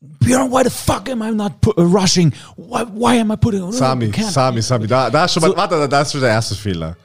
Björn, 0.00 0.50
why 0.50 0.62
the 0.64 0.70
fuck 0.70 1.08
am 1.10 1.22
I 1.22 1.30
not 1.32 1.60
pu- 1.60 1.72
uh, 1.76 1.82
rushing? 1.82 2.32
Why, 2.56 2.84
why 2.94 3.20
am 3.20 3.32
I 3.32 3.36
putting... 3.36 3.72
Sami, 3.72 4.12
Sami, 4.12 4.62
Sami, 4.62 4.86
da, 4.86 5.10
da 5.10 5.24
ist 5.24 5.32
schon 5.32 5.40
mal, 5.42 5.50
So- 5.50 5.56
warte, 5.56 5.88
da 5.88 6.00
ist 6.02 6.12
schon 6.12 6.20
der 6.20 6.30
erste 6.30 6.54
Fehler. 6.54 6.96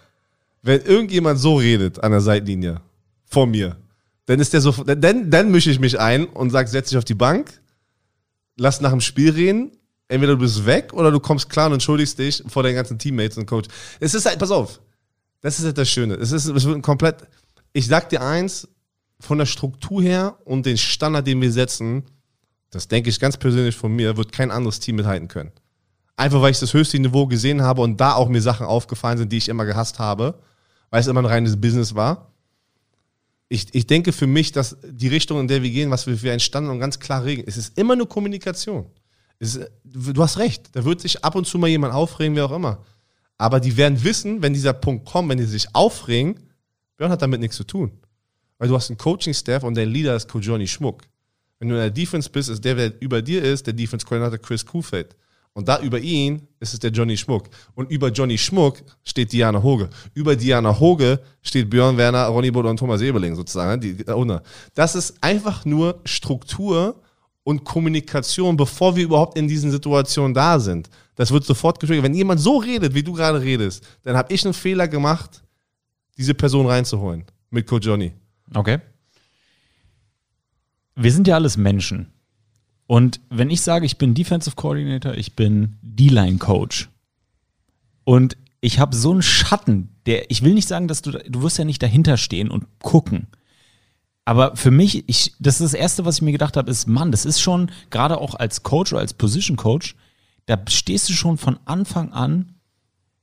Wenn 0.61 0.81
irgendjemand 0.81 1.39
so 1.39 1.55
redet 1.57 2.03
an 2.03 2.11
der 2.11 2.21
Seitenlinie 2.21 2.81
vor 3.25 3.47
mir, 3.47 3.77
dann 4.27 4.39
ist 4.39 4.53
der 4.53 4.61
so, 4.61 4.71
dann, 4.71 5.29
dann 5.29 5.51
mische 5.51 5.71
ich 5.71 5.79
mich 5.79 5.99
ein 5.99 6.25
und 6.25 6.51
sag, 6.51 6.67
setz 6.67 6.89
dich 6.89 6.97
auf 6.97 7.03
die 7.03 7.15
Bank, 7.15 7.59
lass 8.57 8.79
nach 8.79 8.91
dem 8.91 9.01
Spiel 9.01 9.31
reden, 9.31 9.71
entweder 10.07 10.33
du 10.33 10.39
bist 10.39 10.65
weg 10.65 10.93
oder 10.93 11.11
du 11.11 11.19
kommst 11.19 11.49
klar 11.49 11.67
und 11.67 11.73
entschuldigst 11.73 12.19
dich 12.19 12.43
vor 12.47 12.61
deinen 12.63 12.75
ganzen 12.75 12.99
Teammates 12.99 13.37
und 13.37 13.47
Coach. 13.47 13.67
Es 13.99 14.13
ist 14.13 14.25
halt, 14.27 14.37
pass 14.39 14.51
auf, 14.51 14.79
das 15.41 15.57
ist 15.59 15.65
halt 15.65 15.77
das 15.77 15.89
Schöne. 15.89 16.13
Es 16.13 16.31
ist, 16.31 16.45
es 16.45 16.63
wird 16.65 16.75
ein 16.75 16.81
komplett, 16.83 17.17
ich 17.73 17.87
sag 17.87 18.09
dir 18.09 18.21
eins, 18.21 18.67
von 19.19 19.37
der 19.39 19.45
Struktur 19.45 20.01
her 20.01 20.37
und 20.45 20.65
den 20.65 20.77
Standard, 20.77 21.25
den 21.25 21.41
wir 21.41 21.51
setzen, 21.51 22.03
das 22.73 22.87
denke 22.87 23.09
ich 23.09 23.19
ganz 23.19 23.37
persönlich 23.37 23.75
von 23.75 23.95
mir, 23.95 24.17
wird 24.17 24.31
kein 24.31 24.51
anderes 24.51 24.79
Team 24.79 24.97
mithalten 24.97 25.27
können. 25.27 25.51
Einfach 26.15 26.41
weil 26.41 26.51
ich 26.51 26.59
das 26.59 26.73
höchste 26.73 26.99
Niveau 26.99 27.27
gesehen 27.27 27.61
habe 27.61 27.81
und 27.81 27.99
da 27.99 28.13
auch 28.13 28.29
mir 28.29 28.41
Sachen 28.41 28.65
aufgefallen 28.65 29.17
sind, 29.17 29.31
die 29.31 29.37
ich 29.37 29.49
immer 29.49 29.65
gehasst 29.65 29.99
habe, 29.99 30.39
weil 30.89 31.01
es 31.01 31.07
immer 31.07 31.21
ein 31.21 31.25
reines 31.25 31.59
Business 31.59 31.95
war. 31.95 32.31
Ich, 33.49 33.73
ich 33.73 33.87
denke 33.87 34.11
für 34.11 34.27
mich, 34.27 34.51
dass 34.51 34.77
die 34.83 35.07
Richtung, 35.07 35.39
in 35.39 35.47
der 35.47 35.63
wir 35.63 35.71
gehen, 35.71 35.91
was 35.91 36.07
wir 36.07 36.17
für 36.17 36.31
einen 36.31 36.39
Standard 36.39 36.73
und 36.73 36.79
ganz 36.79 36.99
klar 36.99 37.23
regeln, 37.23 37.47
es 37.47 37.57
ist 37.57 37.77
immer 37.77 37.93
eine 37.93 38.05
Kommunikation. 38.05 38.85
Ist, 39.39 39.59
du 39.83 40.21
hast 40.21 40.37
recht, 40.37 40.75
da 40.75 40.85
wird 40.85 41.01
sich 41.01 41.23
ab 41.23 41.35
und 41.35 41.45
zu 41.45 41.57
mal 41.57 41.67
jemand 41.67 41.93
aufregen, 41.93 42.35
wer 42.35 42.45
auch 42.45 42.51
immer. 42.51 42.83
Aber 43.37 43.59
die 43.59 43.75
werden 43.75 44.03
wissen, 44.03 44.41
wenn 44.41 44.53
dieser 44.53 44.73
Punkt 44.73 45.05
kommt, 45.05 45.29
wenn 45.29 45.37
die 45.37 45.45
sich 45.45 45.73
aufregen, 45.75 46.39
Björn 46.97 47.11
hat 47.11 47.21
damit 47.21 47.39
nichts 47.39 47.57
zu 47.57 47.63
tun. 47.63 47.91
Weil 48.57 48.69
du 48.69 48.75
hast 48.75 48.89
einen 48.89 48.97
Coaching-Staff 48.97 49.63
und 49.63 49.75
dein 49.75 49.89
Leader 49.89 50.15
ist 50.15 50.29
Johnny 50.33 50.67
Schmuck. 50.67 51.03
Wenn 51.63 51.69
du 51.69 51.75
in 51.75 51.81
der 51.81 51.91
Defense 51.91 52.29
bist, 52.29 52.49
ist 52.49 52.65
der, 52.65 52.75
der 52.75 52.91
über 52.99 53.21
dir 53.21 53.41
ist, 53.41 53.65
der 53.65 53.73
Defense-Koordinator 53.73 54.37
Chris 54.37 54.65
Kuhfeld. 54.65 55.15
Und 55.53 55.65
da 55.69 55.79
über 55.79 55.97
ihn 55.97 56.45
ist 56.59 56.73
es 56.73 56.79
der 56.81 56.91
Johnny 56.91 57.15
Schmuck. 57.15 57.45
Und 57.73 57.89
über 57.89 58.09
Johnny 58.09 58.37
Schmuck 58.37 58.83
steht 59.01 59.31
Diana 59.31 59.63
Hoge. 59.63 59.89
Über 60.13 60.35
Diana 60.35 60.77
Hoge 60.77 61.21
steht 61.41 61.69
Björn 61.69 61.95
Werner, 61.95 62.25
Ronny 62.25 62.51
Bodo 62.51 62.69
und 62.69 62.75
Thomas 62.75 62.99
Ebeling 62.99 63.33
sozusagen. 63.33 63.79
Die. 63.79 63.95
Das 64.73 64.95
ist 64.95 65.15
einfach 65.21 65.63
nur 65.63 66.01
Struktur 66.03 67.01
und 67.45 67.63
Kommunikation, 67.63 68.57
bevor 68.57 68.97
wir 68.97 69.05
überhaupt 69.05 69.37
in 69.37 69.47
diesen 69.47 69.71
Situationen 69.71 70.33
da 70.33 70.59
sind. 70.59 70.89
Das 71.15 71.31
wird 71.31 71.45
sofort 71.45 71.79
getriggert. 71.79 72.03
Wenn 72.03 72.13
jemand 72.13 72.41
so 72.41 72.57
redet, 72.57 72.93
wie 72.93 73.03
du 73.03 73.13
gerade 73.13 73.41
redest, 73.41 73.87
dann 74.01 74.17
habe 74.17 74.33
ich 74.33 74.43
einen 74.43 74.53
Fehler 74.53 74.89
gemacht, 74.89 75.41
diese 76.17 76.33
Person 76.33 76.65
reinzuholen. 76.65 77.23
Mit 77.51 77.65
Coach 77.65 77.87
Johnny. 77.87 78.11
Okay. 78.53 78.79
Wir 80.95 81.11
sind 81.11 81.27
ja 81.27 81.35
alles 81.35 81.57
Menschen. 81.57 82.11
Und 82.87 83.21
wenn 83.29 83.49
ich 83.49 83.61
sage, 83.61 83.85
ich 83.85 83.97
bin 83.97 84.13
Defensive 84.13 84.55
Coordinator, 84.55 85.15
ich 85.15 85.35
bin 85.35 85.77
D-Line 85.81 86.37
Coach 86.37 86.89
und 88.03 88.37
ich 88.61 88.79
habe 88.79 88.95
so 88.95 89.11
einen 89.11 89.21
Schatten, 89.21 89.89
der, 90.05 90.29
ich 90.31 90.43
will 90.43 90.53
nicht 90.53 90.67
sagen, 90.67 90.87
dass 90.87 91.01
du, 91.01 91.11
du 91.11 91.41
wirst 91.41 91.57
ja 91.57 91.65
nicht 91.65 91.81
dahinter 91.81 92.17
stehen 92.17 92.49
und 92.49 92.65
gucken. 92.81 93.27
Aber 94.25 94.55
für 94.55 94.71
mich, 94.71 95.07
ich, 95.09 95.33
das 95.39 95.55
ist 95.55 95.73
das 95.73 95.79
Erste, 95.79 96.05
was 96.05 96.17
ich 96.17 96.21
mir 96.21 96.31
gedacht 96.31 96.55
habe, 96.55 96.71
ist, 96.71 96.87
Mann, 96.87 97.11
das 97.11 97.25
ist 97.25 97.41
schon, 97.41 97.71
gerade 97.89 98.19
auch 98.19 98.35
als 98.35 98.63
Coach 98.63 98.93
oder 98.93 99.01
als 99.01 99.13
Position 99.13 99.57
Coach, 99.57 99.95
da 100.45 100.57
stehst 100.69 101.09
du 101.09 101.13
schon 101.13 101.37
von 101.37 101.59
Anfang 101.65 102.13
an 102.13 102.55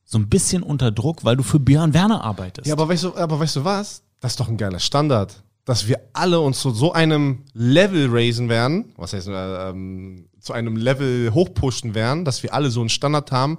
so 0.03 0.17
ein 0.17 0.29
bisschen 0.29 0.61
unter 0.61 0.91
Druck, 0.91 1.23
weil 1.23 1.37
du 1.37 1.43
für 1.43 1.59
Björn 1.59 1.93
Werner 1.93 2.23
arbeitest. 2.23 2.67
Ja, 2.67 2.73
aber 2.73 2.89
weißt 2.89 3.03
du, 3.03 3.15
aber 3.15 3.39
weißt 3.39 3.55
du 3.55 3.63
was? 3.63 4.03
Das 4.19 4.33
ist 4.33 4.39
doch 4.39 4.49
ein 4.49 4.57
geiler 4.57 4.79
Standard. 4.79 5.41
Dass 5.65 5.87
wir 5.87 5.99
alle 6.13 6.39
uns 6.39 6.59
zu 6.59 6.71
so 6.71 6.91
einem 6.93 7.43
Level 7.53 8.07
raisen 8.11 8.49
werden, 8.49 8.93
was 8.97 9.13
heißt, 9.13 9.27
äh, 9.27 9.69
ähm, 9.69 10.27
zu 10.39 10.53
einem 10.53 10.75
Level 10.75 11.31
hochpushen 11.33 11.93
werden, 11.93 12.25
dass 12.25 12.41
wir 12.41 12.53
alle 12.53 12.71
so 12.71 12.79
einen 12.79 12.89
Standard 12.89 13.31
haben, 13.31 13.57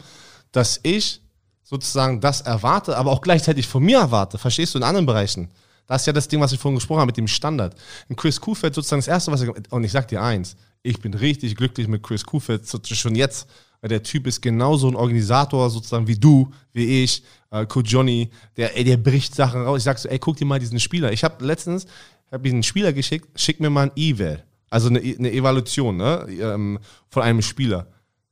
dass 0.51 0.81
ich 0.83 1.21
sozusagen 1.63 2.21
das 2.21 2.41
erwarte, 2.43 2.97
aber 2.97 3.11
auch 3.13 3.23
gleichzeitig 3.23 3.67
von 3.67 3.83
mir 3.83 3.99
erwarte. 3.99 4.37
Verstehst 4.37 4.75
du 4.75 4.79
in 4.79 4.85
anderen 4.85 5.07
Bereichen? 5.07 5.49
Das 5.87 6.03
ist 6.03 6.07
ja 6.07 6.13
das 6.13 6.29
Ding, 6.29 6.41
was 6.41 6.53
ich 6.53 6.59
vorhin 6.61 6.77
gesprochen 6.77 7.01
habe 7.01 7.07
mit 7.09 7.17
dem 7.17 7.29
Standard. 7.29 7.75
Und 8.09 8.17
Chris 8.17 8.41
Kuhfeld 8.41 8.75
sozusagen 8.75 9.01
das 9.01 9.09
Erste, 9.09 9.31
was 9.33 9.43
er 9.43 9.55
Und 9.71 9.85
ich 9.85 9.93
sag 9.93 10.09
dir 10.09 10.23
eins, 10.23 10.57
ich 10.83 11.01
bin 11.01 11.15
richtig 11.15 11.57
glücklich 11.57 11.87
mit 11.89 12.03
Chris 12.03 12.25
Kuhfeld 12.25 12.67
so- 12.67 12.81
schon 12.85 13.15
jetzt, 13.15 13.49
weil 13.83 13.89
der 13.89 14.03
Typ 14.03 14.27
ist 14.27 14.41
genauso 14.41 14.89
ein 14.89 14.95
Organisator 14.95 15.69
sozusagen 15.69 16.07
wie 16.07 16.17
du, 16.17 16.51
wie 16.73 17.03
ich, 17.03 17.23
äh, 17.51 17.67
Coach 17.67 17.93
Johnny, 17.93 18.31
der, 18.57 18.77
ey, 18.77 18.85
der 18.85 18.97
bricht 18.97 19.35
Sachen 19.35 19.63
raus. 19.63 19.79
Ich 19.79 19.85
sag 19.85 19.99
so, 19.99 20.09
ey, 20.09 20.19
guck 20.19 20.37
dir 20.37 20.45
mal 20.45 20.61
diesen 20.61 20.81
Spieler. 20.81 21.13
Ich 21.13 21.25
habe 21.25 21.45
letztens, 21.45 21.87
habe 22.31 22.47
ich 22.47 22.55
einen 22.55 22.63
Spieler 22.63 22.93
geschickt, 22.93 23.29
schick 23.39 23.61
mir 23.61 23.71
mal 23.71 23.91
ein 23.91 23.93
Eval, 23.97 24.45
also 24.71 24.89
eine, 24.89 25.01
eine 25.01 25.33
Evaluation 25.33 25.97
ne, 25.97 26.27
ähm, 26.31 26.79
von 27.11 27.23
einem 27.25 27.43
Spieler. 27.43 27.89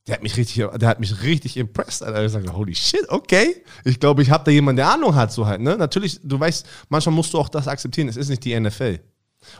Der 0.06 0.14
hat 0.14 0.22
mich 0.22 0.36
richtig, 0.36 0.64
der 0.76 0.88
hat 0.88 1.00
mich 1.00 1.22
richtig 1.22 1.56
impressed. 1.56 2.02
Alter. 2.02 2.24
Ich 2.24 2.32
sage, 2.32 2.52
holy 2.52 2.74
shit, 2.74 3.08
okay. 3.08 3.62
Ich 3.84 4.00
glaube, 4.00 4.22
ich 4.22 4.30
habe 4.30 4.44
da 4.44 4.50
jemanden, 4.50 4.78
der 4.78 4.90
Ahnung 4.90 5.14
hat, 5.14 5.32
so 5.32 5.46
halt. 5.46 5.60
Ne? 5.60 5.76
Natürlich, 5.76 6.20
du 6.22 6.40
weißt, 6.40 6.66
manchmal 6.88 7.14
musst 7.14 7.34
du 7.34 7.38
auch 7.38 7.48
das 7.48 7.68
akzeptieren. 7.68 8.08
Es 8.08 8.16
ist 8.16 8.28
nicht 8.28 8.44
die 8.44 8.58
NFL. 8.58 9.00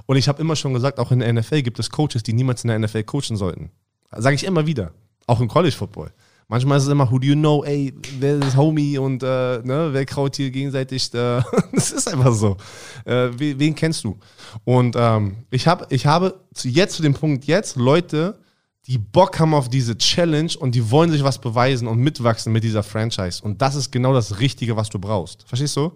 Und 0.07 0.17
ich 0.17 0.29
habe 0.29 0.41
immer 0.41 0.57
schon 0.57 0.73
gesagt, 0.73 0.99
auch 0.99 1.11
in 1.11 1.19
der 1.19 1.33
NFL 1.33 1.63
gibt 1.63 1.79
es 1.79 1.91
Coaches, 1.91 2.23
die 2.23 2.33
niemals 2.33 2.65
in 2.65 2.69
der 2.69 2.79
NFL 2.79 3.03
coachen 3.05 3.37
sollten. 3.37 3.71
Sage 4.11 4.35
ich 4.35 4.45
immer 4.45 4.67
wieder. 4.67 4.93
Auch 5.31 5.41
im 5.41 5.47
College 5.47 5.77
Football. 5.77 6.11
Manchmal 6.49 6.79
ist 6.79 6.87
es 6.87 6.91
immer, 6.91 7.09
who 7.09 7.21
do 7.21 7.29
you 7.29 7.37
know, 7.37 7.63
ey, 7.63 7.95
wer 8.19 8.41
ist 8.41 8.57
Homie 8.57 8.99
und 8.99 9.23
äh, 9.23 9.61
ne, 9.63 9.91
wer 9.93 10.05
kraut 10.05 10.35
hier 10.35 10.51
gegenseitig. 10.51 11.15
Äh, 11.15 11.41
das 11.73 11.93
ist 11.93 12.13
einfach 12.13 12.33
so. 12.33 12.57
Äh, 13.05 13.29
wen, 13.37 13.77
kennst 13.77 14.03
du? 14.03 14.19
Und 14.65 14.97
ähm, 14.99 15.37
ich, 15.53 15.69
hab, 15.69 15.93
ich 15.93 16.05
habe 16.05 16.41
jetzt, 16.65 16.97
zu 16.97 17.03
dem 17.03 17.15
Punkt 17.15 17.45
jetzt, 17.45 17.77
Leute, 17.77 18.41
die 18.87 18.99
Bock 18.99 19.39
haben 19.39 19.53
auf 19.53 19.69
diese 19.69 19.97
Challenge 19.99 20.51
und 20.59 20.75
die 20.75 20.91
wollen 20.91 21.11
sich 21.11 21.23
was 21.23 21.39
beweisen 21.39 21.87
und 21.87 21.99
mitwachsen 21.99 22.53
mit 22.53 22.65
dieser 22.65 22.83
Franchise. 22.83 23.43
Und 23.43 23.61
das 23.61 23.75
ist 23.75 23.93
genau 23.93 24.15
das 24.15 24.41
Richtige, 24.41 24.75
was 24.75 24.89
du 24.89 24.99
brauchst. 24.99 25.45
Verstehst 25.47 25.77
du? 25.77 25.93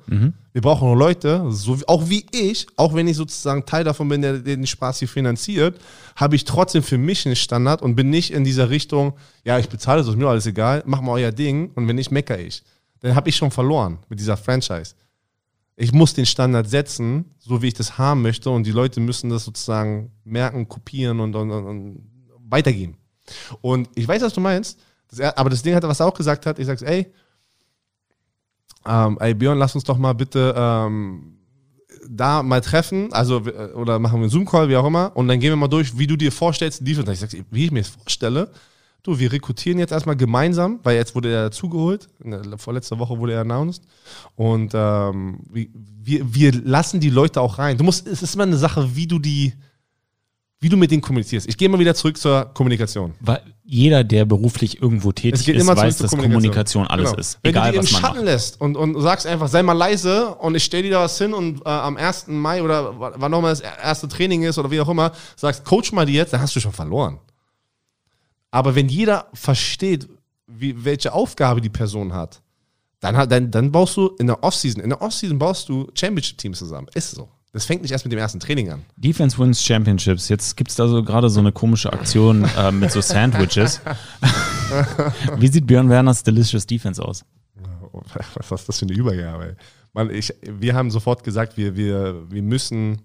Wir 0.53 0.61
brauchen 0.61 0.97
Leute, 0.97 1.47
so 1.49 1.81
wie, 1.81 1.89
auch 1.89 2.09
wie 2.11 2.27
ich, 2.31 2.67
auch 2.77 2.95
wenn 2.95 3.09
ich 3.09 3.17
sozusagen 3.17 3.65
Teil 3.65 3.85
davon 3.85 4.09
bin, 4.09 4.21
der 4.21 4.39
den 4.39 4.67
Spaß 4.67 4.99
hier 4.99 5.09
finanziert, 5.09 5.81
habe 6.15 6.37
ich 6.37 6.45
trotzdem 6.45 6.83
für 6.83 6.99
mich 6.99 7.25
einen 7.25 7.37
Standard 7.37 7.81
und 7.81 7.97
bin 7.97 8.11
nicht 8.11 8.31
in 8.31 8.45
dieser 8.45 8.69
Richtung, 8.69 9.15
ja, 9.45 9.59
ich 9.59 9.69
bezahle 9.69 10.03
es, 10.03 10.07
ist 10.07 10.17
mir 10.17 10.29
alles 10.29 10.47
egal, 10.47 10.83
mach 10.87 11.01
mal 11.01 11.13
euer 11.13 11.33
Ding 11.33 11.71
und 11.75 11.89
wenn 11.89 11.97
nicht, 11.97 12.11
mecker 12.11 12.39
ich. 12.39 12.63
Dann 13.01 13.15
habe 13.15 13.29
ich 13.31 13.37
schon 13.37 13.51
verloren 13.51 13.99
mit 14.09 14.21
dieser 14.21 14.37
Franchise. 14.37 14.95
Ich 15.77 15.93
muss 15.93 16.15
den 16.15 16.27
Standard 16.27 16.69
setzen, 16.69 17.25
so 17.39 17.61
wie 17.61 17.69
ich 17.69 17.75
das 17.75 17.99
haben 17.99 18.23
möchte 18.23 18.51
und 18.51 18.65
die 18.65 18.71
Leute 18.71 19.01
müssen 19.01 19.31
das 19.31 19.45
sozusagen 19.45 20.13
merken, 20.23 20.69
kopieren 20.69 21.19
und, 21.19 21.35
und, 21.35 21.51
und 21.51 22.14
weitergeben. 22.49 22.97
Und 23.61 23.89
ich 23.95 24.07
weiß, 24.07 24.23
was 24.23 24.35
du 24.35 24.41
meinst, 24.41 24.79
er- 25.19 25.39
aber 25.39 25.51
das 25.51 25.63
Ding 25.63 25.75
hat, 25.75 25.83
was 25.83 26.01
er 26.01 26.07
auch 26.07 26.15
gesagt 26.15 26.47
hat, 26.47 26.59
ich 26.59 26.67
sag's, 26.67 26.83
ey, 26.83 27.13
ähm, 28.87 29.17
ey 29.21 29.35
Björn, 29.35 29.59
lass 29.59 29.75
uns 29.75 29.85
doch 29.85 29.97
mal 29.97 30.13
bitte 30.13 30.55
ähm, 30.57 31.39
da 32.09 32.43
mal 32.43 32.61
treffen, 32.61 33.13
also 33.13 33.47
äh, 33.47 33.73
oder 33.73 33.99
machen 33.99 34.21
wir 34.21 34.25
einen 34.25 34.31
Zoom-Call, 34.31 34.69
wie 34.69 34.77
auch 34.77 34.87
immer, 34.87 35.17
und 35.17 35.29
dann 35.29 35.41
gehen 35.41 35.51
wir 35.51 35.57
mal 35.57 35.69
durch, 35.69 35.97
wie 35.97 36.07
du 36.07 36.17
dir 36.17 36.31
vorstellst, 36.33 36.87
die. 36.87 36.93
Ich 36.93 37.21
sag, 37.21 37.31
wie 37.51 37.65
ich 37.65 37.71
mir 37.71 37.81
das 37.81 37.89
vorstelle, 37.89 38.51
du, 39.03 39.19
wir 39.19 39.33
rekrutieren 39.33 39.79
jetzt 39.79 39.93
erstmal 39.93 40.17
gemeinsam, 40.17 40.81
weil 40.83 40.97
jetzt 40.97 41.15
wurde 41.15 41.33
er 41.33 41.45
dazugeholt, 41.45 42.09
vorletzte 42.59 42.99
Woche 42.99 43.19
wurde 43.19 43.33
er 43.33 43.41
announced, 43.41 43.85
und 44.37 44.73
ähm, 44.75 45.41
wir, 45.51 46.35
wir 46.35 46.53
lassen 46.53 47.01
die 47.01 47.11
Leute 47.11 47.41
auch 47.41 47.59
rein. 47.59 47.79
Du 47.79 47.85
musst, 47.85 48.07
es 48.07 48.23
ist 48.23 48.35
immer 48.35 48.45
eine 48.45 48.59
Sache, 48.59 48.95
wie 48.95 49.07
du 49.07 49.19
die, 49.19 49.55
wie 50.65 50.71
du 50.71 50.79
mit 50.79 50.91
denen 50.91 51.03
kommunizierst. 51.03 51.47
Ich 51.47 51.59
gehe 51.59 51.69
mal 51.69 51.79
wieder 51.79 51.95
zurück 51.95 52.17
zur 52.17 52.47
Kommunikation. 52.55 53.13
Weil 53.21 53.43
jeder, 53.65 54.03
der 54.03 54.25
beruflich 54.25 54.81
irgendwo 54.81 55.13
tätig 55.13 55.47
ist, 55.47 55.67
weiß, 55.67 55.99
dass 55.99 56.11
Kommunikation, 56.11 56.87
alles 56.87 57.11
Genau. 57.11 57.21
ist. 57.21 57.39
Wenn 57.43 57.51
Egal, 57.51 57.73
du 57.73 57.73
die 57.73 57.85
was 57.85 57.91
im 57.91 57.97
Schatten 57.99 58.17
macht. 58.17 58.25
lässt 58.25 58.61
und, 58.63 58.75
und 58.79 58.99
sagst 59.03 59.27
einfach, 59.27 59.49
sei 59.49 59.63
mal 59.63 59.75
leise 59.75 60.35
und 60.37 60.55
ich 60.55 60.65
stell 60.65 60.83
dir 60.83 60.93
da 60.93 61.01
was 61.01 61.19
hin 61.19 61.35
und 61.35 61.61
äh, 61.61 61.69
am 61.69 61.99
1. 61.99 62.29
Mai 62.29 62.63
oder 62.63 62.99
wann 62.99 63.35
auch 63.35 63.41
immer 63.41 63.51
das 63.51 63.61
erste 63.61 64.09
Training 64.09 64.43
ist 64.45 64.57
oder 64.57 64.71
wie 64.71 64.81
auch 64.81 64.89
immer, 64.89 65.13
sagst, 65.37 65.67
coach 65.67 65.93
mal 65.93 66.07
die 66.07 66.15
jetzt, 66.15 66.33
dann 66.33 66.41
hast 66.41 66.57
du 66.57 66.61
schon 66.61 66.73
verloren. 66.73 67.19
Aber 68.51 68.75
wenn 68.75 68.89
jeder 68.89 69.27
versteht, 69.35 70.09
wie, 70.47 70.83
welche 70.83 71.13
Aufgabe 71.13 71.61
die 71.61 71.69
Person 71.69 72.15
hat, 72.15 72.41
dann, 73.01 73.29
dann, 73.29 73.51
dann 73.51 73.71
baust 73.71 73.99
du 73.99 74.17
in 74.19 74.29
der 74.29 74.43
Offseason, 74.43 74.83
in 74.83 74.89
der 74.89 75.03
Offseason 75.03 75.39
baust 75.39 75.69
du 75.69 75.91
Championship-Teams 75.95 76.59
zusammen. 76.59 76.87
Ist 76.95 77.11
so. 77.11 77.29
Das 77.55 77.67
fängt 77.67 77.83
nicht 77.83 77.93
erst 77.93 78.05
mit 78.05 78.11
dem 78.11 78.19
ersten 78.19 78.41
Training 78.41 78.69
an. 78.71 78.83
Defense 78.97 79.39
wins 79.39 79.63
Championships. 79.63 80.29
Jetzt 80.29 80.57
gibt 80.57 80.71
es 80.71 80.77
da 80.77 80.89
so 80.89 81.05
gerade 81.05 81.31
so 81.31 81.39
eine 81.39 81.53
komische 81.53 81.93
Aktion 81.93 82.45
äh, 82.59 82.73
mit 82.73 82.91
so 82.91 83.01
Sandwiches. 83.01 83.81
Wie 85.39 85.47
sieht 85.47 85.65
Björn 85.65 85.89
Werners 85.89 86.25
Delicious 86.25 86.67
Defense 86.67 87.01
aus? 87.01 87.25
Was 88.49 88.61
ist 88.63 88.69
das 88.69 88.79
für 88.81 88.87
eine 88.87 88.95
Übergabe? 88.95 89.51
Ey? 89.51 89.55
Mann, 89.93 90.11
ich, 90.11 90.35
wir 90.43 90.75
haben 90.75 90.91
sofort 90.91 91.23
gesagt, 91.23 91.57
wir, 91.57 91.77
wir, 91.77 92.29
wir 92.29 92.43
müssen 92.43 93.01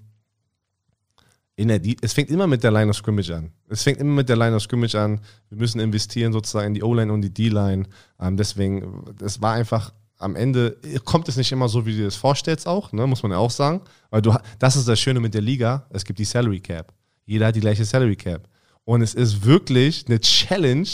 in 1.56 1.68
der 1.68 1.78
Die- 1.78 1.98
es 2.02 2.14
fängt 2.14 2.32
immer 2.32 2.48
mit 2.48 2.64
der 2.64 2.72
Line 2.72 2.90
of 2.90 2.96
Scrimmage 2.98 3.30
an. 3.36 3.52
Es 3.68 3.84
fängt 3.84 4.00
immer 4.00 4.14
mit 4.16 4.30
der 4.30 4.36
Line 4.38 4.56
of 4.56 4.64
Scrimmage 4.64 4.96
an. 4.96 5.20
Wir 5.50 5.60
müssen 5.60 5.80
investieren 5.80 6.34
sozusagen 6.34 6.70
in 6.70 6.74
die 6.74 6.82
O-Line 6.84 7.14
und 7.14 7.22
die 7.22 7.32
D-Line. 7.32 7.84
Ähm, 8.20 8.36
deswegen, 8.36 9.06
das 9.16 9.42
war 9.44 9.54
einfach 9.54 9.94
am 10.20 10.36
Ende 10.36 10.78
kommt 11.06 11.28
es 11.30 11.38
nicht 11.38 11.52
immer 11.52 11.70
so, 11.70 11.86
wie 11.86 11.92
du 11.92 11.98
dir 11.98 12.06
das 12.06 12.16
vorstellst 12.16 12.68
auch, 12.68 12.92
ne, 12.92 13.08
muss 13.08 13.24
man 13.24 13.32
ja 13.32 13.38
auch 13.38 13.50
sagen. 13.52 13.82
Weil 14.12 14.22
du, 14.22 14.36
das 14.60 14.76
ist 14.76 14.88
das 14.88 15.00
Schöne 15.00 15.20
mit 15.20 15.34
der 15.34 15.42
Liga. 15.42 15.88
Es 15.90 16.06
gibt 16.06 16.20
die 16.20 16.26
Salary 16.26 16.60
Cap. 16.60 16.94
Jeder 17.26 17.48
hat 17.48 17.56
die 17.56 17.62
gleiche 17.62 17.86
Salary 17.86 18.16
Cap. 18.16 18.48
Und 18.84 19.02
es 19.02 19.14
ist 19.14 19.46
wirklich 19.46 20.06
eine 20.08 20.20
Challenge, 20.20 20.88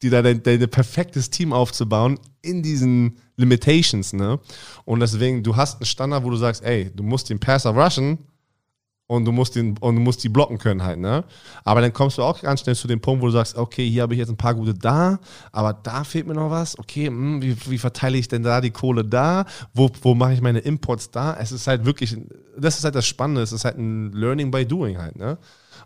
die 0.00 0.10
da 0.10 0.22
dein, 0.22 0.42
dein 0.42 0.70
perfektes 0.70 1.28
Team 1.28 1.52
aufzubauen 1.52 2.20
in 2.40 2.62
diesen 2.62 3.18
Limitations, 3.36 4.12
ne? 4.12 4.38
Und 4.84 5.00
deswegen, 5.00 5.42
du 5.42 5.56
hast 5.56 5.80
einen 5.80 5.86
Standard, 5.86 6.22
wo 6.22 6.30
du 6.30 6.36
sagst, 6.36 6.62
ey, 6.62 6.90
du 6.94 7.02
musst 7.02 7.30
den 7.30 7.40
Passer 7.40 7.70
rushen 7.70 8.18
und 9.08 9.24
du 9.24 9.32
musst 9.32 9.56
den 9.56 9.76
und 9.78 9.96
du 9.96 10.00
musst 10.02 10.22
die 10.22 10.28
blocken 10.28 10.58
können 10.58 10.84
halt, 10.84 10.98
ne? 10.98 11.24
Aber 11.64 11.80
dann 11.80 11.92
kommst 11.92 12.18
du 12.18 12.22
auch 12.22 12.40
ganz 12.42 12.60
schnell 12.60 12.76
zu 12.76 12.86
dem 12.86 13.00
Punkt, 13.00 13.22
wo 13.22 13.26
du 13.26 13.32
sagst, 13.32 13.56
okay, 13.56 13.88
hier 13.88 14.02
habe 14.02 14.12
ich 14.12 14.20
jetzt 14.20 14.28
ein 14.28 14.36
paar 14.36 14.54
gute 14.54 14.74
da, 14.74 15.18
aber 15.50 15.72
da 15.72 16.04
fehlt 16.04 16.26
mir 16.26 16.34
noch 16.34 16.50
was. 16.50 16.78
Okay, 16.78 17.06
hm, 17.06 17.40
wie, 17.42 17.56
wie 17.70 17.78
verteile 17.78 18.18
ich 18.18 18.28
denn 18.28 18.42
da 18.42 18.60
die 18.60 18.70
Kohle 18.70 19.04
da? 19.04 19.46
Wo, 19.72 19.90
wo 20.02 20.14
mache 20.14 20.34
ich 20.34 20.42
meine 20.42 20.58
Imports 20.58 21.10
da? 21.10 21.36
Es 21.40 21.52
ist 21.52 21.66
halt 21.66 21.86
wirklich, 21.86 22.18
das 22.56 22.76
ist 22.78 22.84
halt 22.84 22.94
das 22.94 23.06
Spannende, 23.06 23.40
es 23.40 23.52
ist 23.52 23.64
halt 23.64 23.78
ein 23.78 24.12
Learning 24.12 24.50
by 24.50 24.66
doing 24.66 24.98
halt, 24.98 25.16
ne? 25.16 25.38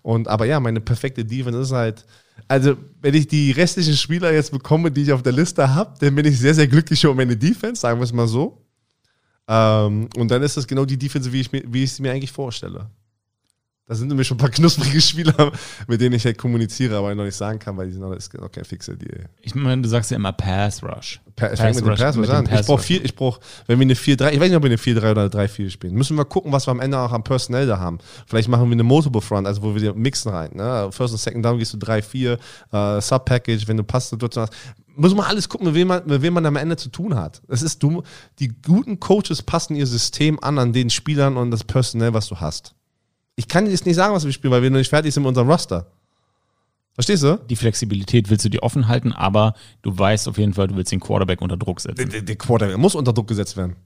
Und 0.03 0.27
aber 0.27 0.47
ja, 0.47 0.59
meine 0.59 0.81
perfekte 0.81 1.24
Defense 1.24 1.61
ist 1.61 1.73
halt, 1.73 2.05
also 2.49 2.77
wenn 3.01 3.15
ich 3.15 3.28
die 3.28 3.53
restlichen 3.53 3.97
Spieler 3.97 4.32
jetzt 4.32 4.51
bekomme, 4.51 4.90
die 4.90 5.03
ich 5.03 5.12
auf 5.12 5.23
der 5.23 5.32
Liste 5.32 5.73
habe, 5.73 5.94
dann 6.01 6.16
bin 6.16 6.27
ich 6.27 6.40
sehr, 6.40 6.55
sehr 6.55 6.66
glücklich 6.66 7.05
über 7.05 7.15
meine 7.15 7.36
Defense, 7.36 7.81
sagen 7.81 8.01
wir 8.01 8.05
es 8.05 8.12
mal 8.12 8.27
so. 8.27 8.66
Ähm, 9.47 10.09
und 10.16 10.28
dann 10.28 10.43
ist 10.43 10.57
das 10.57 10.66
genau 10.66 10.85
die 10.85 10.99
Defense, 10.99 11.32
wie 11.32 11.40
ich, 11.40 11.53
mir, 11.53 11.62
wie 11.69 11.85
ich 11.85 11.93
sie 11.93 12.03
mir 12.03 12.11
eigentlich 12.11 12.32
vorstelle. 12.32 12.90
Da 13.93 13.97
sind 13.97 14.09
nämlich 14.09 14.27
schon 14.27 14.36
ein 14.36 14.40
paar 14.40 14.48
knusprige 14.48 15.02
Spieler, 15.02 15.52
mit 15.86 16.01
denen 16.01 16.14
ich 16.14 16.24
halt 16.24 16.39
kommuniziere, 16.39 16.97
aber 16.97 17.14
noch 17.14 17.24
nicht 17.24 17.36
sagen 17.36 17.59
kann, 17.59 17.77
weil 17.77 17.89
die 17.89 17.93
sind 17.93 18.01
noch, 18.01 18.14
ist 18.14 18.32
noch 18.32 18.51
kein 18.51 18.64
fixer 18.64 18.97
Deal. 18.97 19.27
Ich 19.43 19.55
meine, 19.55 19.82
du 19.82 19.89
sagst 19.90 20.10
ja 20.10 20.16
immer 20.16 20.32
Pass 20.32 20.82
Rush. 20.82 21.20
Pa 21.36 21.52
ich 21.52 21.60
fängt 21.60 21.77
mit 21.77 21.85
dem 21.85 21.94
Pass 21.94 22.16
mit 22.16 22.31
an. 22.31 22.47
Ich 22.47 22.51
Pass 22.51 22.66
brauche 22.69 22.78
Rush. 22.78 22.86
viel, 22.86 23.05
ich 23.05 23.14
brauche, 23.14 23.43
wenn 23.66 23.78
wir 23.78 23.85
eine 23.85 23.93
4-3, 23.93 24.31
ich 24.31 24.40
weiß 24.40 24.48
nicht, 24.48 24.56
ob 24.56 24.62
wir 24.62 24.70
eine 24.70 24.78
4-3 24.78 25.10
oder 25.10 25.20
eine 25.20 25.28
3-4 25.28 25.69
spielen. 25.69 25.94
Müssen 25.94 26.16
wir 26.16 26.24
gucken, 26.24 26.52
was 26.52 26.66
wir 26.66 26.70
am 26.70 26.81
Ende 26.81 26.98
auch 26.98 27.12
am 27.12 27.23
Personell 27.23 27.66
da 27.66 27.78
haben. 27.81 27.98
Vielleicht 28.27 28.48
machen 28.48 28.66
wir 28.66 28.73
eine 28.73 28.82
Multiple 28.82 29.20
Front, 29.20 29.47
also 29.47 29.62
wo 29.62 29.74
wir 29.74 29.93
die 29.93 29.98
mixen 29.98 30.32
rein. 30.32 30.52
Ne? 30.55 30.89
First 30.90 31.12
und 31.12 31.20
Second 31.20 31.44
Down 31.44 31.59
gehst 31.59 31.74
du 31.74 31.77
3-4, 31.77 32.39
äh, 32.73 33.01
Sub-Package, 33.02 33.69
wenn 33.69 33.77
du 33.77 33.85
Passsituation 33.85 34.44
hast. 34.44 34.55
Muss 34.97 35.14
man 35.14 35.27
alles 35.27 35.51
gucken, 35.51 35.66
mit 35.66 35.74
wem, 35.74 35.89
man, 35.89 36.02
mit 36.06 36.23
wem 36.23 36.32
man 36.32 36.47
am 36.47 36.56
Ende 36.56 36.78
zu 36.78 36.89
tun 36.89 37.14
hat. 37.14 37.43
Es 37.48 37.60
ist 37.60 37.82
du, 37.82 38.02
die 38.39 38.48
guten 38.48 39.01
Coaches 39.01 39.43
passen 39.43 39.77
ihr 39.77 39.86
System 39.86 40.43
an, 40.43 40.59
an 40.59 40.73
den 40.73 40.89
Spielern 40.89 41.36
und 41.36 41.51
das 41.51 41.64
Personell, 41.64 42.14
was 42.14 42.28
du 42.28 42.36
hast. 42.40 42.74
Ich 43.37 43.49
kann 43.49 43.65
dir 43.65 43.71
jetzt 43.71 43.87
nicht 43.87 43.97
sagen, 43.97 44.15
was 44.15 44.25
wir 44.25 44.33
spielen, 44.33 44.53
weil 44.53 44.63
wir 44.63 44.71
noch 44.71 44.79
nicht 44.79 44.91
fertig 44.91 45.13
sind 45.15 45.23
mit 45.23 45.29
unserem 45.29 45.51
Roster. 45.51 45.87
Verstehst 46.95 47.23
du? 47.23 47.39
Die 47.49 47.57
Flexibilität 47.57 48.29
willst 48.29 48.45
du 48.45 48.51
dir 48.51 48.63
offen 48.63 48.87
halten, 48.89 49.13
aber 49.13 49.55
du 49.81 49.97
weißt 49.99 50.29
auf 50.29 50.37
jeden 50.37 50.53
Fall, 50.53 50.69
du 50.69 50.77
willst 50.77 50.93
den 50.93 51.01
Quarterback 51.01 51.41
unter 51.41 51.57
Druck 51.57 51.81
setzen. 51.81 52.09
der, 52.11 52.21
der 52.21 52.37
Quarterback 52.37 52.77
muss 52.77 52.95
unter 52.95 53.15
Druck 53.15 53.29
gesetzt 53.29 53.57
werden. 53.57 53.77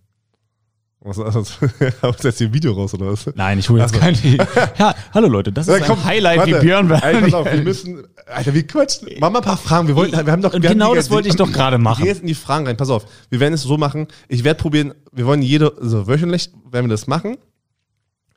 Was, 1.01 1.19
was, 1.19 1.37
was, 1.37 2.23
jetzt 2.25 2.39
hier 2.39 2.49
ein 2.49 2.53
Video 2.55 2.73
raus 2.73 2.93
oder 2.95 3.13
was? 3.13 3.31
Nein, 3.37 3.61
ich 3.61 3.69
hole 3.69 3.81
jetzt 3.81 3.93
keine. 3.95 4.17
Ja, 4.79 4.93
hallo 5.15 5.29
Leute, 5.29 5.53
das 5.53 5.69
ist 5.69 5.75
Ja, 5.75 5.81
ein 5.81 5.87
komm, 5.87 6.03
Highlight, 6.05 6.39
warte. 6.39 6.57
wie 6.57 6.61
Björn 6.65 6.91
Ey, 6.91 7.21
pass 7.21 7.35
auf, 7.35 7.53
wir 7.53 7.63
müssen. 7.63 8.03
Alter, 8.27 8.55
wir 8.55 8.67
quatschen. 8.67 9.09
Mach 9.21 9.31
mal 9.31 9.39
ein 9.39 9.45
paar 9.45 9.57
Fragen. 9.57 9.87
Wir, 9.87 9.95
wollten, 9.95 10.13
wir 10.27 10.33
haben 10.33 10.43
doch. 10.43 10.53
Wir 10.53 10.69
haben 10.69 10.79
genau 10.79 10.97
das 10.97 11.09
wollte 11.11 11.29
ich 11.29 11.37
doch 11.37 11.53
gerade 11.53 11.79
machen. 11.79 12.05
Wir 12.05 12.21
in 12.21 12.27
die 12.27 12.35
Fragen 12.35 12.67
rein. 12.67 12.77
Pass 12.77 12.91
auf. 12.91 13.07
Wir 13.31 13.39
werden 13.39 13.55
es 13.55 13.63
so 13.63 13.77
machen. 13.79 14.09
Ich 14.27 14.43
werde 14.43 14.61
probieren. 14.61 14.95
Wir 15.13 15.27
wollen 15.27 15.43
jede, 15.43 15.73
also 15.81 16.09
wöchentlich 16.09 16.51
werden 16.73 16.87
wir 16.87 16.95
das 16.95 17.07
machen. 17.07 17.37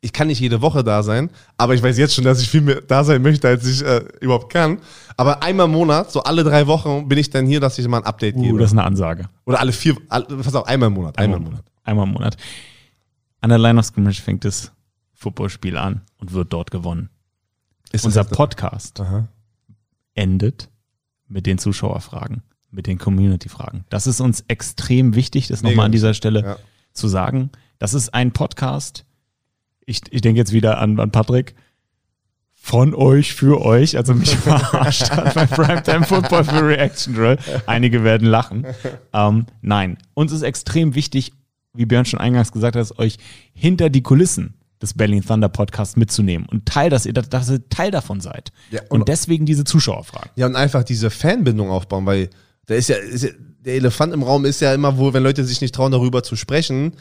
Ich 0.02 0.14
kann 0.14 0.28
nicht 0.28 0.40
jede 0.40 0.62
Woche 0.62 0.84
da 0.84 1.04
sein, 1.04 1.30
aber 1.58 1.74
ich 1.76 1.84
weiß 1.84 1.98
jetzt 1.98 2.16
schon, 2.16 2.24
dass 2.24 2.42
ich 2.42 2.50
viel 2.50 2.62
mehr 2.62 2.80
da 2.82 3.04
sein 3.04 3.22
möchte, 3.22 3.48
als 3.50 3.66
ich 3.68 3.84
äh, 3.84 4.04
überhaupt 4.22 4.52
kann. 4.52 4.80
Aber 5.18 5.44
einmal 5.44 5.66
im 5.66 5.74
Monat, 5.74 6.10
so 6.12 6.24
alle 6.24 6.44
drei 6.46 6.68
Wochen, 6.68 7.10
bin 7.10 7.18
ich 7.18 7.30
dann 7.30 7.46
hier, 7.46 7.60
dass 7.60 7.78
ich 7.78 7.86
mal 7.88 7.98
ein 7.98 8.06
Update 8.06 8.36
Uh, 8.38 8.42
gebe. 8.44 8.60
das 8.60 8.68
ist 8.72 8.78
eine 8.78 8.86
Ansage. 8.86 9.28
Oder 9.46 9.60
alle 9.60 9.74
vier, 9.74 9.98
alle, 10.08 10.26
pass 10.26 10.56
auf, 10.56 10.66
einmal 10.68 10.88
im 10.88 10.94
Monat. 10.94 11.18
Einmal 11.18 11.38
im 11.40 11.44
Monat. 11.46 11.64
Einmal 11.84 12.08
im 12.08 12.14
Monat. 12.14 12.38
An 13.42 13.50
der 13.50 13.58
Line 13.60 13.78
of 13.78 13.86
Scrimmage 13.86 14.22
fängt 14.22 14.46
das 14.46 14.72
Footballspiel 15.16 15.76
an 15.76 16.02
und 16.18 16.32
wird 16.32 16.54
dort 16.54 16.72
gewonnen. 16.72 17.10
Ist 17.92 18.06
Unser 18.06 18.24
Podcast 18.24 19.02
Aha. 19.02 19.28
endet 20.14 20.70
mit 21.28 21.46
den 21.46 21.58
Zuschauerfragen, 21.58 22.44
mit 22.72 22.88
den 22.88 22.98
Community-Fragen. 23.00 23.84
Das 23.90 24.08
ist 24.08 24.22
uns 24.22 24.46
extrem 24.48 25.16
wichtig, 25.16 25.48
das 25.48 25.62
nochmal 25.62 25.88
an 25.88 25.92
dieser 25.92 26.14
Stelle 26.14 26.42
Ja. 26.42 26.58
zu 26.94 27.08
sagen. 27.10 27.50
Das 27.80 27.94
ist 27.94 28.14
ein 28.14 28.32
Podcast. 28.32 29.06
Ich, 29.90 30.02
ich 30.12 30.22
denke 30.22 30.38
jetzt 30.38 30.54
wieder 30.54 30.78
an, 30.78 31.00
an 31.00 31.12
Patrick. 31.12 31.56
Von 32.54 32.94
euch 32.94 33.34
für 33.34 33.62
euch, 33.62 33.98
also 33.98 34.14
mich 34.14 34.36
verarscht 34.36 35.10
hat 35.10 35.34
bei 35.34 35.46
Primetime 35.48 36.06
Football 36.06 36.44
für 36.44 36.68
Reaction 36.68 37.16
Drill. 37.16 37.38
Einige 37.66 38.04
werden 38.04 38.28
lachen. 38.28 38.68
Ähm, 39.14 39.48
nein, 39.62 39.98
uns 40.14 40.32
ist 40.32 40.44
extrem 40.44 40.94
wichtig, 40.94 41.32
wie 41.74 41.86
Björn 41.86 42.06
schon 42.06 42.20
eingangs 42.20 42.52
gesagt 42.52 42.76
hat, 42.76 43.00
euch 43.00 43.18
hinter 43.54 43.90
die 43.90 44.04
Kulissen 44.04 44.54
des 44.82 44.94
Berlin 44.94 45.24
Thunder 45.26 45.50
Podcasts 45.50 45.96
mitzunehmen 45.96 46.48
und 46.48 46.66
Teil, 46.66 46.90
dass 46.90 47.06
ihr, 47.06 47.14
dass 47.14 47.50
ihr 47.50 47.68
Teil 47.70 47.92
davon 47.92 48.22
seid. 48.22 48.52
Ja, 48.70 48.82
und- 48.90 49.00
und 49.02 49.10
deswegen 49.10 49.46
diese 49.46 49.64
Zuschauerfragen. 49.64 50.30
Ja, 50.36 50.46
und 50.46 50.56
einfach 50.56 50.84
diese 50.84 51.10
Fanbindung 51.10 51.70
aufbauen, 51.72 52.06
weil 52.06 52.30
da 52.68 52.76
ist 52.76 52.90
ja, 52.90 52.98
ist 52.98 53.24
ja, 53.24 53.30
der 53.66 53.74
Elefant 53.76 54.14
im 54.14 54.22
Raum 54.22 54.46
ist 54.46 54.62
ja 54.62 54.74
immer 54.74 54.98
wohl, 54.98 55.14
wenn 55.14 55.24
Leute 55.24 55.44
sich 55.46 55.62
nicht 55.62 55.74
trauen, 55.74 55.92
darüber 55.92 56.22
zu 56.24 56.36
sprechen. 56.36 56.94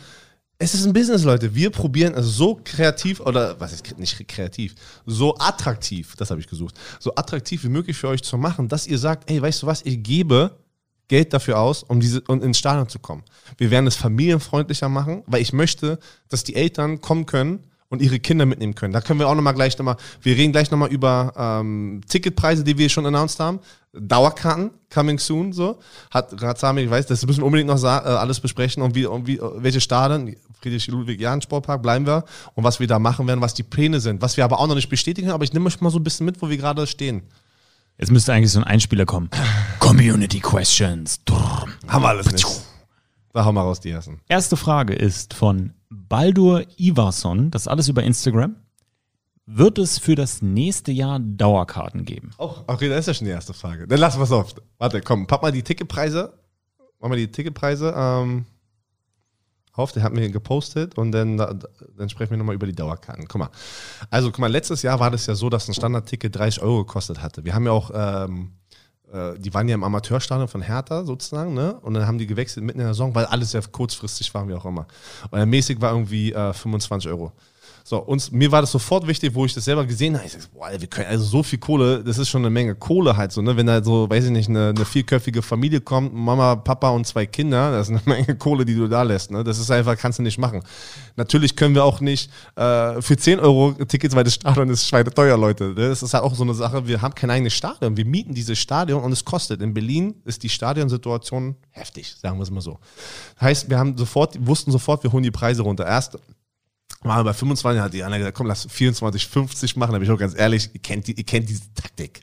Es 0.61 0.75
ist 0.75 0.85
ein 0.85 0.93
Business, 0.93 1.23
Leute. 1.23 1.55
Wir 1.55 1.71
probieren 1.71 2.15
es 2.15 2.27
so 2.27 2.61
kreativ 2.65 3.21
oder 3.21 3.61
was 3.61 3.73
ist 3.73 3.97
nicht 3.97 4.27
kreativ, 4.27 4.75
so 5.07 5.37
attraktiv, 5.39 6.17
das 6.17 6.33
habe 6.33 6.41
ich 6.41 6.49
gesucht, 6.49 6.75
so 6.99 7.15
attraktiv 7.15 7.63
wie 7.63 7.69
möglich 7.69 7.97
für 7.97 8.09
euch 8.09 8.25
zu 8.25 8.37
machen, 8.37 8.67
dass 8.67 8.89
ihr 8.89 8.99
sagt, 8.99 9.31
ey, 9.31 9.41
weißt 9.41 9.63
du 9.63 9.69
was, 9.69 9.83
ich 9.83 10.03
gebe 10.03 10.59
Geld 11.07 11.33
dafür 11.33 11.61
aus, 11.61 11.85
um 11.85 12.01
diese 12.01 12.23
um 12.23 12.43
ins 12.43 12.59
Stadion 12.59 12.89
zu 12.89 12.99
kommen. 12.99 13.23
Wir 13.57 13.71
werden 13.71 13.87
es 13.87 13.95
familienfreundlicher 13.95 14.89
machen, 14.89 15.23
weil 15.29 15.43
ich 15.43 15.53
möchte, 15.53 16.01
dass 16.29 16.43
die 16.43 16.57
Eltern 16.57 17.01
kommen 17.01 17.25
können 17.25 17.61
und 17.89 18.03
ihre 18.03 18.19
Kinder 18.19 18.45
mitnehmen 18.45 18.75
können. 18.75 18.93
Da 18.93 19.01
können 19.01 19.21
wir 19.21 19.29
auch 19.29 19.37
nochmal 19.37 19.55
gleich 19.55 19.79
nochmal, 19.79 19.97
wir 20.23 20.37
reden 20.37 20.51
gleich 20.51 20.73
nochmal 20.73 20.91
über 20.91 21.35
ähm, 21.37 22.01
Ticketpreise, 22.09 22.65
die 22.65 22.77
wir 22.77 22.89
schon 22.89 23.07
announced 23.07 23.39
haben. 23.39 23.61
Dauerkarten, 24.01 24.71
coming 24.93 25.19
soon, 25.19 25.53
so. 25.53 25.79
Hat 26.11 26.41
Razami, 26.41 26.83
ich 26.83 26.91
weiß, 26.91 27.07
das 27.07 27.27
müssen 27.27 27.41
wir 27.41 27.47
unbedingt 27.47 27.69
noch 27.69 27.83
äh, 27.83 27.87
alles 27.87 28.41
besprechen 28.41 28.83
und 28.83 28.95
wie, 28.95 29.07
und 29.07 29.27
wie, 29.27 29.41
welche 29.57 29.81
Stadien, 29.81 30.37
Friedrich-Ludwig-Jahn-Sportpark 30.61 31.83
bleiben 31.83 32.07
wir 32.07 32.25
und 32.55 32.65
was 32.65 32.81
wir 32.81 32.87
da 32.87 32.99
machen 32.99 33.27
werden, 33.27 33.41
was 33.41 33.55
die 33.55 33.63
Pläne 33.63 34.01
sind. 34.01 34.23
Was 34.23 34.37
wir 34.37 34.45
aber 34.45 34.59
auch 34.59 34.67
noch 34.67 34.75
nicht 34.75 34.89
bestätigen, 34.89 35.31
aber 35.31 35.45
ich 35.45 35.53
nehme 35.53 35.67
euch 35.67 35.81
mal 35.81 35.91
so 35.91 35.99
ein 35.99 36.05
bisschen 36.05 36.27
mit, 36.27 36.43
wo 36.43 36.49
wir 36.49 36.57
gerade 36.57 36.87
stehen. 36.87 37.23
Jetzt 37.99 38.11
müsste 38.11 38.33
eigentlich 38.33 38.53
so 38.53 38.61
ein 38.61 38.65
Einspieler 38.65 39.07
kommen. 39.07 39.31
Community 39.81 40.41
Questions. 40.41 41.21
Haben 41.89 42.03
wir 42.03 42.09
alles 42.09 42.31
nicht. 42.31 42.47
Da 43.33 43.45
haben 43.45 43.55
wir 43.55 43.61
raus 43.61 43.81
die 43.81 43.91
ersten. 43.91 44.21
Erste 44.29 44.57
Frage 44.57 44.95
ist 44.95 45.35
von 45.35 45.73
Baldur 45.91 46.65
Ivarsson, 46.77 47.51
das 47.51 47.63
ist 47.63 47.69
alles 47.69 47.89
über 47.89 48.03
Instagram. 48.03 48.57
Wird 49.51 49.79
es 49.79 49.99
für 49.99 50.15
das 50.15 50.43
nächste 50.43 50.93
Jahr 50.93 51.19
Dauerkarten 51.21 52.05
geben? 52.05 52.33
Oh, 52.37 52.55
okay, 52.67 52.91
das 52.91 53.01
ist 53.01 53.07
ja 53.07 53.15
schon 53.15 53.25
die 53.25 53.31
erste 53.31 53.55
Frage. 53.55 53.89
Dann 53.89 53.99
lassen 53.99 54.19
wir 54.19 54.25
es 54.25 54.31
auf. 54.31 54.55
Warte, 54.77 55.01
komm, 55.01 55.27
pack 55.27 55.41
mal 55.41 55.51
die 55.51 55.63
Ticketpreise. 55.63 56.35
Mach 57.01 57.09
mal 57.09 57.17
die 57.17 57.33
Ticketpreise 57.33 57.95
ähm, 57.97 58.45
auf. 59.73 59.93
Der 59.93 60.03
hat 60.03 60.13
mir 60.13 60.29
gepostet 60.29 60.99
und 60.99 61.13
dann, 61.13 61.39
dann 61.39 62.09
sprechen 62.11 62.33
wir 62.33 62.37
nochmal 62.37 62.57
über 62.57 62.67
die 62.67 62.75
Dauerkarten. 62.75 63.27
Guck 63.27 63.39
mal. 63.39 63.51
Also, 64.11 64.31
guck 64.31 64.41
mal, 64.41 64.53
letztes 64.53 64.83
Jahr 64.83 65.01
war 65.01 65.11
das 65.11 65.25
ja 65.25 65.35
so, 65.35 65.49
dass 65.49 65.67
ein 65.67 65.73
Standardticket 65.73 66.37
30 66.37 66.63
Euro 66.63 66.85
gekostet 66.85 67.23
hatte. 67.23 67.43
Wir 67.47 67.55
haben 67.55 67.65
ja 67.65 67.73
auch 67.73 67.91
ähm, 67.95 68.53
äh, 69.11 69.39
die 69.39 69.55
waren 69.55 69.67
ja 69.67 69.77
im 69.77 69.83
Amateurstadion 69.83 70.49
von 70.49 70.61
Hertha 70.61 71.05
sozusagen, 71.05 71.55
ne? 71.55 71.81
Und 71.81 71.95
dann 71.95 72.07
haben 72.07 72.19
die 72.19 72.27
gewechselt 72.27 72.67
mitten 72.67 72.81
in 72.81 72.85
der 72.85 72.95
Saison, 72.95 73.15
weil 73.15 73.25
alles 73.25 73.55
ja 73.55 73.63
kurzfristig 73.63 74.35
war, 74.35 74.47
wie 74.47 74.53
auch 74.53 74.67
immer. 74.67 74.87
Und 75.31 75.49
mäßig 75.49 75.81
war 75.81 75.93
irgendwie 75.93 76.35
äh, 76.35 76.53
25 76.53 77.11
Euro. 77.11 77.33
So, 77.89 77.97
uns, 78.01 78.31
mir 78.31 78.53
war 78.53 78.61
das 78.61 78.71
sofort 78.71 79.07
wichtig, 79.07 79.35
wo 79.35 79.47
ich 79.47 79.55
das 79.55 79.65
selber 79.65 79.87
gesehen 79.87 80.15
habe. 80.15 80.27
Ich 80.27 80.33
sag, 80.33 80.53
boah, 80.53 80.69
wir 80.79 80.87
können 80.89 81.07
also 81.07 81.25
so 81.25 81.43
viel 81.43 81.59
Kohle, 81.59 82.05
das 82.05 82.19
ist 82.19 82.29
schon 82.29 82.43
eine 82.43 82.51
Menge 82.51 82.75
Kohle 82.75 83.17
halt 83.17 83.33
so, 83.33 83.41
ne? 83.41 83.57
Wenn 83.57 83.65
da 83.65 83.83
so, 83.83 84.11
weiß 84.11 84.27
ich 84.27 84.31
nicht, 84.31 84.51
eine, 84.51 84.75
eine 84.77 84.85
vierköpfige 84.85 85.41
Familie 85.41 85.81
kommt, 85.81 86.13
Mama, 86.13 86.57
Papa 86.57 86.91
und 86.91 87.07
zwei 87.07 87.25
Kinder, 87.25 87.71
das 87.71 87.89
ist 87.89 87.95
eine 87.95 88.03
Menge 88.05 88.37
Kohle, 88.37 88.67
die 88.67 88.75
du 88.75 88.89
da 88.89 89.05
lässt, 89.05 89.31
ne? 89.31 89.43
Das 89.43 89.59
ist 89.59 89.71
einfach, 89.71 89.97
kannst 89.97 90.19
du 90.19 90.23
nicht 90.23 90.37
machen. 90.37 90.63
Natürlich 91.17 91.57
können 91.57 91.75
wir 91.75 91.83
auch 91.83 92.03
nicht 92.03 92.31
äh, 92.57 93.01
für 93.01 93.17
10 93.17 93.41
Euro 93.41 93.73
Tickets, 93.73 94.15
weil 94.15 94.25
das 94.25 94.35
Stadion 94.35 94.69
ist 94.69 94.87
schweineteuer, 94.87 95.39
Leute. 95.39 95.69
Ne? 95.69 95.89
Das 95.89 96.03
ist 96.03 96.13
halt 96.13 96.25
auch 96.25 96.35
so 96.35 96.43
eine 96.43 96.53
Sache, 96.53 96.87
wir 96.87 97.01
haben 97.01 97.15
kein 97.15 97.31
eigenes 97.31 97.55
Stadion. 97.55 97.97
Wir 97.97 98.05
mieten 98.05 98.35
dieses 98.35 98.59
Stadion 98.59 99.03
und 99.03 99.13
es 99.13 99.25
kostet. 99.25 99.63
In 99.63 99.73
Berlin 99.73 100.15
ist 100.27 100.43
die 100.43 100.51
Stadionsituation 100.51 101.57
heftig, 101.71 102.15
sagen 102.21 102.37
wir 102.37 102.43
es 102.43 102.51
mal 102.51 102.61
so. 102.61 102.81
Heißt, 103.41 103.71
wir 103.71 103.79
haben 103.79 103.97
sofort, 103.97 104.37
wussten 104.47 104.73
sofort, 104.73 105.03
wir 105.05 105.11
holen 105.11 105.23
die 105.23 105.31
Preise 105.31 105.63
runter. 105.63 105.87
Erst 105.87 106.19
waren 107.03 107.21
wir 107.21 107.25
bei 107.25 107.35
25, 107.35 107.81
hat 107.81 107.95
die 107.95 108.03
Anna 108.03 108.19
gesagt, 108.19 108.37
komm, 108.37 108.47
lass 108.47 108.67
24, 108.69 109.27
50 109.27 109.77
machen. 109.77 109.93
Da 109.93 109.99
bin 109.99 110.07
ich 110.07 110.13
auch 110.13 110.19
ganz 110.19 110.35
ehrlich, 110.37 110.71
ihr 110.73 110.81
kennt, 110.81 111.07
die, 111.07 111.13
ihr 111.13 111.25
kennt 111.25 111.49
diese 111.49 111.73
Taktik. 111.75 112.21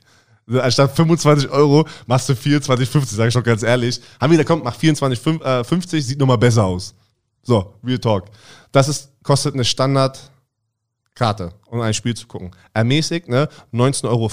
Anstatt 0.48 0.94
25 0.94 1.50
Euro 1.50 1.88
machst 2.06 2.28
du 2.28 2.36
24, 2.36 2.88
50, 2.88 3.16
sage 3.16 3.28
ich 3.28 3.34
doch 3.34 3.42
ganz 3.42 3.62
ehrlich. 3.62 4.00
Haben 4.20 4.30
wir 4.30 4.38
gesagt, 4.38 4.48
komm, 4.48 4.62
mach 4.62 4.76
24, 4.76 5.18
50, 5.18 6.06
sieht 6.06 6.18
nochmal 6.18 6.38
besser 6.38 6.64
aus. 6.64 6.94
So, 7.42 7.74
Real 7.84 7.98
Talk. 7.98 8.26
Das 8.70 8.88
ist, 8.88 9.10
kostet 9.22 9.54
eine 9.54 9.64
Standardkarte, 9.64 11.52
um 11.66 11.80
ein 11.80 11.94
Spiel 11.94 12.14
zu 12.14 12.26
gucken. 12.26 12.52
Ermäßigt, 12.74 13.28
ne, 13.28 13.48
19,50 13.72 14.04
Euro, 14.04 14.30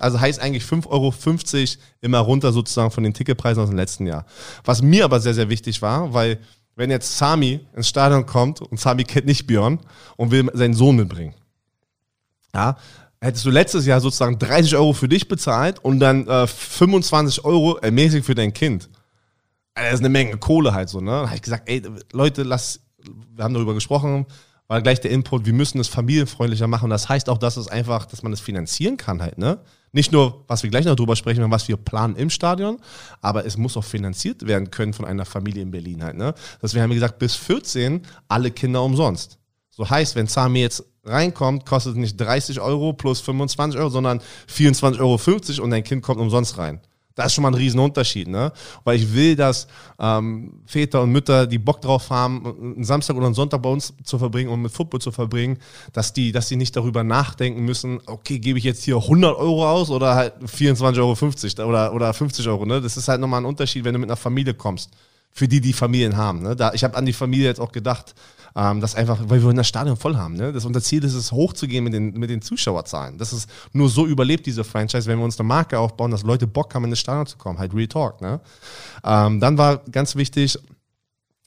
also 0.00 0.20
heißt 0.20 0.40
eigentlich 0.40 0.64
5,50 0.64 0.88
Euro 0.90 1.14
immer 2.02 2.18
runter 2.18 2.52
sozusagen 2.52 2.90
von 2.90 3.04
den 3.04 3.14
Ticketpreisen 3.14 3.62
aus 3.62 3.70
dem 3.70 3.78
letzten 3.78 4.06
Jahr. 4.06 4.26
Was 4.64 4.82
mir 4.82 5.04
aber 5.04 5.20
sehr, 5.20 5.34
sehr 5.34 5.48
wichtig 5.48 5.80
war, 5.80 6.12
weil 6.12 6.40
wenn 6.76 6.90
jetzt 6.90 7.16
Sami 7.18 7.60
ins 7.74 7.88
Stadion 7.88 8.26
kommt 8.26 8.60
und 8.60 8.80
Sami 8.80 9.04
kennt 9.04 9.26
nicht 9.26 9.46
Björn 9.46 9.80
und 10.16 10.30
will 10.30 10.50
seinen 10.54 10.74
Sohn 10.74 10.96
mitbringen, 10.96 11.34
ja, 12.54 12.76
hättest 13.20 13.44
du 13.44 13.50
letztes 13.50 13.86
Jahr 13.86 14.00
sozusagen 14.00 14.38
30 14.38 14.76
Euro 14.76 14.92
für 14.92 15.08
dich 15.08 15.28
bezahlt 15.28 15.78
und 15.78 16.00
dann 16.00 16.26
äh, 16.26 16.46
25 16.46 17.44
Euro 17.44 17.76
ermäßigt 17.78 18.26
für 18.26 18.34
dein 18.34 18.52
Kind. 18.52 18.88
Also 19.74 19.86
das 19.86 19.94
ist 19.94 20.00
eine 20.00 20.10
Menge 20.10 20.36
Kohle 20.36 20.72
halt 20.72 20.88
so, 20.88 21.00
ne? 21.00 21.10
Da 21.10 21.26
habe 21.26 21.36
ich 21.36 21.42
gesagt, 21.42 21.68
ey, 21.68 21.82
Leute, 22.12 22.42
lass, 22.42 22.80
wir 23.34 23.42
haben 23.42 23.54
darüber 23.54 23.74
gesprochen, 23.74 24.26
war 24.68 24.80
gleich 24.82 25.00
der 25.00 25.10
Input, 25.10 25.46
wir 25.46 25.52
müssen 25.52 25.80
es 25.80 25.88
familienfreundlicher 25.88 26.68
machen. 26.68 26.90
Das 26.90 27.08
heißt 27.08 27.28
auch, 27.28 27.38
dass 27.38 27.56
es 27.56 27.68
einfach, 27.68 28.06
dass 28.06 28.22
man 28.22 28.32
es 28.32 28.40
finanzieren 28.40 28.96
kann 28.96 29.20
halt, 29.20 29.38
ne? 29.38 29.58
Nicht 29.94 30.10
nur, 30.10 30.44
was 30.48 30.64
wir 30.64 30.70
gleich 30.70 30.86
noch 30.86 30.96
drüber 30.96 31.14
sprechen, 31.14 31.48
was 31.52 31.68
wir 31.68 31.76
planen 31.76 32.16
im 32.16 32.28
Stadion, 32.28 32.78
aber 33.20 33.46
es 33.46 33.56
muss 33.56 33.76
auch 33.76 33.84
finanziert 33.84 34.44
werden 34.44 34.72
können 34.72 34.92
von 34.92 35.04
einer 35.04 35.24
Familie 35.24 35.62
in 35.62 35.70
Berlin 35.70 36.02
halt. 36.02 36.16
Ne? 36.16 36.34
Das 36.60 36.74
wir 36.74 36.82
haben 36.82 36.90
gesagt, 36.90 37.20
bis 37.20 37.36
14 37.36 38.02
alle 38.26 38.50
Kinder 38.50 38.82
umsonst. 38.82 39.38
So 39.70 39.88
heißt, 39.88 40.16
wenn 40.16 40.26
Sami 40.26 40.60
jetzt 40.60 40.82
reinkommt, 41.04 41.64
kostet 41.64 41.92
es 41.92 41.98
nicht 41.98 42.16
30 42.16 42.60
Euro 42.60 42.92
plus 42.92 43.20
25 43.20 43.78
Euro, 43.78 43.88
sondern 43.88 44.20
24,50 44.52 44.98
Euro 44.98 45.62
und 45.64 45.70
dein 45.70 45.84
Kind 45.84 46.02
kommt 46.02 46.20
umsonst 46.20 46.58
rein. 46.58 46.80
Das 47.14 47.26
ist 47.26 47.34
schon 47.34 47.42
mal 47.42 47.48
ein 47.48 47.54
Riesenunterschied, 47.54 48.26
ne? 48.26 48.52
Weil 48.82 48.96
ich 48.96 49.14
will, 49.14 49.36
dass 49.36 49.68
ähm, 50.00 50.60
Väter 50.66 51.02
und 51.02 51.12
Mütter, 51.12 51.46
die 51.46 51.58
Bock 51.58 51.80
drauf 51.80 52.10
haben, 52.10 52.74
einen 52.76 52.84
Samstag 52.84 53.16
oder 53.16 53.26
einen 53.26 53.36
Sonntag 53.36 53.62
bei 53.62 53.68
uns 53.68 53.94
zu 54.02 54.18
verbringen 54.18 54.50
und 54.50 54.62
mit 54.62 54.72
Football 54.72 55.00
zu 55.00 55.12
verbringen, 55.12 55.58
dass 55.92 56.12
die, 56.12 56.32
dass 56.32 56.48
die 56.48 56.56
nicht 56.56 56.74
darüber 56.74 57.04
nachdenken 57.04 57.64
müssen, 57.64 58.00
okay, 58.06 58.40
gebe 58.40 58.58
ich 58.58 58.64
jetzt 58.64 58.82
hier 58.82 58.96
100 58.96 59.36
Euro 59.36 59.68
aus 59.68 59.90
oder 59.90 60.16
halt 60.16 60.34
24,50 60.42 61.60
Euro 61.60 61.68
oder, 61.68 61.94
oder 61.94 62.12
50 62.12 62.48
Euro, 62.48 62.66
ne? 62.66 62.80
Das 62.80 62.96
ist 62.96 63.06
halt 63.06 63.20
nochmal 63.20 63.42
ein 63.42 63.46
Unterschied, 63.46 63.84
wenn 63.84 63.92
du 63.92 64.00
mit 64.00 64.08
einer 64.08 64.16
Familie 64.16 64.54
kommst. 64.54 64.90
Für 65.30 65.48
die, 65.48 65.60
die 65.60 65.72
Familien 65.72 66.16
haben, 66.16 66.42
ne? 66.42 66.56
Da, 66.56 66.72
ich 66.74 66.82
habe 66.82 66.96
an 66.96 67.06
die 67.06 67.12
Familie 67.12 67.46
jetzt 67.46 67.60
auch 67.60 67.72
gedacht, 67.72 68.14
ähm, 68.56 68.80
das 68.80 68.94
einfach, 68.94 69.18
weil 69.28 69.42
wir 69.44 69.52
das 69.52 69.68
Stadion 69.68 69.96
voll 69.96 70.16
haben. 70.16 70.34
Ne? 70.34 70.52
Das, 70.52 70.64
unser 70.64 70.80
Ziel 70.82 71.02
ist 71.04 71.14
es, 71.14 71.32
hochzugehen 71.32 71.84
mit 71.84 71.92
den, 71.92 72.12
mit 72.12 72.30
den 72.30 72.42
Zuschauerzahlen. 72.42 73.18
Das 73.18 73.32
ist 73.32 73.48
nur 73.72 73.88
so 73.88 74.06
überlebt 74.06 74.46
diese 74.46 74.64
Franchise, 74.64 75.06
wenn 75.06 75.18
wir 75.18 75.24
uns 75.24 75.38
eine 75.38 75.46
Marke 75.46 75.78
aufbauen, 75.78 76.10
dass 76.10 76.22
Leute 76.22 76.46
Bock 76.46 76.74
haben, 76.74 76.84
in 76.84 76.90
das 76.90 77.00
Stadion 77.00 77.26
zu 77.26 77.36
kommen. 77.36 77.58
Halt 77.58 77.74
Real 77.74 77.88
Talk. 77.88 78.20
Ne? 78.20 78.40
Ähm, 79.04 79.40
dann 79.40 79.58
war 79.58 79.78
ganz 79.90 80.16
wichtig, 80.16 80.58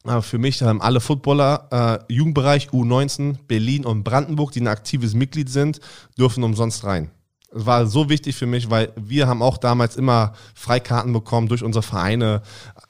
äh, 0.05 0.21
für 0.21 0.37
mich 0.37 0.61
ähm, 0.61 0.81
alle 0.81 0.99
Footballer, 0.99 2.03
äh, 2.09 2.13
Jugendbereich 2.13 2.69
U19, 2.69 3.37
Berlin 3.47 3.85
und 3.85 4.03
Brandenburg, 4.03 4.51
die 4.51 4.61
ein 4.61 4.67
aktives 4.67 5.13
Mitglied 5.13 5.49
sind, 5.49 5.79
dürfen 6.17 6.43
umsonst 6.43 6.83
rein. 6.83 7.11
Es 7.57 7.65
war 7.65 7.87
so 7.87 8.09
wichtig 8.09 8.35
für 8.35 8.45
mich, 8.45 8.69
weil 8.69 8.93
wir 8.95 9.27
haben 9.27 9.41
auch 9.41 9.57
damals 9.57 9.95
immer 9.95 10.33
Freikarten 10.53 11.11
bekommen 11.11 11.47
durch 11.47 11.63
unsere 11.63 11.83
Vereine, 11.83 12.41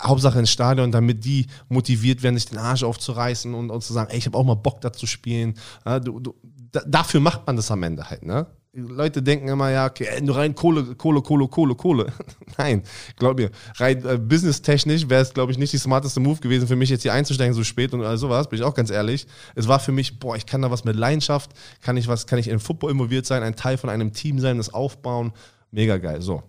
Hauptsache 0.01 0.39
ins 0.39 0.49
Stadion, 0.49 0.91
damit 0.91 1.23
die 1.23 1.47
motiviert 1.69 2.21
werden, 2.21 2.35
sich 2.35 2.47
den 2.47 2.57
Arsch 2.57 2.83
aufzureißen 2.83 3.53
und, 3.53 3.69
und 3.69 3.83
zu 3.83 3.93
sagen, 3.93 4.11
ey, 4.11 4.17
ich 4.17 4.25
habe 4.25 4.37
auch 4.37 4.43
mal 4.43 4.55
Bock 4.55 4.81
da 4.81 4.91
zu 4.91 5.07
spielen. 5.07 5.55
Ja, 5.85 5.99
du, 5.99 6.19
du, 6.19 6.35
da, 6.71 6.81
dafür 6.85 7.21
macht 7.21 7.47
man 7.47 7.55
das 7.55 7.71
am 7.71 7.81
Ende 7.83 8.09
halt, 8.09 8.23
ne? 8.23 8.47
Leute 8.81 9.23
denken 9.23 9.47
immer, 9.47 9.71
ja, 9.71 9.87
okay, 9.87 10.21
nur 10.21 10.35
rein 10.35 10.53
Kohle, 10.53 10.95
Kohle, 10.95 11.21
Kohle, 11.23 11.47
Kohle, 11.47 11.73
Kohle. 11.73 12.13
Nein, 12.57 12.83
glaub 13.17 13.37
mir, 13.37 13.49
rein 13.77 14.05
äh, 14.05 14.17
businesstechnisch 14.19 15.09
wäre 15.09 15.23
es, 15.23 15.33
glaube 15.33 15.51
ich, 15.51 15.57
nicht 15.57 15.73
die 15.73 15.79
smarteste 15.79 16.19
Move 16.19 16.39
gewesen 16.39 16.67
für 16.67 16.75
mich, 16.75 16.91
jetzt 16.91 17.01
hier 17.01 17.13
einzusteigen 17.13 17.55
so 17.55 17.63
spät 17.63 17.93
und 17.93 18.03
all 18.03 18.19
sowas, 18.19 18.49
bin 18.49 18.59
ich 18.59 18.65
auch 18.65 18.75
ganz 18.75 18.91
ehrlich. 18.91 19.25
Es 19.55 19.67
war 19.67 19.79
für 19.79 19.91
mich, 19.91 20.19
boah, 20.19 20.35
ich 20.35 20.45
kann 20.45 20.61
da 20.61 20.69
was 20.69 20.83
mit 20.83 20.95
Leidenschaft, 20.95 21.51
kann 21.81 21.97
ich 21.97 22.07
was, 22.07 22.27
kann 22.27 22.37
ich 22.37 22.49
in 22.49 22.59
Football 22.59 22.91
involviert 22.91 23.25
sein, 23.25 23.41
ein 23.41 23.55
Teil 23.55 23.77
von 23.77 23.89
einem 23.89 24.13
Team 24.13 24.39
sein, 24.39 24.57
das 24.57 24.71
aufbauen. 24.71 25.33
Mega 25.71 25.97
geil. 25.97 26.21
So. 26.21 26.43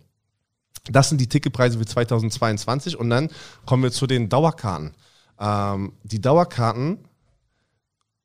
Das 0.91 1.09
sind 1.09 1.21
die 1.23 1.29
Ticketpreise 1.29 1.79
für 1.79 1.87
2022 1.87 2.99
und 2.99 3.09
dann 3.09 3.31
kommen 3.65 3.83
wir 3.83 3.91
zu 3.91 4.07
den 4.07 4.29
Dauerkarten. 4.29 4.93
Ähm, 5.41 5.93
die 6.03 6.21
Dauerkarten 6.21 6.99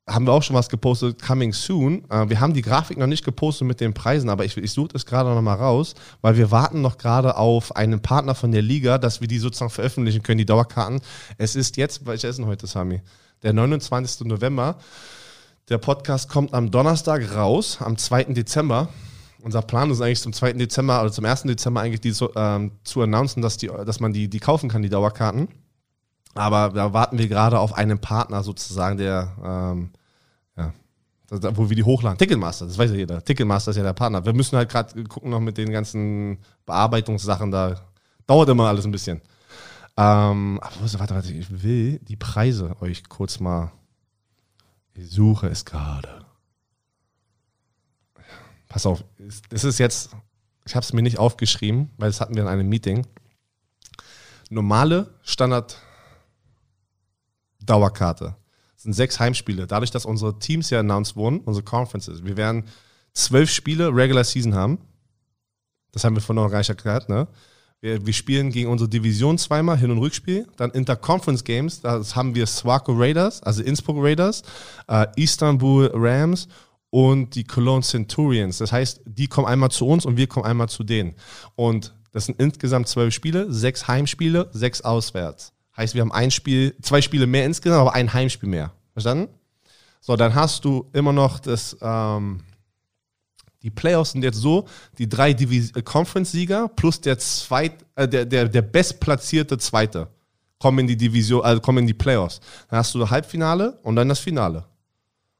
haben 0.06 0.26
wir 0.26 0.32
auch 0.32 0.42
schon 0.42 0.56
was 0.56 0.68
gepostet, 0.68 1.22
coming 1.22 1.52
soon. 1.52 2.04
Äh, 2.10 2.28
wir 2.28 2.40
haben 2.40 2.52
die 2.52 2.62
Grafik 2.62 2.98
noch 2.98 3.06
nicht 3.06 3.24
gepostet 3.24 3.66
mit 3.66 3.80
den 3.80 3.94
Preisen, 3.94 4.28
aber 4.28 4.44
ich, 4.44 4.56
ich 4.56 4.72
suche 4.72 4.88
das 4.88 5.06
gerade 5.06 5.30
noch 5.30 5.40
mal 5.40 5.54
raus, 5.54 5.94
weil 6.20 6.36
wir 6.36 6.50
warten 6.50 6.82
noch 6.82 6.98
gerade 6.98 7.36
auf 7.36 7.74
einen 7.74 8.00
Partner 8.00 8.34
von 8.34 8.52
der 8.52 8.62
Liga, 8.62 8.98
dass 8.98 9.20
wir 9.20 9.28
die 9.28 9.38
sozusagen 9.38 9.70
veröffentlichen 9.70 10.22
können, 10.22 10.38
die 10.38 10.46
Dauerkarten. 10.46 11.00
Es 11.38 11.56
ist 11.56 11.76
jetzt, 11.76 12.06
welcher 12.06 12.28
ist 12.28 12.38
denn 12.38 12.46
heute, 12.46 12.66
Sami? 12.66 13.00
Der 13.42 13.52
29. 13.52 14.26
November. 14.26 14.76
Der 15.70 15.78
Podcast 15.78 16.28
kommt 16.28 16.52
am 16.52 16.70
Donnerstag 16.70 17.34
raus, 17.34 17.78
am 17.80 17.96
2. 17.96 18.24
Dezember. 18.24 18.88
Unser 19.42 19.62
Plan 19.62 19.90
ist 19.90 20.02
eigentlich 20.02 20.20
zum 20.20 20.34
2. 20.34 20.54
Dezember, 20.54 21.00
oder 21.00 21.12
zum 21.12 21.24
1. 21.24 21.42
Dezember 21.42 21.80
eigentlich 21.80 22.00
die 22.02 22.14
ähm, 22.36 22.72
zu 22.84 23.00
announcen, 23.00 23.40
dass, 23.40 23.56
die, 23.56 23.68
dass 23.68 24.00
man 24.00 24.12
die, 24.12 24.28
die 24.28 24.40
kaufen 24.40 24.68
kann, 24.68 24.82
die 24.82 24.90
Dauerkarten. 24.90 25.48
Aber 26.34 26.70
da 26.70 26.92
warten 26.92 27.18
wir 27.18 27.28
gerade 27.28 27.58
auf 27.58 27.74
einen 27.74 28.00
Partner 28.00 28.42
sozusagen, 28.42 28.98
der, 28.98 29.32
ähm, 29.44 29.90
ja, 30.56 30.72
wo 31.56 31.68
wir 31.68 31.76
die 31.76 31.84
hochladen. 31.84 32.18
Ticketmaster, 32.18 32.66
das 32.66 32.76
weiß 32.76 32.90
ja 32.90 32.96
jeder. 32.96 33.24
Ticketmaster 33.24 33.70
ist 33.70 33.76
ja 33.76 33.82
der 33.82 33.92
Partner. 33.92 34.24
Wir 34.24 34.32
müssen 34.32 34.56
halt 34.56 34.68
gerade 34.68 35.04
gucken 35.04 35.30
noch 35.30 35.40
mit 35.40 35.56
den 35.58 35.70
ganzen 35.70 36.38
Bearbeitungssachen, 36.66 37.50
da 37.50 37.80
dauert 38.26 38.48
immer 38.48 38.68
alles 38.68 38.84
ein 38.84 38.92
bisschen. 38.92 39.20
Ähm, 39.96 40.58
aber 40.60 40.74
warte, 40.98 41.14
warte, 41.14 41.32
ich 41.32 41.62
will 41.62 42.00
die 42.00 42.16
Preise 42.16 42.74
euch 42.80 43.08
kurz 43.08 43.38
mal, 43.38 43.70
ich 44.94 45.08
suche 45.10 45.48
es 45.48 45.64
gerade. 45.64 46.24
Pass 48.68 48.86
auf, 48.86 49.04
es 49.50 49.62
ist 49.62 49.78
jetzt, 49.78 50.10
ich 50.66 50.74
habe 50.74 50.82
es 50.82 50.92
mir 50.92 51.02
nicht 51.02 51.18
aufgeschrieben, 51.18 51.90
weil 51.96 52.08
das 52.08 52.20
hatten 52.20 52.34
wir 52.34 52.42
in 52.42 52.48
einem 52.48 52.68
Meeting. 52.68 53.06
Normale 54.50 55.14
Standard 55.22 55.78
Dauerkarte 57.64 58.36
sind 58.76 58.92
sechs 58.92 59.18
Heimspiele. 59.18 59.66
Dadurch, 59.66 59.90
dass 59.90 60.04
unsere 60.04 60.38
Teams 60.38 60.70
ja 60.70 60.80
announced 60.80 61.16
wurden, 61.16 61.40
unsere 61.40 61.64
Conferences, 61.64 62.24
wir 62.24 62.36
werden 62.36 62.64
zwölf 63.12 63.50
Spiele 63.50 63.94
Regular 63.94 64.24
Season 64.24 64.54
haben. 64.54 64.78
Das 65.92 66.04
haben 66.04 66.14
wir 66.14 66.22
vorhin 66.22 66.42
noch 66.42 66.50
gar 66.50 66.58
nicht 66.58 66.68
erklärt, 66.68 67.08
ne? 67.08 67.28
Wir, 67.80 68.04
wir 68.06 68.12
spielen 68.14 68.50
gegen 68.50 68.70
unsere 68.70 68.88
Division 68.88 69.36
zweimal, 69.36 69.76
Hin- 69.76 69.90
und 69.90 69.98
Rückspiel. 69.98 70.46
Dann 70.56 70.70
Interconference 70.70 71.44
Games, 71.44 71.82
da 71.82 72.02
haben 72.14 72.34
wir 72.34 72.46
Swaco 72.46 72.92
Raiders, 72.92 73.42
also 73.42 73.62
Innsbruck 73.62 73.96
Raiders, 73.98 74.42
äh, 74.88 75.06
Istanbul 75.16 75.90
Rams 75.92 76.48
und 76.90 77.34
die 77.34 77.44
Cologne 77.44 77.82
Centurions. 77.82 78.58
Das 78.58 78.72
heißt, 78.72 79.02
die 79.04 79.26
kommen 79.26 79.46
einmal 79.46 79.70
zu 79.70 79.86
uns 79.86 80.06
und 80.06 80.16
wir 80.16 80.26
kommen 80.26 80.46
einmal 80.46 80.68
zu 80.68 80.82
denen. 80.82 81.14
Und 81.56 81.94
das 82.12 82.26
sind 82.26 82.40
insgesamt 82.40 82.88
zwölf 82.88 83.12
Spiele, 83.12 83.52
sechs 83.52 83.86
Heimspiele, 83.86 84.48
sechs 84.52 84.80
auswärts. 84.80 85.53
Heißt, 85.76 85.94
wir 85.94 86.02
haben 86.02 86.12
ein 86.12 86.30
Spiel, 86.30 86.74
zwei 86.82 87.02
Spiele 87.02 87.26
mehr 87.26 87.44
insgesamt, 87.46 87.80
aber 87.80 87.94
ein 87.94 88.12
Heimspiel 88.12 88.48
mehr. 88.48 88.72
Verstanden? 88.92 89.28
So, 90.00 90.16
dann 90.16 90.34
hast 90.34 90.64
du 90.64 90.88
immer 90.92 91.12
noch 91.12 91.40
das, 91.40 91.76
ähm, 91.80 92.40
die 93.62 93.70
Playoffs 93.70 94.12
sind 94.12 94.22
jetzt 94.22 94.36
so, 94.36 94.66
die 94.98 95.08
drei 95.08 95.30
äh, 95.30 95.82
Conference-Sieger 95.82 96.68
plus 96.68 97.00
der 97.00 97.18
zweit, 97.18 97.72
äh, 97.96 98.06
der, 98.06 98.26
der, 98.26 98.48
der 98.48 98.62
bestplatzierte 98.62 99.58
Zweite 99.58 100.08
kommen 100.58 100.80
in 100.80 100.86
die 100.86 100.96
Division, 100.96 101.42
also 101.42 101.60
kommen 101.60 101.78
in 101.78 101.86
die 101.86 101.94
Playoffs. 101.94 102.40
Dann 102.68 102.78
hast 102.78 102.94
du 102.94 103.08
Halbfinale 103.08 103.78
und 103.82 103.96
dann 103.96 104.08
das 104.08 104.20
Finale. 104.20 104.64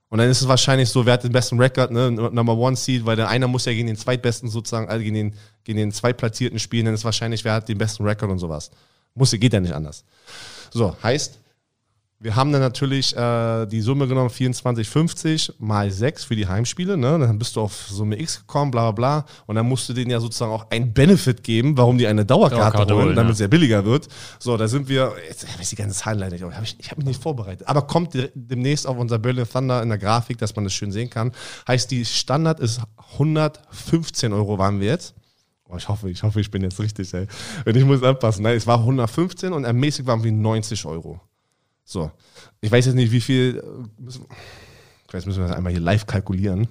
Und 0.09 0.19
dann 0.19 0.31
ist 0.31 0.41
es 0.41 0.49
wahrscheinlich 0.49 0.89
so, 0.89 1.05
wer 1.05 1.15
hat 1.15 1.25
den 1.25 1.33
besten 1.33 1.61
Rekord, 1.61 1.91
ne? 1.91 2.11
Number 2.11 2.57
One 2.57 2.77
Seed, 2.77 3.05
weil 3.05 3.17
der 3.17 3.29
einer 3.29 3.49
muss 3.49 3.65
ja 3.65 3.73
gegen 3.73 3.89
den 3.89 3.97
Zweitbesten 3.97 4.49
sozusagen, 4.49 4.89
also 4.89 5.03
gegen 5.03 5.15
den, 5.15 5.35
gegen 5.65 5.79
den 5.79 5.93
Zweitplatzierten 5.93 6.59
spielen, 6.59 6.87
dann 6.87 6.95
ist 6.95 7.05
wahrscheinlich, 7.05 7.45
wer 7.45 7.55
hat 7.55 7.69
den 7.69 7.79
besten 7.79 8.05
Rekord 8.05 8.31
und 8.31 8.39
sowas. 8.39 8.71
Muss, 9.15 9.31
geht 9.31 9.53
ja 9.53 9.61
nicht 9.61 9.75
anders. 9.75 10.05
So, 10.73 10.97
heißt, 11.03 11.39
wir 12.21 12.35
haben 12.37 12.53
dann 12.53 12.63
natürlich 12.63 13.15
äh, 13.15 13.67
die 13.67 13.81
Summe 13.83 14.09
genommen, 14.09 14.31
24,50 14.31 15.55
mal 15.59 15.91
6 15.91 16.25
für 16.25 16.35
die 16.35 16.47
Heimspiele. 16.47 16.97
Ne? 16.97 17.19
Dann 17.19 17.39
bist 17.39 17.55
du 17.55 17.61
auf 17.61 17.87
Summe 17.89 18.19
X 18.19 18.39
gekommen, 18.41 18.71
bla 18.71 18.91
bla 18.91 18.93
bla. 19.21 19.27
Und 19.47 19.57
dann 19.57 19.67
musst 19.67 19.89
du 19.89 19.93
denen 19.93 20.11
ja 20.11 20.21
sozusagen 20.21 20.51
auch 20.51 20.71
einen 20.71 20.95
Benefit 20.95 21.43
geben, 21.45 21.77
warum 21.77 21.99
die 21.99 22.07
eine 22.07 22.25
Dauerkarte, 22.25 22.57
Dauerkarte 22.63 22.95
holen, 22.95 23.15
damit 23.17 23.35
es 23.35 23.41
ja 23.41 23.47
billiger 23.47 23.85
wird. 23.85 24.09
So, 24.39 24.57
da 24.57 24.69
sind 24.69 24.89
wir, 24.89 25.13
jetzt 25.29 25.47
habe 25.53 25.63
ich 25.63 25.69
die 25.69 25.77
ganze 25.77 25.97
Zahlen 25.97 26.19
leider 26.19 26.33
nicht, 26.33 26.45
aber 26.45 26.57
hab 26.57 26.63
ich, 26.65 26.77
ich 26.79 26.91
habe 26.91 27.01
mich 27.01 27.09
nicht 27.09 27.23
vorbereitet. 27.23 27.69
Aber 27.69 27.83
kommt 27.83 28.15
de- 28.15 28.31
demnächst 28.35 28.87
auf 28.87 28.97
unser 28.97 29.19
Berlin 29.19 29.47
Thunder 29.51 29.83
in 29.83 29.91
der 29.91 29.99
Grafik, 29.99 30.39
dass 30.39 30.57
man 30.57 30.65
das 30.65 30.73
schön 30.73 30.93
sehen 30.93 31.11
kann. 31.11 31.33
Heißt, 31.69 31.91
die 31.91 32.05
Standard 32.07 32.59
ist 32.59 32.81
115 33.13 34.33
Euro 34.33 34.59
waren 34.59 34.81
wir 34.81 34.89
jetzt. 34.89 35.15
Oh, 35.75 35.77
ich 35.77 35.89
hoffe, 35.89 36.09
ich 36.09 36.23
hoffe, 36.23 36.41
ich 36.41 36.51
bin 36.51 36.63
jetzt 36.63 36.79
richtig, 36.79 37.13
ey. 37.15 37.27
Und 37.67 37.77
ich 37.77 37.85
muss 37.85 38.03
anpassen. 38.03 38.45
Nein, 38.45 38.57
es 38.57 38.67
war 38.67 38.79
115 38.79 39.53
und 39.53 39.65
ermäßigt 39.65 40.07
waren 40.07 40.23
wir 40.23 40.31
90 40.31 40.85
Euro. 40.87 41.21
So. 41.85 42.11
Ich 42.61 42.71
weiß 42.71 42.87
jetzt 42.87 42.95
nicht, 42.95 43.11
wie 43.11 43.21
viel. 43.21 43.59
äh, 43.59 44.03
Müssen, 44.03 44.25
jetzt 45.13 45.27
müssen 45.27 45.41
wir 45.43 45.49
das 45.49 45.57
einmal 45.57 45.73
hier 45.73 45.81
live 45.81 46.07
kalkulieren. 46.07 46.69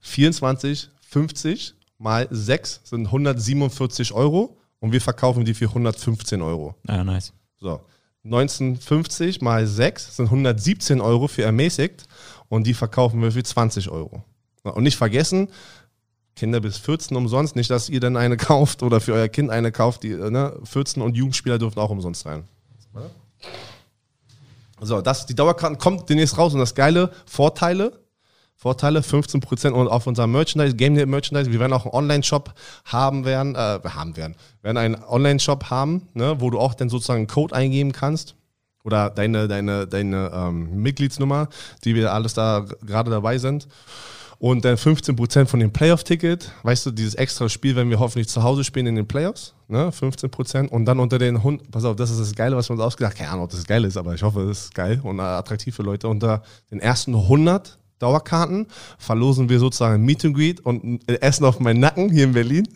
24, 0.00 0.90
50 1.08 1.74
mal 1.98 2.26
6 2.30 2.80
sind 2.84 3.06
147 3.06 4.12
Euro 4.12 4.56
und 4.80 4.92
wir 4.92 5.00
verkaufen 5.00 5.44
die 5.44 5.54
für 5.54 5.66
115 5.66 6.42
Euro. 6.42 6.74
Ja, 6.88 7.04
nice. 7.04 7.32
So. 7.60 7.80
1950 8.24 9.40
mal 9.40 9.66
6 9.66 10.16
sind 10.16 10.26
117 10.26 11.00
Euro 11.00 11.28
für 11.28 11.42
ermäßigt 11.42 12.06
und 12.48 12.66
die 12.66 12.74
verkaufen 12.74 13.22
wir 13.22 13.32
für 13.32 13.42
20 13.42 13.88
Euro. 13.88 14.24
Und 14.62 14.82
nicht 14.82 14.96
vergessen, 14.96 15.48
Kinder 16.40 16.60
bis 16.60 16.78
14 16.78 17.18
umsonst, 17.18 17.54
nicht, 17.54 17.70
dass 17.70 17.90
ihr 17.90 18.00
dann 18.00 18.16
eine 18.16 18.36
kauft 18.48 18.82
oder 18.82 19.00
für 19.02 19.12
euer 19.12 19.28
Kind 19.28 19.50
eine 19.50 19.72
kauft, 19.72 20.02
die 20.04 20.14
ne, 20.14 20.58
14 20.64 21.02
und 21.02 21.14
Jugendspieler 21.14 21.58
dürfen 21.58 21.78
auch 21.78 21.90
umsonst 21.90 22.24
rein. 22.24 22.44
So, 24.80 25.02
das, 25.02 25.26
die 25.26 25.34
Dauerkarten 25.34 25.76
kommt 25.76 26.08
demnächst 26.08 26.38
raus 26.38 26.54
und 26.54 26.60
das 26.60 26.74
geile 26.74 27.10
Vorteile, 27.26 27.92
Vorteile 28.56 29.00
15% 29.00 29.72
und 29.72 29.88
auf 29.88 30.06
unser 30.06 30.26
Merchandise, 30.26 30.74
Game 30.74 30.94
Day 30.94 31.04
Merchandise. 31.04 31.52
Wir 31.52 31.60
werden 31.60 31.74
auch 31.74 31.84
einen 31.84 31.92
Online-Shop 31.94 32.54
haben 32.86 33.26
werden, 33.26 33.54
äh, 33.54 33.80
haben 33.84 34.16
werden, 34.16 34.34
wir 34.62 34.68
werden 34.68 34.78
einen 34.78 34.94
Online-Shop 35.04 35.68
haben, 35.68 36.08
ne, 36.14 36.36
wo 36.40 36.48
du 36.48 36.58
auch 36.58 36.72
dann 36.72 36.88
sozusagen 36.88 37.18
einen 37.18 37.26
Code 37.26 37.54
eingeben 37.54 37.92
kannst 37.92 38.34
oder 38.82 39.10
deine, 39.10 39.46
deine, 39.46 39.86
deine 39.86 40.30
ähm, 40.32 40.82
Mitgliedsnummer, 40.82 41.48
die 41.84 41.94
wir 41.94 42.14
alles 42.14 42.32
da 42.32 42.64
gerade 42.80 43.10
dabei 43.10 43.36
sind. 43.36 43.68
Und 44.40 44.64
dann 44.64 44.76
15% 44.76 45.44
von 45.44 45.60
dem 45.60 45.70
Playoff-Ticket, 45.70 46.50
weißt 46.62 46.86
du, 46.86 46.90
dieses 46.92 47.14
extra 47.14 47.50
Spiel, 47.50 47.76
wenn 47.76 47.90
wir 47.90 47.98
hoffentlich 47.98 48.26
zu 48.26 48.42
Hause 48.42 48.64
spielen 48.64 48.86
in 48.86 48.94
den 48.94 49.06
Playoffs, 49.06 49.52
ne, 49.68 49.90
15%. 49.90 50.68
Und 50.68 50.86
dann 50.86 50.98
unter 50.98 51.18
den 51.18 51.36
100, 51.36 51.70
pass 51.70 51.84
auf, 51.84 51.94
das 51.94 52.10
ist 52.10 52.20
das 52.20 52.34
Geile, 52.34 52.56
was 52.56 52.70
wir 52.70 52.72
uns 52.72 52.82
ausgedacht 52.82 53.12
haben. 53.12 53.18
Keine 53.18 53.32
Ahnung, 53.32 53.44
ob 53.44 53.50
das 53.50 53.66
geil 53.66 53.84
ist, 53.84 53.98
aber 53.98 54.14
ich 54.14 54.22
hoffe, 54.22 54.40
es 54.44 54.64
ist 54.64 54.74
geil 54.74 54.98
und 55.02 55.18
äh, 55.18 55.22
attraktiv 55.22 55.76
für 55.76 55.82
Leute. 55.82 56.08
Unter 56.08 56.42
den 56.70 56.80
ersten 56.80 57.14
100 57.14 57.78
Dauerkarten 57.98 58.66
verlosen 58.98 59.50
wir 59.50 59.58
sozusagen 59.58 60.02
Meet 60.06 60.24
and 60.24 60.34
Greet 60.34 60.60
und 60.60 60.84
ein 60.84 61.00
Essen 61.06 61.44
auf 61.44 61.60
meinen 61.60 61.80
Nacken 61.80 62.08
hier 62.10 62.24
in 62.24 62.32
Berlin. 62.32 62.66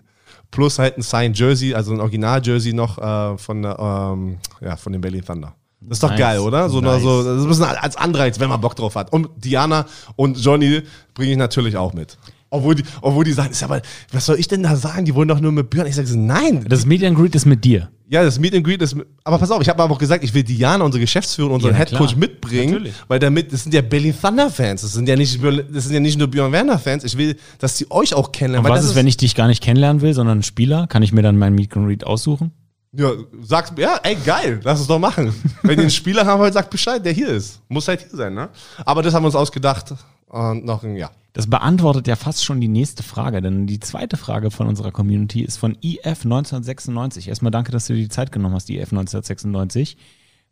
Plus 0.51 0.79
halt 0.79 0.99
ein 0.99 1.03
Signed 1.03 1.39
Jersey, 1.39 1.73
also 1.73 1.95
ein 1.95 2.01
Original-Jersey 2.01 2.75
noch 2.75 2.99
äh, 2.99 3.39
von, 3.39 3.65
ähm, 3.65 4.37
ja, 4.61 4.77
von 4.77 4.93
den 4.93 5.01
Berlin 5.01 5.25
Thunder. 5.25 5.55
Das 5.89 5.97
ist 5.97 6.03
doch 6.03 6.11
Nice. 6.11 6.19
geil, 6.19 6.39
oder? 6.41 6.69
So, 6.71 6.81
Nice. 6.81 7.03
so, 7.03 7.23
das 7.23 7.37
ist 7.39 7.43
ein 7.45 7.49
bisschen 7.49 7.65
als 7.65 7.97
Anreiz, 7.97 8.41
wenn 8.41 8.49
man 8.49 8.61
Bock 8.61 8.75
drauf 8.77 8.95
hat. 8.97 9.13
Und 9.13 9.29
Diana 9.37 9.87
und 10.17 10.39
Johnny 10.39 10.83
bringe 11.15 11.33
ich 11.33 11.39
natürlich 11.39 11.77
auch 11.77 11.93
mit. 11.93 12.17
Obwohl 12.51 12.77
die, 12.77 12.85
obwohl 13.01 13.25
die 13.25 13.33
sagen, 13.33 13.51
ist 13.51 13.65
aber, 13.65 13.83
was 14.13 14.27
soll 14.27 14.39
ich 14.39 14.47
denn 14.47 14.63
da 14.63 14.77
sagen? 14.77 15.05
Die 15.05 15.15
wollen 15.17 15.27
doch 15.27 15.41
nur 15.41 15.51
mit 15.51 15.71
Björn. 15.71 15.89
Ich 15.89 15.97
sage, 15.97 16.09
nein. 16.17 16.65
Das 16.69 16.87
Meet 16.87 17.03
and 17.03 17.17
Greet 17.19 17.35
ist 17.35 17.47
mit 17.47 17.65
dir. 17.65 17.89
ja, 18.09 18.23
das 18.23 18.39
Meet 18.39 18.55
and 18.55 18.65
Greet 18.65 18.81
ist, 18.81 18.95
mit- 18.95 19.09
aber 19.25 19.39
pass 19.39 19.51
auf, 19.51 19.61
ich 19.61 19.69
habe 19.69 19.83
aber 19.83 19.93
auch 19.93 19.99
gesagt, 19.99 20.23
ich 20.23 20.33
will 20.35 20.45
Diana, 20.45 20.85
unsere 20.85 21.01
Geschäftsführerin, 21.01 21.57
unseren 21.57 21.73
Ja, 21.73 21.79
Head 21.79 21.91
Coach 21.97 22.11
klar. 22.11 22.19
mitbringen, 22.21 22.75
Natürlich. 22.75 22.95
weil 23.09 23.19
damit, 23.19 23.53
das 23.53 23.65
sind 23.65 23.75
ja 23.75 23.81
Berlin 23.83 24.15
Thunder 24.21 24.51
Fans. 24.51 24.83
Das 24.83 24.93
sind 24.93 25.09
ja 25.09 25.17
nicht, 25.17 25.41
das 25.43 25.85
sind 25.85 25.95
ja 25.95 26.01
nicht 26.01 26.17
nur 26.17 26.29
Björn 26.29 26.53
Werner 26.53 26.79
Fans. 26.79 27.03
Ich 27.03 27.19
will, 27.19 27.35
dass 27.59 27.77
die 27.77 27.91
euch 27.91 28.15
auch 28.15 28.31
kennenlernen. 28.31 28.65
Und 28.67 28.71
weil 28.71 28.77
was 28.79 28.83
das 28.85 28.91
ist, 28.93 28.97
wenn 28.97 29.09
ich 29.09 29.17
dich 29.17 29.35
gar 29.35 29.49
nicht 29.49 29.61
kennenlernen 29.63 30.01
will, 30.01 30.15
sondern 30.15 30.39
ein 30.39 30.43
Spieler? 30.45 30.87
Kann 30.87 31.03
ich 31.03 31.13
mir 31.13 31.23
dann 31.23 31.37
mein 31.37 31.55
Meet 31.57 31.77
and 31.77 31.87
Greet 31.89 32.05
aussuchen? 32.07 32.53
Ja, 32.97 33.11
sag's 33.43 33.73
ja, 33.77 33.99
ey, 34.03 34.17
geil, 34.25 34.61
lass 34.63 34.81
es 34.81 34.87
doch 34.87 34.99
machen. 34.99 35.35
Wenn 35.63 35.79
ihr 35.79 35.83
einen 35.83 35.91
Spieler 35.91 36.25
haben 36.27 36.41
wollt, 36.41 36.55
sagt 36.55 36.71
Bescheid, 36.71 37.05
der 37.05 37.13
hier 37.13 37.29
ist. 37.29 37.61
Muss 37.69 37.89
halt 37.89 38.01
hier 38.01 38.17
sein, 38.17 38.35
ne? 38.35 38.49
Aber 38.85 39.03
das 39.03 39.15
haben 39.15 39.23
wir 39.23 39.27
uns 39.27 39.35
ausgedacht 39.35 39.95
und 40.29 40.65
noch 40.65 40.83
ein, 40.85 40.97
ja. 40.97 41.11
Das 41.33 41.49
beantwortet 41.49 42.07
ja 42.07 42.15
fast 42.15 42.45
schon 42.45 42.61
die 42.61 42.69
nächste 42.69 43.03
Frage, 43.03 43.43
denn 43.43 43.67
die 43.67 43.81
zweite 43.81 44.17
Frage 44.17 44.53
von 44.53 44.69
unserer 44.69 44.93
Community 44.93 45.43
ist 45.43 45.57
von 45.57 45.77
IF 45.83 46.25
1996. 46.25 47.29
Erstmal 47.29 47.51
danke, 47.51 47.73
dass 47.73 47.87
du 47.87 47.95
dir 47.95 48.03
die 48.03 48.09
Zeit 48.09 48.31
genommen 48.31 48.55
hast, 48.55 48.71
IF 48.71 48.93
1996. 48.93 49.97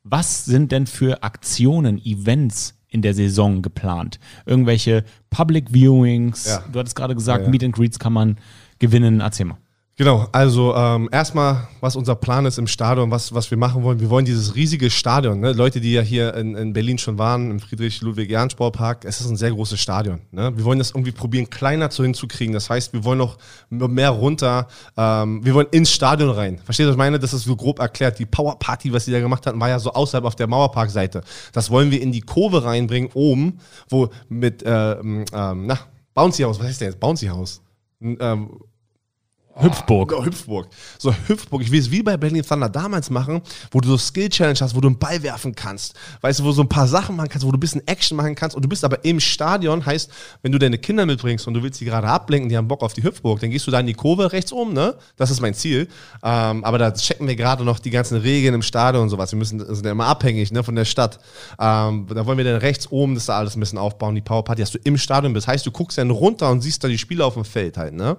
Was 0.03 0.45
sind 0.45 0.73
denn 0.73 0.89
für 0.89 1.23
Aktionen, 1.23 2.05
Events 2.05 2.75
in 2.89 3.03
der 3.03 3.15
Saison 3.15 3.63
geplant? 3.63 4.19
Irgendwelche 4.45 5.05
Public 5.31 5.73
Viewings? 5.73 6.47
Ja. 6.47 6.65
Du 6.73 6.81
hattest 6.81 6.97
gerade 6.97 7.15
gesagt, 7.15 7.43
Ja, 7.43 7.45
ja. 7.45 7.51
Meet 7.51 7.65
and 7.65 7.75
Greets 7.77 8.01
kann 8.01 8.13
man 8.13 8.39
gewinnen. 8.81 9.21
Erzähl 9.21 9.47
mal. 9.47 9.59
Genau, 9.97 10.27
also 10.33 10.75
ähm, 10.75 11.11
erstmal, 11.13 11.69
was 11.83 11.97
unser 11.97 12.15
Plan 12.15 12.47
ist 12.47 12.57
im 12.57 12.67
Stadion, 12.67 13.11
was, 13.11 13.35
was 13.35 13.51
wir 13.51 13.59
machen 13.59 13.83
wollen. 13.83 14.01
Wir 14.01 14.09
wollen 14.09 14.25
dieses 14.25 14.55
riesige 14.55 14.91
Stadion, 14.91 15.41
ne? 15.41 15.53
Leute, 15.53 15.83
die 15.83 15.93
ja 15.93 16.01
hier 16.01 16.35
in, 16.35 16.55
in 16.57 16.73
Berlin 16.73 16.97
schon 16.97 17.19
waren, 17.19 17.51
im 17.51 17.61
Friedrich-Ludwig-Jahn-Sportpark, 17.61 19.05
es 19.05 19.21
ist 19.21 19.29
ein 19.29 19.37
sehr 19.37 19.51
großes 19.51 19.79
Stadion. 19.79 20.23
Ne? 20.31 20.57
Wir 20.57 20.65
wollen 20.65 20.79
das 20.79 20.93
irgendwie 20.93 21.13
probieren, 21.13 21.51
kleiner 21.51 21.91
zu 21.91 22.05
hinzukriegen. 22.05 22.55
Das 22.55 22.71
heißt, 22.71 22.95
wir 22.95 23.05
wollen 23.05 23.19
noch 23.19 23.37
mehr 23.69 24.09
runter, 24.09 24.67
ähm, 24.97 25.45
wir 25.45 25.53
wollen 25.53 25.69
ins 25.73 25.93
Stadion 25.93 26.31
rein. 26.31 26.59
Versteht 26.65 26.85
ihr, 26.85 26.89
was 26.89 26.95
ich 26.95 26.99
meine? 26.99 27.19
Das 27.19 27.35
ist 27.35 27.45
so 27.45 27.55
grob 27.55 27.79
erklärt. 27.79 28.19
Die 28.19 28.27
Power 28.27 28.59
Party, 28.59 28.95
was 28.95 29.05
die 29.05 29.13
da 29.13 29.21
gemacht 29.21 29.47
hatten, 29.47 29.61
war 29.61 29.69
ja 29.69 29.79
so 29.79 29.93
außerhalb 29.93 30.25
auf 30.25 30.37
der 30.37 30.47
Mauerparkseite. 30.47 31.23
Das 31.53 31.71
wollen 31.71 31.91
wir 31.91 32.01
in 32.01 32.13
die 32.13 32.23
Kurve 32.23 32.65
reinbringen, 32.65 33.11
oben, 33.13 33.59
wo 33.91 34.09
mit, 34.31 34.63
ähm, 34.65 35.27
ähm, 35.35 35.67
na, 35.67 35.79
Bouncy 36.15 36.45
House, 36.45 36.59
was 36.59 36.67
heißt 36.67 36.81
der 36.81 36.89
jetzt? 36.89 36.99
Bouncy 36.99 37.27
House. 37.27 37.61
Ähm, 38.01 38.49
Hüpfburg. 39.55 40.15
Oh, 40.17 40.25
Hüpfburg. 40.25 40.69
So 40.99 41.15
Hüpfburg. 41.27 41.63
Ich 41.63 41.71
will 41.71 41.81
es 41.81 41.91
wie 41.91 42.03
bei 42.03 42.17
Berlin 42.17 42.43
Thunder 42.43 42.69
damals 42.69 43.11
machen, 43.11 43.43
wo 43.71 43.81
du 43.81 43.89
so 43.89 43.99
Skill 43.99 44.29
Challenge 44.29 44.59
hast, 44.61 44.75
wo 44.75 44.81
du 44.81 44.89
einen 44.89 44.99
Ball 44.99 45.23
werfen 45.23 45.55
kannst. 45.55 45.95
Weißt 46.21 46.41
du, 46.41 46.45
wo 46.45 46.49
du 46.49 46.55
so 46.55 46.63
ein 46.63 46.69
paar 46.69 46.89
Sachen 46.89 47.17
machen 47.17 47.29
kannst, 47.29 47.47
wo 47.47 47.51
du 47.51 47.59
ein 47.59 47.61
bisschen 47.61 47.87
Action 47.87 48.17
machen 48.17 48.35
kannst 48.35 48.57
und 48.57 48.65
du 48.65 48.69
bist 48.69 48.85
aber 48.85 49.05
im 49.05 49.21
Stadion, 49.21 49.85
heißt, 49.85 50.11
wenn 50.43 50.53
du 50.53 50.59
deine 50.59 50.79
Kinder 50.79 51.05
mitbringst 51.05 51.47
und 51.47 51.55
du 51.55 51.63
willst 51.63 51.79
sie 51.79 51.85
gerade 51.85 52.09
ablenken, 52.09 52.49
die 52.49 52.57
haben 52.57 52.69
Bock 52.69 52.83
auf 52.83 52.95
die 52.95 53.03
Hüpfburg, 53.03 53.41
dann 53.41 53.51
gehst 53.51 53.67
du 53.67 53.71
da 53.71 53.81
in 53.81 53.87
die 53.87 53.95
Kurve 53.95 54.33
rechts 54.33 54.53
oben, 54.53 54.73
ne? 54.73 54.97
Das 55.17 55.31
ist 55.31 55.41
mein 55.41 55.55
Ziel. 55.55 55.89
Ähm, 56.23 56.65
aber 56.65 56.79
da 56.79 56.93
checken 56.93 57.29
wir 57.29 57.37
gerade 57.37 57.65
noch 57.65 57.79
die 57.79 57.91
ganzen 57.91 58.19
Regeln 58.19 58.55
im 58.55 58.63
Stadion 58.63 59.05
und 59.05 59.11
sowas. 59.11 59.33
Wir 59.33 59.39
müssen, 59.39 59.59
sind 59.75 59.85
ja 59.85 59.93
immer 59.93 60.07
abhängig, 60.07 60.51
ne, 60.53 60.65
von 60.65 60.75
der 60.75 60.85
Stadt. 60.85 61.19
Ähm, 61.61 62.07
da 62.09 62.27
wollen 62.27 62.39
wir 62.39 62.45
dann 62.45 62.57
rechts 62.57 62.91
oben 62.91 63.15
das 63.15 63.27
da 63.27 63.39
alles 63.39 63.57
ein 63.57 63.61
bisschen 63.61 63.79
aufbauen, 63.79 64.15
die 64.15 64.21
Power 64.21 64.45
Party, 64.45 64.63
dass 64.63 64.71
du 64.71 64.79
im 64.85 64.97
Stadion 64.97 65.33
bist. 65.33 65.47
Heißt, 65.47 65.67
du 65.67 65.71
guckst 65.71 65.99
dann 65.99 66.11
runter 66.11 66.51
und 66.51 66.63
siehst 66.63 66.83
da 66.83 66.89
die 66.89 66.99
Spieler 66.99 67.27
auf 67.27 67.35
dem 67.35 67.45
Feld 67.45 67.77
halt, 67.77 67.95
ne? 67.95 68.17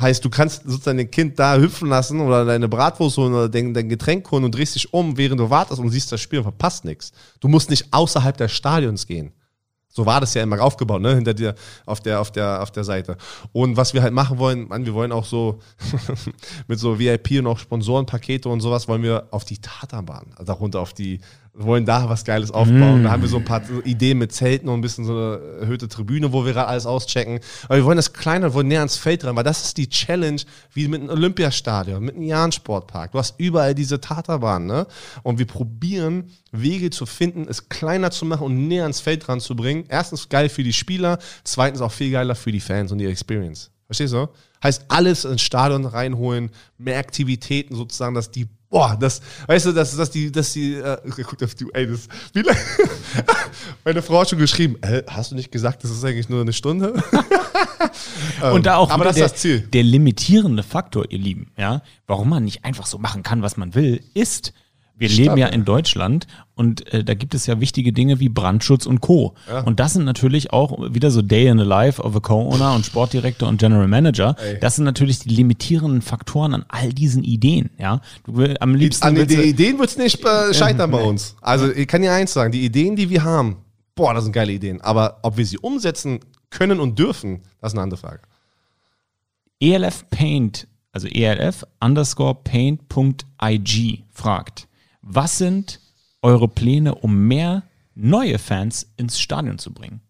Heißt, 0.00 0.24
du 0.24 0.30
kannst 0.30 0.64
sozusagen 0.64 0.98
dein 0.98 1.10
Kind 1.10 1.38
da 1.38 1.56
hüpfen 1.56 1.88
lassen 1.88 2.20
oder 2.20 2.44
deine 2.44 2.68
Bratwurst 2.68 3.16
holen 3.16 3.32
oder 3.32 3.48
dein, 3.48 3.72
dein 3.72 3.88
Getränk 3.88 4.28
holen 4.30 4.44
und 4.44 4.54
drehst 4.54 4.74
dich 4.74 4.92
um, 4.92 5.16
während 5.16 5.38
du 5.38 5.50
wartest 5.50 5.80
und 5.80 5.90
siehst 5.90 6.10
das 6.10 6.20
Spiel 6.20 6.40
und 6.40 6.44
verpasst 6.44 6.84
nichts. 6.84 7.12
Du 7.38 7.46
musst 7.46 7.70
nicht 7.70 7.92
außerhalb 7.92 8.36
des 8.36 8.50
Stadions 8.52 9.06
gehen. 9.06 9.32
So 9.96 10.04
war 10.04 10.20
das 10.20 10.34
ja 10.34 10.42
immer 10.42 10.60
aufgebaut, 10.60 11.00
ne? 11.00 11.14
Hinter 11.14 11.34
dir 11.34 11.54
auf 11.86 12.00
der, 12.00 12.20
auf 12.20 12.32
der, 12.32 12.60
auf 12.60 12.72
der 12.72 12.82
Seite. 12.82 13.16
Und 13.52 13.76
was 13.76 13.94
wir 13.94 14.02
halt 14.02 14.12
machen 14.12 14.38
wollen, 14.38 14.66
man, 14.66 14.84
wir 14.84 14.92
wollen 14.92 15.12
auch 15.12 15.24
so 15.24 15.60
mit 16.66 16.80
so 16.80 16.98
VIP 16.98 17.38
und 17.38 17.46
auch 17.46 17.60
Sponsorenpakete 17.60 18.48
und 18.48 18.60
sowas, 18.60 18.88
wollen 18.88 19.04
wir 19.04 19.28
auf 19.30 19.44
die 19.44 19.58
Tatanbahn, 19.58 20.32
also 20.32 20.44
darunter 20.46 20.80
auf 20.80 20.94
die, 20.94 21.20
wollen 21.54 21.86
da 21.86 22.08
was 22.08 22.24
Geiles 22.24 22.50
aufbauen. 22.50 23.02
Mm. 23.02 23.04
Da 23.04 23.10
haben 23.12 23.22
wir 23.22 23.28
so 23.28 23.36
ein 23.36 23.44
paar 23.44 23.62
Ideen 23.84 24.18
mit 24.18 24.32
Zelten 24.32 24.68
und 24.68 24.78
ein 24.78 24.80
bisschen 24.80 25.04
so 25.04 25.12
eine 25.12 25.40
erhöhte 25.60 25.88
Tribüne, 25.88 26.32
wo 26.32 26.44
wir 26.44 26.52
gerade 26.52 26.68
alles 26.68 26.84
auschecken. 26.84 27.40
Aber 27.64 27.76
wir 27.76 27.84
wollen 27.84 27.96
das 27.96 28.12
kleiner, 28.12 28.50
wir 28.50 28.54
wollen 28.54 28.68
näher 28.68 28.80
ans 28.80 28.96
Feld 28.96 29.24
ran, 29.24 29.36
weil 29.36 29.44
das 29.44 29.64
ist 29.64 29.76
die 29.76 29.88
Challenge, 29.88 30.40
wie 30.72 30.88
mit 30.88 31.00
einem 31.00 31.10
Olympiastadion, 31.10 32.02
mit 32.02 32.16
einem 32.16 32.24
Jahn-Sportpark. 32.24 33.12
Du 33.12 33.18
hast 33.18 33.38
überall 33.38 33.74
diese 33.74 34.00
Taterbahn, 34.00 34.66
ne? 34.66 34.86
Und 35.22 35.38
wir 35.38 35.46
probieren, 35.46 36.30
Wege 36.50 36.90
zu 36.90 37.06
finden, 37.06 37.46
es 37.48 37.68
kleiner 37.68 38.10
zu 38.10 38.24
machen 38.24 38.46
und 38.46 38.68
näher 38.68 38.82
ans 38.82 39.00
Feld 39.00 39.28
ranzubringen. 39.28 39.84
Erstens 39.88 40.28
geil 40.28 40.48
für 40.48 40.64
die 40.64 40.72
Spieler, 40.72 41.18
zweitens 41.44 41.80
auch 41.80 41.92
viel 41.92 42.10
geiler 42.10 42.34
für 42.34 42.52
die 42.52 42.60
Fans 42.60 42.90
und 42.90 42.98
die 42.98 43.06
Experience. 43.06 43.70
Verstehst 43.94 44.14
du? 44.14 44.28
Heißt, 44.62 44.84
alles 44.88 45.24
ins 45.24 45.42
Stadion 45.42 45.84
reinholen, 45.84 46.50
mehr 46.78 46.98
Aktivitäten 46.98 47.74
sozusagen, 47.74 48.14
dass 48.14 48.30
die 48.30 48.48
Boah, 48.74 48.96
das, 48.98 49.20
weißt 49.46 49.66
du, 49.66 49.72
dass, 49.72 49.96
dass 49.96 50.10
die, 50.10 50.32
dass 50.32 50.52
die, 50.52 50.74
äh, 50.74 50.96
guck 51.22 51.40
auf 51.44 51.54
die, 51.54 51.64
ey, 51.74 51.86
das, 51.86 52.08
wie 52.32 52.40
lange, 52.42 52.58
meine 53.84 54.02
Frau 54.02 54.20
hat 54.20 54.30
schon 54.30 54.40
geschrieben, 54.40 54.76
äh, 54.82 55.04
hast 55.06 55.30
du 55.30 55.36
nicht 55.36 55.52
gesagt, 55.52 55.84
das 55.84 55.92
ist 55.92 56.04
eigentlich 56.04 56.28
nur 56.28 56.40
eine 56.40 56.52
Stunde? 56.52 57.00
Und 58.52 58.66
da 58.66 58.78
auch 58.78 58.90
aber 58.90 59.04
das 59.04 59.14
der, 59.14 59.28
das 59.28 59.36
Ziel. 59.36 59.60
der 59.60 59.84
limitierende 59.84 60.64
Faktor, 60.64 61.04
ihr 61.08 61.20
Lieben, 61.20 61.52
ja, 61.56 61.82
warum 62.08 62.30
man 62.30 62.42
nicht 62.42 62.64
einfach 62.64 62.86
so 62.86 62.98
machen 62.98 63.22
kann, 63.22 63.42
was 63.42 63.56
man 63.56 63.76
will, 63.76 64.02
ist, 64.12 64.52
wir 64.96 65.08
Stadt, 65.08 65.18
leben 65.18 65.38
ja 65.38 65.46
in 65.48 65.64
Deutschland 65.64 66.26
und 66.54 66.92
äh, 66.92 67.02
da 67.02 67.14
gibt 67.14 67.34
es 67.34 67.46
ja 67.46 67.60
wichtige 67.60 67.92
Dinge 67.92 68.20
wie 68.20 68.28
Brandschutz 68.28 68.86
und 68.86 69.00
Co. 69.00 69.34
Ja. 69.48 69.60
Und 69.60 69.80
das 69.80 69.94
sind 69.94 70.04
natürlich 70.04 70.52
auch 70.52 70.78
wieder 70.94 71.10
so 71.10 71.20
Day 71.20 71.48
in 71.48 71.58
the 71.58 71.64
Life 71.64 72.00
of 72.00 72.14
a 72.14 72.20
Co-Owner 72.20 72.74
und 72.74 72.86
Sportdirektor 72.86 73.48
und 73.48 73.58
General 73.58 73.88
Manager. 73.88 74.36
Ey. 74.38 74.58
Das 74.60 74.76
sind 74.76 74.84
natürlich 74.84 75.18
die 75.18 75.30
limitierenden 75.30 76.00
Faktoren 76.00 76.54
an 76.54 76.64
all 76.68 76.92
diesen 76.92 77.24
Ideen. 77.24 77.70
Ja, 77.78 78.00
du 78.24 78.36
will, 78.36 78.56
am 78.60 78.74
liebsten 78.74 79.04
an 79.04 79.14
den 79.16 79.28
Ideen 79.28 79.78
wird 79.78 79.90
es 79.90 79.98
nicht 79.98 80.24
äh, 80.24 80.54
scheitern 80.54 80.90
bei 80.90 81.02
uns. 81.02 81.36
Also 81.40 81.70
ich 81.70 81.88
kann 81.88 82.02
dir 82.02 82.12
eins 82.12 82.32
sagen: 82.32 82.52
Die 82.52 82.64
Ideen, 82.64 82.94
die 82.94 83.10
wir 83.10 83.24
haben, 83.24 83.56
boah, 83.96 84.14
das 84.14 84.24
sind 84.24 84.32
geile 84.32 84.52
Ideen. 84.52 84.80
Aber 84.80 85.18
ob 85.22 85.36
wir 85.36 85.44
sie 85.44 85.58
umsetzen 85.58 86.20
können 86.50 86.78
und 86.78 86.98
dürfen, 86.98 87.42
das 87.60 87.72
ist 87.72 87.78
eine 87.78 87.82
andere 87.82 87.98
Frage. 87.98 88.20
ELF 89.60 90.08
Paint, 90.10 90.68
also 90.92 91.08
ELF 91.08 91.64
underscore 91.80 92.36
paint.ig 92.44 94.04
fragt. 94.12 94.68
Was 95.06 95.36
sind 95.36 95.80
eure 96.22 96.48
Pläne, 96.48 96.94
um 96.94 97.28
mehr 97.28 97.64
neue 97.94 98.38
Fans 98.38 98.86
ins 98.96 99.20
Stadion 99.20 99.58
zu 99.58 99.72
bringen? 99.72 100.00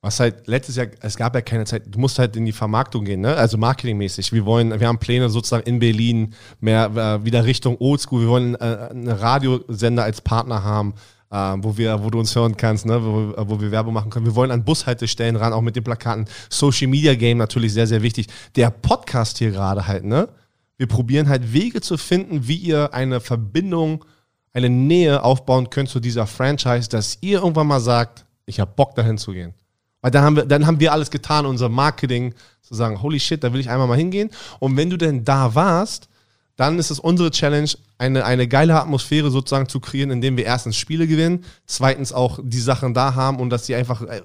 Was 0.00 0.20
halt 0.20 0.46
letztes 0.46 0.76
Jahr, 0.76 0.86
es 1.02 1.16
gab 1.16 1.34
ja 1.34 1.42
keine 1.42 1.66
Zeit, 1.66 1.82
du 1.86 1.98
musst 1.98 2.18
halt 2.18 2.34
in 2.34 2.46
die 2.46 2.52
Vermarktung 2.52 3.04
gehen, 3.04 3.20
ne? 3.20 3.34
also 3.36 3.58
marketingmäßig. 3.58 4.32
Wir 4.32 4.46
wollen, 4.46 4.80
wir 4.80 4.88
haben 4.88 4.98
Pläne 4.98 5.28
sozusagen 5.28 5.64
in 5.64 5.80
Berlin, 5.80 6.34
mehr 6.60 6.86
äh, 6.96 7.24
wieder 7.24 7.44
Richtung 7.44 7.76
Oldschool. 7.78 8.22
Wir 8.22 8.28
wollen 8.28 8.54
äh, 8.54 8.88
einen 8.90 9.08
Radiosender 9.08 10.04
als 10.04 10.22
Partner 10.22 10.62
haben, 10.62 10.94
äh, 11.30 11.54
wo, 11.58 11.76
wir, 11.76 12.02
wo 12.02 12.08
du 12.08 12.18
uns 12.18 12.34
hören 12.34 12.56
kannst, 12.56 12.86
ne? 12.86 13.04
wo, 13.04 13.34
wo 13.36 13.60
wir 13.60 13.70
Werbung 13.70 13.92
machen 13.92 14.08
können. 14.08 14.24
Wir 14.24 14.34
wollen 14.34 14.52
an 14.52 14.64
Bushaltestellen 14.64 15.36
ran, 15.36 15.52
auch 15.52 15.60
mit 15.60 15.76
den 15.76 15.84
Plakaten. 15.84 16.24
Social 16.48 16.86
Media 16.86 17.14
Game 17.14 17.36
natürlich 17.36 17.74
sehr, 17.74 17.86
sehr 17.86 18.00
wichtig. 18.00 18.28
Der 18.56 18.70
Podcast 18.70 19.36
hier 19.36 19.50
gerade 19.50 19.86
halt, 19.86 20.04
ne? 20.04 20.30
Wir 20.78 20.86
probieren 20.86 21.28
halt 21.28 21.52
Wege 21.52 21.80
zu 21.80 21.98
finden, 21.98 22.46
wie 22.46 22.56
ihr 22.56 22.94
eine 22.94 23.20
Verbindung 23.20 24.04
eine 24.52 24.70
Nähe 24.70 25.22
aufbauen 25.22 25.70
könnt 25.70 25.88
zu 25.88 26.00
dieser 26.00 26.26
Franchise, 26.26 26.88
dass 26.88 27.18
ihr 27.20 27.40
irgendwann 27.40 27.66
mal 27.66 27.80
sagt, 27.80 28.24
ich 28.46 28.60
habe 28.60 28.72
Bock 28.74 28.94
dahin 28.94 29.18
zu 29.18 29.32
gehen. 29.32 29.54
Weil 30.00 30.10
dann 30.10 30.24
haben 30.24 30.36
wir, 30.36 30.46
dann 30.46 30.66
haben 30.66 30.80
wir 30.80 30.92
alles 30.92 31.10
getan, 31.10 31.46
unser 31.46 31.68
Marketing, 31.68 32.34
zu 32.62 32.74
sagen, 32.74 33.02
holy 33.02 33.18
shit, 33.18 33.42
da 33.42 33.52
will 33.52 33.60
ich 33.60 33.70
einmal 33.70 33.88
mal 33.88 33.96
hingehen. 33.96 34.30
Und 34.58 34.76
wenn 34.76 34.90
du 34.90 34.96
denn 34.96 35.24
da 35.24 35.54
warst, 35.54 36.08
dann 36.56 36.78
ist 36.78 36.90
es 36.90 36.98
unsere 36.98 37.30
Challenge, 37.30 37.70
eine, 37.98 38.24
eine 38.24 38.48
geile 38.48 38.74
Atmosphäre 38.80 39.30
sozusagen 39.30 39.68
zu 39.68 39.78
kreieren, 39.78 40.10
indem 40.10 40.36
wir 40.36 40.44
erstens 40.44 40.76
Spiele 40.76 41.06
gewinnen, 41.06 41.44
zweitens 41.66 42.12
auch 42.12 42.40
die 42.42 42.60
Sachen 42.60 42.94
da 42.94 43.14
haben 43.14 43.38
und 43.38 43.50
dass 43.50 43.66
sie 43.66 43.76
einfach, 43.76 44.02
äh, 44.02 44.22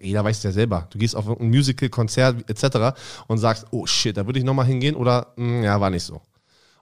jeder 0.00 0.24
weiß 0.24 0.42
ja 0.42 0.50
selber, 0.50 0.88
du 0.90 0.98
gehst 0.98 1.14
auf 1.14 1.40
ein 1.40 1.48
Musical, 1.48 1.88
Konzert 1.88 2.50
etc. 2.50 2.98
und 3.28 3.38
sagst, 3.38 3.66
oh 3.70 3.86
shit, 3.86 4.16
da 4.16 4.26
würde 4.26 4.40
ich 4.40 4.44
nochmal 4.44 4.66
hingehen 4.66 4.96
oder, 4.96 5.28
hm, 5.36 5.62
ja, 5.62 5.80
war 5.80 5.90
nicht 5.90 6.02
so. 6.02 6.20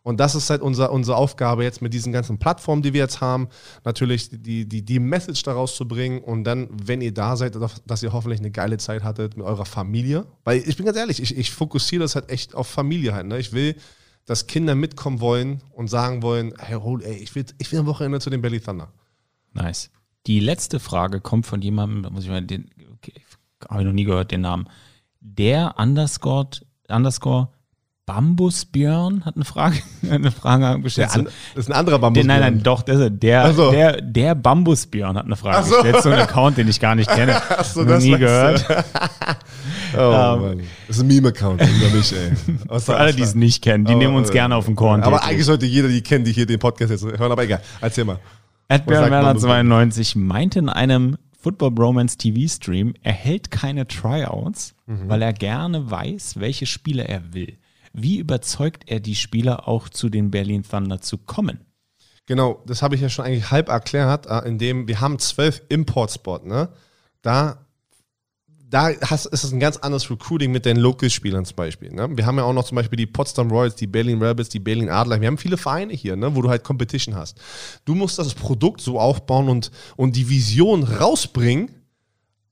Und 0.06 0.20
das 0.20 0.36
ist 0.36 0.50
halt 0.50 0.62
unser, 0.62 0.92
unsere 0.92 1.16
Aufgabe 1.16 1.64
jetzt 1.64 1.82
mit 1.82 1.92
diesen 1.92 2.12
ganzen 2.12 2.38
Plattformen, 2.38 2.80
die 2.80 2.92
wir 2.92 3.00
jetzt 3.00 3.20
haben, 3.20 3.48
natürlich 3.84 4.30
die, 4.30 4.64
die, 4.64 4.84
die 4.84 5.00
Message 5.00 5.42
daraus 5.42 5.74
zu 5.74 5.88
bringen 5.88 6.20
und 6.20 6.44
dann, 6.44 6.68
wenn 6.70 7.00
ihr 7.00 7.12
da 7.12 7.34
seid, 7.34 7.58
dass 7.86 8.02
ihr 8.04 8.12
hoffentlich 8.12 8.38
eine 8.38 8.52
geile 8.52 8.76
Zeit 8.76 9.02
hattet 9.02 9.36
mit 9.36 9.44
eurer 9.44 9.64
Familie. 9.64 10.24
Weil 10.44 10.62
ich 10.64 10.76
bin 10.76 10.86
ganz 10.86 10.96
ehrlich, 10.96 11.20
ich, 11.20 11.36
ich 11.36 11.50
fokussiere 11.50 12.04
das 12.04 12.14
halt 12.14 12.30
echt 12.30 12.54
auf 12.54 12.68
Familie 12.68 13.14
halt. 13.14 13.26
Ne? 13.26 13.40
Ich 13.40 13.52
will, 13.52 13.74
dass 14.26 14.46
Kinder 14.46 14.76
mitkommen 14.76 15.18
wollen 15.18 15.60
und 15.72 15.88
sagen 15.88 16.22
wollen, 16.22 16.54
hey, 16.56 16.78
ey, 17.02 17.16
ich 17.16 17.34
will, 17.34 17.44
ich 17.58 17.72
will 17.72 17.80
am 17.80 17.86
Wochenende 17.86 18.20
zu 18.20 18.30
den 18.30 18.40
Belly 18.40 18.60
Thunder. 18.60 18.92
Nice. 19.54 19.90
Die 20.28 20.38
letzte 20.38 20.78
Frage 20.78 21.20
kommt 21.20 21.46
von 21.46 21.60
jemandem, 21.60 22.04
da 22.04 22.10
muss 22.10 22.22
ich 22.22 22.30
mal 22.30 22.42
den, 22.42 22.70
okay, 22.94 23.12
habe 23.68 23.80
ich 23.80 23.86
noch 23.86 23.92
nie 23.92 24.04
gehört, 24.04 24.30
den 24.30 24.42
Namen. 24.42 24.68
Der 25.18 25.74
underscore, 25.78 26.46
underscore 26.88 27.48
Bambusbjörn 28.06 29.24
hat 29.24 29.34
eine 29.34 29.44
Frage, 29.44 29.78
eine 30.10 30.30
Frage 30.30 30.80
gestellt. 30.80 31.10
An, 31.12 31.24
das 31.24 31.64
ist 31.64 31.70
ein 31.70 31.76
anderer 31.76 31.98
Bambusbjörn. 31.98 32.40
nein, 32.40 32.54
nein, 32.54 32.62
doch, 32.62 32.82
der, 32.82 33.10
der, 33.10 33.52
so. 33.52 33.72
der, 33.72 34.00
der 34.00 34.36
Bambusbjörn 34.36 35.16
hat 35.16 35.26
eine 35.26 35.34
Frage 35.34 35.66
so. 35.66 35.74
gestellt. 35.74 36.02
So 36.04 36.10
ein 36.10 36.20
Account, 36.20 36.56
den 36.56 36.68
ich 36.68 36.78
gar 36.78 36.94
nicht 36.94 37.10
kenne. 37.10 37.42
Ach 37.48 37.64
so, 37.64 37.84
das 37.84 38.04
nie 38.04 38.16
gehört. 38.16 38.64
oh, 39.96 40.00
um, 40.00 40.52
ähm, 40.52 40.60
Das 40.86 40.96
ist 40.96 41.02
ein 41.02 41.08
Meme-Account, 41.08 41.60
nicht, 41.60 42.12
ey. 42.12 42.78
Für 42.78 42.96
alle, 42.96 43.12
die 43.12 43.22
es 43.22 43.34
nicht 43.34 43.60
kennen, 43.62 43.84
die 43.84 43.94
oh, 43.94 43.98
nehmen 43.98 44.14
uns 44.14 44.30
äh, 44.30 44.34
gerne 44.34 44.54
auf 44.54 44.66
den 44.66 44.76
Korn. 44.76 45.02
Aber 45.02 45.24
eigentlich 45.24 45.44
sollte 45.44 45.66
jeder 45.66 45.88
die 45.88 46.02
kennen, 46.02 46.24
die 46.24 46.32
hier 46.32 46.46
den 46.46 46.60
Podcast 46.60 46.92
jetzt 46.92 47.04
hören, 47.04 47.32
aber 47.32 47.42
egal. 47.42 47.60
Erzähl 47.80 48.04
mal. 48.04 48.20
Adbjörn 48.68 49.10
Werner 49.10 49.36
92 49.36 50.14
meinte 50.14 50.60
in 50.60 50.68
einem 50.68 51.16
Football 51.40 51.72
Bromance 51.72 52.16
TV 52.16 52.48
Stream, 52.48 52.94
er 53.02 53.12
hält 53.12 53.50
keine 53.50 53.86
Tryouts, 53.86 54.74
mhm. 54.86 55.08
weil 55.08 55.22
er 55.22 55.32
gerne 55.32 55.90
weiß, 55.90 56.38
welche 56.38 56.66
Spiele 56.66 57.06
er 57.06 57.34
will. 57.34 57.56
Wie 57.98 58.18
überzeugt 58.18 58.84
er 58.86 59.00
die 59.00 59.14
Spieler 59.14 59.66
auch 59.66 59.88
zu 59.88 60.10
den 60.10 60.30
Berlin 60.30 60.62
Thunder 60.62 61.00
zu 61.00 61.16
kommen? 61.16 61.60
Genau, 62.26 62.62
das 62.66 62.82
habe 62.82 62.94
ich 62.94 63.00
ja 63.00 63.08
schon 63.08 63.24
eigentlich 63.24 63.50
halb 63.50 63.70
erklärt, 63.70 64.26
äh, 64.26 64.46
indem 64.46 64.86
wir 64.86 65.00
haben 65.00 65.18
zwölf 65.18 65.62
Import-Spot, 65.70 66.40
ne? 66.44 66.68
Da, 67.22 67.64
da 68.68 68.90
hast, 69.00 69.26
ist 69.26 69.44
es 69.44 69.52
ein 69.52 69.60
ganz 69.60 69.78
anderes 69.78 70.10
Recruiting 70.10 70.52
mit 70.52 70.66
den 70.66 70.76
Local-Spielern 70.76 71.46
zum 71.46 71.56
Beispiel. 71.56 71.90
Ne? 71.90 72.08
Wir 72.14 72.26
haben 72.26 72.36
ja 72.36 72.44
auch 72.44 72.52
noch 72.52 72.64
zum 72.64 72.76
Beispiel 72.76 72.98
die 72.98 73.06
Potsdam 73.06 73.50
Royals, 73.50 73.76
die 73.76 73.86
Berlin 73.86 74.22
Rebels, 74.22 74.48
die 74.50 74.58
Berlin 74.58 74.90
Adler. 74.90 75.20
Wir 75.20 75.28
haben 75.28 75.38
viele 75.38 75.56
Vereine 75.56 75.94
hier, 75.94 76.16
ne? 76.16 76.34
wo 76.34 76.42
du 76.42 76.50
halt 76.50 76.64
Competition 76.64 77.14
hast. 77.14 77.40
Du 77.84 77.94
musst 77.94 78.18
das 78.18 78.34
Produkt 78.34 78.80
so 78.80 79.00
aufbauen 79.00 79.48
und, 79.48 79.70
und 79.96 80.16
die 80.16 80.28
Vision 80.28 80.82
rausbringen 80.82 81.70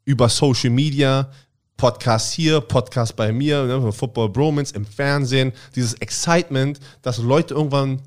über 0.05 0.29
Social 0.29 0.71
Media, 0.71 1.31
Podcast 1.77 2.33
hier, 2.33 2.61
Podcast 2.61 3.17
bei 3.17 3.33
mir, 3.33 3.65
ne, 3.65 3.93
Football 3.93 4.31
Bromance 4.31 4.75
im 4.75 4.87
Fernsehen, 4.87 5.53
dieses 5.75 5.95
Excitement, 5.95 6.79
dass 7.03 7.19
Leute 7.19 7.55
irgendwann 7.55 8.01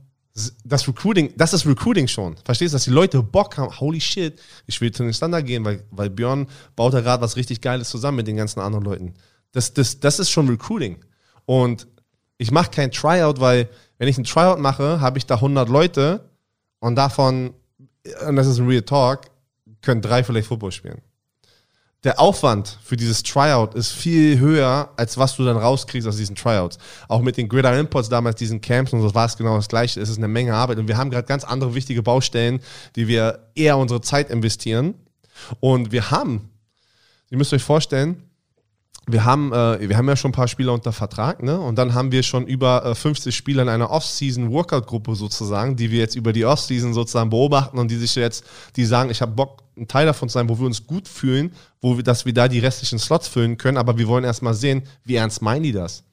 das 0.64 0.88
Recruiting, 0.88 1.34
das 1.36 1.54
ist 1.54 1.66
Recruiting 1.66 2.08
schon. 2.08 2.36
Verstehst 2.46 2.74
du, 2.74 2.76
dass 2.76 2.84
die 2.84 2.92
Leute 2.92 3.24
Bock 3.24 3.58
haben, 3.58 3.78
holy 3.80 4.00
shit, 4.00 4.40
ich 4.68 4.80
will 4.80 4.92
zu 4.92 5.04
den 5.04 5.14
Standard 5.14 5.46
gehen, 5.46 5.66
weil, 5.66 5.84
weil 5.92 6.10
Björn 6.10 6.48
baut 6.76 6.94
da 6.94 7.02
gerade 7.02 7.24
was 7.24 7.36
richtig 7.36 7.60
Geiles 7.60 7.90
zusammen 7.90 8.18
mit 8.18 8.28
den 8.28 8.38
ganzen 8.38 8.60
anderen 8.60 8.86
Leuten. 8.86 9.14
Das, 9.52 9.74
das, 9.74 10.00
das 10.00 10.20
ist 10.20 10.30
schon 10.30 10.48
Recruiting. 10.48 11.04
Und 11.46 11.88
ich 12.38 12.52
mache 12.52 12.70
kein 12.70 12.92
Tryout, 12.92 13.40
weil 13.40 13.68
wenn 13.98 14.08
ich 14.08 14.18
ein 14.18 14.26
Tryout 14.26 14.60
mache, 14.60 15.02
habe 15.02 15.18
ich 15.18 15.26
da 15.26 15.36
100 15.36 15.68
Leute 15.70 16.30
und 16.80 16.96
davon, 16.96 17.54
und 18.28 18.36
das 18.36 18.46
ist 18.46 18.60
ein 18.60 18.68
Real 18.68 18.84
Talk, 18.84 19.22
können 19.82 20.02
drei 20.02 20.24
vielleicht 20.24 20.48
Football 20.48 20.72
spielen 20.72 21.02
der 22.04 22.20
Aufwand 22.20 22.78
für 22.84 22.96
dieses 22.96 23.24
Tryout 23.24 23.74
ist 23.74 23.92
viel 23.92 24.40
höher, 24.40 24.92
als 24.98 25.18
was 25.18 25.36
du 25.36 25.44
dann 25.44 25.58
rauskriegst 25.58 26.08
aus 26.08 26.18
diesen 26.18 26.36
Tryouts. 26.36 26.78
Auch 27.08 27.22
mit 27.22 27.38
den 27.38 27.50
Gridiron 27.50 27.80
Imports 27.80 28.08
damals, 28.08 28.36
diesen 28.36 28.62
Camps 28.62 28.94
und 28.94 29.02
so 29.02 29.14
war 29.16 29.26
es 29.26 29.36
genau 29.36 29.56
das 29.56 29.68
Gleiche. 29.68 30.00
Es 30.00 30.10
ist 30.10 30.18
eine 30.18 30.28
Menge 30.28 30.54
Arbeit 30.54 30.78
und 30.78 30.88
wir 30.88 30.98
haben 30.98 31.10
gerade 31.10 31.28
ganz 31.28 31.44
andere 31.44 31.74
wichtige 31.74 32.04
Baustellen, 32.04 32.60
die 32.96 33.08
wir 33.08 33.50
eher 33.56 33.78
unsere 33.78 34.02
Zeit 34.02 34.30
investieren. 34.30 34.94
Und 35.60 35.92
wir 35.92 36.12
haben, 36.12 36.50
ihr 37.30 37.38
müsst 37.38 37.54
euch 37.54 37.64
vorstellen, 37.64 38.27
wir 39.10 39.24
haben, 39.24 39.54
äh, 39.54 39.88
wir 39.88 39.98
haben 39.98 40.08
ja 40.08 40.18
schon 40.18 40.30
ein 40.30 40.34
paar 40.34 40.50
Spieler 40.50 40.74
unter 40.74 40.92
Vertrag, 40.92 41.42
ne? 41.42 41.58
Und 41.58 41.78
dann 41.78 41.94
haben 41.94 42.12
wir 42.12 42.24
schon 42.24 42.46
über 42.46 42.86
äh, 42.86 42.94
50 42.94 43.34
Spieler 43.34 43.64
in 43.64 43.70
einer 43.70 43.90
Off-Season-Workout-Gruppe 43.90 45.16
sozusagen, 45.16 45.78
die 45.78 45.92
wir 45.92 46.00
jetzt 46.00 46.16
über 46.16 46.34
die 46.34 46.44
Off-Season 46.44 46.94
sozusagen 46.94 47.30
beobachten 47.30 47.80
und 47.80 47.90
die 47.90 47.96
sich 47.96 48.16
jetzt, 48.16 48.44
die 48.76 48.84
sagen, 48.84 49.10
ich 49.10 49.22
habe 49.22 49.32
Bock, 49.32 49.64
ein 49.78 49.88
Teil 49.88 50.06
davon 50.06 50.28
zu 50.28 50.34
sein, 50.34 50.50
wo 50.50 50.60
wir 50.60 50.66
uns 50.66 50.86
gut 50.86 51.08
fühlen, 51.08 51.54
wo 51.80 51.96
wir, 51.96 52.04
dass 52.04 52.26
wir 52.26 52.34
da 52.34 52.50
die 52.50 52.60
restlichen 52.60 53.00
Slots 53.00 53.30
füllen 53.30 53.58
können, 53.58 53.78
aber 53.78 53.98
wir 53.98 54.08
wollen 54.08 54.26
erstmal 54.26 54.54
sehen, 54.54 54.84
wie 55.06 55.16
ernst 55.16 55.42
meinen 55.42 55.64
die 55.64 55.72
das? 55.72 56.04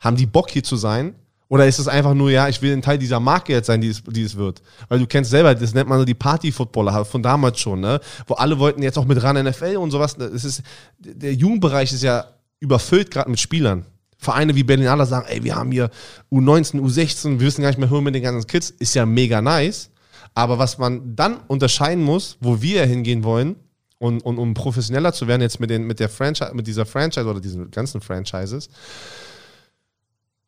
Haben 0.00 0.16
die 0.16 0.26
Bock 0.26 0.50
hier 0.50 0.64
zu 0.64 0.76
sein? 0.76 1.14
Oder 1.52 1.66
ist 1.66 1.78
es 1.78 1.86
einfach 1.86 2.14
nur, 2.14 2.30
ja, 2.30 2.48
ich 2.48 2.62
will 2.62 2.72
ein 2.72 2.80
Teil 2.80 2.96
dieser 2.96 3.20
Marke 3.20 3.52
jetzt 3.52 3.66
sein, 3.66 3.82
die 3.82 3.88
es, 3.88 4.02
die 4.02 4.22
es 4.22 4.36
wird? 4.36 4.62
Weil 4.88 5.00
du 5.00 5.06
kennst 5.06 5.30
selber, 5.30 5.54
das 5.54 5.74
nennt 5.74 5.86
man 5.86 5.98
so 5.98 6.06
die 6.06 6.14
Party-Footballer 6.14 7.04
von 7.04 7.22
damals 7.22 7.60
schon, 7.60 7.80
ne? 7.80 8.00
Wo 8.26 8.32
alle 8.32 8.58
wollten 8.58 8.82
jetzt 8.82 8.96
auch 8.96 9.04
mit 9.04 9.22
ran 9.22 9.36
NFL 9.44 9.76
und 9.76 9.90
sowas. 9.90 10.16
Das 10.16 10.46
ist, 10.46 10.62
der 10.98 11.34
Jugendbereich 11.34 11.92
ist 11.92 12.02
ja 12.02 12.24
überfüllt 12.58 13.10
gerade 13.10 13.28
mit 13.28 13.38
Spielern. 13.38 13.84
Vereine 14.16 14.54
wie 14.54 14.62
Berlin 14.62 14.86
Adler 14.86 15.04
sagen, 15.04 15.26
ey, 15.28 15.44
wir 15.44 15.54
haben 15.54 15.70
hier 15.72 15.90
U19, 16.30 16.80
U16, 16.80 17.38
wir 17.38 17.46
wissen 17.46 17.60
gar 17.60 17.68
nicht 17.68 17.78
mehr, 17.78 17.90
hören 17.90 18.04
wir 18.06 18.12
den 18.12 18.22
ganzen 18.22 18.46
Kids, 18.46 18.70
ist 18.70 18.94
ja 18.94 19.04
mega 19.04 19.42
nice. 19.42 19.90
Aber 20.32 20.58
was 20.58 20.78
man 20.78 21.14
dann 21.14 21.36
unterscheiden 21.48 22.02
muss, 22.02 22.38
wo 22.40 22.62
wir 22.62 22.86
hingehen 22.86 23.24
wollen, 23.24 23.56
und, 23.98 24.24
und 24.24 24.38
um 24.38 24.54
professioneller 24.54 25.12
zu 25.12 25.28
werden, 25.28 25.42
jetzt 25.42 25.60
mit, 25.60 25.70
den, 25.70 25.84
mit, 25.84 26.00
der 26.00 26.08
Franchise, 26.08 26.52
mit 26.54 26.66
dieser 26.66 26.86
Franchise 26.86 27.26
oder 27.26 27.40
diesen 27.40 27.70
ganzen 27.70 28.00
Franchises, 28.00 28.68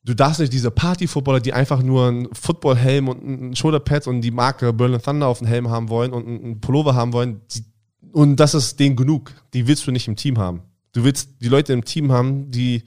du 0.05 0.15
darfst 0.15 0.41
nicht 0.41 0.53
diese 0.53 0.71
Party-Footballer, 0.71 1.41
die 1.41 1.53
einfach 1.53 1.83
nur 1.83 2.09
einen 2.09 2.35
Football-Helm 2.35 3.09
und 3.09 3.25
ein 3.25 3.57
Shoulderpad 3.57 4.07
und 4.07 4.21
die 4.21 4.31
Marke 4.31 4.73
Berlin 4.73 5.01
Thunder 5.03 5.27
auf 5.27 5.39
dem 5.39 5.47
Helm 5.47 5.71
haben 5.71 5.89
wollen 5.89 6.13
und 6.13 6.27
einen 6.27 6.61
Pullover 6.61 6.95
haben 6.95 7.13
wollen, 7.13 7.41
die, 7.55 7.65
und 8.13 8.37
das 8.37 8.55
ist 8.55 8.79
denen 8.79 8.95
genug. 8.95 9.33
Die 9.55 9.67
willst 9.67 9.87
du 9.87 9.91
nicht 9.91 10.07
im 10.07 10.15
Team 10.15 10.39
haben. 10.39 10.63
Du 10.93 11.03
willst 11.03 11.31
die 11.41 11.49
Leute 11.49 11.73
im 11.73 11.85
Team 11.85 12.13
haben, 12.13 12.51
die 12.51 12.85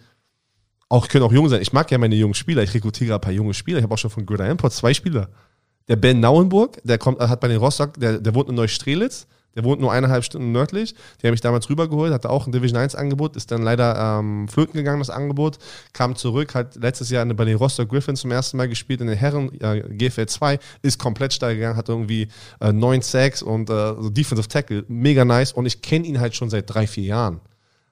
auch 0.88 1.10
können 1.10 1.26
auch 1.26 1.34
jung 1.34 1.50
sein. 1.50 1.62
Ich 1.62 1.74
mag 1.74 1.92
ja 1.92 1.98
meine 1.98 2.16
jungen 2.16 2.34
Spieler. 2.34 2.64
Ich 2.64 2.74
rekrutiere 2.74 3.16
ein 3.16 3.22
paar 3.22 3.34
junge 3.34 3.54
Spieler. 3.54 3.80
Ich 3.80 3.84
habe 3.84 3.94
auch 3.94 3.98
schon 3.98 4.10
von 4.10 4.26
Göder 4.26 4.50
Import 4.50 4.72
zwei 4.72 4.94
Spieler. 4.94 5.30
Der 5.90 5.98
Ben 5.98 6.22
Nauenburg, 6.22 6.82
der 6.84 6.98
kommt, 6.98 7.20
hat 7.20 7.42
bei 7.42 7.50
den 7.50 7.58
Rostock, 7.58 8.00
der, 8.00 8.20
der 8.20 8.34
wohnt 8.36 8.48
in 8.48 8.56
Neustrelitz. 8.56 9.28
Der 9.58 9.64
wohnt 9.64 9.82
nur 9.82 9.92
eineinhalb 9.92 10.24
Stunden 10.24 10.52
nördlich. 10.52 10.94
Der 11.22 11.30
habe 11.30 11.36
ich 11.36 11.42
damals 11.42 11.68
rübergeholt, 11.68 12.14
hatte 12.14 12.30
auch 12.30 12.46
ein 12.46 12.52
Division 12.52 12.78
1 12.78 12.94
Angebot, 12.94 13.36
ist 13.36 13.50
dann 13.50 13.64
leider 13.64 14.20
ähm, 14.20 14.48
flöten 14.48 14.74
gegangen, 14.74 15.00
das 15.00 15.10
Angebot. 15.10 15.58
Kam 15.94 16.16
zurück, 16.16 16.54
hat 16.54 16.76
letztes 16.76 17.10
Jahr 17.10 17.26
bei 17.26 17.44
den 17.44 17.58
Rostock 17.58 17.90
Griffins 17.90 18.22
zum 18.22 18.30
ersten 18.30 18.56
Mal 18.58 18.70
gespielt 18.70 19.02
in 19.02 19.08
den 19.08 19.18
Herren, 19.18 19.52
äh, 19.60 19.82
GFL 19.82 20.28
2, 20.28 20.60
ist 20.84 21.00
komplett 21.00 21.34
steil 21.34 21.56
gegangen, 21.56 21.76
hatte 21.76 21.92
irgendwie 21.92 22.28
äh, 22.62 22.72
neun 22.72 23.02
Sacks 23.02 23.42
und 23.42 23.72
äh, 23.72 23.96
so 24.00 24.12
Defensive 24.12 24.48
Tackle. 24.48 24.86
Mega 24.90 25.26
nice. 25.26 25.54
Und 25.54 25.66
ich 25.66 25.82
kenne 25.82 26.06
ihn 26.06 26.20
halt 26.20 26.36
schon 26.36 26.52
seit 26.52 26.72
drei, 26.72 26.86
vier 26.86 27.06
Jahren. 27.06 27.42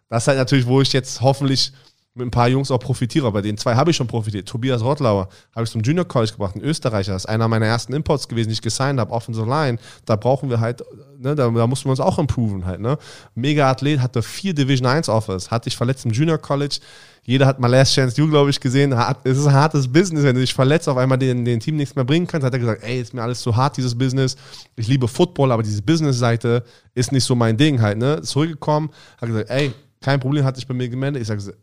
Das 0.07 0.23
ist 0.23 0.27
halt 0.27 0.37
natürlich, 0.37 0.67
wo 0.67 0.81
ich 0.81 0.93
jetzt 0.93 1.21
hoffentlich 1.21 1.73
mit 2.15 2.27
ein 2.27 2.31
paar 2.31 2.47
Jungs 2.47 2.71
auch 2.71 2.79
profitiere. 2.79 3.29
Bei 3.31 3.41
den 3.41 3.57
zwei 3.57 3.75
habe 3.75 3.91
ich 3.91 3.97
schon 3.97 4.07
profitiert. 4.07 4.47
Tobias 4.47 4.81
Rottlauer 4.81 5.27
habe 5.53 5.65
ich 5.65 5.71
zum 5.71 5.81
Junior 5.81 6.05
College 6.05 6.31
gebracht, 6.31 6.55
ein 6.55 6.61
Österreicher. 6.61 7.11
Das 7.11 7.23
ist 7.23 7.29
einer 7.29 7.47
meiner 7.49 7.65
ersten 7.65 7.93
Imports 7.93 8.29
gewesen, 8.29 8.47
die 8.49 8.53
ich 8.53 8.61
gesigned 8.61 8.99
habe, 8.99 9.11
Offensive 9.11 9.47
Line. 9.47 9.77
Da 10.05 10.15
brauchen 10.15 10.49
wir 10.49 10.61
halt, 10.61 10.81
ne, 11.19 11.35
da, 11.35 11.49
da 11.49 11.67
mussten 11.67 11.85
wir 11.85 11.91
uns 11.91 11.99
auch 11.99 12.17
improven 12.17 12.65
halt. 12.65 12.79
Ne? 12.79 12.97
Mega 13.35 13.69
Athlet, 13.69 13.99
hatte 13.99 14.23
vier 14.23 14.53
Division 14.53 14.87
1 14.87 15.09
Offers, 15.09 15.51
hatte 15.51 15.67
ich 15.67 15.75
verletzt 15.75 16.05
im 16.05 16.11
Junior 16.11 16.37
College. 16.37 16.77
Jeder 17.23 17.47
hat 17.47 17.59
mal 17.59 17.67
Last 17.67 17.93
Chance 17.93 18.21
You, 18.21 18.29
glaube 18.29 18.49
ich, 18.49 18.59
gesehen. 18.61 18.93
Es 19.23 19.37
ist 19.37 19.47
ein 19.47 19.53
hartes 19.53 19.91
Business, 19.91 20.23
wenn 20.23 20.35
du 20.35 20.41
dich 20.41 20.53
verletzt, 20.53 20.87
auf 20.87 20.95
einmal 20.95 21.17
den, 21.17 21.43
den 21.43 21.59
Team 21.59 21.75
nichts 21.75 21.95
mehr 21.95 22.05
bringen 22.05 22.27
kannst. 22.27 22.45
Hat 22.45 22.53
er 22.53 22.59
gesagt, 22.59 22.83
ey, 22.83 23.01
ist 23.01 23.13
mir 23.13 23.23
alles 23.23 23.41
zu 23.41 23.55
hart, 23.55 23.75
dieses 23.75 23.97
Business. 23.97 24.37
Ich 24.77 24.87
liebe 24.87 25.07
Football, 25.07 25.51
aber 25.51 25.63
diese 25.63 25.81
Business-Seite 25.81 26.63
ist 26.93 27.11
nicht 27.11 27.23
so 27.25 27.35
mein 27.35 27.57
Ding 27.57 27.81
halt. 27.81 27.97
Ne? 27.97 28.21
Zurückgekommen, 28.21 28.89
hat 29.19 29.27
gesagt, 29.27 29.49
ey, 29.49 29.73
kein 30.01 30.19
Problem, 30.19 30.45
hat 30.45 30.55
sich 30.55 30.67
bei 30.67 30.75
mir 30.75 30.87
gemeldet. 30.87 31.23
Ich 31.23 31.27
sage, 31.27 31.55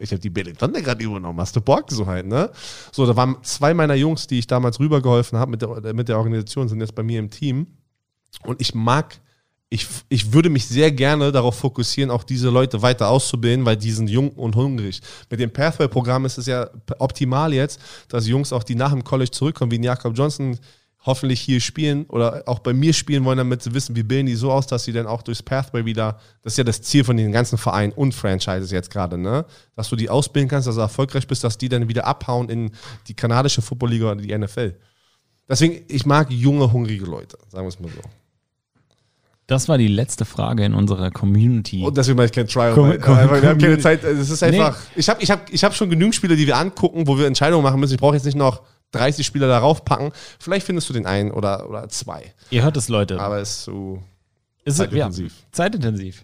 ich 0.00 0.10
habe 0.12 0.20
die 0.20 0.32
Thunder 0.54 0.82
gerade 0.82 1.04
übernommen, 1.04 1.40
hast 1.40 1.56
du 1.56 1.60
Bock 1.60 1.90
so 1.90 2.06
halt, 2.06 2.26
ne? 2.26 2.50
So, 2.92 3.06
da 3.06 3.16
waren 3.16 3.36
zwei 3.42 3.74
meiner 3.74 3.94
Jungs, 3.94 4.26
die 4.26 4.38
ich 4.38 4.46
damals 4.46 4.78
rübergeholfen 4.80 5.38
habe 5.38 5.50
mit 5.50 5.62
der, 5.62 5.94
mit 5.94 6.08
der 6.08 6.18
Organisation, 6.18 6.68
sind 6.68 6.80
jetzt 6.80 6.94
bei 6.94 7.02
mir 7.02 7.18
im 7.18 7.30
Team. 7.30 7.66
Und 8.44 8.60
ich 8.60 8.74
mag, 8.74 9.20
ich, 9.68 9.86
ich 10.08 10.32
würde 10.32 10.50
mich 10.50 10.66
sehr 10.66 10.92
gerne 10.92 11.32
darauf 11.32 11.58
fokussieren, 11.58 12.10
auch 12.10 12.24
diese 12.24 12.50
Leute 12.50 12.82
weiter 12.82 13.08
auszubilden, 13.08 13.64
weil 13.64 13.76
die 13.76 13.90
sind 13.90 14.08
jung 14.08 14.30
und 14.30 14.56
hungrig. 14.56 15.00
Mit 15.30 15.40
dem 15.40 15.52
Pathway-Programm 15.52 16.24
ist 16.26 16.38
es 16.38 16.46
ja 16.46 16.68
optimal 16.98 17.52
jetzt, 17.52 17.80
dass 18.08 18.26
Jungs 18.26 18.52
auch, 18.52 18.62
die 18.62 18.74
nach 18.74 18.92
dem 18.92 19.04
College 19.04 19.30
zurückkommen, 19.30 19.72
wie 19.72 19.82
Jakob 19.82 20.16
Johnson, 20.16 20.58
hoffentlich 21.04 21.40
hier 21.40 21.60
spielen 21.60 22.06
oder 22.06 22.44
auch 22.46 22.60
bei 22.60 22.72
mir 22.72 22.92
spielen 22.92 23.24
wollen, 23.24 23.38
damit 23.38 23.62
sie 23.62 23.74
wissen, 23.74 23.94
wie 23.94 24.02
bilden 24.02 24.26
die 24.26 24.34
so 24.34 24.50
aus, 24.50 24.66
dass 24.66 24.84
sie 24.84 24.92
dann 24.92 25.06
auch 25.06 25.22
durchs 25.22 25.42
Pathway 25.42 25.84
wieder, 25.84 26.18
das 26.42 26.54
ist 26.54 26.56
ja 26.56 26.64
das 26.64 26.82
Ziel 26.82 27.04
von 27.04 27.16
den 27.16 27.30
ganzen 27.30 27.58
Vereinen 27.58 27.92
und 27.92 28.14
Franchises 28.14 28.70
jetzt 28.70 28.90
gerade, 28.90 29.18
ne? 29.18 29.44
Dass 29.76 29.90
du 29.90 29.96
die 29.96 30.08
ausbilden 30.08 30.48
kannst, 30.48 30.66
dass 30.66 30.76
du 30.76 30.80
erfolgreich 30.80 31.26
bist, 31.26 31.44
dass 31.44 31.58
die 31.58 31.68
dann 31.68 31.88
wieder 31.88 32.06
abhauen 32.06 32.48
in 32.48 32.70
die 33.06 33.14
kanadische 33.14 33.60
Footballliga 33.60 34.12
oder 34.12 34.22
die 34.22 34.36
NFL. 34.36 34.74
Deswegen, 35.48 35.84
ich 35.88 36.06
mag 36.06 36.30
junge, 36.30 36.72
hungrige 36.72 37.04
Leute, 37.04 37.36
sagen 37.48 37.64
wir 37.64 37.68
es 37.68 37.78
mal 37.78 37.90
so. 37.90 38.00
Das 39.46 39.68
war 39.68 39.76
die 39.76 39.88
letzte 39.88 40.24
Frage 40.24 40.64
in 40.64 40.72
unserer 40.72 41.10
Community. 41.10 41.84
Und 41.84 41.98
deswegen 41.98 42.16
mache 42.16 42.26
ich 42.26 42.32
kein 42.32 42.46
Trial. 42.46 42.72
Com 42.72 42.98
com 42.98 43.14
wir 43.18 43.48
haben 43.50 43.58
keine 43.58 43.78
Zeit. 43.78 44.02
Es 44.02 44.30
ist 44.30 44.42
einfach. 44.42 44.74
Nee. 44.94 45.00
Ich 45.00 45.08
habe 45.10 45.22
ich 45.22 45.30
hab, 45.30 45.52
ich 45.52 45.62
hab 45.62 45.74
schon 45.74 45.90
genügend 45.90 46.14
Spiele, 46.14 46.34
die 46.34 46.46
wir 46.46 46.56
angucken, 46.56 47.06
wo 47.06 47.18
wir 47.18 47.26
Entscheidungen 47.26 47.62
machen 47.62 47.78
müssen. 47.78 47.92
Ich 47.92 48.00
brauche 48.00 48.14
jetzt 48.14 48.24
nicht 48.24 48.38
noch 48.38 48.62
30 48.94 49.26
Spieler 49.26 49.48
darauf 49.48 49.84
packen. 49.84 50.12
Vielleicht 50.38 50.66
findest 50.66 50.88
du 50.88 50.92
den 50.92 51.06
einen 51.06 51.30
oder, 51.30 51.68
oder 51.68 51.88
zwei. 51.88 52.32
Ihr 52.50 52.62
hört 52.62 52.76
es, 52.76 52.88
Leute. 52.88 53.20
Aber 53.20 53.38
es 53.38 53.50
ist 53.50 53.64
so 53.64 54.02
ist 54.64 54.76
zeitintensiv. 54.76 55.32
Ja, 55.32 55.52
zeitintensiv. 55.52 56.22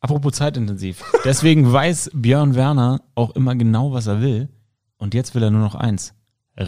Apropos 0.00 0.32
zeitintensiv. 0.32 1.04
Deswegen 1.24 1.72
weiß 1.72 2.10
Björn 2.14 2.54
Werner 2.54 3.02
auch 3.14 3.30
immer 3.30 3.54
genau, 3.54 3.92
was 3.92 4.06
er 4.06 4.20
will. 4.20 4.48
Und 4.98 5.14
jetzt 5.14 5.34
will 5.34 5.42
er 5.42 5.50
nur 5.50 5.62
noch 5.62 5.74
eins 5.74 6.14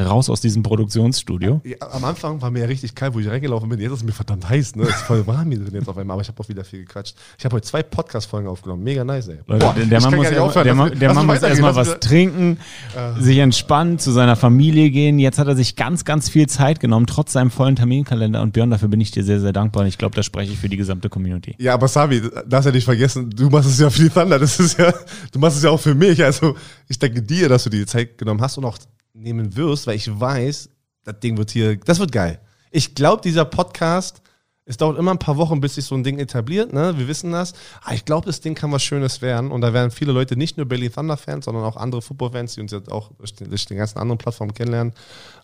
raus 0.01 0.31
aus 0.31 0.41
diesem 0.41 0.63
Produktionsstudio. 0.63 1.61
Ja, 1.65 1.77
am 1.93 2.05
Anfang 2.05 2.41
war 2.41 2.51
mir 2.51 2.61
ja 2.61 2.67
richtig 2.67 2.95
kalt, 2.95 3.15
wo 3.15 3.19
ich 3.19 3.29
reingelaufen 3.29 3.69
bin. 3.69 3.79
Jetzt 3.81 3.93
ist 3.93 3.99
es 3.99 4.05
mir 4.05 4.13
verdammt 4.13 4.49
heiß. 4.49 4.77
Ne? 4.77 4.85
Es 4.85 4.91
ist 4.91 5.03
voll 5.03 5.27
warm 5.27 5.51
hier 5.51 5.61
drin 5.61 5.75
jetzt 5.75 5.89
auf 5.89 5.99
einmal. 5.99 6.15
Aber 6.15 6.23
ich 6.23 6.29
habe 6.29 6.41
auch 6.41 6.49
wieder 6.49 6.65
viel 6.65 6.81
gequatscht. 6.81 7.17
Ich 7.39 7.45
habe 7.45 7.57
heute 7.57 7.67
zwei 7.67 7.83
Podcast-Folgen 7.83 8.49
aufgenommen. 8.49 8.83
Mega 8.83 9.05
nice, 9.05 9.29
ey. 9.29 9.39
Boah, 9.47 9.75
der, 9.75 10.01
Mann 10.01 10.15
muss, 10.15 10.33
aufhören, 10.33 10.65
der, 10.65 10.75
Mann, 10.75 10.99
der 10.99 11.15
Mann 11.15 11.27
muss 11.27 11.43
erstmal 11.43 11.75
was 11.75 12.01
trinken, 12.01 12.59
uh. 12.97 13.21
sich 13.21 13.39
entspannen, 13.39 13.99
zu 13.99 14.13
seiner 14.13 14.37
Familie 14.37 14.91
gehen. 14.91 15.19
Jetzt 15.19 15.39
hat 15.39 15.49
er 15.49 15.57
sich 15.57 15.77
ganz, 15.77 16.05
ganz 16.05 16.29
viel 16.29 16.49
Zeit 16.49 16.81
genommen, 16.81 17.07
trotz 17.07 17.33
seinem 17.33 17.51
vollen 17.51 17.77
Terminkalender. 17.77 18.43
Und 18.43 18.53
Björn, 18.53 18.71
dafür 18.71 18.89
bin 18.89 19.01
ich 19.01 19.11
dir 19.11 19.25
sehr, 19.25 19.41
sehr 19.41 19.53
dankbar. 19.53 19.83
Und 19.83 19.89
ich 19.89 19.99
glaube, 19.99 20.15
da 20.15 20.23
spreche 20.23 20.53
ich 20.53 20.59
für 20.59 20.69
die 20.69 20.77
gesamte 20.77 21.09
Community. 21.09 21.55
Ja, 21.59 21.75
aber 21.75 21.89
Sami, 21.89 22.23
darfst 22.47 22.67
ja 22.67 22.73
nicht 22.73 22.85
vergessen, 22.85 23.31
du 23.31 23.51
machst 23.51 23.69
es 23.69 23.79
ja 23.79 23.91
für 23.91 24.03
die 24.03 24.11
Thunder. 24.11 24.39
Das 24.39 24.59
ist 24.59 24.79
ja, 24.79 24.93
du 25.33 25.39
machst 25.39 25.57
es 25.57 25.63
ja 25.63 25.71
auch 25.71 25.81
für 25.81 25.95
mich. 25.95 26.23
Also 26.25 26.57
ich 26.89 26.99
danke 26.99 27.23
dir, 27.23 27.49
dass 27.49 27.65
du 27.65 27.71
dir 27.71 27.81
die 27.81 27.87
Zeit 27.87 28.19
genommen 28.19 28.41
hast 28.41 28.59
und 28.59 28.65
auch 28.65 28.79
nehmen 29.13 29.57
wirst, 29.57 29.87
weil 29.87 29.97
ich 29.97 30.09
weiß, 30.21 30.71
das 31.05 31.21
Ding 31.21 31.37
wird 31.37 31.51
hier, 31.51 31.77
das 31.77 31.99
wird 31.99 32.13
geil. 32.13 32.41
Ich 32.71 32.95
glaube, 32.95 33.23
dieser 33.23 33.45
Podcast, 33.45 34.23
es 34.65 34.77
dauert 34.77 34.99
immer 34.99 35.11
ein 35.11 35.19
paar 35.19 35.37
Wochen, 35.37 35.61
bis 35.61 35.75
sich 35.75 35.85
so 35.85 35.95
ein 35.97 36.05
Ding 36.05 36.19
etabliert, 36.19 36.73
ne? 36.73 36.97
Wir 36.97 37.09
wissen 37.09 37.33
das. 37.33 37.53
Aber 37.83 37.95
ich 37.95 38.05
glaube, 38.05 38.27
das 38.27 38.41
Ding 38.41 38.55
kann 38.55 38.71
was 38.71 38.83
Schönes 38.83 39.21
werden. 39.21 39.51
Und 39.51 39.61
da 39.61 39.73
werden 39.73 39.91
viele 39.91 40.13
Leute, 40.13 40.37
nicht 40.37 40.57
nur 40.57 40.67
Belly 40.67 40.89
Thunder-Fans, 40.89 41.47
sondern 41.47 41.65
auch 41.65 41.77
andere 41.77 42.01
Football-Fans, 42.01 42.55
die 42.55 42.61
uns 42.61 42.71
jetzt 42.71 42.91
auch 42.91 43.11
durch 43.19 43.35
den, 43.35 43.77
ganzen 43.77 43.99
anderen 43.99 44.19
Plattformen 44.19 44.55
kennenlernen 44.55 44.95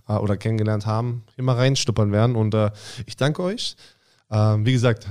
äh, 0.08 0.12
oder 0.12 0.36
kennengelernt 0.36 0.86
haben, 0.86 1.24
mal 1.36 1.56
reinstuppern 1.56 2.12
werden. 2.12 2.36
Und 2.36 2.54
äh, 2.54 2.70
ich 3.06 3.16
danke 3.16 3.42
euch. 3.42 3.76
Ähm, 4.30 4.66
wie 4.66 4.72
gesagt, 4.72 5.06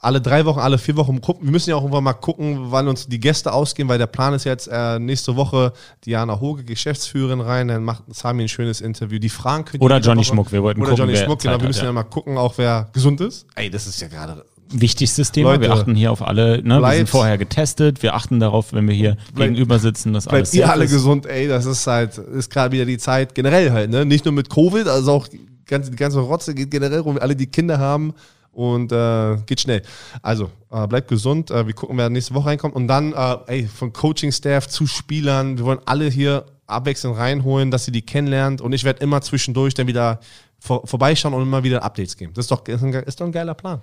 alle 0.00 0.20
drei 0.20 0.44
Wochen, 0.44 0.58
alle 0.58 0.78
vier 0.78 0.96
Wochen 0.96 1.20
gucken. 1.20 1.46
Wir 1.46 1.52
müssen 1.52 1.70
ja 1.70 1.76
auch 1.76 1.82
irgendwann 1.82 2.02
mal 2.02 2.14
gucken, 2.14 2.72
wann 2.72 2.88
uns 2.88 3.06
die 3.06 3.20
Gäste 3.20 3.52
ausgehen, 3.52 3.88
weil 3.88 3.98
der 3.98 4.08
Plan 4.08 4.34
ist 4.34 4.42
jetzt 4.42 4.68
äh, 4.70 4.98
nächste 4.98 5.36
Woche 5.36 5.72
Diana 6.04 6.40
Hoge, 6.40 6.64
Geschäftsführerin, 6.64 7.40
rein. 7.40 7.68
Dann 7.68 7.84
macht 7.84 8.02
Sami 8.08 8.42
ein 8.42 8.48
schönes 8.48 8.80
Interview. 8.80 9.20
Die 9.20 9.28
Fragen 9.28 9.64
können 9.64 9.82
Oder 9.82 10.00
Johnny 10.00 10.18
Woche, 10.18 10.26
Schmuck. 10.26 10.52
Wir 10.52 10.64
wollten 10.64 10.80
Oder 10.80 10.90
gucken, 10.90 11.06
Johnny 11.06 11.16
Schmuck, 11.16 11.42
genau. 11.42 11.60
Wir 11.60 11.68
müssen 11.68 11.80
ja. 11.80 11.86
ja 11.86 11.92
mal 11.92 12.02
gucken, 12.02 12.36
auch 12.38 12.58
wer 12.58 12.90
gesund 12.92 13.20
ist. 13.20 13.46
Ey, 13.54 13.70
das 13.70 13.86
ist 13.86 14.00
ja 14.00 14.08
gerade 14.08 14.44
wichtigstes 14.70 15.32
Thema. 15.32 15.52
Leute, 15.52 15.62
wir 15.62 15.72
achten 15.72 15.94
hier 15.94 16.12
auf 16.12 16.26
alle, 16.26 16.62
ne? 16.62 16.80
wir 16.80 16.92
sind 16.92 17.08
vorher 17.08 17.38
getestet, 17.38 18.02
wir 18.02 18.14
achten 18.14 18.40
darauf, 18.40 18.72
wenn 18.72 18.88
wir 18.88 18.94
hier 18.94 19.16
bleib, 19.34 19.50
gegenüber 19.50 19.78
sitzen, 19.78 20.12
dass 20.12 20.26
alles 20.26 20.52
ihr 20.54 20.68
alle 20.68 20.84
ist. 20.84 20.90
gesund, 20.90 21.26
ey, 21.26 21.48
das 21.48 21.66
ist 21.66 21.86
halt, 21.86 22.18
ist 22.18 22.50
gerade 22.50 22.72
wieder 22.72 22.84
die 22.84 22.98
Zeit 22.98 23.34
generell 23.34 23.70
halt, 23.70 23.90
ne? 23.90 24.04
Nicht 24.04 24.24
nur 24.24 24.34
mit 24.34 24.50
Covid, 24.50 24.88
also 24.88 25.12
auch 25.12 25.28
die 25.28 25.46
ganze, 25.66 25.90
die 25.90 25.96
ganze 25.96 26.18
Rotze 26.20 26.54
geht 26.54 26.70
generell 26.70 27.00
rum, 27.00 27.18
alle 27.20 27.36
die 27.36 27.46
Kinder 27.46 27.78
haben, 27.78 28.14
und 28.56 28.90
äh, 28.90 29.36
geht 29.44 29.60
schnell. 29.60 29.82
Also, 30.22 30.50
äh, 30.70 30.86
bleibt 30.86 31.08
gesund. 31.08 31.50
Äh, 31.50 31.66
wir 31.66 31.74
gucken, 31.74 31.98
wer 31.98 32.08
nächste 32.08 32.34
Woche 32.34 32.48
reinkommt. 32.48 32.74
Und 32.74 32.88
dann, 32.88 33.12
äh, 33.12 33.36
ey, 33.48 33.66
von 33.66 33.92
Coaching-Staff 33.92 34.66
zu 34.68 34.86
Spielern, 34.86 35.58
wir 35.58 35.66
wollen 35.66 35.80
alle 35.84 36.08
hier 36.08 36.46
abwechselnd 36.66 37.18
reinholen, 37.18 37.70
dass 37.70 37.84
sie 37.84 37.92
die 37.92 38.02
kennenlernt. 38.02 38.62
Und 38.62 38.72
ich 38.72 38.84
werde 38.84 39.00
immer 39.00 39.20
zwischendurch 39.20 39.74
dann 39.74 39.86
wieder 39.86 40.20
vor, 40.58 40.86
vorbeischauen 40.86 41.34
und 41.34 41.42
immer 41.42 41.64
wieder 41.64 41.82
Updates 41.82 42.16
geben. 42.16 42.32
Das 42.34 42.46
ist 42.46 42.50
doch, 42.50 42.66
ist, 42.66 42.82
ein, 42.82 42.94
ist 42.94 43.20
doch 43.20 43.26
ein 43.26 43.32
geiler 43.32 43.54
Plan. 43.54 43.82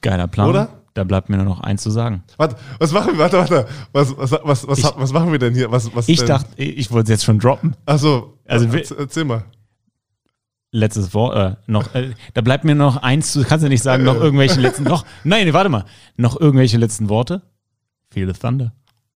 Geiler 0.00 0.28
Plan. 0.28 0.48
Oder? 0.48 0.68
Da 0.94 1.02
bleibt 1.02 1.28
mir 1.28 1.36
nur 1.36 1.46
noch 1.46 1.60
eins 1.60 1.82
zu 1.82 1.90
sagen. 1.90 2.22
Warte, 2.36 2.56
was 2.78 2.92
machen 2.92 3.14
wir? 3.14 3.18
Warte, 3.18 3.38
warte. 3.38 3.66
Was, 3.92 4.16
was, 4.16 4.30
was, 4.30 4.68
was, 4.68 4.78
ich, 4.78 4.84
was 4.84 5.12
machen 5.12 5.32
wir 5.32 5.40
denn 5.40 5.54
hier? 5.54 5.72
Was, 5.72 5.92
was 5.94 6.08
ich 6.08 6.18
denn? 6.18 6.28
dachte, 6.28 6.62
ich 6.62 6.90
wollte 6.92 7.12
es 7.12 7.18
jetzt 7.18 7.24
schon 7.24 7.40
droppen. 7.40 7.74
Achso, 7.84 8.34
also, 8.46 8.68
erzähl 8.96 9.24
mal 9.24 9.44
letztes 10.70 11.14
Wort, 11.14 11.36
äh, 11.36 11.56
noch, 11.66 11.94
äh, 11.94 12.12
da 12.34 12.40
bleibt 12.40 12.64
mir 12.64 12.74
noch 12.74 12.98
eins 12.98 13.32
zu, 13.32 13.42
kannst 13.44 13.64
du 13.64 13.68
nicht 13.68 13.82
sagen, 13.82 14.04
noch 14.04 14.16
irgendwelche 14.16 14.60
letzten, 14.60 14.84
noch, 14.84 15.04
nein, 15.24 15.52
warte 15.52 15.68
mal, 15.68 15.84
noch 16.16 16.38
irgendwelche 16.38 16.76
letzten 16.76 17.08
Worte? 17.08 17.42
Feel 18.10 18.32
the 18.32 18.38
Thunder. 18.38 18.72